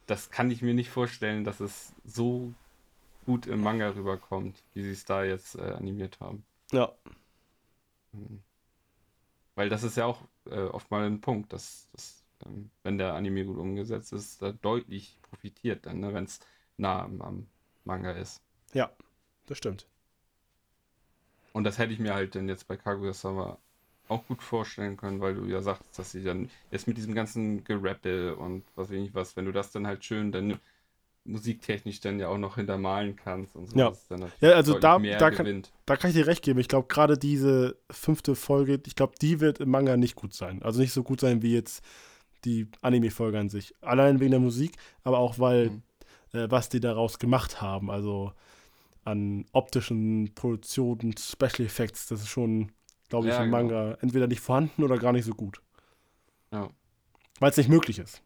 das 0.06 0.30
kann 0.30 0.52
ich 0.52 0.62
mir 0.62 0.74
nicht 0.74 0.90
vorstellen, 0.90 1.44
dass 1.44 1.60
es 1.60 1.94
so 2.06 2.54
gut 3.28 3.46
im 3.46 3.62
Manga 3.62 3.90
rüberkommt, 3.90 4.64
wie 4.74 4.84
sie 4.84 4.92
es 4.92 5.04
da 5.04 5.26
jetzt 5.26 5.56
äh, 5.56 5.74
animiert 5.74 6.22
haben. 6.22 6.46
Ja. 6.72 6.94
Mhm. 8.14 8.42
Weil 9.54 9.68
das 9.68 9.84
ist 9.84 9.98
ja 9.98 10.06
auch 10.06 10.22
äh, 10.46 10.62
oft 10.62 10.90
mal 10.92 11.06
ein 11.06 11.20
Punkt, 11.20 11.52
dass, 11.52 11.90
dass 11.92 12.24
ähm, 12.46 12.72
wenn 12.84 12.98
der 12.98 13.16
Anime 13.16 13.44
gut 13.44 13.58
umgesetzt 13.58 14.14
ist, 14.14 14.42
da 14.42 14.54
deutlich 14.54 15.20
profitiert 15.24 15.86
dann, 15.86 16.00
ne, 16.00 16.14
wenn 16.14 16.24
es 16.24 16.40
nah 16.78 17.04
am, 17.04 17.22
am 17.22 17.48
Manga 17.84 18.12
ist. 18.12 18.42
Ja. 18.74 18.90
Das 19.46 19.58
stimmt. 19.58 19.88
Und 21.52 21.66
das 21.66 21.80
hätte 21.80 21.92
ich 21.92 22.00
mir 22.00 22.14
halt 22.14 22.34
dann 22.34 22.48
jetzt 22.48 22.68
bei 22.68 22.78
Kaguya-sama 22.78 23.58
auch 24.08 24.26
gut 24.28 24.42
vorstellen 24.42 24.96
können, 24.96 25.20
weil 25.20 25.36
du 25.36 25.46
ja 25.48 25.62
sagst, 25.62 26.00
dass 26.00 26.12
sie 26.12 26.24
dann 26.24 26.50
jetzt 26.72 26.88
mit 26.88 26.96
diesem 26.96 27.14
ganzen 27.14 27.66
Gerappel 27.66 28.34
und 28.34 28.64
was 28.76 28.90
weiß 28.90 28.98
ich 28.98 29.14
was, 29.14 29.36
wenn 29.36 29.46
du 29.46 29.52
das 29.52 29.72
dann 29.72 29.86
halt 29.86 30.06
schön 30.06 30.32
dann 30.32 30.60
musiktechnisch 31.28 32.00
dann 32.00 32.20
ja 32.20 32.30
auch 32.30 32.38
noch 32.38 32.56
hintermalen 32.56 33.16
kannst 33.16 33.56
und 33.56 33.70
so. 33.70 33.78
Ja. 33.78 33.92
Ja, 34.42 34.52
also 34.52 34.80
da- 34.80 34.98
da 35.00 35.32
kann-. 35.32 35.64
Da 35.86 35.98
kann 35.98 36.10
ich 36.10 36.16
dir 36.16 36.28
recht 36.28 36.44
geben. 36.44 36.60
Ich 36.60 36.68
glaube, 36.68 36.88
gerade 36.88 37.18
diese 37.18 37.78
fünfte 37.92 38.36
Folge, 38.36 38.80
ich 38.86 38.96
glaube, 38.96 39.14
die 39.22 39.40
wird 39.40 39.60
im 39.60 39.70
Manga 39.70 39.98
nicht 39.98 40.16
gut 40.16 40.34
sein. 40.34 40.62
Also 40.64 40.80
nicht 40.82 40.94
so 40.94 41.04
gut 41.04 41.20
sein 41.22 41.42
wie 41.42 41.54
jetzt 41.54 41.84
die 42.46 42.68
Anime-Folge 42.82 43.40
an 43.40 43.50
sich. 43.50 43.74
Allein 43.82 44.20
wegen 44.20 44.32
der 44.32 44.40
Musik, 44.40 44.76
aber 45.04 45.20
auch 45.20 45.38
weil, 45.40 45.70
Mhm. 45.72 45.82
äh, 46.34 46.50
was 46.52 46.70
die 46.70 46.80
daraus 46.80 47.20
gemacht 47.20 47.62
haben. 47.62 47.90
Also 47.92 48.32
an 49.04 49.46
optischen 49.54 50.34
Produktionen, 50.36 51.16
Special 51.18 51.66
Effects, 51.66 52.08
das 52.08 52.22
ist 52.22 52.28
schon, 52.30 52.72
glaube 53.10 53.28
ich, 53.28 53.34
Ja, 53.34 53.40
im 53.44 53.52
genau. 53.52 53.58
Manga 53.64 53.98
entweder 54.02 54.28
nicht 54.28 54.42
vorhanden 54.42 54.84
oder 54.84 54.98
gar 54.98 55.14
nicht 55.14 55.26
so 55.26 55.34
gut. 55.34 55.62
Ja. 56.52 56.70
Weil 57.40 57.52
es 57.52 57.58
nicht 57.58 57.70
möglich 57.70 58.00
ist. 58.00 58.22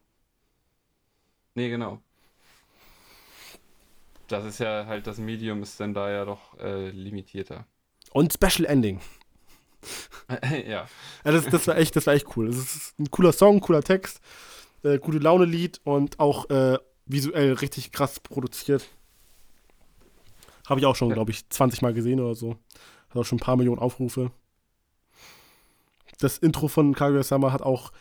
Nee, 1.54 1.68
genau. 1.68 2.00
Das 4.32 4.46
ist 4.46 4.60
ja 4.60 4.86
halt, 4.86 5.06
das 5.06 5.18
Medium 5.18 5.62
ist 5.62 5.78
dann 5.78 5.92
da 5.92 6.10
ja 6.10 6.24
doch 6.24 6.58
äh, 6.58 6.88
limitierter. 6.88 7.66
Und 8.12 8.32
Special 8.32 8.64
Ending. 8.64 9.00
ja. 10.66 10.86
Ja, 11.24 11.32
das, 11.32 11.44
das 11.46 11.66
war 11.66 11.76
echt, 11.76 11.94
das 11.96 12.06
war 12.06 12.14
echt 12.14 12.26
cool. 12.36 12.46
Das 12.46 12.56
ist 12.56 12.98
ein 12.98 13.10
cooler 13.10 13.32
Song, 13.32 13.60
cooler 13.60 13.82
Text, 13.82 14.20
äh, 14.84 14.98
gute 14.98 15.18
Laune-Lied 15.18 15.80
und 15.84 16.18
auch 16.18 16.48
äh, 16.48 16.78
visuell 17.04 17.52
richtig 17.52 17.92
krass 17.92 18.20
produziert. 18.20 18.88
Habe 20.66 20.80
ich 20.80 20.86
auch 20.86 20.96
schon, 20.96 21.10
glaube 21.10 21.30
ich, 21.30 21.48
20 21.50 21.82
Mal 21.82 21.92
gesehen 21.92 22.20
oder 22.20 22.34
so. 22.34 22.56
Hat 23.10 23.16
auch 23.16 23.24
schon 23.24 23.36
ein 23.36 23.44
paar 23.44 23.56
Millionen 23.56 23.80
Aufrufe. 23.80 24.30
Das 26.20 26.38
Intro 26.38 26.68
von 26.68 26.94
Kaguya-sama 26.94 27.52
hat 27.52 27.62
auch 27.62 27.92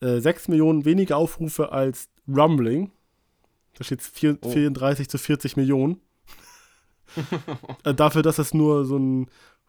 äh, 0.00 0.18
6 0.18 0.48
Millionen 0.48 0.84
weniger 0.84 1.18
Aufrufe 1.18 1.70
als 1.70 2.08
Rumbling. 2.26 2.90
Da 3.82 3.84
steht 3.86 4.00
vier, 4.02 4.38
Oh. 4.42 4.48
34 4.52 5.08
zu 5.08 5.18
40 5.18 5.56
Millionen. 5.56 6.00
äh, 7.82 7.92
dafür, 7.92 8.22
dass 8.22 8.38
es 8.38 8.54
nur 8.54 8.84
so 8.84 8.96
ein, 8.96 9.26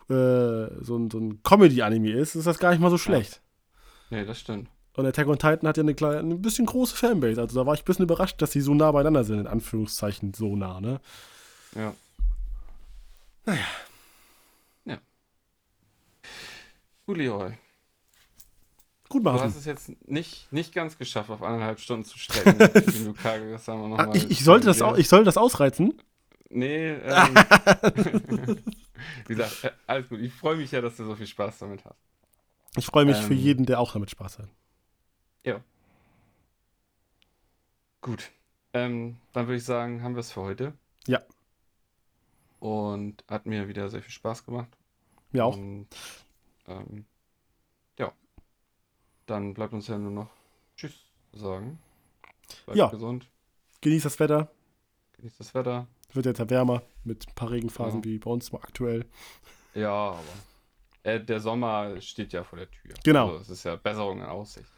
äh, 0.08 0.70
so 0.84 0.96
ein, 0.98 1.10
so 1.10 1.18
ein 1.18 1.42
Comedy-Anime 1.42 2.12
ist, 2.12 2.36
ist 2.36 2.46
das 2.46 2.60
gar 2.60 2.70
nicht 2.70 2.80
mal 2.80 2.92
so 2.92 3.00
schlecht. 3.00 3.42
Nee, 4.12 4.24
das 4.24 4.40
stimmt. 4.40 4.70
Und 4.96 5.08
Attack 5.08 5.28
on 5.28 5.40
Titan 5.40 5.68
hat 5.68 5.78
ja 5.78 5.82
eine, 5.82 5.96
kleine, 5.96 6.20
ein 6.20 6.44
bisschen 6.44 6.68
große 6.68 6.96
Fanbase. 6.96 7.42
Also 7.42 7.60
da 7.60 7.66
war 7.66 7.74
ich 7.74 7.82
ein 7.82 7.86
bisschen 7.86 8.04
überrascht, 8.06 8.40
dass 8.40 8.52
die 8.52 8.62
so 8.62 8.76
nah 8.76 8.92
beieinander 8.92 9.24
sind, 9.24 9.40
in 9.40 9.48
Anführungszeichen 9.48 10.36
so 10.36 10.56
nah, 10.56 10.80
ne? 10.80 11.02
Ja. 11.74 11.96
Naja. 13.48 13.66
Ja. 14.86 15.00
Julio, 17.08 17.52
Gut 19.14 19.24
du 19.26 19.30
machen. 19.32 19.42
hast 19.44 19.56
es 19.56 19.66
jetzt 19.66 19.92
nicht, 20.10 20.52
nicht 20.52 20.74
ganz 20.74 20.98
geschafft, 20.98 21.30
auf 21.30 21.44
eineinhalb 21.44 21.80
Stunden 21.80 22.04
zu 22.04 22.18
strecken. 22.18 22.58
du 23.04 23.96
Ah, 23.96 24.10
ich, 24.14 24.32
ich, 24.32 24.44
sollte 24.44 24.66
das, 24.66 24.82
au- 24.82 24.96
ich 24.96 25.08
sollte 25.08 25.26
das 25.26 25.38
ausreizen. 25.38 25.94
Nee, 26.50 26.94
ähm, 27.04 27.36
wie 29.28 29.36
gesagt, 29.36 29.64
äh, 29.66 29.72
alles 29.86 30.10
gut. 30.10 30.20
Ich 30.20 30.34
freue 30.34 30.56
mich 30.58 30.72
ja, 30.72 30.82
dass 30.82 30.98
du 30.98 31.06
so 31.06 31.16
viel 31.16 31.28
Spaß 31.28 31.60
damit 31.60 31.86
hast. 31.86 32.00
Ich 32.76 32.88
freue 32.88 33.06
mich 33.06 33.18
für 33.18 33.34
Ähm. 33.34 33.40
jeden, 33.40 33.66
der 33.68 33.80
auch 33.80 33.94
damit 33.94 34.10
Spaß 34.10 34.40
hat. 34.40 34.50
Gut. 38.02 38.32
Ähm, 38.74 39.16
dann 39.32 39.46
würde 39.48 39.58
ich 39.58 39.64
sagen, 39.64 40.04
haben 40.04 40.16
wir 40.16 40.20
es 40.20 40.32
für 40.34 40.42
heute. 40.42 40.74
Ja. 41.08 41.22
Und 42.60 43.24
hat 43.30 43.46
mir 43.46 43.68
wieder 43.70 43.90
sehr 43.90 44.02
viel 44.02 44.12
Spaß 44.12 44.46
gemacht. 44.46 44.68
Mir 45.32 45.46
auch. 45.46 45.56
Und, 45.56 45.88
ähm, 46.68 47.06
ja. 47.06 47.13
Dann 49.26 49.54
bleibt 49.54 49.74
uns 49.74 49.88
ja 49.88 49.98
nur 49.98 50.12
noch 50.12 50.30
Tschüss 50.76 50.94
sagen. 51.32 51.80
Bleibt 52.66 52.78
Ja. 52.78 52.88
gesund. 52.88 53.28
Genießt 53.82 54.06
das 54.06 54.20
Wetter. 54.20 54.52
Genießt 55.18 55.40
das 55.40 55.54
Wetter. 55.54 55.88
Wird 56.14 56.26
jetzt 56.26 56.40
ja 56.40 56.50
wärmer 56.50 56.84
mit 57.04 57.28
ein 57.28 57.36
paar 57.36 57.52
Regenphasen 57.52 58.02
Ja. 58.02 58.06
wie 58.06 58.18
bei 58.20 58.30
uns 58.30 58.52
mal 58.52 58.60
aktuell. 58.62 59.06
Ja, 59.74 59.90
aber 60.12 60.24
äh, 61.04 61.20
der 61.24 61.40
Sommer 61.40 62.00
steht 62.02 62.34
ja 62.34 62.44
vor 62.44 62.60
der 62.60 62.70
Tür. 62.70 62.94
Genau. 63.04 63.30
Also, 63.32 63.42
es 63.42 63.50
ist 63.50 63.64
ja 63.64 63.76
Besserung 63.76 64.20
in 64.20 64.26
Aussicht. 64.26 64.70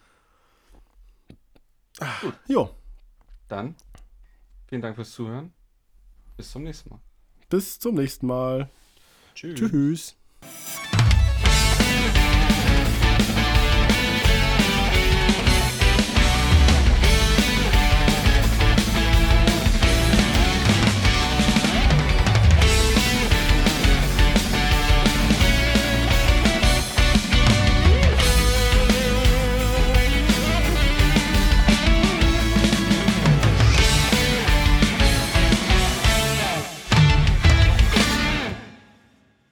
Jo, 2.47 2.69
Dann 3.47 3.75
vielen 4.67 4.81
Dank 4.81 4.95
fürs 4.95 5.11
Zuhören. 5.11 5.53
Bis 6.37 6.51
zum 6.51 6.63
nächsten 6.63 6.89
Mal. 6.89 6.99
bis 7.49 7.79
zum 7.79 7.95
nächsten 7.95 8.27
Mal. 8.27 8.69
Tschüss. 9.33 9.59
Tschüss. 9.59 10.15